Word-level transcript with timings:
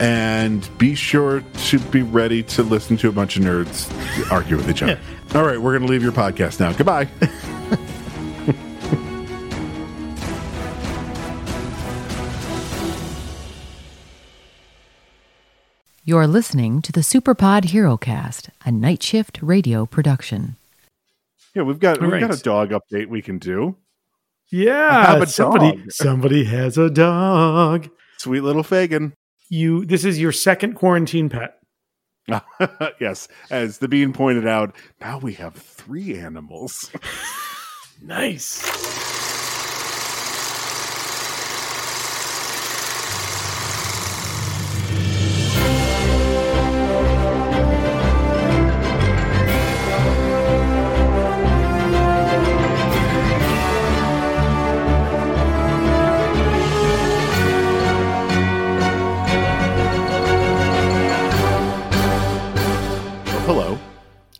and 0.00 0.68
be 0.78 0.94
sure 0.94 1.44
to 1.66 1.78
be 1.78 2.02
ready 2.02 2.42
to 2.42 2.62
listen 2.62 2.96
to 2.96 3.08
a 3.08 3.12
bunch 3.12 3.36
of 3.36 3.44
nerds 3.44 3.90
argue 4.32 4.56
with 4.56 4.68
each 4.68 4.82
other. 4.82 4.98
All 5.34 5.44
right, 5.44 5.60
we're 5.60 5.76
going 5.76 5.86
to 5.86 5.92
leave 5.92 6.02
your 6.02 6.12
podcast 6.12 6.58
now. 6.58 6.72
Goodbye. 6.72 7.08
You're 16.02 16.26
listening 16.26 16.80
to 16.82 16.92
the 16.92 17.02
Superpod 17.02 17.66
Hero 17.66 17.96
Cast, 17.96 18.48
a 18.64 18.72
night 18.72 19.02
shift 19.02 19.38
radio 19.42 19.84
production. 19.86 20.56
Yeah, 21.54 21.62
we've 21.62 21.78
got 21.78 22.00
we've 22.00 22.12
All 22.12 22.20
got 22.20 22.34
a 22.34 22.42
dog 22.42 22.70
update 22.70 23.08
we 23.08 23.20
can 23.22 23.38
do. 23.38 23.76
Yeah, 24.50 25.18
have 25.18 25.30
somebody 25.30 25.76
dog. 25.76 25.92
somebody 25.92 26.44
has 26.44 26.78
a 26.78 26.88
dog. 26.90 27.90
Sweet 28.18 28.40
little 28.40 28.64
Fagin. 28.64 29.12
You 29.50 29.84
this 29.84 30.04
is 30.04 30.18
your 30.18 30.32
second 30.32 30.74
quarantine 30.74 31.28
pet. 31.28 31.58
yes, 33.00 33.28
as 33.50 33.78
the 33.78 33.88
bean 33.88 34.12
pointed 34.12 34.46
out, 34.46 34.74
now 35.00 35.18
we 35.18 35.34
have 35.34 35.54
three 35.54 36.16
animals. 36.16 36.90
Nice. 38.02 39.19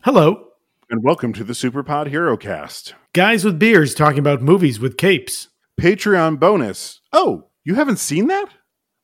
Hello. 0.03 0.47
And 0.89 1.03
welcome 1.03 1.33
to 1.35 1.45
the 1.45 1.53
Superpod 1.53 2.09
Hero 2.09 2.37
Cast. 2.37 2.95
Guys 3.13 3.45
with 3.45 3.59
beards 3.59 3.95
talking 3.95 4.19
about 4.19 4.43
movies 4.43 4.81
with 4.81 4.97
capes. 4.97 5.49
Patreon 5.81 6.39
bonus. 6.41 7.01
Oh, 7.13 7.49
you 7.65 7.75
haven't 7.75 7.99
seen 7.99 8.27
that? 8.29 8.49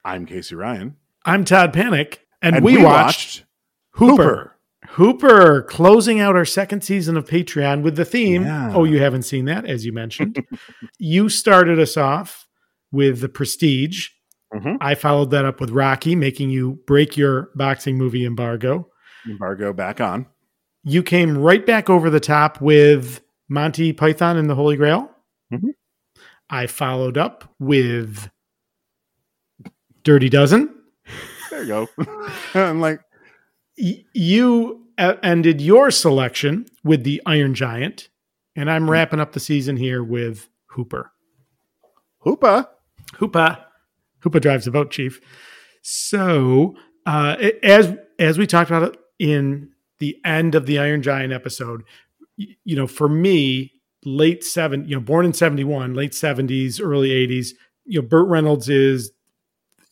I'm 0.04 0.26
Casey 0.26 0.54
Ryan. 0.54 0.96
I'm 1.24 1.44
Todd 1.44 1.72
Panek, 1.72 2.18
and, 2.40 2.56
And 2.56 2.64
we, 2.64 2.82
watched, 2.82 3.44
Hooper. 3.92 4.56
Hooper 4.90 5.62
closing 5.62 6.20
out 6.20 6.36
our 6.36 6.44
second 6.44 6.82
season 6.82 7.16
of 7.16 7.26
Patreon 7.26 7.82
with 7.82 7.96
the 7.96 8.04
theme. 8.04 8.44
Yeah. 8.44 8.72
Oh, 8.74 8.84
you 8.84 9.00
haven't 9.00 9.24
seen 9.24 9.44
that, 9.46 9.66
as 9.66 9.84
you 9.84 9.92
mentioned. 9.92 10.44
you 10.98 11.28
started 11.28 11.78
us 11.78 11.96
off 11.96 12.46
with 12.92 13.20
the 13.20 13.28
Prestige. 13.28 14.08
Mhm. 14.54 14.76
I 14.80 14.94
followed 14.94 15.30
that 15.32 15.44
up 15.44 15.60
with 15.60 15.70
Rocky, 15.70 16.14
making 16.14 16.50
you 16.50 16.80
break 16.86 17.16
your 17.16 17.50
boxing 17.56 17.98
movie 17.98 18.24
embargo. 18.24 18.88
Embargo 19.28 19.72
back 19.72 20.00
on. 20.00 20.26
You 20.88 21.02
came 21.02 21.36
right 21.36 21.66
back 21.66 21.90
over 21.90 22.10
the 22.10 22.20
top 22.20 22.60
with 22.60 23.20
Monty 23.48 23.92
Python 23.92 24.36
and 24.36 24.48
the 24.48 24.54
Holy 24.54 24.76
Grail. 24.76 25.10
Mhm. 25.52 25.70
I 26.48 26.68
followed 26.68 27.18
up 27.18 27.52
with 27.58 28.30
Dirty 30.04 30.28
Dozen. 30.28 30.72
There 31.50 31.62
you 31.62 31.68
go. 31.68 31.88
I'm 32.54 32.80
like, 32.80 33.00
Y- 33.78 34.04
you 34.14 34.86
uh, 34.96 35.14
ended 35.22 35.60
your 35.60 35.90
selection 35.90 36.66
with 36.84 37.02
the 37.04 37.20
Iron 37.26 37.54
Giant, 37.54 38.08
and 38.54 38.70
I'm 38.70 38.88
wrapping 38.88 39.20
up 39.20 39.32
the 39.32 39.40
season 39.40 39.76
here 39.76 40.02
with 40.04 40.48
Hooper. 40.68 41.10
Hoopa. 42.24 42.68
Hoopa, 43.14 43.64
Hoopa 44.24 44.40
drives 44.40 44.64
the 44.64 44.70
boat, 44.70 44.90
Chief. 44.90 45.20
So, 45.82 46.74
uh, 47.06 47.36
as 47.62 47.92
as 48.18 48.38
we 48.38 48.46
talked 48.46 48.70
about 48.70 48.94
it 48.94 48.98
in 49.18 49.70
the 49.98 50.18
end 50.24 50.54
of 50.54 50.66
the 50.66 50.78
Iron 50.78 51.02
Giant 51.02 51.32
episode, 51.32 51.82
you 52.36 52.76
know, 52.76 52.86
for 52.86 53.08
me, 53.08 53.72
late 54.04 54.44
seven, 54.44 54.86
you 54.88 54.94
know, 54.94 55.00
born 55.00 55.24
in 55.26 55.32
seventy 55.32 55.64
one, 55.64 55.94
late 55.94 56.14
seventies, 56.14 56.80
early 56.80 57.12
eighties, 57.12 57.54
you 57.84 58.00
know, 58.00 58.06
Burt 58.06 58.28
Reynolds 58.28 58.68
is, 58.68 59.10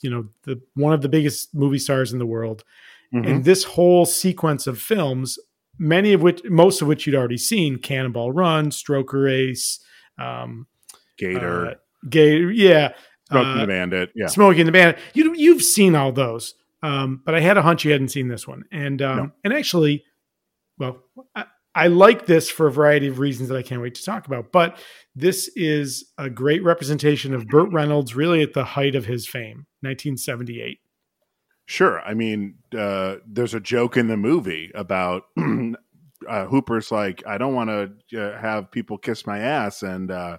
you 0.00 0.10
know, 0.10 0.28
the 0.44 0.60
one 0.74 0.92
of 0.92 1.00
the 1.02 1.08
biggest 1.08 1.54
movie 1.54 1.78
stars 1.78 2.12
in 2.12 2.18
the 2.18 2.26
world 2.26 2.64
Mhm. 3.12 3.26
and 3.28 3.44
this 3.44 3.64
whole 3.64 4.04
sequence 4.06 4.66
of 4.66 4.78
films, 4.80 5.38
many 5.78 6.12
of 6.12 6.20
which, 6.22 6.42
most 6.44 6.82
of 6.82 6.88
which 6.88 7.06
you'd 7.06 7.16
already 7.16 7.38
seen, 7.38 7.78
Cannonball 7.78 8.32
Run, 8.32 8.70
Stroker 8.70 9.30
Ace, 9.30 9.80
um, 10.18 10.66
Gator. 11.16 11.66
uh, 11.66 11.74
Gay, 12.08 12.40
yeah, 12.52 12.92
Smokey 13.30 13.46
and 13.48 13.56
uh, 13.58 13.60
the 13.62 13.66
Bandit. 13.66 14.10
Yeah. 14.14 14.26
Smokey 14.26 14.60
and 14.60 14.68
the 14.68 14.72
Bandit. 14.72 14.98
You 15.14 15.32
you've 15.34 15.62
seen 15.62 15.94
all 15.94 16.12
those, 16.12 16.54
um, 16.84 17.22
but 17.24 17.34
I 17.34 17.40
had 17.40 17.56
a 17.56 17.62
hunch 17.62 17.84
you 17.84 17.92
hadn't 17.92 18.08
seen 18.10 18.28
this 18.28 18.46
one, 18.46 18.64
and 18.70 19.00
um, 19.02 19.16
No. 19.16 19.30
and 19.44 19.52
actually, 19.52 20.04
well, 20.78 21.02
I, 21.34 21.44
I 21.74 21.86
like 21.88 22.26
this 22.26 22.48
for 22.50 22.66
a 22.68 22.72
variety 22.72 23.08
of 23.08 23.18
reasons 23.18 23.48
that 23.48 23.56
I 23.56 23.62
can't 23.62 23.82
wait 23.82 23.94
to 23.96 24.04
talk 24.04 24.26
about. 24.26 24.52
But 24.52 24.78
this 25.16 25.48
is 25.56 26.12
a 26.18 26.30
great 26.30 26.62
representation 26.62 27.34
of 27.34 27.46
Burt 27.48 27.72
Reynolds, 27.72 28.14
really 28.14 28.42
at 28.42 28.52
the 28.52 28.64
height 28.64 28.94
of 28.94 29.06
his 29.06 29.26
fame, 29.26 29.66
1978. 29.80 30.78
Sure. 31.66 32.00
I 32.02 32.14
mean, 32.14 32.56
uh, 32.78 33.16
there's 33.26 33.54
a 33.54 33.60
joke 33.60 33.96
in 33.96 34.06
the 34.08 34.16
movie 34.16 34.70
about 34.74 35.24
uh, 36.28 36.44
Hooper's 36.46 36.92
like, 36.92 37.22
I 37.26 37.38
don't 37.38 37.54
want 37.54 37.70
to 38.10 38.20
uh, 38.22 38.38
have 38.38 38.70
people 38.70 38.98
kiss 38.98 39.26
my 39.26 39.38
ass. 39.38 39.82
And 39.82 40.10
uh, 40.10 40.38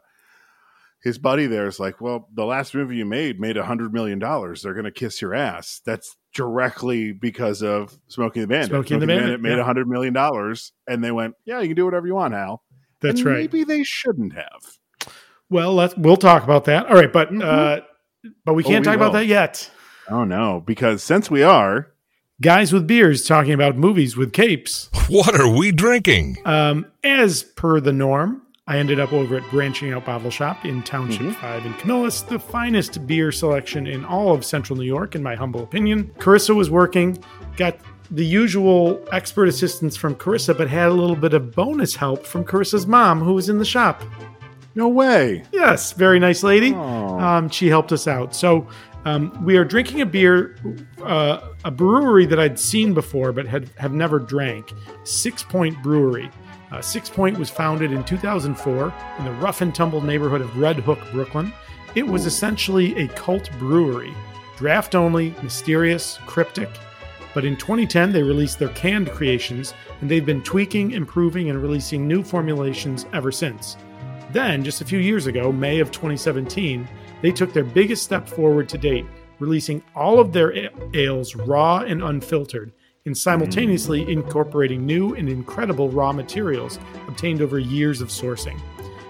his 1.01 1.17
buddy 1.17 1.47
there 1.47 1.67
is 1.67 1.79
like, 1.79 1.99
Well, 1.99 2.29
the 2.33 2.45
last 2.45 2.75
movie 2.75 2.97
you 2.97 3.05
made 3.05 3.39
made 3.39 3.57
a 3.57 3.63
$100 3.63 3.91
million. 3.91 4.19
They're 4.19 4.73
going 4.73 4.85
to 4.85 4.91
kiss 4.91 5.21
your 5.21 5.33
ass. 5.33 5.81
That's 5.85 6.15
directly 6.35 7.11
because 7.11 7.63
of 7.63 7.97
Smokey 8.07 8.41
and 8.41 8.49
the 8.49 8.53
Bandit. 8.53 8.69
Smokey 8.69 8.93
and 8.93 9.03
the 9.03 9.07
Bandit, 9.07 9.41
made 9.41 9.53
a 9.53 9.57
yeah. 9.57 9.63
$100 9.63 9.87
million. 9.87 10.15
And 10.87 11.03
they 11.03 11.11
went, 11.11 11.33
Yeah, 11.45 11.61
you 11.61 11.69
can 11.69 11.75
do 11.75 11.85
whatever 11.85 12.05
you 12.05 12.15
want, 12.15 12.33
Hal. 12.33 12.63
That's 13.01 13.21
And 13.21 13.29
right. 13.29 13.37
Maybe 13.37 13.63
they 13.63 13.83
shouldn't 13.83 14.33
have. 14.33 15.13
Well, 15.49 15.73
let's 15.73 15.95
we'll 15.97 16.17
talk 16.17 16.43
about 16.43 16.65
that. 16.65 16.87
All 16.87 16.95
right, 16.95 17.11
but 17.11 17.29
uh, 17.41 17.81
but 18.45 18.53
we 18.53 18.63
Oh, 18.63 18.67
can't 18.67 18.85
we 18.85 18.85
talk 18.85 18.95
about 18.95 19.13
that 19.13 19.25
yet. 19.25 19.69
Oh, 20.09 20.23
no. 20.23 20.61
Because 20.65 21.01
since 21.01 21.31
we 21.31 21.41
are, 21.43 21.95
Guys 22.41 22.73
with 22.73 22.85
beers 22.85 23.25
talking 23.25 23.53
about 23.53 23.77
movies 23.77 24.17
with 24.17 24.33
capes. 24.33 24.89
What 25.07 25.39
are 25.39 25.47
we 25.47 25.71
drinking? 25.71 26.37
Um, 26.45 26.87
as 27.03 27.43
per 27.43 27.79
the 27.79 27.93
norm, 27.93 28.41
I 28.67 28.79
ended 28.79 28.99
up 28.99 29.13
over 29.13 29.35
at 29.35 29.47
Branching 29.51 29.93
Out 29.93 30.05
Bottle 30.07 30.31
Shop 30.31 30.65
in 30.65 30.81
Township 30.81 31.21
Mhm. 31.21 31.35
5 31.35 31.65
in 31.67 31.73
Camillus, 31.75 32.21
the 32.23 32.39
finest 32.39 33.05
beer 33.05 33.31
selection 33.31 33.85
in 33.85 34.03
all 34.03 34.33
of 34.33 34.43
central 34.43 34.75
New 34.75 34.85
York, 34.85 35.13
in 35.13 35.21
my 35.21 35.35
humble 35.35 35.61
opinion. 35.61 36.09
Carissa 36.17 36.55
was 36.55 36.71
working, 36.71 37.19
got 37.57 37.77
the 38.09 38.25
usual 38.25 38.99
expert 39.11 39.47
assistance 39.47 39.95
from 39.95 40.15
Carissa, 40.15 40.57
but 40.57 40.67
had 40.67 40.87
a 40.89 40.93
little 40.93 41.15
bit 41.15 41.35
of 41.35 41.51
bonus 41.55 41.95
help 41.95 42.25
from 42.25 42.43
Carissa's 42.43 42.87
mom, 42.87 43.21
who 43.21 43.33
was 43.33 43.49
in 43.49 43.59
the 43.59 43.65
shop. 43.65 44.01
no 44.77 44.89
way. 44.89 45.41
Yes, 45.53 45.93
very 45.93 46.19
nice 46.19 46.43
lady. 46.43 46.73
Oh. 46.75 47.17
Um, 47.17 47.47
she 47.49 47.69
helped 47.69 47.93
us 47.93 48.09
out. 48.09 48.35
So 48.35 48.67
um, 49.05 49.31
we 49.45 49.55
are 49.55 49.63
drinking 49.63 50.01
a 50.01 50.05
beer, 50.05 50.57
uh, 51.01 51.37
a 51.63 51.71
brewery 51.71 52.25
that 52.25 52.39
I'd 52.41 52.59
seen 52.59 52.93
before 52.93 53.31
but 53.31 53.45
had 53.47 53.69
have 53.77 53.93
never 53.93 54.19
drank. 54.19 54.73
Sixpoint 55.05 55.81
Brewery. 55.81 56.29
Uh, 56.71 56.77
Sixpoint 56.77 57.37
was 57.37 57.49
founded 57.49 57.91
in 57.91 58.03
2004 58.03 58.93
in 59.19 59.25
the 59.25 59.31
rough 59.33 59.61
and 59.61 59.73
tumble 59.73 60.01
neighborhood 60.01 60.41
of 60.41 60.57
Red 60.57 60.77
Hook, 60.77 60.99
Brooklyn. 61.11 61.53
It 61.93 62.05
was 62.05 62.25
essentially 62.25 62.95
a 62.97 63.07
cult 63.09 63.49
brewery, 63.59 64.13
draft 64.57 64.95
only, 64.95 65.35
mysterious, 65.43 66.17
cryptic. 66.25 66.69
But 67.33 67.45
in 67.45 67.57
2010, 67.57 68.11
they 68.11 68.23
released 68.23 68.59
their 68.59 68.69
canned 68.69 69.11
creations, 69.11 69.73
and 70.01 70.09
they've 70.09 70.25
been 70.25 70.41
tweaking, 70.41 70.91
improving, 70.91 71.49
and 71.49 71.61
releasing 71.61 72.07
new 72.07 72.23
formulations 72.23 73.05
ever 73.13 73.31
since. 73.31 73.77
Then, 74.31 74.63
just 74.63 74.81
a 74.81 74.85
few 74.85 74.99
years 74.99 75.27
ago, 75.27 75.51
May 75.51 75.79
of 75.79 75.91
2017, 75.91 76.87
they 77.21 77.31
took 77.31 77.53
their 77.53 77.63
biggest 77.63 78.03
step 78.03 78.27
forward 78.27 78.67
to 78.69 78.77
date, 78.77 79.05
releasing 79.39 79.83
all 79.95 80.19
of 80.19 80.33
their 80.33 80.69
ales 80.93 81.35
raw 81.35 81.79
and 81.79 82.01
unfiltered, 82.01 82.71
and 83.05 83.15
simultaneously 83.15 84.11
incorporating 84.11 84.83
new 84.83 85.13
and 85.13 85.29
incredible 85.29 85.89
raw 85.89 86.11
materials 86.11 86.79
obtained 87.07 87.39
over 87.39 87.59
years 87.59 88.01
of 88.01 88.07
sourcing. 88.07 88.59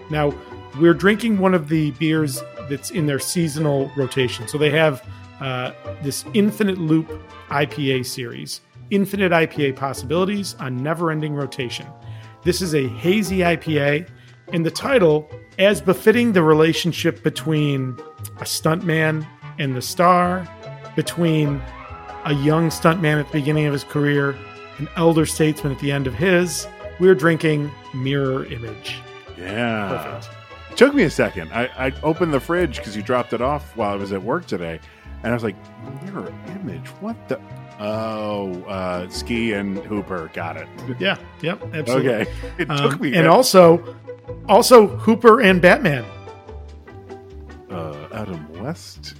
Now, 0.10 0.34
we're 0.80 0.94
drinking 0.94 1.38
one 1.38 1.54
of 1.54 1.70
the 1.70 1.92
beers 1.92 2.44
that's 2.70 2.92
in 2.92 3.06
their 3.06 3.20
seasonal 3.20 3.90
rotation. 3.96 4.50
So 4.50 4.58
they 4.58 4.70
have 4.72 5.08
uh, 5.40 5.72
this 6.04 6.26
Infinite 6.34 6.78
Loop 6.78 7.10
IPA 7.48 8.06
series, 8.06 8.60
infinite 8.90 9.32
IPA 9.32 9.78
possibilities 9.78 10.56
on 10.60 10.76
never 10.76 11.10
ending 11.10 11.34
rotation. 11.34 11.88
This 12.44 12.62
is 12.62 12.76
a 12.76 12.90
hazy 12.90 13.40
IPA, 13.40 14.10
and 14.52 14.66
the 14.66 14.72
title, 14.72 15.30
as 15.58 15.80
befitting 15.80 16.34
the 16.34 16.44
relationship 16.44 17.24
between 17.24 17.98
a 18.40 18.44
stuntman 18.44 19.26
and 19.58 19.74
the 19.74 19.82
star, 19.82 20.46
between 20.98 21.62
a 22.25 22.33
young 22.33 22.69
stuntman 22.69 23.19
at 23.19 23.27
the 23.27 23.39
beginning 23.39 23.66
of 23.66 23.74
his 23.74 23.83
career, 23.83 24.36
an 24.77 24.88
elder 24.98 25.25
statesman 25.25 25.72
at 25.74 25.80
the 25.80 25.92
end 25.92 26.07
of 26.07 26.13
his, 26.13 26.68
we're 27.00 27.16
drinking 27.16 27.72
Mirror 27.94 28.45
Image. 28.48 29.00
Yeah. 29.38 29.89
Perfect. 29.89 30.30
It 30.72 30.77
took 30.77 30.94
me 30.94 31.04
a 31.04 31.10
second. 31.10 31.51
I, 31.54 31.66
I 31.88 31.94
opened 32.04 32.33
the 32.33 32.39
fridge 32.39 32.77
because 32.77 32.95
you 32.95 33.01
dropped 33.01 33.31
it 33.33 33.42
off 33.42 33.75
while 33.77 33.92
I 33.94 33.95
was 33.95 34.12
at 34.12 34.22
work 34.22 34.45
today. 34.45 34.80
And 35.24 35.31
I 35.31 35.33
was 35.33 35.44
like, 35.44 35.56
mirror 36.04 36.31
image? 36.60 36.88
What 37.00 37.16
the? 37.30 37.39
Oh, 37.80 38.62
uh, 38.63 39.07
Ski 39.10 39.54
and 39.54 39.77
Hooper. 39.80 40.30
Got 40.33 40.57
it. 40.57 40.68
Yeah, 41.00 41.18
yep, 41.42 41.62
absolutely. 41.74 42.10
Okay. 42.13 42.31
It 42.57 42.69
Um, 42.69 42.77
took 42.92 43.00
me. 43.01 43.13
and 43.16 43.27
also, 43.27 43.95
also 44.48 44.88
Hooper 44.88 45.42
and 45.42 45.62
Batman. 45.62 46.06
uh, 47.72 48.07
Adam 48.13 48.48
West. 48.62 49.16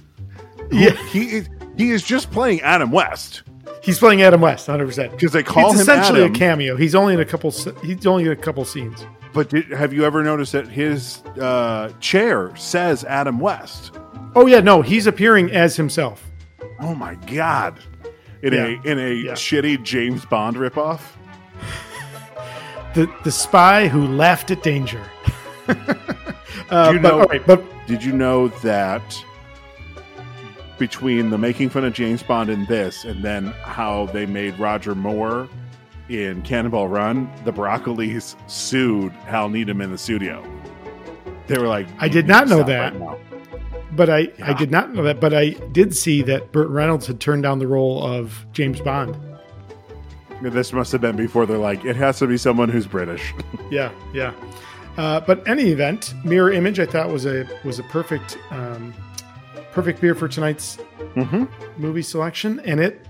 Yeah, 0.70 0.90
He 1.08 1.28
is, 1.36 1.48
he 1.76 1.90
is 1.90 2.02
just 2.02 2.30
playing 2.30 2.60
Adam 2.62 2.90
West 2.90 3.42
he's 3.82 3.98
playing 4.00 4.22
Adam 4.22 4.40
West, 4.40 4.66
hundred 4.66 4.86
percent. 4.86 5.12
because 5.12 5.32
they 5.32 5.42
call 5.44 5.66
It's 5.70 5.74
him 5.74 5.80
essentially 5.82 6.20
Adam. 6.22 6.34
a 6.34 6.38
cameo. 6.38 6.76
He's 6.76 6.94
only 6.96 7.14
in 7.14 7.20
a 7.20 7.24
couple. 7.24 7.52
He's 7.82 8.04
only 8.06 8.24
in 8.24 8.32
a 8.32 8.36
couple 8.36 8.64
scenes. 8.64 9.06
But 9.32 9.50
did, 9.50 9.66
have 9.70 9.92
you 9.92 10.04
ever 10.04 10.24
noticed 10.24 10.52
that 10.52 10.66
his 10.66 11.18
uh, 11.40 11.92
chair 12.00 12.54
says 12.56 13.04
Adam 13.04 13.38
West? 13.38 13.92
Oh 14.34 14.46
yeah, 14.46 14.60
no, 14.60 14.82
he's 14.82 15.06
appearing 15.06 15.50
as 15.52 15.76
himself. 15.76 16.24
Oh 16.80 16.94
my 16.96 17.14
god! 17.26 17.78
In 18.42 18.52
Yeah. 18.54 18.64
a 18.66 18.68
in 18.90 18.98
a 18.98 19.12
Yeah. 19.12 19.32
shitty 19.32 19.82
James 19.84 20.24
Bond 20.24 20.56
ripoff. 20.56 21.00
The 22.94 23.12
the 23.24 23.30
spy 23.30 23.88
who 23.88 24.06
laughed 24.06 24.50
at 24.50 24.62
danger. 24.62 25.02
uh, 25.68 25.74
but, 26.70 27.02
know- 27.02 27.22
right, 27.24 27.46
but 27.46 27.62
Did 27.86 28.02
you 28.02 28.12
know 28.12 28.48
that 28.48 29.02
between 30.78 31.30
the 31.30 31.38
making 31.38 31.70
fun 31.70 31.84
of 31.84 31.92
James 31.92 32.22
Bond 32.22 32.50
in 32.50 32.66
this 32.66 33.04
and 33.04 33.24
then 33.24 33.46
how 33.62 34.06
they 34.06 34.26
made 34.26 34.58
Roger 34.58 34.94
Moore 34.94 35.48
in 36.08 36.42
Cannonball 36.42 36.88
Run, 36.88 37.30
the 37.44 37.52
Broccolis 37.52 38.36
sued 38.50 39.12
Hal 39.12 39.48
Needham 39.48 39.80
in 39.80 39.90
the 39.90 39.98
studio. 39.98 40.44
They 41.46 41.58
were 41.58 41.68
like, 41.68 41.86
I 41.98 42.08
did 42.08 42.26
not 42.26 42.48
know 42.48 42.62
that." 42.64 42.94
right 42.98 43.18
but 43.92 44.10
I 44.10 44.28
I 44.42 44.52
did 44.52 44.70
not 44.70 44.94
know 44.94 45.02
that. 45.04 45.20
But 45.20 45.34
I 45.34 45.50
did 45.50 45.96
see 45.96 46.22
that 46.22 46.52
Burt 46.52 46.68
Reynolds 46.68 47.06
had 47.06 47.20
turned 47.20 47.42
down 47.42 47.58
the 47.58 47.66
role 47.66 48.04
of 48.04 48.46
James 48.52 48.80
Bond. 48.80 49.16
This 50.42 50.72
must 50.72 50.92
have 50.92 51.00
been 51.00 51.16
before 51.16 51.46
they're 51.46 51.56
like, 51.56 51.84
it 51.84 51.96
has 51.96 52.18
to 52.18 52.26
be 52.26 52.36
someone 52.36 52.68
who's 52.68 52.86
British. 52.86 53.32
Yeah, 53.68 53.90
yeah. 54.14 54.32
Uh, 54.96 55.18
but 55.18 55.46
any 55.48 55.72
event, 55.72 56.14
Mirror 56.24 56.52
Image, 56.52 56.78
I 56.78 56.86
thought 56.86 57.08
was 57.08 57.26
a 57.26 57.44
was 57.64 57.80
a 57.80 57.82
perfect 57.84 58.38
um, 58.50 58.94
perfect 59.76 60.00
beer 60.00 60.14
for 60.14 60.26
tonight's 60.26 60.78
mm-hmm. 61.14 61.44
movie 61.76 62.00
selection, 62.00 62.60
and 62.60 62.80
it. 62.80 63.06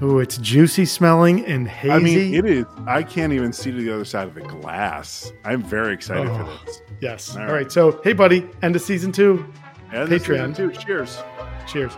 Oh, 0.00 0.18
it's 0.18 0.36
juicy 0.38 0.84
smelling 0.84 1.46
and 1.46 1.68
hazy. 1.68 1.92
I 1.92 1.98
mean, 2.00 2.34
it 2.34 2.44
is. 2.44 2.66
I 2.86 3.04
can't 3.04 3.32
even 3.32 3.52
see 3.52 3.70
to 3.70 3.76
the 3.76 3.94
other 3.94 4.04
side 4.04 4.26
of 4.26 4.34
the 4.34 4.40
glass. 4.40 5.32
I'm 5.44 5.62
very 5.62 5.94
excited 5.94 6.26
Oh. 6.26 6.36
for 6.58 6.66
this. 6.66 6.82
yes. 7.00 7.36
All 7.36 7.42
All 7.42 7.46
right. 7.46 7.54
right. 7.54 7.72
So, 7.72 8.00
hey, 8.02 8.12
buddy, 8.12 8.48
end 8.60 8.74
of 8.74 8.82
season 8.82 9.12
two. 9.12 9.46
This 9.92 10.24
Patreon. 10.24 10.50
season 10.50 10.54
Too. 10.54 10.70
Cheers. 10.72 11.22
Cheers. 11.68 11.92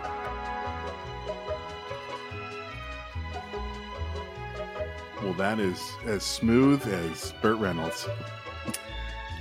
Well, 5.23 5.33
that 5.33 5.59
is 5.59 5.81
as 6.05 6.21
smooth 6.23 6.85
as 6.87 7.33
Burt 7.41 7.57
Reynolds. 7.57 8.07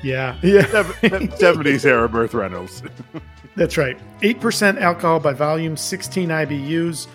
Yeah. 0.02 0.36
Yeah. 0.42 0.62
70s 0.62 1.84
era 1.84 2.08
Burt 2.08 2.32
Reynolds. 2.34 2.82
That's 3.56 3.76
right. 3.76 3.98
8% 4.20 4.80
alcohol 4.80 5.20
by 5.20 5.32
volume, 5.32 5.76
16 5.76 6.28
IBUs. 6.28 7.06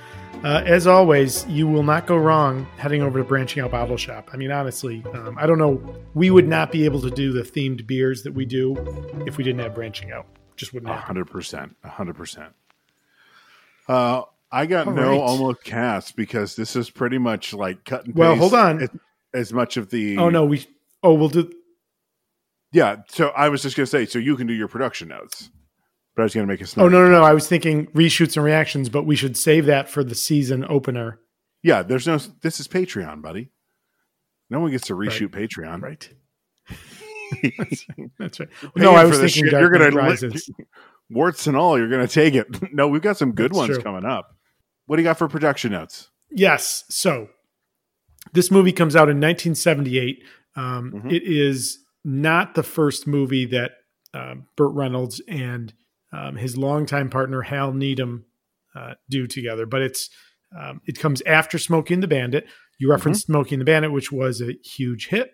Uh, 0.43 0.61
as 0.65 0.85
always, 0.85 1.45
you 1.47 1.67
will 1.67 1.81
not 1.81 2.05
go 2.05 2.17
wrong 2.17 2.67
heading 2.77 3.01
over 3.01 3.17
to 3.19 3.23
Branching 3.23 3.63
Out 3.63 3.71
Bottle 3.71 3.97
Shop. 3.97 4.29
I 4.31 4.37
mean, 4.37 4.51
honestly, 4.51 5.03
um, 5.13 5.37
I 5.39 5.47
don't 5.47 5.57
know. 5.57 5.81
We 6.13 6.29
would 6.29 6.47
not 6.47 6.71
be 6.71 6.85
able 6.85 7.01
to 7.01 7.09
do 7.09 7.31
the 7.31 7.41
themed 7.41 7.87
beers 7.87 8.21
that 8.23 8.33
we 8.33 8.45
do 8.45 8.75
if 9.25 9.38
we 9.38 9.43
didn't 9.43 9.61
have 9.61 9.73
Branching 9.73 10.11
Out. 10.11 10.27
Just 10.55 10.73
wouldn't 10.73 10.91
happen. 10.91 11.05
hundred 11.07 11.25
percent. 11.31 11.75
Hundred 11.83 12.15
percent. 12.15 12.53
Uh, 13.88 14.23
I 14.51 14.65
got 14.67 14.88
All 14.88 14.93
no 14.93 15.09
right. 15.11 15.19
almost 15.19 15.63
cast 15.63 16.15
because 16.15 16.55
this 16.55 16.75
is 16.75 16.89
pretty 16.89 17.17
much 17.17 17.53
like 17.53 17.83
cut 17.85 18.05
and 18.05 18.13
paste. 18.13 18.17
Well, 18.17 18.35
hold 18.35 18.53
on. 18.53 18.83
As, 18.83 18.89
as 19.33 19.53
much 19.53 19.77
of 19.77 19.89
the 19.89 20.17
Oh, 20.17 20.29
no. 20.29 20.45
We, 20.45 20.65
oh, 21.03 21.13
we'll 21.13 21.29
do, 21.29 21.51
yeah. 22.75 22.98
So 23.07 23.30
I 23.30 23.50
was 23.50 23.62
just 23.62 23.75
gonna 23.77 23.88
say, 23.88 24.06
so 24.06 24.19
you 24.19 24.36
can 24.36 24.48
do 24.48 24.54
your 24.54 24.68
production 24.68 25.07
notes, 25.07 25.50
but 26.16 26.22
I 26.22 26.25
was 26.25 26.33
gonna 26.36 26.48
make 26.48 26.62
a. 26.62 26.66
oh, 26.77 26.88
no, 26.89 27.04
no, 27.04 27.10
no. 27.12 27.24
I 27.24 27.33
was 27.33 27.48
thinking 27.48 27.88
reshoots 27.88 28.36
and 28.36 28.45
reactions, 28.45 28.89
but 28.89 29.04
we 29.06 29.16
should 29.16 29.38
save 29.38 29.66
that 29.68 29.89
for 29.89 30.04
the 30.04 30.16
season 30.16 30.66
opener. 30.69 31.19
Yeah, 31.63 31.81
there's 31.83 32.06
no. 32.06 32.18
This 32.42 32.60
is 32.60 32.68
Patreon, 32.68 33.22
buddy. 33.22 33.51
No 34.50 34.60
one 34.60 34.72
gets 34.72 34.88
to 34.88 34.94
reshoot 34.95 35.30
Patreon. 35.30 35.81
Right. 35.81 36.10
That's 38.19 38.39
right. 38.39 38.50
Paying 38.62 38.72
No, 38.75 38.94
I 38.94 39.06
was 39.06 39.19
thinking 39.19 39.48
you're 39.48 39.69
gonna 39.69 39.89
Knight 39.92 40.22
warts 41.10 41.48
and 41.48 41.57
all. 41.57 41.77
You're 41.77 41.89
gonna 41.89 42.07
take 42.07 42.36
it. 42.36 42.48
no, 42.74 42.88
we've 42.88 43.01
got 43.01 43.18
some 43.18 43.31
good 43.31 43.51
That's 43.51 43.57
ones 43.57 43.74
true. 43.75 43.81
coming 43.83 44.06
up. 44.06 44.27
What 44.86 44.98
do 44.98 45.01
you 45.01 45.07
got 45.07 45.18
for 45.18 45.27
production 45.27 45.72
notes? 45.72 46.10
Yes. 46.30 46.83
So 46.89 47.30
this 48.33 48.51
movie 48.51 48.72
comes 48.72 48.95
out 48.95 49.10
in 49.10 49.18
1978. 49.18 50.24
Um, 50.56 50.92
Mhm. 50.92 51.12
it 51.12 51.24
is 51.24 51.80
not 52.05 52.53
the 52.53 52.63
first 52.63 53.07
movie 53.07 53.45
that 53.47 53.71
uh, 54.13 54.35
Burt 54.55 54.74
Reynolds 54.74 55.21
and 55.27 55.74
um, 56.13 56.38
his 56.38 56.55
longtime 56.55 57.09
partner 57.09 57.41
Hal 57.41 57.74
Needham 57.74 58.25
uh, 58.75 58.93
do 59.09 59.27
together, 59.27 59.65
but 59.65 59.81
it's 59.81 60.09
um, 60.57 60.79
it 60.85 61.00
comes 61.00 61.21
after 61.24 61.57
Smokey 61.57 61.95
and 61.95 62.03
the 62.03 62.07
Bandit. 62.07 62.47
You 62.77 62.89
referenced 62.89 63.25
Smokey 63.25 63.55
and 63.55 63.62
the 63.62 63.65
Bandit, 63.65 63.91
which 63.91 64.12
was 64.12 64.41
a 64.41 64.53
huge 64.63 65.07
hit. 65.07 65.33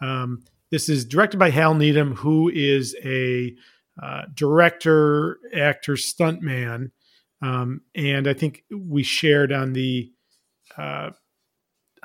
Um, 0.00 0.44
this 0.70 0.88
is 0.88 1.04
directed 1.04 1.38
by 1.38 1.50
Hal 1.50 1.74
Needham, 1.74 2.14
who 2.16 2.48
is 2.48 2.94
a 3.04 3.54
uh, 4.00 4.22
director, 4.34 5.38
actor, 5.54 5.94
stuntman. 5.94 6.90
Um, 7.40 7.80
and 7.94 8.28
I 8.28 8.34
think 8.34 8.64
we 8.70 9.02
shared 9.02 9.52
on 9.52 9.72
the 9.72 10.12
uh, 10.76 11.10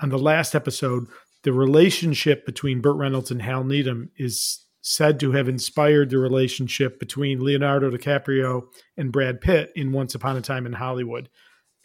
on 0.01 0.09
the 0.09 0.17
last 0.17 0.55
episode 0.55 1.07
the 1.47 1.53
relationship 1.53 2.45
between 2.45 2.81
Burt 2.81 2.97
Reynolds 2.97 3.31
and 3.31 3.41
Hal 3.41 3.63
Needham 3.63 4.11
is 4.17 4.65
said 4.81 5.17
to 5.21 5.31
have 5.31 5.47
inspired 5.47 6.09
the 6.09 6.17
relationship 6.17 6.99
between 6.99 7.39
Leonardo 7.39 7.89
DiCaprio 7.89 8.63
and 8.97 9.13
Brad 9.13 9.39
Pitt 9.39 9.71
in 9.73 9.93
Once 9.93 10.13
Upon 10.13 10.35
a 10.35 10.41
Time 10.41 10.65
in 10.65 10.73
Hollywood. 10.73 11.29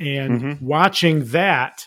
And 0.01 0.41
Mhm. 0.41 0.63
watching 0.63 1.27
that, 1.27 1.87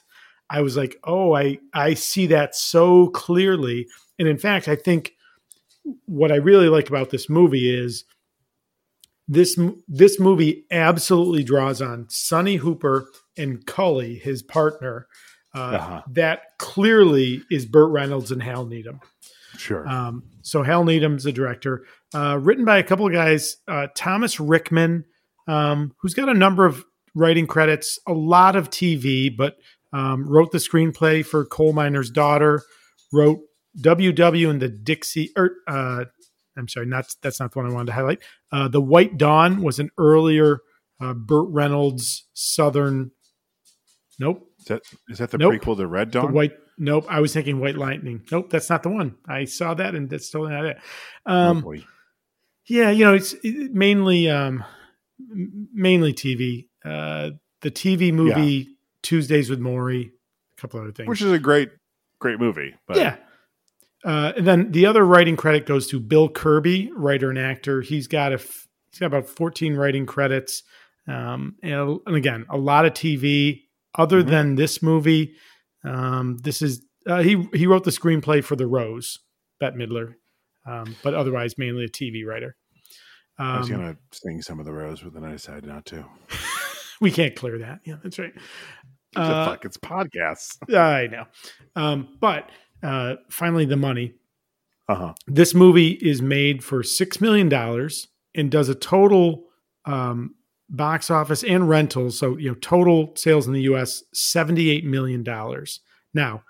I 0.50 0.62
was 0.62 0.78
like, 0.78 0.98
"Oh, 1.04 1.36
I 1.36 1.60
I 1.74 1.96
see 1.96 2.28
that 2.28 2.56
so 2.56 3.08
clearly." 3.10 3.90
And 4.18 4.26
in 4.30 4.38
fact, 4.38 4.70
I 4.70 4.78
think 4.78 5.12
what 6.06 6.32
I 6.32 6.38
really 6.38 6.70
like 6.70 6.88
about 6.88 7.10
this 7.10 7.30
movie 7.30 7.70
is 7.70 8.06
this 9.28 9.60
this 9.90 10.18
movie 10.18 10.64
absolutely 10.72 11.44
draws 11.44 11.82
on 11.82 12.06
Sonny 12.08 12.56
Hooper 12.56 13.12
and 13.36 13.66
Cully, 13.66 14.16
his 14.16 14.42
partner. 14.42 15.08
Uh, 15.56 15.60
Uh-huh. 15.60 16.02
That 16.12 16.58
clearly 16.60 17.42
is 17.50 17.66
Burt 17.66 17.90
Reynolds 17.92 18.32
and 18.32 18.44
Hal 18.44 18.66
Needham. 18.66 19.00
Sure. 19.58 19.88
Um, 19.88 20.24
so 20.42 20.64
Hal 20.64 20.84
Needham's 20.84 21.24
the 21.24 21.32
director. 21.32 21.86
Uh, 22.14 22.38
written 22.42 22.66
by 22.66 22.78
a 22.78 22.84
couple 22.84 23.08
of 23.08 23.14
guys, 23.14 23.58
uh, 23.68 23.88
Thomas 23.96 24.40
Rickman, 24.40 25.06
um, 25.48 25.94
who's 26.00 26.14
got 26.14 26.28
a 26.28 26.34
number 26.34 26.66
of 26.66 26.84
writing 27.14 27.48
credits, 27.48 27.98
a 28.08 28.14
lot 28.14 28.56
of 28.58 28.70
TV, 28.70 29.36
but 29.36 29.56
um, 29.94 30.28
wrote 30.28 30.52
the 30.52 30.58
screenplay 30.58 31.26
for 31.26 31.46
Coal 31.46 31.72
Miner's 31.72 32.10
Daughter, 32.10 32.62
wrote 33.14 33.40
WW 33.80 34.50
and 34.50 34.62
the 34.62 34.68
Dixie. 34.68 35.32
Or, 35.38 35.52
uh, 35.68 36.04
I'm 36.58 36.68
sorry, 36.68 36.86
not 36.86 37.06
that's 37.22 37.40
not 37.40 37.54
the 37.54 37.60
one 37.60 37.70
I 37.70 37.74
wanted 37.74 37.88
to 37.88 37.94
highlight. 37.94 38.20
Uh, 38.52 38.68
the 38.68 38.82
White 38.82 39.18
Dawn 39.18 39.62
was 39.62 39.80
an 39.80 39.90
earlier 39.98 40.60
uh, 41.02 41.14
Burt 41.14 41.48
Reynolds 41.50 42.26
Southern 42.34 43.12
Nope. 44.20 44.50
Is 44.66 44.70
that 44.70 44.82
is 45.10 45.18
that 45.20 45.32
the 45.32 45.38
Nope. 45.38 45.54
prequel 45.54 45.78
to 45.78 45.88
Red 45.88 46.12
The 46.12 46.22
Dawn? 46.22 46.34
white. 46.34 46.54
Nope. 46.78 47.06
I 47.10 47.20
was 47.22 47.34
thinking 47.34 47.60
White 47.60 47.78
Lightning. 47.78 48.24
Nope, 48.32 48.50
that's 48.50 48.70
not 48.70 48.84
the 48.84 48.90
one. 48.90 49.16
I 49.28 49.46
saw 49.46 49.74
that, 49.76 49.94
and 49.96 50.10
that's 50.10 50.30
totally 50.30 50.52
not 50.54 50.66
it. 50.66 50.78
Oh, 51.26 51.34
Um, 51.36 51.62
boy. 51.62 51.84
yeah, 52.68 52.90
you 52.90 53.06
know, 53.06 53.14
it's 53.14 53.36
mainly 53.44 54.30
um, 54.30 54.64
mainly 55.20 56.14
TV. 56.14 56.68
Uh, 56.84 57.32
the 57.62 57.72
TV 57.72 58.12
movie 58.14 58.70
Tuesdays 59.02 59.50
with 59.50 59.60
Morrie, 59.60 60.08
a 60.58 60.62
couple 60.62 60.80
other 60.80 60.92
things. 60.92 61.08
which 61.08 61.22
is 61.22 61.32
a 61.32 61.40
great 61.40 61.70
great 62.20 62.40
movie. 62.40 62.76
But 62.88 62.98
yeah. 62.98 63.16
Uh, 64.04 64.34
and 64.38 64.46
then 64.46 64.72
the 64.72 64.86
other 64.86 65.04
writing 65.04 65.36
credit 65.36 65.66
goes 65.66 65.88
to 65.88 66.00
Bill 66.00 66.30
Kirby, 66.30 66.92
writer 66.96 67.30
and 67.30 67.40
actor. 67.40 67.82
He's 67.82 68.08
got 68.08 68.32
a 68.32 68.36
f- 68.36 68.68
he's 68.92 69.00
got 69.00 69.08
about 69.08 69.28
14 69.28 69.76
writing 69.76 70.06
credits. 70.06 70.62
Um, 71.08 71.56
and, 71.64 72.00
and 72.06 72.16
again, 72.16 72.46
a 72.50 72.58
lot 72.58 72.86
of 72.86 72.94
TV. 72.94 73.62
Other 73.98 74.24
Mhm. 74.24 74.28
than 74.28 74.56
this 74.56 74.82
movie, 74.84 75.36
um, 75.84 76.38
this 76.40 76.62
is 76.62 76.86
uh, 77.08 77.22
he 77.22 77.48
he 77.54 77.68
wrote 77.68 77.84
the 77.84 77.92
screenplay 77.92 78.44
for 78.44 78.56
The 78.56 78.66
Rose, 78.68 79.20
Bette 79.60 79.78
Midler, 79.78 80.16
um, 80.66 80.96
but 81.04 81.14
otherwise 81.14 81.58
mainly 81.58 81.86
a 81.86 81.90
TV 81.90 82.26
writer. 82.26 82.56
I 83.38 83.60
was 83.60 83.70
Um, 83.70 83.78
gonna 83.78 83.98
sing 84.12 84.42
some 84.42 84.60
of 84.60 84.66
the 84.66 84.72
rose, 84.74 85.02
but 85.02 85.14
then 85.14 85.24
I 85.24 85.34
decided 85.34 85.66
not 85.66 85.86
to. 85.88 86.06
we 87.02 87.12
can't 87.12 87.36
clear 87.36 87.60
that. 87.60 87.82
Yeah, 87.86 87.98
that's 88.02 88.18
right. 88.18 88.34
Uh, 89.16 89.46
fuck, 89.46 89.66
it's 89.66 89.78
podcasts. 89.78 90.58
I 90.76 91.08
know, 91.08 91.26
um, 91.76 92.18
but 92.20 92.50
uh, 92.84 93.16
finally, 93.30 93.66
the 93.66 93.78
money. 93.78 94.14
Uh 94.88 94.96
huh. 94.96 95.14
this 95.28 95.56
movie 95.56 95.92
is 95.94 96.22
made 96.22 96.64
for 96.64 96.84
six 96.84 97.20
million 97.20 97.50
dollars 97.50 98.08
and 98.36 98.52
does 98.52 98.70
a 98.70 98.76
total 98.76 99.46
um, 99.86 100.36
box 100.70 101.10
office 101.12 101.44
and 101.44 101.70
rentals. 101.70 102.18
So 102.18 102.38
you 102.38 102.50
know, 102.50 102.56
total 102.56 103.14
sales 103.16 103.48
in 103.48 103.54
the 103.54 103.62
U.S. 103.64 104.04
seventy-eight 104.14 104.86
million 104.86 105.24
dollars. 105.24 105.80
Now, 106.14 106.44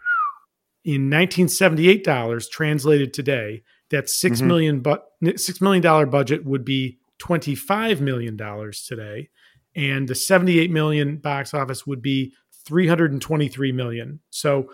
in 0.84 1.10
nineteen 1.10 1.48
seventy-eight 1.48 2.04
dollars 2.04 2.48
translated 2.48 3.14
today, 3.14 3.64
that 3.90 4.10
six 4.10 4.42
Mhm. 4.42 4.48
million 4.48 4.80
but 4.82 5.06
six 5.36 5.62
million 5.62 5.82
dollar 5.82 6.06
budget 6.06 6.46
would 6.46 6.64
be 6.66 6.98
twenty-five 7.18 8.02
million 8.02 8.36
dollars 8.38 8.86
today, 8.86 9.30
and 9.76 10.08
the 10.08 10.16
seventy-eight 10.16 10.72
million 10.72 11.18
box 11.18 11.54
office 11.54 11.86
would 11.88 12.02
be 12.02 12.34
three 12.66 12.88
hundred 12.88 13.12
and 13.12 13.22
twenty-three 13.22 13.72
million. 13.72 14.20
So 14.30 14.72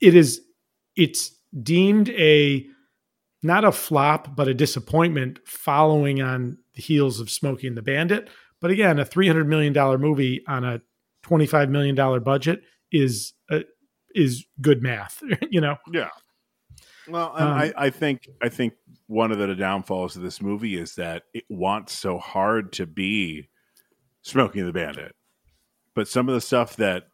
it 0.00 0.14
is 0.14 0.40
it's 0.96 1.34
deemed 1.62 2.08
a 2.10 2.66
not 3.42 3.64
a 3.64 3.72
flop 3.72 4.36
but 4.36 4.48
a 4.48 4.54
disappointment 4.54 5.38
following 5.44 6.22
on 6.22 6.58
the 6.74 6.82
heels 6.82 7.20
of 7.20 7.30
Smokey 7.30 7.66
and 7.66 7.76
the 7.76 7.82
Bandit. 7.82 8.28
But 8.60 8.70
again, 8.70 8.98
a 8.98 9.04
three 9.04 9.26
hundred 9.26 9.48
million 9.48 9.72
dollar 9.72 9.98
movie 9.98 10.42
on 10.46 10.64
a 10.64 10.80
twenty 11.22 11.46
five 11.46 11.68
million 11.70 11.94
dollar 11.94 12.20
budget 12.20 12.62
is 12.90 13.32
uh, 13.50 13.60
is 14.14 14.44
good 14.60 14.82
math. 14.82 15.22
you 15.50 15.60
know, 15.60 15.76
Yeah. 15.92 16.10
Well, 17.08 17.34
and 17.34 17.48
Um, 17.48 17.54
I, 17.54 17.72
I 17.76 17.90
think 17.90 18.28
I 18.40 18.48
think 18.48 18.74
one 19.06 19.32
of 19.32 19.38
the 19.38 19.54
downfalls 19.54 20.16
of 20.16 20.22
this 20.22 20.40
movie 20.40 20.78
is 20.78 20.94
that 20.94 21.24
it 21.34 21.44
wants 21.48 21.92
so 21.92 22.18
hard 22.18 22.72
to 22.74 22.86
be 22.86 23.48
Smokey 24.22 24.60
and 24.60 24.68
the 24.68 24.72
Bandit, 24.72 25.14
but 25.94 26.06
some 26.06 26.28
of 26.28 26.34
the 26.34 26.40
stuff 26.40 26.76
that 26.76 27.08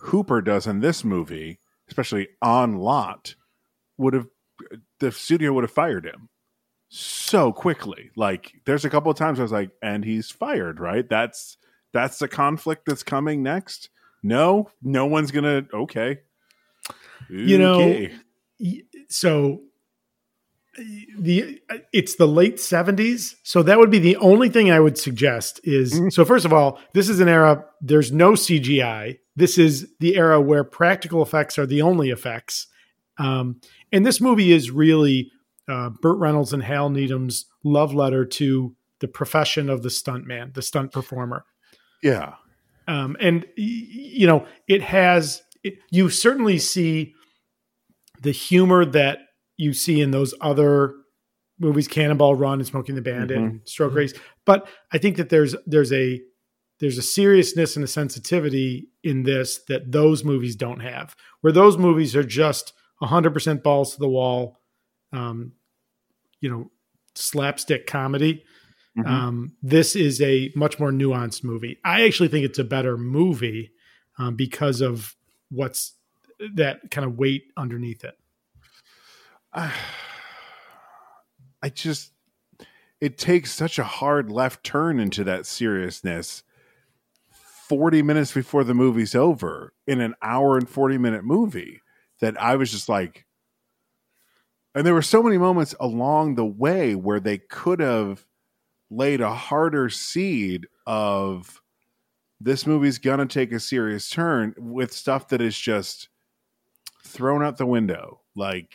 Hooper 0.00 0.42
does 0.42 0.66
in 0.66 0.80
this 0.80 1.02
movie, 1.02 1.58
especially 1.88 2.28
on 2.42 2.76
lot, 2.76 3.34
would 3.96 4.12
have 4.12 4.26
the 5.00 5.10
studio 5.10 5.52
would 5.54 5.64
have 5.64 5.70
fired 5.70 6.04
him 6.04 6.28
so 6.94 7.52
quickly. 7.52 8.10
Like, 8.16 8.52
there's 8.66 8.84
a 8.84 8.90
couple 8.90 9.10
of 9.10 9.16
times 9.16 9.38
I 9.38 9.42
was 9.42 9.52
like, 9.52 9.70
and 9.82 10.04
he's 10.04 10.30
fired, 10.30 10.78
right? 10.78 11.08
That's 11.08 11.56
that's 11.94 12.18
the 12.18 12.28
conflict 12.28 12.82
that's 12.86 13.02
coming 13.02 13.42
next. 13.42 13.88
No, 14.22 14.70
no 14.82 15.06
one's 15.06 15.30
gonna. 15.30 15.64
Okay, 15.72 16.18
You 17.30 17.58
know, 17.58 17.74
Okay. 17.80 18.12
Y- 18.60 18.82
so 19.08 19.62
the 21.18 21.60
it's 21.92 22.14
the 22.14 22.26
late 22.26 22.56
70s 22.56 23.34
so 23.42 23.62
that 23.62 23.78
would 23.78 23.90
be 23.90 23.98
the 23.98 24.16
only 24.16 24.48
thing 24.48 24.70
i 24.70 24.80
would 24.80 24.96
suggest 24.96 25.60
is 25.64 25.92
Mhm. 26.00 26.10
so 26.10 26.24
first 26.24 26.46
of 26.46 26.52
all 26.54 26.80
this 26.94 27.10
is 27.10 27.20
an 27.20 27.28
era 27.28 27.62
there's 27.82 28.10
no 28.10 28.32
cgi 28.32 29.18
this 29.36 29.58
is 29.58 29.92
the 30.00 30.16
era 30.16 30.40
where 30.40 30.64
practical 30.64 31.20
effects 31.20 31.58
are 31.58 31.66
the 31.66 31.82
only 31.82 32.08
effects 32.08 32.68
um, 33.18 33.60
and 33.92 34.06
this 34.06 34.18
movie 34.18 34.50
is 34.50 34.70
really 34.70 35.30
uh, 35.68 35.90
burt 35.90 36.18
reynolds 36.18 36.52
and 36.52 36.62
hal 36.62 36.90
needham's 36.90 37.46
love 37.64 37.94
letter 37.94 38.24
to 38.24 38.74
the 39.00 39.08
profession 39.08 39.68
of 39.70 39.82
the 39.82 39.88
stuntman 39.88 40.52
the 40.54 40.62
stunt 40.62 40.92
performer 40.92 41.44
yeah. 42.02 42.34
um, 42.88 43.16
and 43.20 43.46
you 43.56 44.26
know 44.26 44.46
it 44.68 44.82
has 44.82 45.42
it, 45.62 45.74
you 45.90 46.08
certainly 46.10 46.58
see 46.58 47.14
the 48.20 48.32
humor 48.32 48.84
that 48.84 49.18
you 49.56 49.72
see 49.72 50.00
in 50.00 50.10
those 50.10 50.34
other 50.40 50.94
movies 51.58 51.86
cannonball 51.86 52.34
run 52.34 52.58
and 52.58 52.66
smokey 52.66 52.90
and 52.92 52.98
the 52.98 53.02
bandit 53.02 53.38
Mhm. 53.38 53.44
and 53.44 53.60
Stroker 53.64 54.02
Ace 54.02 54.14
but 54.44 54.66
i 54.92 54.98
think 54.98 55.16
that 55.16 55.28
there's 55.28 55.54
there's 55.66 55.92
a 55.92 56.20
there's 56.80 56.98
a 56.98 57.02
seriousness 57.02 57.76
and 57.76 57.84
a 57.84 57.88
sensitivity 57.88 58.88
in 59.04 59.22
this 59.22 59.60
that 59.68 59.92
those 59.92 60.24
movies 60.24 60.56
don't 60.56 60.80
have 60.80 61.14
where 61.42 61.52
those 61.52 61.78
movies 61.78 62.16
are 62.16 62.24
just 62.24 62.72
100% 63.02 63.62
balls 63.62 63.94
to 63.94 64.00
the 64.00 64.08
wall 64.08 64.58
um, 65.12 65.52
you 66.40 66.50
know 66.50 66.70
slapstick 67.14 67.86
comedy 67.86 68.44
Mhm. 68.96 69.06
um, 69.06 69.56
this 69.62 69.96
is 69.96 70.20
a 70.20 70.52
much 70.54 70.78
more 70.78 70.90
nuanced 70.90 71.42
movie. 71.42 71.78
I 71.82 72.02
actually 72.04 72.28
think 72.28 72.44
it's 72.44 72.58
a 72.58 72.64
better 72.64 72.98
movie 72.98 73.72
um, 74.18 74.36
because 74.36 74.82
of 74.82 75.16
what's 75.50 75.94
that 76.54 76.90
kind 76.90 77.06
of 77.06 77.16
weight 77.16 77.44
underneath 77.56 78.04
it. 78.04 78.18
I 79.54 79.72
just 81.72 82.12
it 83.00 83.18
takes 83.18 83.52
such 83.52 83.78
a 83.78 83.84
hard 83.84 84.30
left 84.30 84.64
turn 84.64 84.98
into 85.00 85.24
that 85.24 85.46
seriousness 85.46 86.42
40 87.68 88.02
minutes 88.02 88.32
before 88.32 88.64
the 88.64 88.74
movie's 88.74 89.14
over 89.14 89.72
in 89.86 90.00
an 90.00 90.14
hour 90.22 90.56
and 90.58 90.68
40 90.68 90.98
minute 90.98 91.24
movie 91.24 91.80
that 92.20 92.40
I 92.40 92.56
was 92.56 92.70
just 92.70 92.88
like 92.88 93.24
and 94.74 94.86
there 94.86 94.94
were 94.94 95.02
so 95.02 95.22
many 95.22 95.38
moments 95.38 95.74
along 95.80 96.34
the 96.34 96.46
way 96.46 96.94
where 96.94 97.20
they 97.20 97.38
could 97.38 97.80
have 97.80 98.26
laid 98.90 99.20
a 99.20 99.34
harder 99.34 99.88
seed 99.90 100.66
of 100.86 101.62
this 102.40 102.66
movie's 102.66 102.98
gonna 102.98 103.26
take 103.26 103.52
a 103.52 103.60
serious 103.60 104.10
turn 104.10 104.54
with 104.58 104.92
stuff 104.92 105.28
that 105.28 105.40
is 105.40 105.58
just 105.58 106.08
thrown 107.04 107.42
out 107.42 107.58
the 107.58 107.66
window 107.66 108.20
like 108.36 108.74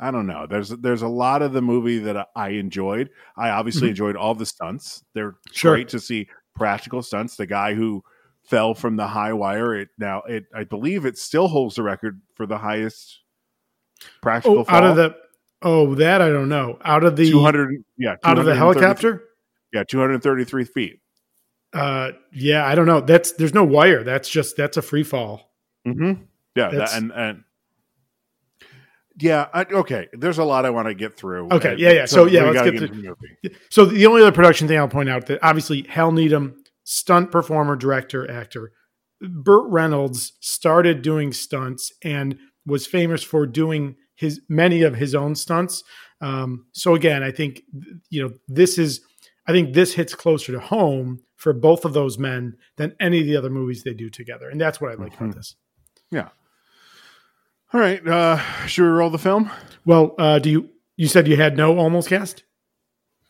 I 0.00 0.10
don't 0.10 0.26
know. 0.26 0.46
There's 0.48 0.70
there's 0.70 1.02
a 1.02 1.08
lot 1.08 1.42
of 1.42 1.52
the 1.52 1.62
movie 1.62 1.98
that 2.00 2.28
I 2.36 2.50
enjoyed. 2.50 3.10
I 3.36 3.50
obviously 3.50 3.88
Mhm. 3.88 3.90
enjoyed 3.90 4.16
all 4.16 4.34
the 4.34 4.46
stunts. 4.46 5.04
They're 5.14 5.36
Sure. 5.52 5.74
great 5.74 5.88
to 5.90 6.00
see 6.00 6.28
practical 6.56 7.02
stunts. 7.02 7.36
The 7.36 7.46
guy 7.46 7.74
who 7.74 8.02
fell 8.42 8.74
from 8.74 8.96
the 8.96 9.06
high 9.08 9.32
wire, 9.32 9.74
it 9.76 9.90
now 9.98 10.22
it 10.22 10.46
I 10.54 10.64
believe 10.64 11.06
it 11.06 11.18
still 11.18 11.48
holds 11.48 11.76
the 11.76 11.84
record 11.84 12.20
for 12.34 12.46
the 12.46 12.58
highest 12.58 13.21
practical 14.20 14.60
Oh, 14.60 14.64
out 14.68 14.84
of 14.84 14.96
the 14.96 15.16
oh 15.62 15.94
that 15.96 16.20
I 16.22 16.28
don't 16.28 16.48
know. 16.48 16.78
Out 16.84 17.04
of 17.04 17.16
the 17.16 17.30
200 17.30 17.84
yeah, 17.98 18.16
out 18.24 18.38
of 18.38 18.44
the 18.44 18.54
helicopter. 18.54 19.24
Yeah, 19.72 19.84
233 19.84 20.64
feet. 20.64 21.00
Uh, 21.72 22.12
yeah, 22.32 22.66
I 22.66 22.74
don't 22.74 22.86
know. 22.86 23.00
That's 23.00 23.32
there's 23.32 23.54
no 23.54 23.64
wire. 23.64 24.04
That's 24.04 24.28
just 24.28 24.56
that's 24.56 24.76
a 24.76 24.82
free 24.82 25.02
fall. 25.04 25.50
Mm-hmm. 25.86 26.22
Yeah, 26.54 26.68
that, 26.70 26.94
and 26.94 27.10
and 27.12 27.44
yeah, 29.18 29.46
I, 29.52 29.62
okay. 29.64 30.08
There's 30.12 30.38
a 30.38 30.44
lot 30.44 30.64
I 30.66 30.70
want 30.70 30.88
to 30.88 30.94
get 30.94 31.16
through. 31.16 31.48
Okay, 31.50 31.72
Uh, 31.72 31.76
yeah, 31.76 31.90
yeah. 31.92 32.04
So, 32.06 32.26
yeah, 32.26 32.44
let's 32.44 32.62
get 32.62 32.74
into 32.74 32.88
to- 32.88 32.94
the 32.94 33.02
movie. 33.02 33.56
So 33.70 33.84
the 33.84 34.06
only 34.06 34.22
other 34.22 34.32
production 34.32 34.68
thing 34.68 34.78
I'll 34.78 34.88
point 34.88 35.08
out 35.08 35.26
that 35.26 35.38
obviously 35.42 35.82
Hal 35.88 36.12
Needham, 36.12 36.62
stunt 36.84 37.30
performer, 37.30 37.76
director, 37.76 38.30
actor. 38.30 38.72
Burt 39.20 39.70
Reynolds 39.70 40.32
started 40.40 41.02
doing 41.02 41.32
stunts 41.32 41.92
and 42.02 42.38
was 42.66 42.86
famous 42.86 43.22
for 43.22 43.46
doing 43.46 43.96
his 44.14 44.40
many 44.48 44.82
of 44.82 44.94
his 44.96 45.14
own 45.14 45.34
stunts. 45.34 45.82
Um, 46.20 46.66
so 46.72 46.94
again, 46.94 47.22
I 47.22 47.30
think 47.32 47.62
you 48.10 48.22
know 48.22 48.32
this 48.48 48.78
is 48.78 49.00
I 49.46 49.52
think 49.52 49.74
this 49.74 49.94
hits 49.94 50.14
closer 50.14 50.52
to 50.52 50.60
home 50.60 51.20
for 51.36 51.52
both 51.52 51.84
of 51.84 51.92
those 51.92 52.18
men 52.18 52.56
than 52.76 52.94
any 53.00 53.20
of 53.20 53.26
the 53.26 53.36
other 53.36 53.50
movies 53.50 53.82
they 53.82 53.94
do 53.94 54.08
together, 54.08 54.48
and 54.48 54.60
that's 54.60 54.80
what 54.80 54.92
I 54.92 54.94
like 54.94 55.12
Mhm. 55.14 55.20
about 55.22 55.34
this. 55.36 55.56
Yeah. 56.10 56.28
All 57.72 57.80
right, 57.80 58.06
uh, 58.06 58.36
should 58.66 58.82
we 58.84 58.88
roll 58.90 59.10
the 59.10 59.18
film? 59.18 59.50
Well, 59.86 60.14
uh, 60.18 60.38
do 60.38 60.50
you 60.50 60.68
you 60.96 61.08
said 61.08 61.26
you 61.26 61.36
had 61.36 61.56
no 61.56 61.78
almost 61.78 62.08
cast? 62.08 62.44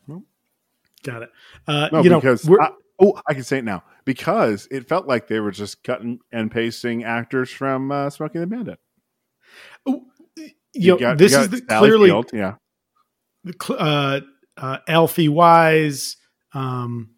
Nope. 0.08 0.24
Got 1.04 1.22
it. 1.22 1.30
Uh, 1.66 1.88
No, 1.92 2.02
you 2.02 2.10
know, 2.10 2.20
because 2.20 2.46
I, 2.60 2.70
oh, 2.98 3.20
I 3.26 3.34
can 3.34 3.44
say 3.44 3.58
it 3.58 3.64
now 3.64 3.84
because 4.04 4.66
it 4.70 4.88
felt 4.88 5.06
like 5.06 5.28
they 5.28 5.38
were 5.38 5.52
just 5.52 5.84
cutting 5.84 6.18
and 6.32 6.50
pasting 6.50 7.04
actors 7.04 7.50
from 7.50 7.92
uh, 7.92 8.10
Smokey 8.10 8.38
and 8.40 8.50
the 8.50 8.54
Bandit. 8.56 8.80
You 9.86 10.92
know, 10.92 10.98
got- 10.98 11.18
this 11.18 11.32
you 11.32 11.38
is 11.38 11.50
the, 11.50 11.60
clearly 11.62 12.08
Field, 12.08 12.30
yeah. 12.32 12.54
uh, 13.70 14.20
uh, 14.56 14.78
Alfie 14.88 15.28
Wise. 15.28 16.16
Um, 16.54 17.10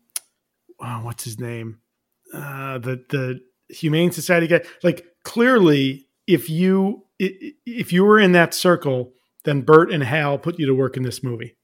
oh, 0.80 1.00
what's 1.02 1.25
his 1.25 1.38
name? 1.38 1.80
Uh, 2.33 2.78
the 2.78 3.04
the 3.09 3.40
Humane 3.68 4.12
Society 4.12 4.47
guy. 4.47 4.62
Like 4.83 5.06
clearly, 5.25 6.09
if 6.26 6.50
you 6.50 7.04
if 7.18 7.92
you 7.92 8.04
were 8.04 8.18
in 8.18 8.33
that 8.33 8.54
circle, 8.54 9.12
then 9.44 9.62
Burt 9.62 9.92
and 9.92 10.02
Hal 10.02 10.38
put 10.38 10.59
you 10.59 10.66
to 10.66 10.75
work 10.75 10.97
in 10.97 11.02
this 11.02 11.23
movie. 11.23 11.56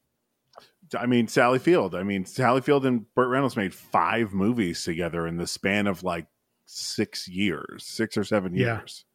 I 0.97 1.05
mean, 1.05 1.27
Sally 1.27 1.59
Field. 1.59 1.95
I 1.95 2.03
mean, 2.03 2.25
Sally 2.25 2.61
Field 2.61 2.85
and 2.85 3.05
Burt 3.15 3.29
Reynolds 3.29 3.55
made 3.55 3.73
five 3.73 4.33
movies 4.33 4.83
together 4.83 5.25
in 5.25 5.37
the 5.37 5.47
span 5.47 5.87
of 5.87 6.03
like 6.03 6.27
six 6.65 7.27
years, 7.27 7.85
six 7.85 8.17
or 8.17 8.23
seven 8.23 8.53
years. 8.55 9.05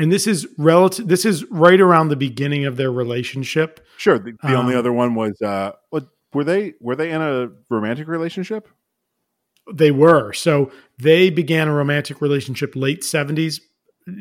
And 0.00 0.10
this 0.10 0.26
is 0.26 0.48
relative. 0.56 1.08
This 1.08 1.26
is 1.26 1.44
right 1.50 1.78
around 1.78 2.08
the 2.08 2.16
beginning 2.16 2.64
of 2.64 2.76
their 2.76 2.90
relationship. 2.90 3.86
Sure. 3.98 4.18
The, 4.18 4.32
the 4.42 4.54
only 4.54 4.72
Um, 4.72 4.78
other 4.78 4.92
one 4.92 5.14
was 5.14 5.40
uh, 5.42 5.72
were 6.32 6.44
they? 6.44 6.72
Were 6.80 6.96
they 6.96 7.10
in 7.10 7.20
a 7.20 7.50
romantic 7.68 8.08
relationship? 8.08 8.66
They 9.70 9.90
were 9.90 10.32
so 10.32 10.72
they 10.98 11.28
began 11.28 11.68
a 11.68 11.74
romantic 11.74 12.22
relationship 12.22 12.74
late 12.74 13.04
seventies, 13.04 13.60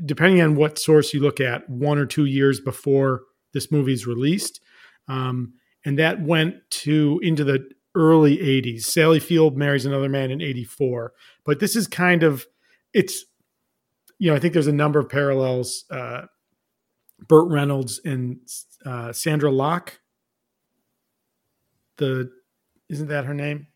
depending 0.05 0.41
on 0.41 0.55
what 0.55 0.77
source 0.77 1.13
you 1.13 1.21
look 1.21 1.39
at, 1.39 1.69
one 1.69 1.97
or 1.97 2.05
two 2.05 2.25
years 2.25 2.59
before 2.59 3.21
this 3.53 3.71
movie's 3.71 4.05
released, 4.05 4.59
um, 5.07 5.53
and 5.85 5.97
that 5.97 6.21
went 6.21 6.55
to 6.71 7.21
into 7.23 7.45
the 7.45 7.69
early 7.95 8.41
eighties. 8.41 8.85
Sally 8.85 9.19
Field 9.19 9.57
marries 9.57 9.85
another 9.85 10.09
man 10.09 10.29
in 10.29 10.41
eighty 10.41 10.65
four, 10.65 11.13
but 11.45 11.59
this 11.59 11.75
is 11.75 11.87
kind 11.87 12.23
of 12.23 12.45
it's 12.93 13.23
you 14.19 14.29
know 14.29 14.35
I 14.35 14.39
think 14.39 14.53
there's 14.53 14.67
a 14.67 14.71
number 14.73 14.99
of 14.99 15.09
parallels. 15.09 15.85
Uh, 15.89 16.23
Burt 17.27 17.49
Reynolds 17.51 17.99
and 18.05 18.37
uh, 18.85 19.09
Sondra 19.09 19.53
Locke. 19.53 19.99
The 21.97 22.31
isn't 22.89 23.07
that 23.07 23.25
her 23.25 23.33
name? 23.33 23.67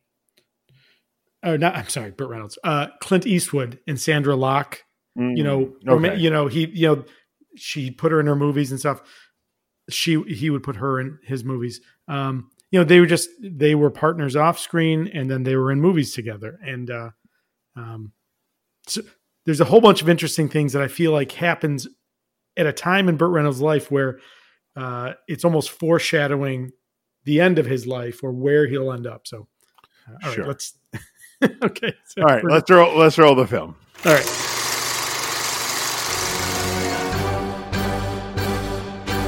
Oh, 1.44 1.58
not. 1.58 1.76
I'm 1.76 1.90
sorry, 1.90 2.12
Burt 2.12 2.30
Reynolds. 2.30 2.58
Uh, 2.64 2.88
Clint 3.02 3.28
Eastwood 3.28 3.80
and 3.88 3.98
Sondra 3.98 4.38
Locke. 4.38 4.84
You 5.16 5.44
know, 5.44 5.74
Mm, 5.86 5.90
okay. 6.08 6.18
you 6.18 6.30
know, 6.32 6.48
he, 6.48 6.68
you 6.70 6.88
know, 6.88 7.06
she 7.56 7.92
put 7.92 8.12
her 8.12 8.20
in 8.20 8.26
her 8.26 8.36
movies 8.36 8.72
and 8.72 8.80
stuff. 8.80 9.02
She, 9.90 10.20
he 10.24 10.50
would 10.50 10.64
put 10.64 10.78
her 10.78 11.00
in 11.00 11.20
his 11.24 11.44
movies. 11.44 11.82
Um, 12.08 12.50
you 12.72 12.80
know, 12.80 12.84
they 12.86 13.00
were 13.00 13.06
just 13.06 13.30
they 13.42 13.76
were 13.76 13.92
partners 13.92 14.36
off 14.36 14.58
screen, 14.58 15.08
and 15.14 15.30
then 15.30 15.44
they 15.44 15.56
were 15.56 15.72
in 15.72 15.80
movies 15.82 16.14
together. 16.14 16.58
And 16.66 16.90
uh, 16.90 17.10
um, 17.76 18.12
so 18.88 19.02
there's 19.46 19.60
a 19.62 19.66
whole 19.66 19.82
bunch 19.82 20.02
of 20.02 20.10
interesting 20.10 20.48
things 20.50 20.74
that 20.74 20.82
I 20.82 20.88
feel 20.88 21.12
like 21.12 21.32
happens 21.34 21.88
at 22.56 22.66
a 22.66 22.74
time 22.74 23.10
in 23.10 23.18
Burt 23.18 23.32
Reynolds' 23.32 23.62
life 23.62 23.92
where 23.92 24.20
uh, 24.76 25.14
it's 25.28 25.44
almost 25.46 25.72
foreshadowing 25.72 26.72
the 27.26 27.40
end 27.42 27.60
of 27.60 27.66
his 27.66 27.86
life 27.88 28.24
or 28.24 28.32
where 28.32 28.68
he'll 28.68 28.92
end 28.92 29.08
up. 29.08 29.28
So, 29.28 29.48
uh, 30.08 30.12
all 30.12 30.30
right, 30.30 30.36
Sure. 30.36 30.46
let's. 30.48 30.78
okay. 31.64 31.94
So 32.08 32.22
All 32.22 32.28
right, 32.28 32.44
let's 32.44 32.70
roll. 32.70 32.98
Let's 32.98 33.18
roll 33.18 33.36
the 33.36 33.48
film. 33.48 33.76
all 34.06 34.14
right. 34.14 34.26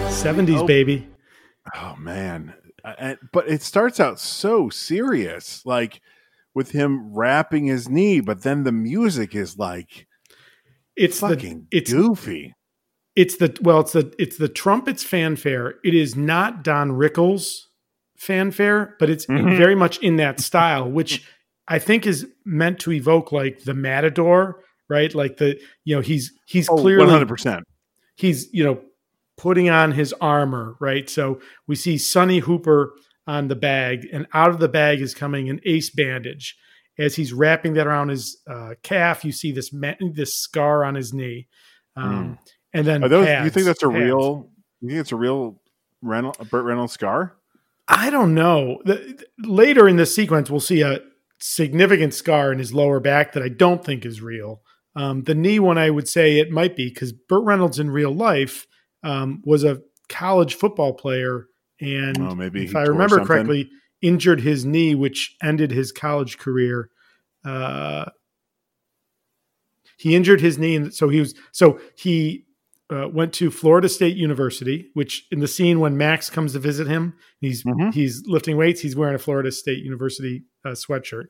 70s, 0.10 0.58
Oh. 0.62 0.66
baby. 0.66 1.08
Oh 1.76 1.96
man, 1.98 2.54
Uh, 2.84 3.16
but 3.34 3.48
it 3.50 3.64
starts 3.64 4.00
out 4.00 4.20
so 4.20 4.70
serious, 4.70 5.66
like 5.66 6.02
with 6.56 6.72
him 6.72 7.14
wrapping 7.14 7.66
his 7.68 7.88
knee, 7.90 8.22
but 8.22 8.42
then 8.42 8.64
the 8.64 8.72
music 8.72 9.36
is 9.36 9.58
like 9.60 10.08
It's 10.96 11.20
fucking 11.20 11.68
the 11.72 11.78
it's 11.78 11.92
goofy. 11.94 12.54
it's 13.16 13.38
the 13.38 13.56
well 13.62 13.82
it's 13.82 13.92
the 13.92 14.14
it's 14.18 14.38
the 14.38 14.50
trumpets 14.50 15.04
fanfare. 15.04 15.76
It 15.84 15.94
is 15.94 16.16
not 16.16 16.64
Don 16.64 16.92
Rickles 16.92 17.68
fanfare, 18.18 18.96
but 19.00 19.10
it's 19.10 19.26
Mhm. 19.26 19.58
very 19.58 19.76
much 19.76 19.98
in 20.00 20.16
that 20.18 20.40
style, 20.40 20.90
which 20.90 21.28
I 21.68 21.80
think 21.80 22.06
is 22.08 22.26
meant 22.46 22.80
to 22.80 22.92
evoke 22.92 23.32
like 23.32 23.64
the 23.64 23.74
Matador, 23.74 24.62
right? 24.90 25.14
Like 25.14 25.38
the 25.38 25.60
you 25.84 25.96
know 25.96 26.02
he's 26.02 26.32
he's 26.48 26.70
Oh, 26.70 26.78
clearly 26.78 27.04
one 27.06 27.10
hundred 27.10 27.28
percent. 27.28 27.64
he's 28.16 28.48
you 28.54 28.64
know 28.64 28.82
putting 29.38 29.70
on 29.70 29.92
his 29.92 30.14
armor 30.22 30.78
right 30.80 31.10
so 31.10 31.42
we 31.68 31.76
see 31.76 31.98
sonny 31.98 32.40
hooper 32.40 32.94
on 33.28 33.48
the 33.48 33.56
bag 33.56 34.08
and 34.12 34.28
out 34.34 34.50
of 34.50 34.60
the 34.60 34.70
bag 34.70 35.02
is 35.02 35.14
coming 35.14 35.50
an 35.50 35.60
ace 35.66 35.90
bandage 35.90 36.56
as 36.98 37.16
he's 37.16 37.34
wrapping 37.34 37.74
that 37.74 37.88
around 37.88 38.10
his 38.10 38.42
uh, 38.50 38.76
calf 38.84 39.26
you 39.26 39.32
see 39.32 39.52
this 39.52 39.74
ma- 39.74 39.94
this 40.14 40.36
scar 40.36 40.84
on 40.84 40.96
his 40.96 41.14
knee 41.14 41.48
um, 41.96 42.38
and 42.74 42.86
then. 42.86 43.04
Are 43.04 43.10
those? 43.10 43.28
you 43.28 43.50
think 43.50 43.66
that's 43.66 43.84
a 43.84 43.90
pads. 43.90 44.04
real? 44.04 44.50
You 44.82 44.90
think 44.90 45.00
it's 45.00 45.12
a 45.12 45.16
real 45.16 45.62
Reynolds, 46.02 46.38
Burt 46.50 46.66
Reynolds 46.66 46.94
scar? 46.94 47.36
i 47.88 48.10
don't 48.10 48.34
know 48.34 48.80
the, 48.86 48.98
th- 48.98 49.24
later 49.40 49.88
in 49.88 49.96
the 49.96 50.06
sequence 50.06 50.50
we'll 50.50 50.60
see 50.60 50.82
a 50.82 51.00
significant 51.40 52.14
scar 52.14 52.52
in 52.52 52.58
his 52.58 52.74
lower 52.74 53.00
back 53.00 53.34
that 53.34 53.44
i 53.44 53.48
don't 53.50 53.86
think 53.86 54.06
is 54.06 54.22
real 54.22 54.62
um, 54.96 55.24
the 55.24 55.36
knee 55.36 55.60
one 55.60 55.78
i 55.78 55.90
would 55.90 56.08
say 56.08 56.40
it 56.40 56.50
might 56.50 56.76
be 56.76 56.90
because 56.90 57.12
burt 57.12 57.44
reynolds 57.44 57.78
in 57.78 57.92
real 57.92 58.12
life 58.12 58.66
um, 59.04 59.42
was 59.46 59.64
a 59.64 59.82
college 60.10 60.56
football 60.56 60.94
player 60.94 61.46
and 61.82 62.18
Oh, 62.20 62.36
maybe 62.36 62.66
if 62.66 62.76
I 62.76 62.84
remember 62.84 63.16
something. 63.18 63.28
correctly, 63.28 63.70
injured 64.02 64.42
his 64.42 64.66
knee, 64.66 64.96
which 64.96 65.36
ended 65.44 65.72
his 65.72 65.92
college 65.92 66.38
career. 66.38 66.90
Uh, 67.44 68.06
he 69.98 70.16
injured 70.16 70.42
his 70.42 70.58
knee, 70.58 70.76
and 70.76 70.94
so 70.94 71.10
he 71.10 71.20
was 71.20 71.34
so 71.52 71.80
he 71.98 72.46
uh, 72.92 73.08
went 73.12 73.34
to 73.34 73.50
Florida 73.50 73.88
State 73.90 74.16
University. 74.18 74.90
Which 74.94 75.26
in 75.32 75.40
the 75.40 75.48
scene 75.48 75.80
when 75.80 75.98
Max 75.98 76.30
comes 76.30 76.54
to 76.54 76.60
visit 76.60 76.88
him, 76.88 77.14
he's 77.40 77.64
Mhm. 77.64 77.94
he's 77.94 78.24
lifting 78.28 78.58
weights. 78.58 78.82
He's 78.82 78.96
wearing 78.96 79.16
a 79.16 79.20
Florida 79.20 79.52
State 79.52 79.84
University 79.84 80.44
uh, 80.66 80.70
sweatshirt. 80.72 81.26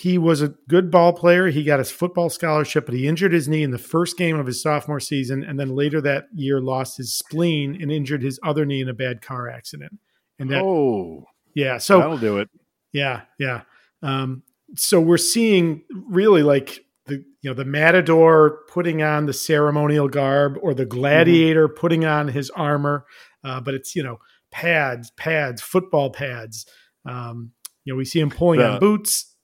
He 0.00 0.16
was 0.16 0.40
a 0.42 0.54
good 0.68 0.92
ball 0.92 1.12
player. 1.12 1.48
He 1.48 1.64
got 1.64 1.80
his 1.80 1.90
football 1.90 2.30
scholarship, 2.30 2.86
but 2.86 2.94
he 2.94 3.08
injured 3.08 3.32
his 3.32 3.48
knee 3.48 3.64
in 3.64 3.72
the 3.72 3.78
first 3.78 4.16
game 4.16 4.38
of 4.38 4.46
his 4.46 4.62
sophomore 4.62 5.00
season, 5.00 5.42
and 5.42 5.58
then 5.58 5.74
later 5.74 6.00
that 6.02 6.26
year 6.32 6.60
lost 6.60 6.98
his 6.98 7.12
spleen 7.18 7.76
and 7.82 7.90
injured 7.90 8.22
his 8.22 8.38
other 8.44 8.64
knee 8.64 8.80
in 8.80 8.88
a 8.88 8.94
bad 8.94 9.22
car 9.22 9.48
accident. 9.48 9.98
And 10.38 10.50
that, 10.50 10.62
oh, 10.62 11.24
yeah, 11.52 11.78
so 11.78 11.98
that'll 11.98 12.16
do 12.16 12.38
it. 12.38 12.48
yeah, 12.92 13.22
yeah. 13.40 13.62
Um, 14.00 14.44
so 14.76 15.00
we're 15.00 15.16
seeing 15.16 15.82
really 15.90 16.44
like 16.44 16.84
the 17.06 17.14
you 17.42 17.50
know 17.50 17.54
the 17.54 17.64
matador 17.64 18.60
putting 18.68 19.02
on 19.02 19.26
the 19.26 19.32
ceremonial 19.32 20.06
garb 20.08 20.58
or 20.62 20.74
the 20.74 20.86
gladiator 20.86 21.66
putting 21.66 22.04
on 22.04 22.28
his 22.28 22.50
armor, 22.50 23.04
uh, 23.42 23.60
but 23.60 23.74
it's 23.74 23.96
you 23.96 24.04
know 24.04 24.20
pads, 24.52 25.10
pads, 25.16 25.60
football 25.60 26.10
pads. 26.10 26.66
Um, 27.04 27.50
you 27.84 27.92
know, 27.92 27.96
we 27.96 28.04
see 28.04 28.20
him 28.20 28.30
pulling 28.30 28.60
The- 28.60 28.74
on 28.74 28.78
boots. 28.78 29.34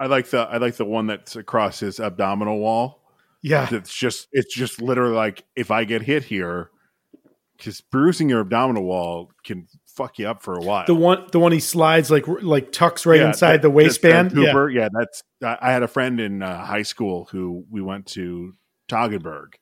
I 0.00 0.06
like 0.06 0.30
the 0.30 0.38
I 0.40 0.56
like 0.56 0.76
the 0.76 0.84
one 0.86 1.06
that's 1.06 1.36
across 1.36 1.78
his 1.80 2.00
abdominal 2.00 2.58
wall. 2.58 3.02
Yeah, 3.42 3.68
It's 3.72 3.94
just 3.94 4.26
it's 4.32 4.54
just 4.54 4.82
literally 4.82 5.14
like 5.14 5.44
if 5.54 5.70
I 5.70 5.84
get 5.84 6.02
hit 6.02 6.24
here, 6.24 6.70
because 7.56 7.80
bruising 7.80 8.28
your 8.28 8.40
abdominal 8.40 8.82
wall 8.84 9.30
can 9.44 9.66
fuck 9.86 10.18
you 10.18 10.26
up 10.28 10.42
for 10.42 10.54
a 10.54 10.60
while. 10.60 10.86
the 10.86 10.94
one 10.94 11.26
the 11.32 11.38
one 11.38 11.52
he 11.52 11.60
slides 11.60 12.10
like 12.10 12.24
like 12.26 12.72
tucks 12.72 13.04
right 13.06 13.20
Yeah, 13.20 13.28
inside 13.28 13.52
that- 13.56 13.62
the 13.62 13.70
waistband. 13.70 14.32
Yeah. 14.34 14.66
Yeah. 14.72 14.88
that's 14.92 15.22
I 15.42 15.58
I 15.60 15.72
had 15.72 15.82
a 15.82 15.88
friend 15.88 16.18
in 16.20 16.42
uh, 16.42 16.64
high 16.64 16.82
school 16.82 17.28
who 17.30 17.64
we 17.70 17.80
went 17.82 18.06
to 18.08 18.54
Toggenburg. 18.88 19.54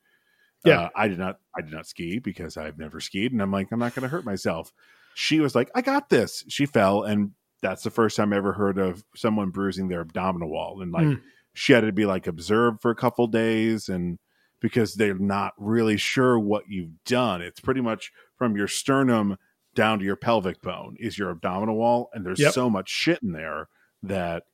Yeah. 0.64 0.81
Uh, 0.83 0.88
I 0.96 1.09
did 1.09 1.18
not 1.18 1.38
I 1.57 1.61
did 1.62 1.72
not 1.72 1.87
ski 1.87 2.18
because 2.18 2.57
I've 2.57 2.79
never 2.79 3.01
skied, 3.01 3.33
and 3.33 3.40
I'm 3.42 3.53
like 3.53 3.68
I'm 3.72 3.79
not 3.79 3.94
going 3.94 4.03
to 4.03 4.09
hurt 4.09 4.24
myself. 4.24 4.72
She 5.14 5.38
was 5.40 5.55
like, 5.55 5.70
I 5.74 5.83
got 5.83 6.11
this. 6.11 6.44
She 6.48 6.66
fell, 6.66 7.03
and 7.05 7.31
that's 7.62 7.83
the 7.83 7.90
first 7.90 8.16
time 8.16 8.33
I 8.33 8.37
ever 8.37 8.53
heard 8.53 8.79
of 8.79 9.05
someone 9.16 9.51
bruising 9.51 9.88
their 9.88 10.01
abdominal 10.01 10.49
wall, 10.51 10.81
and 10.83 10.92
like 10.92 11.07
Mm. 11.07 11.21
she 11.55 11.73
had 11.73 11.81
to 11.81 11.92
be 11.92 12.07
like 12.07 12.27
observed 12.27 12.81
for 12.83 12.90
a 12.90 12.94
couple 12.97 13.27
days, 13.27 13.88
and 13.88 14.18
because 14.61 14.94
they're 14.94 15.14
not 15.18 15.53
really 15.57 15.97
sure 15.97 16.38
what 16.38 16.64
you've 16.68 17.03
done. 17.05 17.40
It's 17.42 17.61
pretty 17.61 17.81
much 17.81 18.11
from 18.37 18.57
your 18.57 18.66
sternum 18.68 19.37
down 19.75 20.01
to 20.01 20.05
your 20.05 20.16
pelvic 20.16 20.61
bone 20.62 20.97
is 20.99 21.16
your 21.18 21.31
abdominal 21.31 21.77
wall, 21.77 22.11
and 22.12 22.27
there's 22.27 22.40
Yep. 22.40 22.53
so 22.53 22.68
much 22.68 22.88
shit 22.88 23.23
in 23.23 23.33
there 23.33 23.68
that 24.03 24.44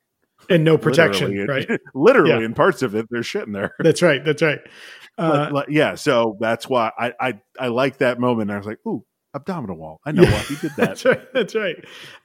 and 0.49 0.63
no 0.63 0.77
protection. 0.77 1.31
literally- 1.35 1.65
Right. 1.69 1.79
literally, 1.95 2.29
Yeah. 2.31 2.39
in 2.45 2.53
parts 2.53 2.81
of 2.83 2.93
it, 2.93 3.07
there's 3.09 3.25
shit 3.25 3.47
in 3.47 3.53
there. 3.53 3.73
That's 3.79 4.01
right. 4.03 4.23
That's 4.23 4.41
right. 4.43 4.59
Uh, 5.17 5.49
like, 5.51 5.67
yeah, 5.69 5.95
so 5.95 6.37
that's 6.39 6.67
why 6.69 6.91
I 6.99 7.13
I, 7.19 7.39
I 7.59 7.67
like 7.69 7.97
that 7.99 8.19
moment. 8.19 8.51
I 8.51 8.57
was 8.57 8.67
like, 8.67 8.79
ooh, 8.85 9.03
abdominal 9.35 9.77
wall. 9.77 9.99
I 10.05 10.11
know 10.13 10.23
Yeah. 10.23 10.31
why 10.31 10.39
he 10.39 10.55
did 10.55 10.71
that. 10.77 10.87
That's 10.87 11.05
right. 11.05 11.33
That's 11.33 11.53
right. 11.55 11.75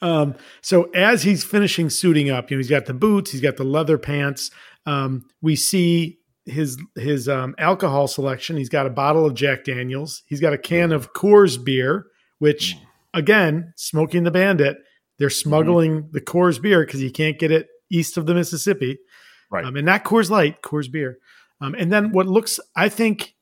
Um, 0.01 0.35
so 0.63 0.85
as 0.95 1.23
he's 1.25 1.45
finishing 1.45 1.91
suiting 1.91 2.31
up, 2.31 2.51
you 2.51 2.57
know, 2.57 2.61
he's 2.61 2.71
got 2.71 2.87
the 2.87 2.95
boots, 2.95 3.31
he's 3.33 3.41
got 3.41 3.57
the 3.57 3.65
leather 3.65 3.99
pants. 3.99 4.51
Um, 4.87 5.25
we 5.43 5.57
see 5.57 6.19
his 6.47 6.79
his 6.97 7.29
um, 7.29 7.55
alcohol 7.59 8.09
selection. 8.09 8.57
He's 8.57 8.71
got 8.71 8.87
a 8.87 8.91
bottle 8.91 9.27
of 9.27 9.35
Jack 9.35 9.65
Daniels. 9.65 10.23
He's 10.27 10.41
got 10.41 10.53
a 10.55 10.59
can 10.59 10.93
of 10.93 11.13
Coors 11.13 11.63
beer, 11.63 12.07
which 12.39 12.77
again, 13.13 13.73
smokey 13.77 14.19
and 14.19 14.27
the 14.27 14.31
bandit. 14.31 14.79
They're 15.19 15.29
smuggling 15.31 16.09
the 16.13 16.21
Coors 16.21 16.61
beer 16.63 16.85
because 16.87 17.03
you 17.03 17.11
can't 17.11 17.39
get 17.39 17.51
it 17.51 17.69
east 17.91 18.17
of 18.17 18.25
the 18.27 18.35
Mississippi, 18.35 18.99
Right. 19.51 19.65
Um, 19.65 19.77
and 19.77 19.85
not 19.85 20.05
Coors 20.05 20.31
Light, 20.31 20.63
Coors 20.63 20.91
beer. 20.91 21.19
Um, 21.61 21.75
and 21.75 21.93
then 21.93 22.13
what 22.13 22.27
looks, 22.27 22.59
I 22.77 22.89
think, 22.89 23.35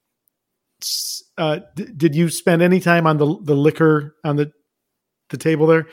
uh, 1.37 1.61
d- 1.75 1.87
did 1.97 2.15
you 2.15 2.29
spend 2.29 2.63
any 2.63 2.81
time 2.81 3.07
on 3.07 3.19
the 3.19 3.27
the 3.43 3.55
liquor 3.55 4.15
on 4.25 4.37
the 4.37 4.51
the 5.31 5.37
table 5.37 5.67
there? 5.67 5.87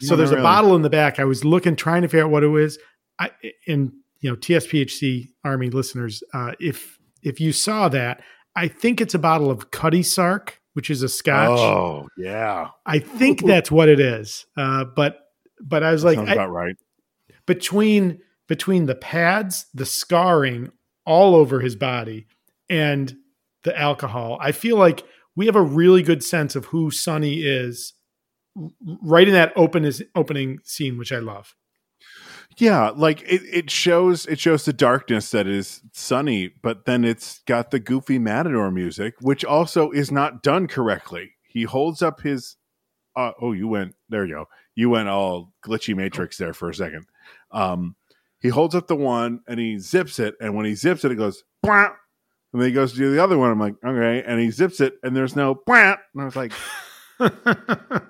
So 0.00 0.14
No, 0.14 0.16
there's 0.16 0.30
a 0.30 0.34
really. 0.36 0.42
bottle 0.44 0.74
in 0.76 0.82
the 0.82 0.90
back. 0.90 1.20
I 1.20 1.24
was 1.24 1.44
looking, 1.44 1.76
trying 1.76 2.02
to 2.02 2.08
figure 2.08 2.24
out 2.24 2.30
what 2.30 2.42
it 2.42 2.48
was. 2.48 2.78
I 3.18 3.30
and 3.68 3.92
you 4.20 4.30
know, 4.30 4.36
TSPHC 4.36 5.28
Army 5.44 5.70
listeners, 5.70 6.22
uh, 6.34 6.52
if 6.60 6.98
if 7.22 7.40
you 7.40 7.52
saw 7.52 7.88
that, 7.90 8.22
I 8.56 8.68
think 8.68 9.00
it's 9.00 9.14
a 9.14 9.18
bottle 9.18 9.50
of 9.50 9.70
Cutty 9.70 10.02
Sark, 10.02 10.60
which 10.74 10.90
is 10.90 11.02
a 11.02 11.08
Scotch. 11.08 11.58
Oh 11.58 12.08
yeah, 12.16 12.68
I 12.86 12.98
think 12.98 13.44
that's 13.44 13.70
what 13.70 13.88
it 13.88 14.00
is. 14.00 14.46
Uh, 14.56 14.84
but 14.84 15.18
but 15.60 15.82
I 15.82 15.92
was 15.92 16.04
like, 16.04 16.18
I- 16.18 16.32
about 16.32 16.50
right. 16.50 16.74
between 17.46 18.20
between 18.48 18.86
the 18.86 18.94
pads, 18.94 19.66
the 19.74 19.86
scarring 19.86 20.70
all 21.06 21.34
over 21.34 21.60
his 21.60 21.76
body, 21.76 22.26
and 22.70 23.14
the 23.64 23.78
alcohol, 23.78 24.38
I 24.40 24.52
feel 24.52 24.76
like 24.76 25.04
we 25.36 25.46
have 25.46 25.56
a 25.56 25.62
really 25.62 26.02
good 26.02 26.22
sense 26.22 26.56
of 26.56 26.66
who 26.66 26.90
Sonny 26.90 27.42
is 27.42 27.94
right 29.02 29.26
in 29.26 29.34
that 29.34 29.52
open 29.56 29.84
is 29.84 30.04
opening 30.14 30.58
scene, 30.64 30.98
which 30.98 31.12
I 31.12 31.18
love. 31.18 31.54
Yeah, 32.58 32.90
like 32.90 33.22
it, 33.22 33.42
it 33.50 33.70
shows 33.70 34.26
it 34.26 34.38
shows 34.38 34.64
the 34.64 34.72
darkness 34.72 35.30
that 35.30 35.46
is 35.46 35.80
Sonny, 35.92 36.52
but 36.62 36.84
then 36.84 37.04
it's 37.04 37.40
got 37.46 37.70
the 37.70 37.80
goofy 37.80 38.18
matador 38.18 38.70
music, 38.70 39.14
which 39.20 39.44
also 39.44 39.90
is 39.90 40.12
not 40.12 40.42
done 40.42 40.66
correctly. 40.66 41.32
He 41.48 41.62
holds 41.62 42.02
up 42.02 42.20
his 42.20 42.56
uh, 43.16 43.32
oh, 43.40 43.52
you 43.52 43.68
went 43.68 43.94
there 44.08 44.26
you 44.26 44.34
go. 44.34 44.48
You 44.74 44.90
went 44.90 45.08
all 45.08 45.52
glitchy 45.64 45.96
matrix 45.96 46.36
there 46.36 46.52
for 46.52 46.68
a 46.68 46.74
second. 46.74 47.06
Um 47.52 47.96
he 48.40 48.48
holds 48.48 48.74
up 48.74 48.86
the 48.86 48.96
one 48.96 49.40
and 49.46 49.58
he 49.58 49.78
zips 49.78 50.18
it, 50.18 50.34
and 50.40 50.54
when 50.54 50.66
he 50.66 50.74
zips 50.74 51.04
it, 51.04 51.12
it 51.12 51.16
goes 51.16 51.44
Bwah! 51.64 51.94
And 52.52 52.60
then 52.60 52.68
he 52.68 52.72
goes 52.74 52.92
to 52.92 52.98
do 52.98 53.10
the 53.12 53.22
other 53.22 53.38
one. 53.38 53.50
I'm 53.50 53.58
like, 53.58 53.74
okay, 53.84 54.22
and 54.26 54.40
he 54.40 54.50
zips 54.50 54.80
it, 54.80 54.94
and 55.02 55.14
there's 55.16 55.34
no 55.36 55.54
Bwah! 55.54 55.98
and 56.14 56.22
I 56.22 56.24
was 56.24 56.36
like, 56.36 56.52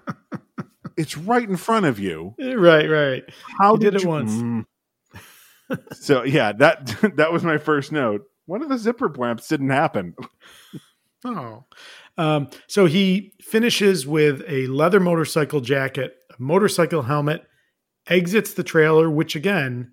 it's 0.96 1.16
right 1.16 1.48
in 1.48 1.56
front 1.56 1.86
of 1.86 1.98
you. 1.98 2.34
right, 2.38 2.88
right. 2.88 3.24
How 3.58 3.76
did, 3.76 3.94
it 3.94 4.02
you- 4.02 4.08
once. 4.08 4.32
Mm. 4.32 4.64
so 5.92 6.22
yeah, 6.24 6.52
that 6.52 6.86
that 7.16 7.32
was 7.32 7.42
my 7.44 7.58
first 7.58 7.92
note. 7.92 8.22
One 8.46 8.62
of 8.62 8.68
the 8.68 8.78
zipper 8.78 9.08
blamps 9.08 9.48
didn't 9.48 9.70
happen. 9.70 10.14
Oh. 11.24 11.66
Um, 12.18 12.50
so 12.66 12.86
he 12.86 13.32
finishes 13.40 14.04
with 14.04 14.42
a 14.48 14.66
leather 14.66 14.98
motorcycle 14.98 15.60
jacket, 15.60 16.16
a 16.36 16.42
motorcycle 16.42 17.02
helmet, 17.02 17.44
exits 18.08 18.54
the 18.54 18.64
trailer, 18.64 19.08
which 19.08 19.36
again, 19.36 19.92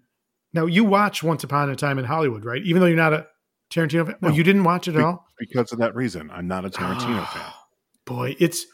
now 0.52 0.66
you 0.66 0.84
watch 0.84 1.22
Once 1.22 1.44
Upon 1.44 1.70
a 1.70 1.76
Time 1.76 2.00
in 2.00 2.06
Hollywood, 2.06 2.44
right? 2.46 2.64
Even 2.64 2.82
though 2.82 2.88
you're 2.88 2.98
not 2.98 3.14
a 3.14 3.28
Tarantino 3.71 4.05
fan. 4.05 4.15
Oh, 4.23 4.27
No. 4.29 4.34
you 4.36 4.43
didn't 4.43 4.63
watch 4.63 4.88
it 4.88 4.91
at 4.95 4.97
Be- 4.97 5.03
all? 5.03 5.25
because 5.38 5.71
of 5.71 5.79
that 5.79 5.95
reason. 5.95 6.29
I'm 6.32 6.47
not 6.47 6.65
a 6.65 6.69
Tarantino 6.69 7.21
Ah. 7.21 7.32
fan. 7.34 7.53
Boy, 8.15 8.36
it's, 8.39 8.65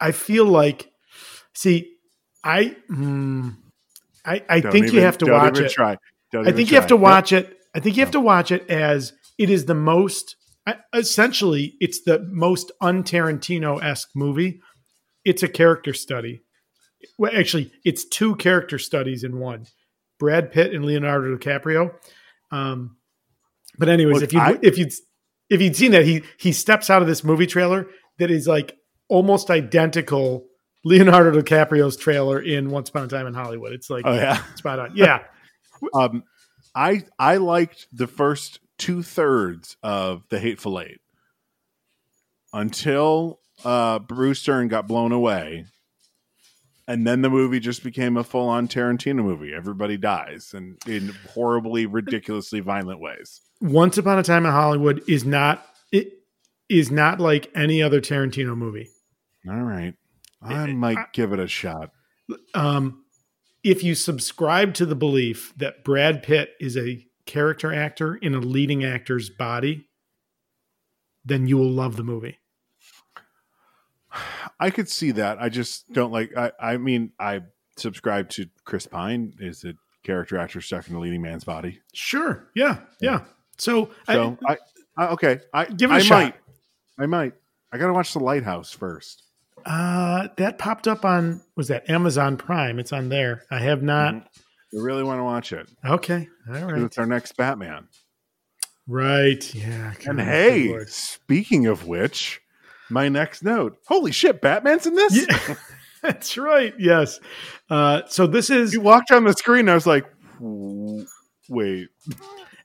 I 0.00 0.12
feel 0.12 0.44
like, 0.44 0.90
see, 1.54 1.94
I, 2.44 2.76
mm, 2.90 3.56
I, 4.24 4.42
I 4.48 4.60
think 4.60 4.92
you 4.92 5.00
have 5.00 5.18
to 5.18 5.26
watch 5.30 5.54
even 5.54 5.66
it. 5.66 5.72
Try. 5.72 5.96
Don't 6.32 6.44
I 6.44 6.48
even 6.48 6.56
think 6.56 6.70
you 6.70 6.76
have 6.76 6.88
to 6.88 6.96
watch 6.96 7.32
it. 7.32 7.56
I 7.74 7.80
think 7.80 7.96
you 7.96 8.02
have 8.02 8.10
to 8.12 8.20
watch 8.20 8.50
it 8.50 8.68
as 8.68 9.12
it 9.38 9.50
is 9.50 9.64
the 9.66 9.74
most 9.74 10.34
essentially 10.92 11.74
it's 11.80 12.02
the 12.02 12.18
most 12.30 12.70
un-Tarantino 12.82 13.82
esque 13.82 14.10
movie. 14.14 14.60
It's 15.24 15.42
a 15.42 15.48
character 15.48 15.94
study. 15.94 16.42
Well, 17.16 17.32
actually, 17.34 17.72
it's 17.84 18.04
two 18.04 18.36
character 18.36 18.78
studies 18.78 19.24
in 19.24 19.38
one: 19.38 19.66
Brad 20.18 20.52
Pitt 20.52 20.74
and 20.74 20.84
Leonardo 20.84 21.34
DiCaprio. 21.36 21.94
Um, 22.50 22.97
but 23.78 23.88
anyways, 23.88 24.14
Look, 24.16 24.24
if 24.24 24.32
you 24.32 24.40
I- 24.40 24.58
if 24.62 24.76
you 24.78 24.88
if 25.50 25.60
you'd 25.62 25.76
seen 25.76 25.92
that, 25.92 26.04
he 26.04 26.22
he 26.38 26.52
steps 26.52 26.90
out 26.90 27.00
of 27.02 27.08
this 27.08 27.24
movie 27.24 27.46
trailer 27.46 27.86
that 28.18 28.30
is 28.30 28.46
like 28.46 28.76
almost 29.08 29.50
identical 29.50 30.46
Leonardo 30.84 31.40
DiCaprio's 31.40 31.96
trailer 31.96 32.40
in 32.40 32.70
Once 32.70 32.88
Upon 32.90 33.04
a 33.04 33.08
Time 33.08 33.26
in 33.26 33.34
Hollywood. 33.34 33.72
It's 33.72 33.88
like 33.90 34.04
Oh 34.06 34.14
yeah. 34.14 34.42
spot 34.54 34.78
on. 34.78 34.92
Yeah. 34.96 35.22
Um, 35.94 36.24
I 36.74 37.04
I 37.20 37.36
liked 37.36 37.86
the 37.92 38.08
first 38.08 38.58
two 38.78 39.04
thirds 39.04 39.76
of 39.82 40.24
the 40.28 40.40
Hateful 40.40 40.80
Eight 40.80 41.00
until 42.52 43.40
uh, 43.64 43.98
Bruce 44.00 44.42
Dern 44.44 44.68
got 44.68 44.88
blown 44.88 45.12
away, 45.12 45.66
and 46.86 47.06
then 47.06 47.22
the 47.22 47.30
movie 47.30 47.60
just 47.60 47.82
became 47.84 48.16
a 48.16 48.24
full 48.24 48.48
on 48.48 48.66
Tarantino 48.68 49.22
movie. 49.22 49.54
Everybody 49.54 49.96
dies 49.96 50.52
and 50.54 50.76
in 50.86 51.14
horribly, 51.32 51.86
ridiculously 51.86 52.60
violent 52.60 53.00
ways. 53.00 53.40
Once 53.60 53.98
Upon 53.98 54.18
a 54.18 54.22
Time 54.22 54.46
in 54.46 54.52
Hollywood 54.52 55.02
is 55.08 55.24
not 55.24 55.64
it 55.90 56.12
is 56.68 56.90
not 56.90 57.20
like 57.20 57.50
any 57.54 57.82
other 57.82 58.00
Tarantino 58.00 58.56
movie. 58.56 58.88
All 59.48 59.62
right, 59.62 59.94
I 60.42 60.66
might 60.66 61.12
give 61.12 61.32
it 61.32 61.40
a 61.40 61.48
shot. 61.48 61.90
Um, 62.54 63.04
if 63.64 63.82
you 63.82 63.94
subscribe 63.94 64.74
to 64.74 64.86
the 64.86 64.94
belief 64.94 65.52
that 65.56 65.84
Brad 65.84 66.22
Pitt 66.22 66.50
is 66.60 66.76
a 66.76 67.04
character 67.26 67.72
actor 67.74 68.16
in 68.16 68.34
a 68.34 68.40
leading 68.40 68.84
actor's 68.84 69.30
body, 69.30 69.86
then 71.24 71.46
you 71.46 71.56
will 71.56 71.70
love 71.70 71.96
the 71.96 72.04
movie. 72.04 72.38
I 74.60 74.70
could 74.70 74.88
see 74.88 75.12
that. 75.12 75.40
I 75.40 75.48
just 75.48 75.90
don't 75.92 76.12
like. 76.12 76.36
I, 76.36 76.52
I 76.60 76.76
mean, 76.76 77.12
I 77.18 77.42
subscribe 77.76 78.28
to 78.30 78.46
Chris 78.64 78.86
Pine 78.86 79.34
is 79.38 79.64
a 79.64 79.74
character 80.02 80.38
actor 80.38 80.60
stuck 80.60 80.88
in 80.88 80.94
a 80.94 81.00
leading 81.00 81.22
man's 81.22 81.44
body. 81.44 81.80
Sure. 81.92 82.48
Yeah. 82.54 82.78
Yeah. 83.00 83.24
So, 83.58 83.90
So 84.06 84.38
I, 84.46 84.56
I, 84.96 85.06
okay. 85.08 85.40
I 85.52 85.64
Give 85.66 85.90
it 85.90 85.94
a 85.94 85.96
I 85.96 86.00
shot. 86.00 86.22
Might, 86.24 86.34
I 86.98 87.06
might. 87.06 87.32
I 87.72 87.78
gotta 87.78 87.92
watch 87.92 88.12
The 88.12 88.20
Lighthouse 88.20 88.72
first. 88.72 89.22
uh, 89.66 90.28
that 90.36 90.58
popped 90.58 90.88
up 90.88 91.04
on 91.04 91.42
was 91.56 91.68
that 91.68 91.88
Amazon 91.90 92.36
Prime? 92.36 92.78
It's 92.78 92.92
on 92.92 93.08
there. 93.08 93.42
I 93.50 93.58
have 93.58 93.82
not. 93.82 94.14
I 94.14 94.22
really 94.72 95.02
want 95.02 95.18
to 95.18 95.24
watch 95.24 95.52
it. 95.52 95.68
Okay. 95.84 96.28
All 96.48 96.54
right. 96.64 96.82
It's 96.82 96.98
our 96.98 97.06
next 97.06 97.36
Batman. 97.36 97.88
Right. 98.86 99.54
Yeah. 99.54 99.92
And 100.06 100.20
hey, 100.20 100.68
Lord. 100.68 100.88
speaking 100.88 101.66
of 101.66 101.86
which, 101.86 102.40
my 102.88 103.08
next 103.08 103.42
note. 103.42 103.78
Holy 103.86 104.12
shit, 104.12 104.40
Batman's 104.40 104.86
in 104.86 104.94
this? 104.94 105.26
Yeah, 105.28 105.54
that's 106.02 106.38
right. 106.38 106.74
Yes. 106.78 107.20
Uh, 107.68 108.02
so 108.08 108.26
this 108.26 108.48
is, 108.48 108.72
You 108.72 108.80
walked 108.80 109.10
on 109.10 109.24
the 109.24 109.32
screen. 109.34 109.68
I 109.68 109.74
was 109.74 109.86
like, 109.86 110.06
wait. 110.40 111.88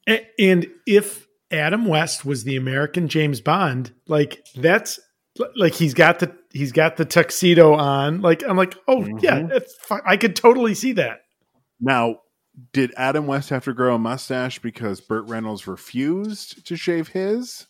And 0.07 0.67
if 0.85 1.27
Adam 1.51 1.85
West 1.85 2.25
was 2.25 2.43
the 2.43 2.55
American 2.55 3.07
James 3.07 3.41
Bond, 3.41 3.91
like 4.07 4.45
that's 4.55 4.99
like 5.55 5.73
he's 5.73 5.93
got 5.93 6.19
the 6.19 6.35
he's 6.51 6.71
got 6.71 6.97
the 6.97 7.05
tuxedo 7.05 7.73
on. 7.73 8.21
Like 8.21 8.43
I'm 8.47 8.57
like, 8.57 8.75
oh 8.87 9.05
yeah, 9.21 9.39
Mhm. 9.39 9.49
that's 9.49 9.75
fi- 9.77 10.01
I 10.05 10.17
could 10.17 10.35
totally 10.35 10.73
see 10.75 10.93
that. 10.93 11.21
Now, 11.79 12.17
did 12.71 12.93
Adam 12.97 13.25
West 13.27 13.49
have 13.49 13.63
to 13.65 13.73
grow 13.73 13.95
a 13.95 13.99
mustache 13.99 14.59
because 14.59 15.01
Burt 15.01 15.25
Reynolds 15.27 15.67
refused 15.67 16.65
to 16.67 16.75
shave 16.75 17.09
his? 17.09 17.67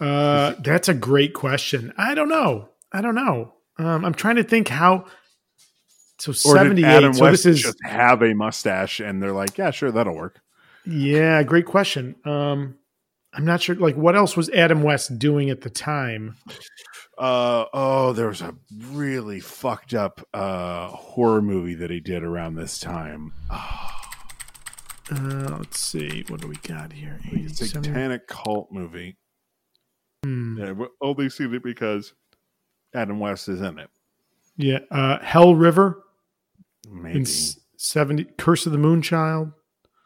Uh, 0.00 0.54
that's 0.62 0.88
a 0.88 0.94
great 0.94 1.34
question. 1.34 1.92
I 1.98 2.14
don't 2.14 2.28
know. 2.28 2.68
I 2.92 3.00
don't 3.02 3.14
know. 3.14 3.54
Um, 3.78 4.04
I'm 4.04 4.14
trying 4.14 4.36
to 4.36 4.44
think 4.44 4.68
how. 4.68 5.06
So 6.18 6.32
Or 6.50 6.54
did 6.54 6.58
78. 6.78 6.84
Adam 6.84 7.14
so 7.14 7.22
West 7.24 7.44
this 7.44 7.46
is 7.56 7.62
just 7.62 7.78
have 7.84 8.22
a 8.22 8.34
mustache 8.34 9.00
and 9.00 9.22
they're 9.22 9.32
like, 9.32 9.56
yeah, 9.56 9.70
sure, 9.70 9.90
that'll 9.90 10.14
work. 10.14 10.40
Yeah, 10.86 11.42
great 11.42 11.66
question. 11.66 12.16
Um, 12.24 12.76
I'm 13.32 13.44
not 13.44 13.62
sure. 13.62 13.76
Like, 13.76 13.96
what 13.96 14.16
else 14.16 14.36
was 14.36 14.50
Adam 14.50 14.82
West 14.82 15.18
doing 15.18 15.50
at 15.50 15.60
the 15.60 15.70
time? 15.70 16.36
Uh 17.18 17.66
oh, 17.72 18.12
there 18.12 18.28
was 18.28 18.40
a 18.40 18.54
really 18.88 19.40
fucked 19.40 19.92
up 19.94 20.26
uh 20.32 20.88
horror 20.88 21.42
movie 21.42 21.74
that 21.74 21.90
he 21.90 22.00
did 22.00 22.22
around 22.24 22.54
this 22.54 22.78
time. 22.78 23.32
Uh, 25.12 25.56
let's 25.58 25.80
see. 25.80 26.24
What 26.28 26.40
do 26.40 26.46
we 26.46 26.56
got 26.56 26.92
here? 26.92 27.18
It's 27.24 27.60
a 27.60 27.66
satanic 27.66 28.26
cult 28.28 28.70
movie. 28.70 29.16
Hmm. 30.24 30.58
Yeah, 30.58 30.72
we 30.72 30.86
only 31.02 31.28
seen 31.28 31.52
it 31.52 31.62
because 31.62 32.14
Adam 32.94 33.18
West 33.18 33.48
is 33.48 33.60
in 33.60 33.78
it. 33.78 33.90
Yeah. 34.56 34.78
Uh, 34.90 35.18
Hell 35.20 35.54
River 35.54 36.02
Maybe, 36.88 37.20
in 37.20 37.26
70. 37.76 38.24
Curse 38.38 38.66
of 38.66 38.72
the 38.72 38.78
Moonchild. 38.78 39.52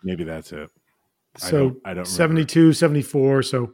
Maybe 0.04 0.22
that's 0.24 0.52
it. 0.52 0.70
I 1.36 1.38
So 1.38 1.50
don't- 1.70 1.80
I 1.84 1.88
don't 1.94 2.04
remember. 2.04 2.08
72, 2.10 2.72
74. 2.74 3.42
So, 3.42 3.72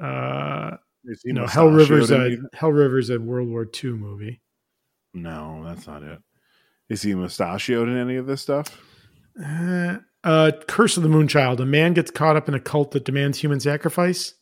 uh, 0.00 0.76
you 1.24 1.32
know, 1.34 1.46
Hell 1.46 1.68
River's 1.70 2.10
a? 2.10 2.36
Hell 2.54 2.72
River's 2.72 3.10
a 3.10 3.18
World 3.20 3.48
War 3.48 3.66
II 3.82 3.90
movie. 3.92 4.40
No, 5.12 5.62
that's 5.64 5.86
not 5.86 6.02
it. 6.02 6.18
Is 6.88 7.02
he 7.02 7.14
mustachioed 7.14 7.88
in 7.88 7.96
any 7.96 8.16
of 8.16 8.26
this 8.26 8.40
stuff? 8.40 8.80
Uh, 9.44 9.98
uh, 10.24 10.52
Curse 10.68 10.96
of 10.96 11.02
the 11.02 11.08
Moonchild. 11.08 11.60
A 11.60 11.66
man 11.66 11.94
gets 11.94 12.10
caught 12.10 12.36
up 12.36 12.48
in 12.48 12.54
a 12.54 12.60
cult 12.60 12.92
that 12.92 13.04
demands 13.04 13.38
human 13.38 13.60
sacrifice. 13.60 14.34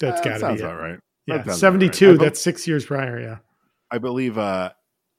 That's 0.00 0.20
Uh, 0.20 0.24
got 0.24 0.34
to 0.34 0.40
sounds 0.40 0.60
be 0.62 0.66
it. 0.66 0.70
right. 0.72 0.98
Yeah, 1.26 1.36
That 1.36 1.44
sounds 1.44 1.46
about 1.46 1.56
seventy 1.58 1.86
right. 1.86 2.18
Be- 2.18 2.24
That's 2.24 2.40
six 2.40 2.66
years 2.66 2.86
prior. 2.86 3.20
Yeah, 3.20 3.38
I 3.90 3.98
believe 3.98 4.38
uh, 4.38 4.72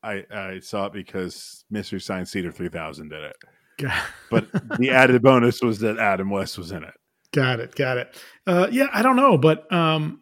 I 0.03 0.25
I 0.31 0.59
saw 0.59 0.87
it 0.87 0.93
because 0.93 1.63
Mystery 1.69 1.99
Science 1.99 2.31
Theater 2.31 2.51
3000 2.51 3.09
did 3.09 3.23
it. 3.23 3.35
But 4.29 4.47
the 4.79 4.91
added 4.91 5.21
bonus 5.21 5.61
was 5.61 5.79
that 5.79 5.99
Adam 5.99 6.29
West 6.29 6.57
was 6.57 6.71
in 6.71 6.85
it. 6.85 6.93
got 7.33 7.59
it, 7.59 7.75
got 7.75 7.97
it. 7.97 8.15
Uh, 8.47 8.67
yeah, 8.71 8.87
I 8.93 9.01
don't 9.01 9.17
know, 9.17 9.37
but 9.37 9.69
um, 9.73 10.21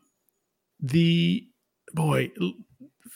the 0.79 1.45
boy, 1.93 2.31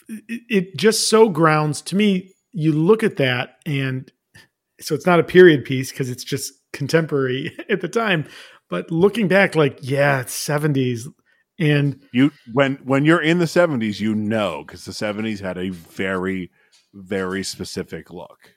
it, 0.08 0.40
it 0.48 0.76
just 0.76 1.08
so 1.08 1.28
grounds 1.28 1.82
to 1.82 1.96
me. 1.96 2.32
You 2.52 2.72
look 2.72 3.02
at 3.02 3.16
that, 3.16 3.56
and 3.66 4.10
so 4.80 4.94
it's 4.94 5.06
not 5.06 5.18
a 5.18 5.24
period 5.24 5.64
piece 5.64 5.90
because 5.90 6.10
it's 6.10 6.22
just 6.22 6.52
contemporary 6.72 7.56
at 7.68 7.80
the 7.80 7.88
time. 7.88 8.26
But 8.70 8.90
looking 8.90 9.28
back, 9.28 9.54
like, 9.54 9.78
yeah, 9.82 10.20
it's 10.20 10.46
70s. 10.46 11.06
And 11.58 12.00
You 12.12 12.32
when 12.52 12.76
when 12.84 13.04
you're 13.04 13.22
in 13.22 13.38
the 13.38 13.44
70s, 13.44 14.00
you 14.00 14.14
know 14.14 14.64
because 14.66 14.84
the 14.84 14.92
70s 14.92 15.40
had 15.40 15.56
a 15.58 15.70
very 15.70 16.50
very 16.92 17.42
specific 17.44 18.10
look. 18.10 18.54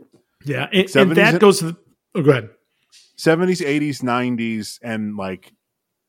Yeah, 0.48 0.68
and, 0.72 0.96
and 0.96 1.12
that 1.18 1.40
goes 1.40 1.60
to 1.60 1.66
the, 1.72 1.78
oh, 2.16 2.22
go 2.22 2.32
ahead. 2.32 2.50
70s, 3.18 3.66
80s, 3.66 4.02
90s, 4.04 4.80
and 4.84 5.16
like 5.18 5.54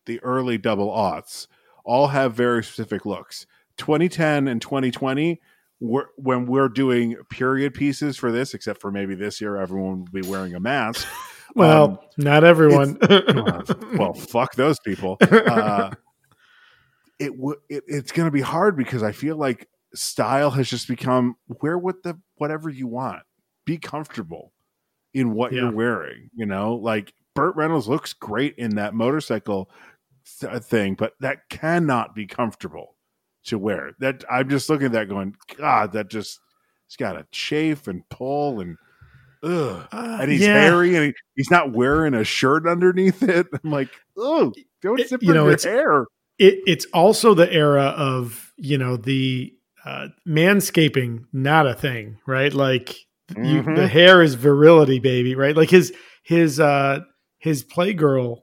the 0.06 0.20
early 0.22 0.58
double 0.58 0.88
aughts 0.90 1.46
all 1.84 2.08
have 2.08 2.34
very 2.34 2.62
specific 2.62 3.06
looks. 3.06 3.46
2010 3.78 4.48
and 4.48 4.60
2020, 4.60 5.40
we're, 5.80 6.06
when 6.16 6.46
we're 6.46 6.68
doing 6.68 7.16
period 7.30 7.72
pieces 7.72 8.16
for 8.16 8.30
this, 8.32 8.52
except 8.52 8.80
for 8.80 8.90
maybe 8.90 9.14
this 9.14 9.40
year, 9.40 9.56
everyone 9.56 10.00
will 10.00 10.20
be 10.22 10.28
wearing 10.28 10.54
a 10.54 10.60
mask. 10.60 11.06
Well, 11.54 11.84
Um, 11.84 11.98
not 12.18 12.44
everyone. 12.44 12.98
well, 13.96 14.12
fuck 14.12 14.54
those 14.54 14.78
people. 14.80 15.16
Uh, 15.32 15.90
it, 17.18 17.30
w- 17.34 17.58
it 17.70 17.82
it's 17.88 18.12
going 18.12 18.26
to 18.26 18.30
be 18.30 18.42
hard 18.42 18.76
because 18.76 19.02
I 19.02 19.12
feel 19.12 19.36
like 19.36 19.66
style 19.94 20.50
has 20.50 20.68
just 20.68 20.86
become 20.86 21.36
wear 21.62 21.78
what 21.78 22.02
the 22.02 22.20
whatever 22.36 22.68
you 22.68 22.86
want. 22.86 23.22
Be 23.68 23.76
comfortable 23.76 24.52
in 25.12 25.34
what 25.34 25.52
Yeah. 25.52 25.60
you're 25.62 25.72
wearing. 25.72 26.30
You 26.34 26.46
know, 26.46 26.74
like 26.74 27.12
Burt 27.34 27.54
Reynolds 27.54 27.86
looks 27.86 28.14
great 28.14 28.54
in 28.56 28.76
that 28.76 28.94
motorcycle 28.94 29.70
th- 30.40 30.62
thing, 30.62 30.94
but 30.94 31.12
that 31.20 31.48
cannot 31.50 32.14
be 32.14 32.26
comfortable 32.26 32.96
to 33.44 33.58
wear. 33.58 33.92
That 33.98 34.24
I'm 34.30 34.48
just 34.48 34.70
looking 34.70 34.86
at 34.86 34.92
that 34.92 35.08
going, 35.10 35.36
God, 35.58 35.92
that 35.92 36.08
just 36.08 36.40
it's 36.86 36.96
got 36.96 37.12
to 37.12 37.26
chafe 37.30 37.86
and 37.88 38.08
pull 38.08 38.60
and. 38.60 38.76
Ugh. 39.42 39.86
Uh, 39.92 40.18
And 40.22 40.30
he's 40.32 40.40
yeah. 40.40 40.60
hairy, 40.62 40.96
and 40.96 41.04
he, 41.06 41.14
he's 41.36 41.50
not 41.50 41.72
wearing 41.72 42.12
a 42.14 42.24
shirt 42.24 42.66
underneath 42.66 43.22
it. 43.22 43.46
I'm 43.64 43.70
like, 43.70 43.90
oh, 44.16 44.52
don't 44.82 44.98
It- 44.98 45.10
zip 45.10 45.22
you 45.22 45.32
know, 45.34 45.44
your 45.44 45.52
it's- 45.52 45.64
hair. 45.64 46.06
it, 46.38 46.58
it's 46.66 46.86
also 46.86 47.34
the 47.34 47.52
era 47.52 47.84
of 47.96 48.52
you 48.56 48.78
know 48.78 48.96
the 48.96 49.54
uh, 49.84 50.08
manscaping 50.26 51.24
not 51.32 51.66
a 51.66 51.74
thing 51.74 52.18
right 52.26 52.52
like 52.52 52.96
you, 53.36 53.62
Mhm. 53.62 53.76
the 53.76 53.86
hair 53.88 54.22
is 54.22 54.34
virility 54.34 54.98
baby 55.00 55.34
right 55.34 55.56
like 55.56 55.70
his 55.70 55.92
his 56.22 56.58
uh 56.60 57.00
his 57.38 57.62
playgirl 57.64 58.38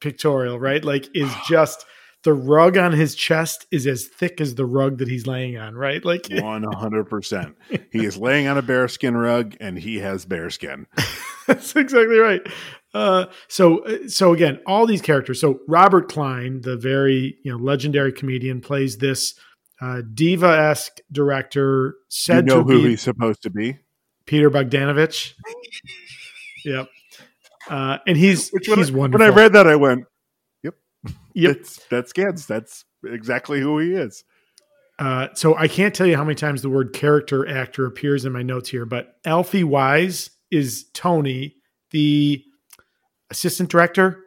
pictorial 0.00 0.58
right 0.58 0.84
like 0.84 1.08
is 1.14 1.32
just 1.48 1.84
the 2.24 2.32
rug 2.32 2.78
on 2.78 2.92
his 2.92 3.14
chest 3.14 3.66
is 3.70 3.86
as 3.86 4.06
thick 4.06 4.40
as 4.40 4.54
the 4.54 4.64
rug 4.64 4.98
that 4.98 5.08
he's 5.08 5.26
laying 5.26 5.58
on 5.58 5.74
right 5.74 6.04
like 6.04 6.26
One 6.30 6.62
hundred 6.62 7.04
percent. 7.04 7.54
He 7.92 8.04
is 8.04 8.16
laying 8.16 8.46
on 8.46 8.56
a 8.56 8.62
bearskin 8.62 9.14
rug, 9.14 9.56
and 9.60 9.78
he 9.78 9.98
has 9.98 10.24
bearskin. 10.24 10.86
That's 11.46 11.76
exactly 11.76 12.16
right. 12.16 12.40
Uh, 12.94 13.26
so, 13.48 13.84
so 14.06 14.32
again, 14.32 14.58
all 14.66 14.86
these 14.86 15.02
characters. 15.02 15.38
So 15.38 15.60
Robert 15.68 16.08
Klein, 16.08 16.62
the 16.62 16.78
very 16.78 17.36
you 17.44 17.52
know 17.52 17.58
legendary 17.58 18.12
comedian, 18.12 18.62
plays 18.62 18.96
this 18.96 19.34
uh, 19.82 20.00
diva 20.14 20.48
esque 20.48 21.00
director. 21.12 21.96
Said 22.08 22.48
you 22.48 22.54
know 22.54 22.62
who 22.62 22.82
be 22.82 22.88
he's 22.90 23.02
supposed 23.02 23.42
to 23.42 23.50
be? 23.50 23.76
Peter 24.26 24.50
Bogdanovich. 24.50 25.34
yep, 26.64 26.88
uh, 27.68 27.98
and 28.06 28.16
he's 28.16 28.50
Which 28.50 28.68
when, 28.68 28.78
he's 28.78 28.90
I, 28.90 28.94
wonderful. 28.94 29.24
when 29.24 29.32
I 29.32 29.36
read 29.36 29.52
that, 29.54 29.66
I 29.66 29.76
went, 29.76 30.04
yep. 30.62 30.74
"That's 31.34 31.80
that's 31.90 32.12
Gans. 32.12 32.46
That's 32.46 32.84
exactly 33.04 33.60
who 33.60 33.78
he 33.78 33.92
is." 33.94 34.24
Uh, 34.98 35.28
so 35.34 35.56
I 35.56 35.66
can't 35.66 35.94
tell 35.94 36.06
you 36.06 36.16
how 36.16 36.24
many 36.24 36.36
times 36.36 36.62
the 36.62 36.70
word 36.70 36.92
character 36.92 37.48
actor 37.48 37.84
appears 37.86 38.24
in 38.24 38.32
my 38.32 38.42
notes 38.42 38.68
here, 38.68 38.86
but 38.86 39.16
Alfie 39.24 39.64
Wise 39.64 40.30
is 40.50 40.84
Tony, 40.94 41.56
the 41.90 42.44
assistant 43.30 43.70
director. 43.70 44.20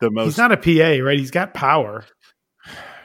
The 0.00 0.10
most 0.10 0.24
He's 0.24 0.38
not 0.38 0.52
a 0.52 0.56
PA, 0.56 1.04
right? 1.04 1.18
He's 1.18 1.30
got 1.30 1.52
power. 1.52 2.06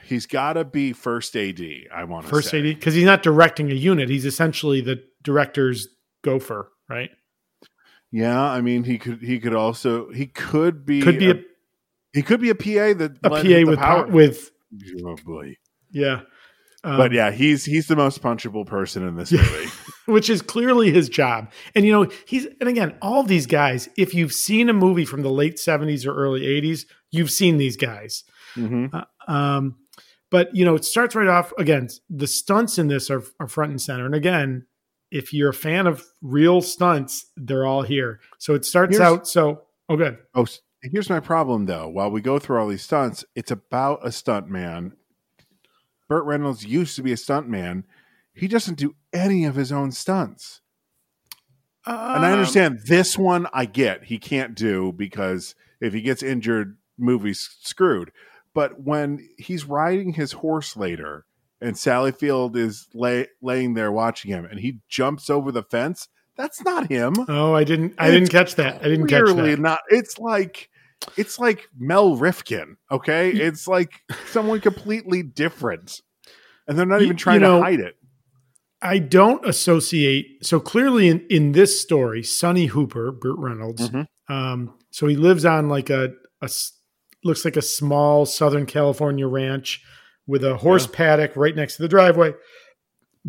he's 0.06 0.26
got 0.26 0.54
to 0.54 0.64
be 0.64 0.94
first 0.94 1.36
AD. 1.36 1.62
I 1.94 2.06
want 2.06 2.26
to 2.26 2.30
first 2.30 2.50
say. 2.50 2.60
AD 2.60 2.64
because 2.64 2.94
he's 2.94 3.06
not 3.06 3.22
directing 3.22 3.70
a 3.70 3.76
unit. 3.76 4.10
He's 4.10 4.26
essentially 4.26 4.80
the 4.80 5.04
director's 5.22 5.88
gopher, 6.24 6.72
right? 6.90 7.10
Yeah, 8.12 8.42
I 8.42 8.62
mean, 8.62 8.84
he 8.84 8.98
could 8.98 9.22
he 9.22 9.40
could 9.40 9.54
also 9.54 10.12
he 10.12 10.26
could 10.28 10.86
be 10.86 11.02
Could 11.02 11.20
be 11.20 11.32
a, 11.32 11.42
he 12.14 12.22
could 12.24 12.42
be 12.42 12.50
a 12.50 12.56
PA 12.56 12.94
that 12.98 13.18
a 13.24 13.30
PA 13.30 13.70
with 13.70 13.80
power. 13.80 14.08
with 14.08 14.52
oh 15.06 15.16
boy. 15.24 15.56
yeah, 15.92 16.22
Um, 16.84 16.98
but 16.98 17.12
yeah, 17.12 17.30
he's 17.32 17.66
he's 17.66 17.88
the 17.88 17.96
most 17.96 18.22
punchable 18.24 18.66
person 18.66 19.08
in 19.08 19.16
this 19.16 19.32
Yeah. 19.32 19.42
movie. 19.44 19.70
which 20.06 20.28
is 20.28 20.42
clearly 20.42 20.90
his 20.92 21.08
job. 21.08 21.52
And 21.76 21.86
you 21.86 21.92
know, 21.92 22.10
he's 22.26 22.48
and 22.60 22.68
again, 22.68 22.96
all 23.00 23.22
these 23.22 23.46
guys. 23.46 23.88
If 23.96 24.16
you've 24.16 24.34
seen 24.34 24.70
a 24.70 24.74
movie 24.74 25.06
from 25.06 25.22
the 25.22 25.30
late 25.30 25.60
seventies 25.60 26.04
or 26.08 26.16
early 26.16 26.48
eighties, 26.48 26.88
you've 27.12 27.30
seen 27.30 27.58
these 27.58 27.78
guys. 27.78 28.24
hmm 28.56 28.88
Um, 29.28 29.76
but 30.32 30.56
you 30.56 30.66
know, 30.66 30.74
it 30.74 30.84
starts 30.84 31.14
right 31.14 31.28
off 31.28 31.54
again. 31.60 31.90
The 32.10 32.26
stunts 32.26 32.80
in 32.80 32.88
this 32.88 33.12
are, 33.12 33.22
are 33.40 33.48
front 33.48 33.70
and 33.70 33.80
center. 33.82 34.08
And 34.08 34.16
again, 34.16 34.66
if 35.12 35.34
you're 35.34 35.50
a 35.50 35.54
fan 35.54 35.88
of 35.88 36.04
real 36.22 36.62
stunts, 36.62 37.26
they're 37.36 37.66
all 37.66 37.82
here. 37.82 38.20
So 38.38 38.54
it 38.54 38.66
starts 38.66 38.98
Here's- 38.98 39.12
out. 39.12 39.28
So 39.28 39.64
oh, 39.90 39.98
good. 39.98 40.18
Oh, 40.36 40.46
here's 40.82 41.10
my 41.10 41.20
problem 41.20 41.66
though. 41.66 41.88
While 41.88 42.12
we 42.12 42.22
go 42.22 42.40
through 42.40 42.60
all 42.60 42.68
these 42.68 42.84
stunts, 42.84 43.26
it's 43.36 43.52
about 43.52 44.00
a 44.06 44.12
stunt 44.12 44.48
man. 44.50 44.94
Burt 46.08 46.26
Reynolds 46.26 46.66
used 46.66 46.96
to 46.96 47.04
be 47.04 47.12
a 47.12 47.18
stunt 47.18 47.48
man. 47.48 47.84
He 48.34 48.48
doesn't 48.48 48.78
do 48.78 48.96
any 49.14 49.46
of 49.46 49.56
his 49.56 49.72
own 49.72 49.92
stunts. 49.92 50.62
And 51.86 52.24
I 52.26 52.28
Um, 52.28 52.34
understand 52.34 52.82
this 52.88 53.18
one 53.18 53.48
I 53.54 53.66
get 53.66 54.06
he 54.06 54.20
can't 54.20 54.54
do 54.56 54.92
because 54.92 55.56
if 55.82 55.94
he 55.94 56.02
gets 56.02 56.22
injured, 56.22 56.78
movie's 56.98 57.58
screwed. 57.62 58.12
But 58.54 58.82
when 58.82 59.28
he's 59.38 59.66
riding 59.66 60.14
his 60.14 60.34
horse 60.34 60.76
later 60.76 61.26
and 61.62 61.78
Sally 61.78 62.12
Field 62.12 62.56
is 62.58 62.88
lay, 62.94 63.28
laying 63.42 63.74
there 63.74 63.92
watching 63.92 64.32
him 64.32 64.46
and 64.46 64.60
he 64.60 64.80
jumps 64.88 65.30
over 65.30 65.52
the 65.52 65.64
fence, 65.64 66.08
that's 66.38 66.64
not 66.64 66.88
him. 66.88 67.16
Oh, 67.28 67.54
I 67.54 67.64
didn't. 67.66 67.96
I 67.98 68.10
didn't 68.12 68.30
catch 68.30 68.56
that. 68.56 68.82
I 68.82 68.86
didn't 68.88 69.08
catch 69.08 69.24
Clearly 69.26 69.52
that. 69.56 69.60
not. 69.62 69.80
It's 69.90 70.18
like 70.20 70.70
it's 71.18 71.38
like 71.40 71.68
Mel 71.78 72.16
Rifkin. 72.16 72.78
Okay, 72.92 73.30
it's 73.34 73.68
like 73.68 73.92
someone 74.28 74.62
completely 74.62 75.22
different, 75.24 76.02
and 76.68 76.78
they're 76.80 76.86
not 76.86 77.02
You- 77.02 77.08
even 77.08 77.18
trying 77.18 77.36
you 77.42 77.48
know, 77.48 77.58
to 77.58 77.64
hide 77.64 77.80
it. 77.82 77.96
I 78.82 79.00
don't 79.00 79.46
associate. 79.46 80.46
So 80.46 80.62
clearly, 80.62 81.10
in 81.10 81.26
in 81.30 81.52
this 81.52 81.78
story, 81.82 82.24
Sonny 82.24 82.68
Hooper, 82.68 83.12
Burt 83.12 83.38
Reynolds. 83.38 83.90
Mhm. 83.90 84.08
Um, 84.30 84.76
so 84.92 85.08
he 85.08 85.18
lives 85.18 85.44
on 85.44 85.68
like 85.68 85.90
a 85.90 86.14
a 86.42 86.50
looks 87.26 87.44
like 87.44 87.58
a 87.58 87.62
small 87.62 88.26
Southern 88.26 88.66
California 88.66 89.28
ranch 89.28 89.84
with 90.30 90.44
a 90.44 90.56
horse 90.58 90.86
Yeah. 90.86 90.96
paddock 90.96 91.36
right 91.36 91.56
next 91.56 91.76
to 91.78 91.82
the 91.82 91.88
driveway. 91.90 92.34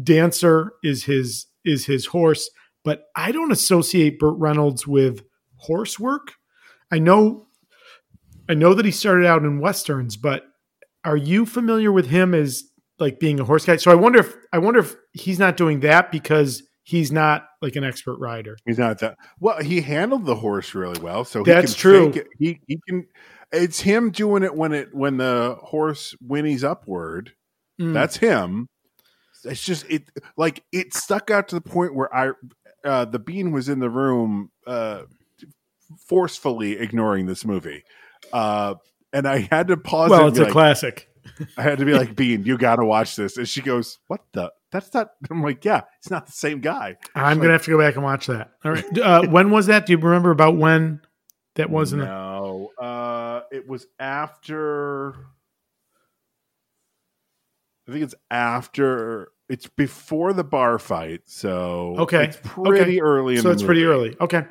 Dancer 0.01 0.73
is 0.83 1.05
his 1.05 1.47
is 1.65 1.87
his 1.87 2.07
horse, 2.07 2.49
but 2.85 3.05
I 3.17 3.33
don't 3.33 3.53
associate 3.53 4.19
Burt 4.19 4.39
Reynolds 4.39 4.87
with 4.87 5.23
horse 5.57 5.99
work. 5.99 6.33
I 6.91 6.99
know, 6.99 7.49
I 8.49 8.55
know 8.55 8.73
that 8.75 8.85
he 8.87 8.91
started 8.91 9.27
out 9.27 9.43
in 9.43 9.61
westerns, 9.61 10.17
but 10.17 10.45
are 11.05 11.17
you 11.17 11.45
familiar 11.45 11.93
with 11.93 12.07
him 12.07 12.35
as 12.35 12.65
like 12.99 13.19
being 13.21 13.41
a 13.41 13.45
horse 13.45 13.67
guy? 13.67 13.77
So 13.77 13.91
I 13.91 13.95
wonder 13.95 14.21
if 14.21 14.35
I 14.53 14.59
wonder 14.59 14.81
if 14.81 14.95
he's 15.13 15.39
not 15.39 15.57
doing 15.57 15.81
that 15.81 16.11
because 16.13 16.63
he's 16.85 17.13
not 17.13 17.47
like 17.61 17.77
an 17.77 17.85
expert 17.85 18.17
rider. 18.19 18.57
He's 18.65 18.79
not 18.79 18.99
that 19.01 19.17
well. 19.41 19.61
He 19.63 19.81
handled 19.83 20.25
the 20.25 20.37
horse 20.37 20.75
really 20.75 21.01
well, 21.01 21.25
so 21.25 21.43
That's 21.43 21.73
can 21.75 21.81
true. 21.81 22.13
fake 22.13 22.17
it. 22.23 22.27
He 22.39 22.61
he 22.69 22.81
can. 22.89 23.07
It's 23.53 23.81
him 23.81 24.11
doing 24.11 24.43
it 24.43 24.55
when 24.55 24.73
it 24.73 24.95
when 24.95 25.17
the 25.17 25.57
horse 25.61 26.15
whinnies 26.27 26.63
upward. 26.65 27.33
Mm. 27.81 27.93
That's 27.95 28.17
him. 28.19 28.69
It's 29.45 29.65
just 29.65 29.87
it 29.91 30.05
like 30.37 30.63
it 30.73 30.95
stuck 30.95 31.31
out 31.31 31.49
to 31.49 31.55
the 31.55 31.61
point 31.61 31.95
where 31.95 32.15
I 32.15 32.33
uh 32.85 33.07
the 33.07 33.19
bean 33.19 33.53
was 33.53 33.69
in 33.69 33.81
the 33.81 33.91
room 33.91 34.51
uh 34.67 35.03
forcefully 36.07 36.73
ignoring 36.79 37.27
this 37.27 37.45
movie. 37.45 37.85
Uh 38.33 38.75
and 39.13 39.27
I 39.27 39.49
had 39.51 39.69
to 39.69 39.77
pause 39.77 40.11
well, 40.11 40.29
it's 40.29 40.39
a 40.39 40.45
like, 40.45 40.53
classic. 40.53 41.09
I 41.57 41.63
had 41.63 41.79
to 41.79 41.85
be 41.85 41.93
like, 41.93 42.15
Bean, 42.17 42.45
you 42.45 42.57
gotta 42.59 42.85
watch 42.85 43.17
this. 43.17 43.37
And 43.37 43.49
she 43.49 43.61
goes, 43.63 43.99
What 44.07 44.21
the 44.33 44.53
that's 44.71 44.93
not 44.95 45.11
I'm 45.31 45.43
like, 45.43 45.65
Yeah, 45.65 45.83
it's 45.99 46.11
not 46.11 46.27
the 46.27 46.33
same 46.33 46.61
guy. 46.61 46.97
I'm 47.15 47.39
like- 47.39 47.43
gonna 47.43 47.53
have 47.53 47.65
to 47.65 47.71
go 47.71 47.79
back 47.79 47.95
and 47.95 48.05
watch 48.05 48.27
that. 48.27 48.53
All 48.65 48.73
right, 48.73 48.99
uh, 48.99 49.27
when 49.29 49.51
was 49.51 49.67
that? 49.67 49.87
Do 49.87 49.93
you 49.93 49.99
remember 49.99 50.31
about 50.31 50.57
when 50.57 51.01
that 51.57 51.71
was? 51.71 51.93
in 51.93 51.99
the 52.01 52.05
No. 52.07 52.40
Uh 53.53 53.57
it 53.57 53.69
was 53.69 53.87
after 53.99 55.15
I 57.89 57.93
think 57.93 58.05
it's 58.05 58.15
after 58.31 59.33
it's 59.49 59.67
before 59.67 60.33
the 60.33 60.45
bar 60.45 60.79
fight, 60.79 61.23
so 61.27 61.97
Okay, 61.99 62.25
it's 62.27 62.39
pretty 62.43 62.81
okay. 62.83 63.01
early 63.01 63.37
in 63.37 63.43
So 63.43 63.51
it's 63.51 63.63
pretty 63.65 63.85
early. 63.85 64.17
Okay. 64.21 64.45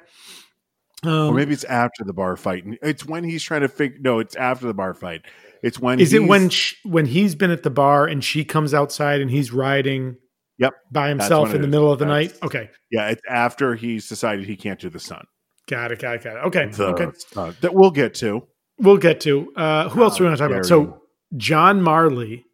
Or 1.06 1.10
Um, 1.10 1.36
maybe 1.36 1.54
it's 1.54 1.64
after 1.64 2.04
the 2.04 2.12
bar 2.12 2.36
fight. 2.36 2.66
It's 2.82 3.06
when 3.06 3.24
he's 3.24 3.42
trying 3.42 3.62
to 3.62 3.70
figure. 3.70 3.98
No, 4.02 4.20
it's 4.20 4.36
after 4.36 4.68
the 4.68 4.74
bar 4.74 4.94
fight. 4.94 5.22
It's 5.64 5.80
when 5.80 6.00
is 6.02 6.12
it 6.14 6.24
when 6.24 6.50
sh- 6.50 6.76
when 6.84 7.06
he's 7.06 7.36
been 7.36 7.52
at 7.52 7.64
the 7.64 7.70
bar 7.70 8.06
and 8.06 8.22
she 8.24 8.44
comes 8.44 8.74
outside 8.74 9.22
and 9.22 9.32
he's 9.32 9.54
riding? 9.54 10.18
Yep, 10.58 10.74
by 10.92 11.08
himself 11.08 11.54
in 11.54 11.62
the 11.62 11.68
is. 11.68 11.72
middle 11.72 11.90
of 11.94 12.00
the 12.00 12.06
That's- 12.06 12.34
night. 12.34 12.44
Okay, 12.44 12.70
Yeah, 12.92 13.08
it's 13.08 13.22
after 13.30 13.76
he's 13.76 14.10
decided 14.10 14.46
he 14.46 14.58
can't 14.58 14.78
do 14.78 14.90
the 14.90 15.00
sun. 15.00 15.24
Got 15.70 15.94
it. 15.94 16.00
Got 16.00 16.16
it. 16.16 16.24
Got 16.26 16.36
it. 16.36 16.44
Okay. 16.48 16.66
the 16.68 16.88
okay. 16.88 17.18
stunt 17.18 17.62
that 17.62 17.74
we'll 17.74 17.92
get 17.92 18.14
to. 18.16 18.46
We'll 18.80 18.98
get 18.98 19.22
to. 19.22 19.54
Uh, 19.56 19.90
who 19.90 20.04
else 20.04 20.18
do 20.18 20.24
we 20.24 20.30
want 20.30 20.38
to 20.38 20.44
talk 20.44 20.50
dare 20.50 20.60
about? 20.60 20.68
So. 20.68 21.00
John 21.38 21.82
Marley 21.82 22.46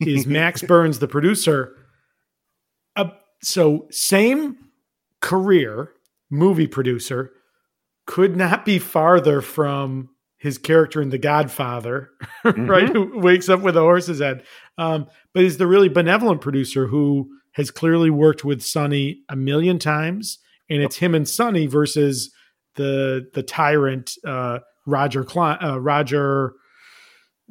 is 0.00 0.26
Max 0.28 0.62
Burns, 0.62 0.98
the 0.98 1.08
producer. 1.08 1.76
Uh, 2.96 3.10
so 3.42 3.86
same 3.90 4.56
career, 5.20 5.92
movie 6.30 6.66
producer, 6.66 7.32
could 8.06 8.36
not 8.36 8.64
be 8.64 8.78
farther 8.78 9.40
from 9.40 10.10
his 10.36 10.58
character 10.58 11.00
in 11.00 11.10
The 11.10 11.18
Godfather, 11.18 12.10
right? 12.44 12.88
Who 12.88 13.18
wakes 13.18 13.48
up 13.48 13.60
with 13.60 13.76
a 13.76 13.80
horse's 13.80 14.20
head. 14.20 14.42
Um, 14.76 15.06
but 15.32 15.44
he's 15.44 15.58
the 15.58 15.68
really 15.68 15.88
benevolent 15.88 16.40
producer 16.40 16.88
who 16.88 17.30
has 17.52 17.70
clearly 17.70 18.10
worked 18.10 18.44
with 18.44 18.62
Sonny 18.62 19.20
a 19.28 19.36
million 19.36 19.78
times, 19.78 20.38
and 20.68 20.82
it's 20.82 20.96
him 20.96 21.14
and 21.14 21.28
Sonny 21.28 21.66
versus 21.66 22.32
the 22.74 23.28
the 23.34 23.42
tyrant 23.42 24.14
uh, 24.26 24.60
Roger 24.86 25.24
Klein, 25.24 25.58
uh, 25.62 25.78
Roger 25.80 26.54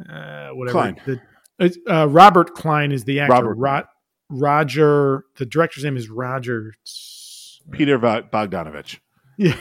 uh, 0.09 0.49
whatever 0.49 0.71
Klein. 0.93 1.19
The, 1.59 1.77
uh, 1.89 2.05
Robert 2.07 2.53
Klein 2.55 2.91
is 2.91 3.03
the 3.03 3.19
actor. 3.19 3.33
Robert 3.33 3.55
Ro- 3.55 3.83
Roger, 4.29 5.25
the 5.37 5.45
director's 5.45 5.83
name 5.83 5.97
is 5.97 6.09
Roger. 6.09 6.73
Peter 7.71 7.99
Bogdanovich. 7.99 8.99
Yeah, 9.37 9.55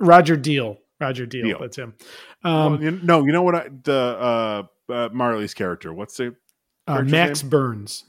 Roger 0.00 0.36
Deal. 0.36 0.78
Roger 1.00 1.26
Deal. 1.26 1.44
Deal. 1.44 1.58
That's 1.60 1.76
him. 1.76 1.94
Well, 2.42 2.54
Um, 2.74 2.82
you- 2.82 3.00
no, 3.02 3.24
you 3.24 3.30
know 3.32 3.42
what? 3.42 3.54
I, 3.54 3.68
the 3.84 3.92
uh, 4.90 4.92
uh, 4.92 5.08
Marley's 5.12 5.54
character. 5.54 5.92
What's 5.92 6.16
the 6.16 6.34
uh, 6.86 7.02
Max 7.02 7.42
name? 7.42 7.50
Berns. 7.50 8.04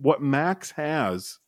what 0.00 0.22
Max 0.22 0.70
has 0.72 1.38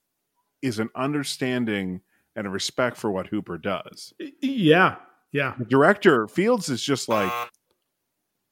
is 0.63 0.79
an 0.79 0.91
understanding 0.95 2.03
and 2.37 2.47
a 2.47 2.51
respect 2.51 2.99
for 2.99 3.11
what 3.11 3.29
Hooper 3.29 3.59
does. 3.59 4.13
Yeah, 4.41 4.97
yeah. 5.37 5.55
The 5.59 5.65
director 5.65 6.27
Fields 6.29 6.69
is 6.69 6.83
just 6.83 7.09
like, 7.09 7.31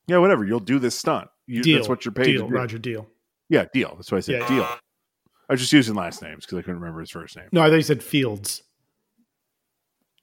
yeah, 0.07 0.18
whatever. 0.18 0.44
You'll 0.44 0.61
do 0.61 0.79
this 0.79 0.94
stunt. 0.99 1.29
You, 1.47 1.62
Deal. 1.62 1.79
That's 1.79 1.88
what 1.88 2.05
you're 2.05 2.12
paid 2.12 2.25
Deal. 2.27 2.49
Roger 2.49 2.79
Deal. 2.79 3.07
Yeah, 3.49 3.66
deal. 3.73 3.94
That's 3.97 4.11
why 4.12 4.18
I 4.18 4.20
said 4.20 4.40
Yeah. 4.40 4.49
deal. 4.49 4.64
I 4.64 5.53
was 5.53 5.61
just 5.61 5.73
using 5.73 5.94
last 5.94 6.23
names 6.23 6.44
because 6.47 6.59
I 6.59 6.62
couldn't 6.62 6.81
remember 6.81 7.01
his 7.01 7.11
first 7.11 7.37
name. 7.37 7.47
No, 7.53 7.61
I 7.62 7.68
thought 7.68 7.77
you 7.77 7.83
said 7.83 8.03
Fields. 8.03 8.62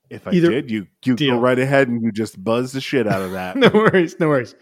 If 0.10 0.28
I 0.28 0.32
Either- 0.32 0.50
did, 0.50 0.72
you 0.72 0.88
you 1.06 1.16
Deal. 1.16 1.36
go 1.36 1.40
right 1.42 1.58
ahead 1.60 1.88
and 1.88 2.02
you 2.04 2.12
just 2.12 2.44
buzz 2.44 2.72
the 2.74 2.82
shit 2.82 3.08
out 3.08 3.22
of 3.22 3.32
that. 3.32 3.56
No 3.58 3.70
worries. 3.70 4.20
No 4.20 4.28
worries. 4.30 4.56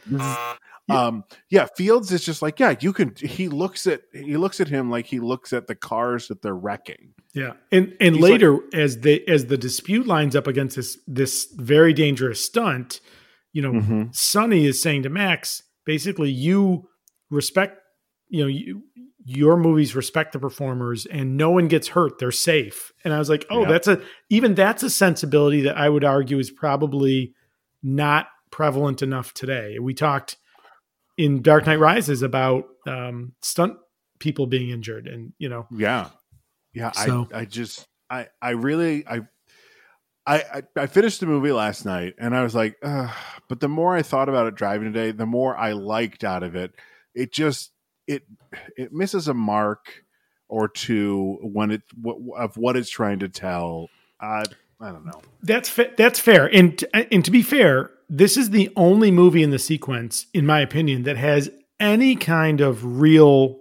Um 0.90 1.24
yeah 1.50 1.68
fields 1.76 2.12
is 2.12 2.24
just 2.24 2.42
like 2.42 2.60
yeah 2.60 2.76
you 2.80 2.92
can 2.94 3.14
he 3.16 3.48
looks 3.50 3.86
at 3.88 4.02
he 4.14 4.38
looks 4.38 4.60
at 4.60 4.68
him 4.68 4.90
like 4.90 5.06
he 5.06 5.20
looks 5.20 5.54
at 5.54 5.68
the 5.68 5.76
cars 5.76 6.28
that 6.28 6.42
they're 6.42 6.56
wrecking 6.56 7.14
Yeah, 7.34 7.54
and 7.72 7.96
and 8.00 8.16
He's 8.16 8.24
later 8.24 8.60
as 8.74 9.02
the 9.02 9.28
as 9.28 9.46
the 9.46 9.58
dispute 9.58 10.08
lines 10.08 10.36
up 10.36 10.48
against 10.48 10.76
this 10.76 10.98
this 11.08 11.48
very 11.56 11.94
dangerous 11.94 12.44
stunt, 12.44 13.02
you 13.54 13.62
know, 13.62 13.74
Mhm. 13.74 14.16
Sonny 14.16 14.66
is 14.66 14.82
saying 14.82 15.04
to 15.04 15.10
Max, 15.10 15.62
basically, 15.86 16.32
you 16.32 16.90
respect, 17.30 17.78
you 18.30 18.42
know, 18.42 18.48
you, 18.48 18.82
your 19.26 19.58
movies 19.58 19.96
respect 19.96 20.32
the 20.34 20.40
performers, 20.40 21.06
and 21.06 21.38
no 21.38 21.52
one 21.52 21.68
gets 21.68 21.90
hurt; 21.90 22.18
they're 22.18 22.32
safe. 22.32 22.92
And 23.04 23.14
I 23.14 23.20
was 23.20 23.30
like, 23.30 23.46
oh, 23.52 23.66
that's 23.66 23.88
a 23.88 24.02
even 24.30 24.56
that's 24.56 24.82
a 24.82 24.90
sensibility 24.90 25.62
that 25.62 25.78
I 25.78 25.88
would 25.88 26.04
argue 26.04 26.40
is 26.40 26.50
probably 26.50 27.36
not 27.84 28.28
prevalent 28.52 29.04
enough 29.04 29.34
today. 29.36 29.78
We 29.80 29.94
talked 29.94 30.38
in 31.20 31.42
Dark 31.42 31.66
Knight 31.66 31.80
Rises 31.80 32.22
about 32.22 32.66
um, 32.88 33.34
stunt 33.42 33.78
people 34.20 34.48
being 34.48 34.70
injured, 34.70 35.08
and 35.08 35.34
you 35.38 35.50
know, 35.50 35.68
yeah 35.72 36.10
yeah 36.74 36.92
So- 36.92 37.28
i 37.34 37.40
i 37.40 37.46
just 37.46 37.86
i 38.10 38.28
i 38.42 38.52
really 38.52 39.06
i 39.08 39.22
I, 40.28 40.62
I 40.76 40.86
finished 40.86 41.22
the 41.22 41.26
movie 41.26 41.52
last 41.52 41.86
night 41.88 42.14
and 42.20 42.36
I 42.38 42.44
was 42.44 42.54
like, 42.54 42.76
Ugh. 42.84 43.10
but 43.48 43.60
the 43.62 43.68
more 43.68 43.96
I 43.96 44.04
thought 44.04 44.30
about 44.30 44.46
it 44.46 44.54
driving 44.54 44.94
today, 44.94 45.10
the 45.12 45.26
more 45.26 45.58
I 45.58 45.72
liked 45.72 46.24
out 46.24 46.44
of 46.44 46.56
it. 46.56 46.72
It 47.16 47.32
just 47.34 47.72
it 48.06 48.24
it 48.78 48.94
misses 48.94 49.28
a 49.28 49.34
mark 49.34 50.04
or 50.48 50.68
two 50.68 51.40
when 51.42 51.72
it 51.72 51.82
w- 52.00 52.34
of 52.38 52.58
what 52.58 52.78
it's 52.78 52.92
trying 52.92 53.20
to 53.20 53.30
tell. 53.30 53.90
I 54.22 54.44
I 54.80 54.92
don't 54.92 55.06
know. 55.08 55.20
That's 55.42 55.68
fa- 55.68 55.94
that's 55.98 56.20
fair. 56.20 56.46
And 56.46 56.78
t- 56.78 56.88
and 56.94 57.26
to 57.26 57.32
be 57.32 57.42
fair, 57.42 57.90
this 58.10 58.36
is 58.36 58.50
the 58.50 58.72
only 58.76 59.12
movie 59.12 59.44
in 59.44 59.52
the 59.52 59.60
sequence, 59.60 60.26
in 60.34 60.46
my 60.46 60.62
opinion, 60.62 61.04
that 61.04 61.18
has 61.18 61.50
any 61.80 62.16
kind 62.16 62.60
of 62.60 63.00
real 63.00 63.60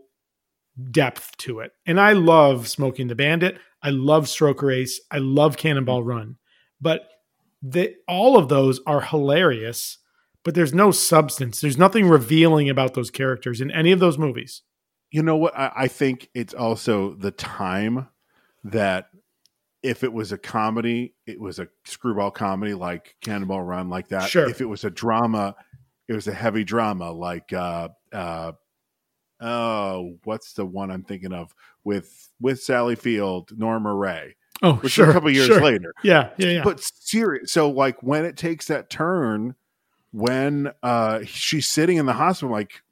depth 0.91 1.37
to 1.39 1.61
it. 1.61 1.73
And 1.87 2.01
I 2.01 2.13
love 2.13 2.69
Smokey 2.69 3.03
and 3.03 3.11
the 3.11 3.15
Bandit. 3.15 3.59
I 3.83 3.91
love 3.91 4.25
Stroker 4.25 4.75
Ace. 4.75 5.01
I 5.11 5.19
love 5.19 5.57
Cannonball 5.57 6.03
Run. 6.03 6.37
But 6.81 7.03
they, 7.63 7.97
all 8.07 8.39
of 8.39 8.49
those 8.49 8.81
are 8.87 9.03
hilarious. 9.03 9.99
But 10.45 10.55
there's 10.55 10.73
no 10.73 10.93
substance. 10.93 11.61
There's 11.61 11.77
nothing 11.77 12.09
revealing 12.09 12.71
about 12.71 12.95
those 12.95 13.11
characters 13.11 13.61
in 13.61 13.71
any 13.71 13.93
of 13.93 14.01
those 14.01 14.19
movies. 14.19 14.63
You 15.11 15.23
know 15.23 15.37
what? 15.37 15.57
I, 15.57 15.73
I 15.77 15.89
think 15.89 16.31
it's 16.35 16.55
also 16.55 17.15
the 17.15 17.33
time 17.33 18.09
that 18.65 19.09
if 19.83 20.03
it 20.03 20.13
was 20.13 20.33
a 20.33 20.39
comedy, 20.39 21.15
it 21.27 21.41
was 21.41 21.59
a 21.59 21.69
screwball 21.85 22.31
comedy 22.31 22.75
like 22.75 23.15
Cannonball 23.21 23.63
Run, 23.63 23.89
like 23.89 24.09
that. 24.09 24.29
Sure. 24.29 24.49
If 24.49 24.61
it 24.61 24.67
was 24.67 24.85
a 24.85 24.91
drama, 24.91 25.55
it 26.09 26.15
was 26.15 26.27
a 26.27 26.35
heavy 26.35 26.65
drama 26.65 27.11
like 27.13 27.53
uh 27.53 27.89
uh 28.13 28.53
oh, 29.41 30.17
what's 30.25 30.53
the 30.55 30.67
one 30.67 30.91
I'm 30.91 31.05
thinking 31.05 31.33
of 31.33 31.55
with 31.85 32.29
with 32.41 32.61
Sally 32.63 32.97
Field, 32.97 33.53
Norma 33.57 33.95
Rae, 33.95 34.35
Oh, 34.63 34.75
which 34.75 34.93
sure. 34.93 35.05
is 35.07 35.11
a 35.11 35.13
couple 35.15 35.31
years 35.31 35.47
sure. 35.47 35.63
later. 35.63 35.95
Yeah, 36.03 36.31
yeah, 36.37 36.49
yeah. 36.49 36.65
But 36.65 36.81
serious. 36.81 37.53
So 37.53 37.71
like 37.71 38.03
when 38.03 38.25
it 38.25 38.37
takes 38.37 38.67
that 38.67 38.91
turn, 38.91 39.55
when 40.11 40.73
uh 40.83 41.21
she's 41.25 41.69
sitting 41.69 41.99
in 41.99 42.07
the 42.07 42.13
hospital, 42.15 42.53
like, 42.53 42.83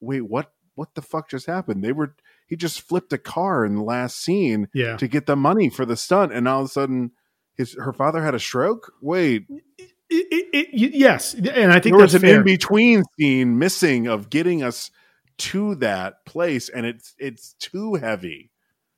wait, 0.00 0.22
what? 0.22 0.52
What 0.74 0.94
the 0.94 1.00
fuck 1.00 1.30
just 1.30 1.46
happened? 1.46 1.82
They 1.82 1.92
were 1.92 2.14
he 2.46 2.56
just 2.56 2.80
flipped 2.80 3.12
a 3.12 3.18
car 3.18 3.64
in 3.64 3.74
the 3.74 3.82
last 3.82 4.20
scene 4.20 4.68
yeah. 4.72 4.96
to 4.96 5.08
get 5.08 5.26
the 5.26 5.36
money 5.36 5.68
for 5.68 5.84
the 5.84 5.96
stunt, 5.96 6.32
and 6.32 6.48
all 6.48 6.60
of 6.60 6.66
a 6.66 6.68
sudden, 6.68 7.12
his 7.54 7.74
her 7.74 7.92
father 7.92 8.22
had 8.22 8.34
a 8.34 8.40
stroke. 8.40 8.92
Wait, 9.00 9.46
It, 9.78 9.88
it, 10.10 10.46
it, 10.52 10.94
yes, 10.94 11.34
and 11.34 11.72
I 11.72 11.80
think 11.80 11.96
there 11.96 12.02
was 12.02 12.14
an 12.14 12.22
fair. 12.22 12.38
in 12.38 12.44
between 12.44 13.02
scene 13.18 13.58
missing 13.58 14.06
of 14.06 14.30
getting 14.30 14.62
us 14.62 14.90
to 15.38 15.74
that 15.76 16.24
place, 16.24 16.68
and 16.68 16.86
it's 16.86 17.14
it's 17.18 17.54
too 17.54 17.94
heavy. 17.94 18.50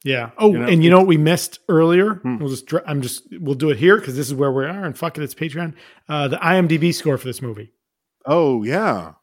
Yeah. 0.05 0.31
Oh, 0.39 0.53
You 0.53 0.59
know, 0.59 0.67
and 0.67 0.85
you 0.85 0.91
know 0.91 0.99
what 0.99 1.09
we 1.09 1.17
missed 1.17 1.59
earlier? 1.69 2.15
Hmm. 2.15 2.39
We'll 2.39 2.51
just 2.51 2.73
I'm 2.87 3.03
just 3.03 3.25
we'll 3.33 3.57
do 3.57 3.71
it 3.71 3.79
here 3.79 3.97
because 3.97 4.17
this 4.17 4.29
is 4.29 4.35
where 4.35 4.53
we 4.53 4.65
are, 4.65 4.85
and 4.85 4.97
fuck 4.97 5.19
it, 5.19 5.25
it's 5.25 5.35
Patreon. 5.35 5.75
Uh, 6.09 6.29
the 6.29 6.37
IMDb 6.37 6.95
score 6.95 7.19
for 7.19 7.27
this 7.27 7.43
movie 7.43 7.73
Oh 8.31 8.63
yeah, 8.63 9.15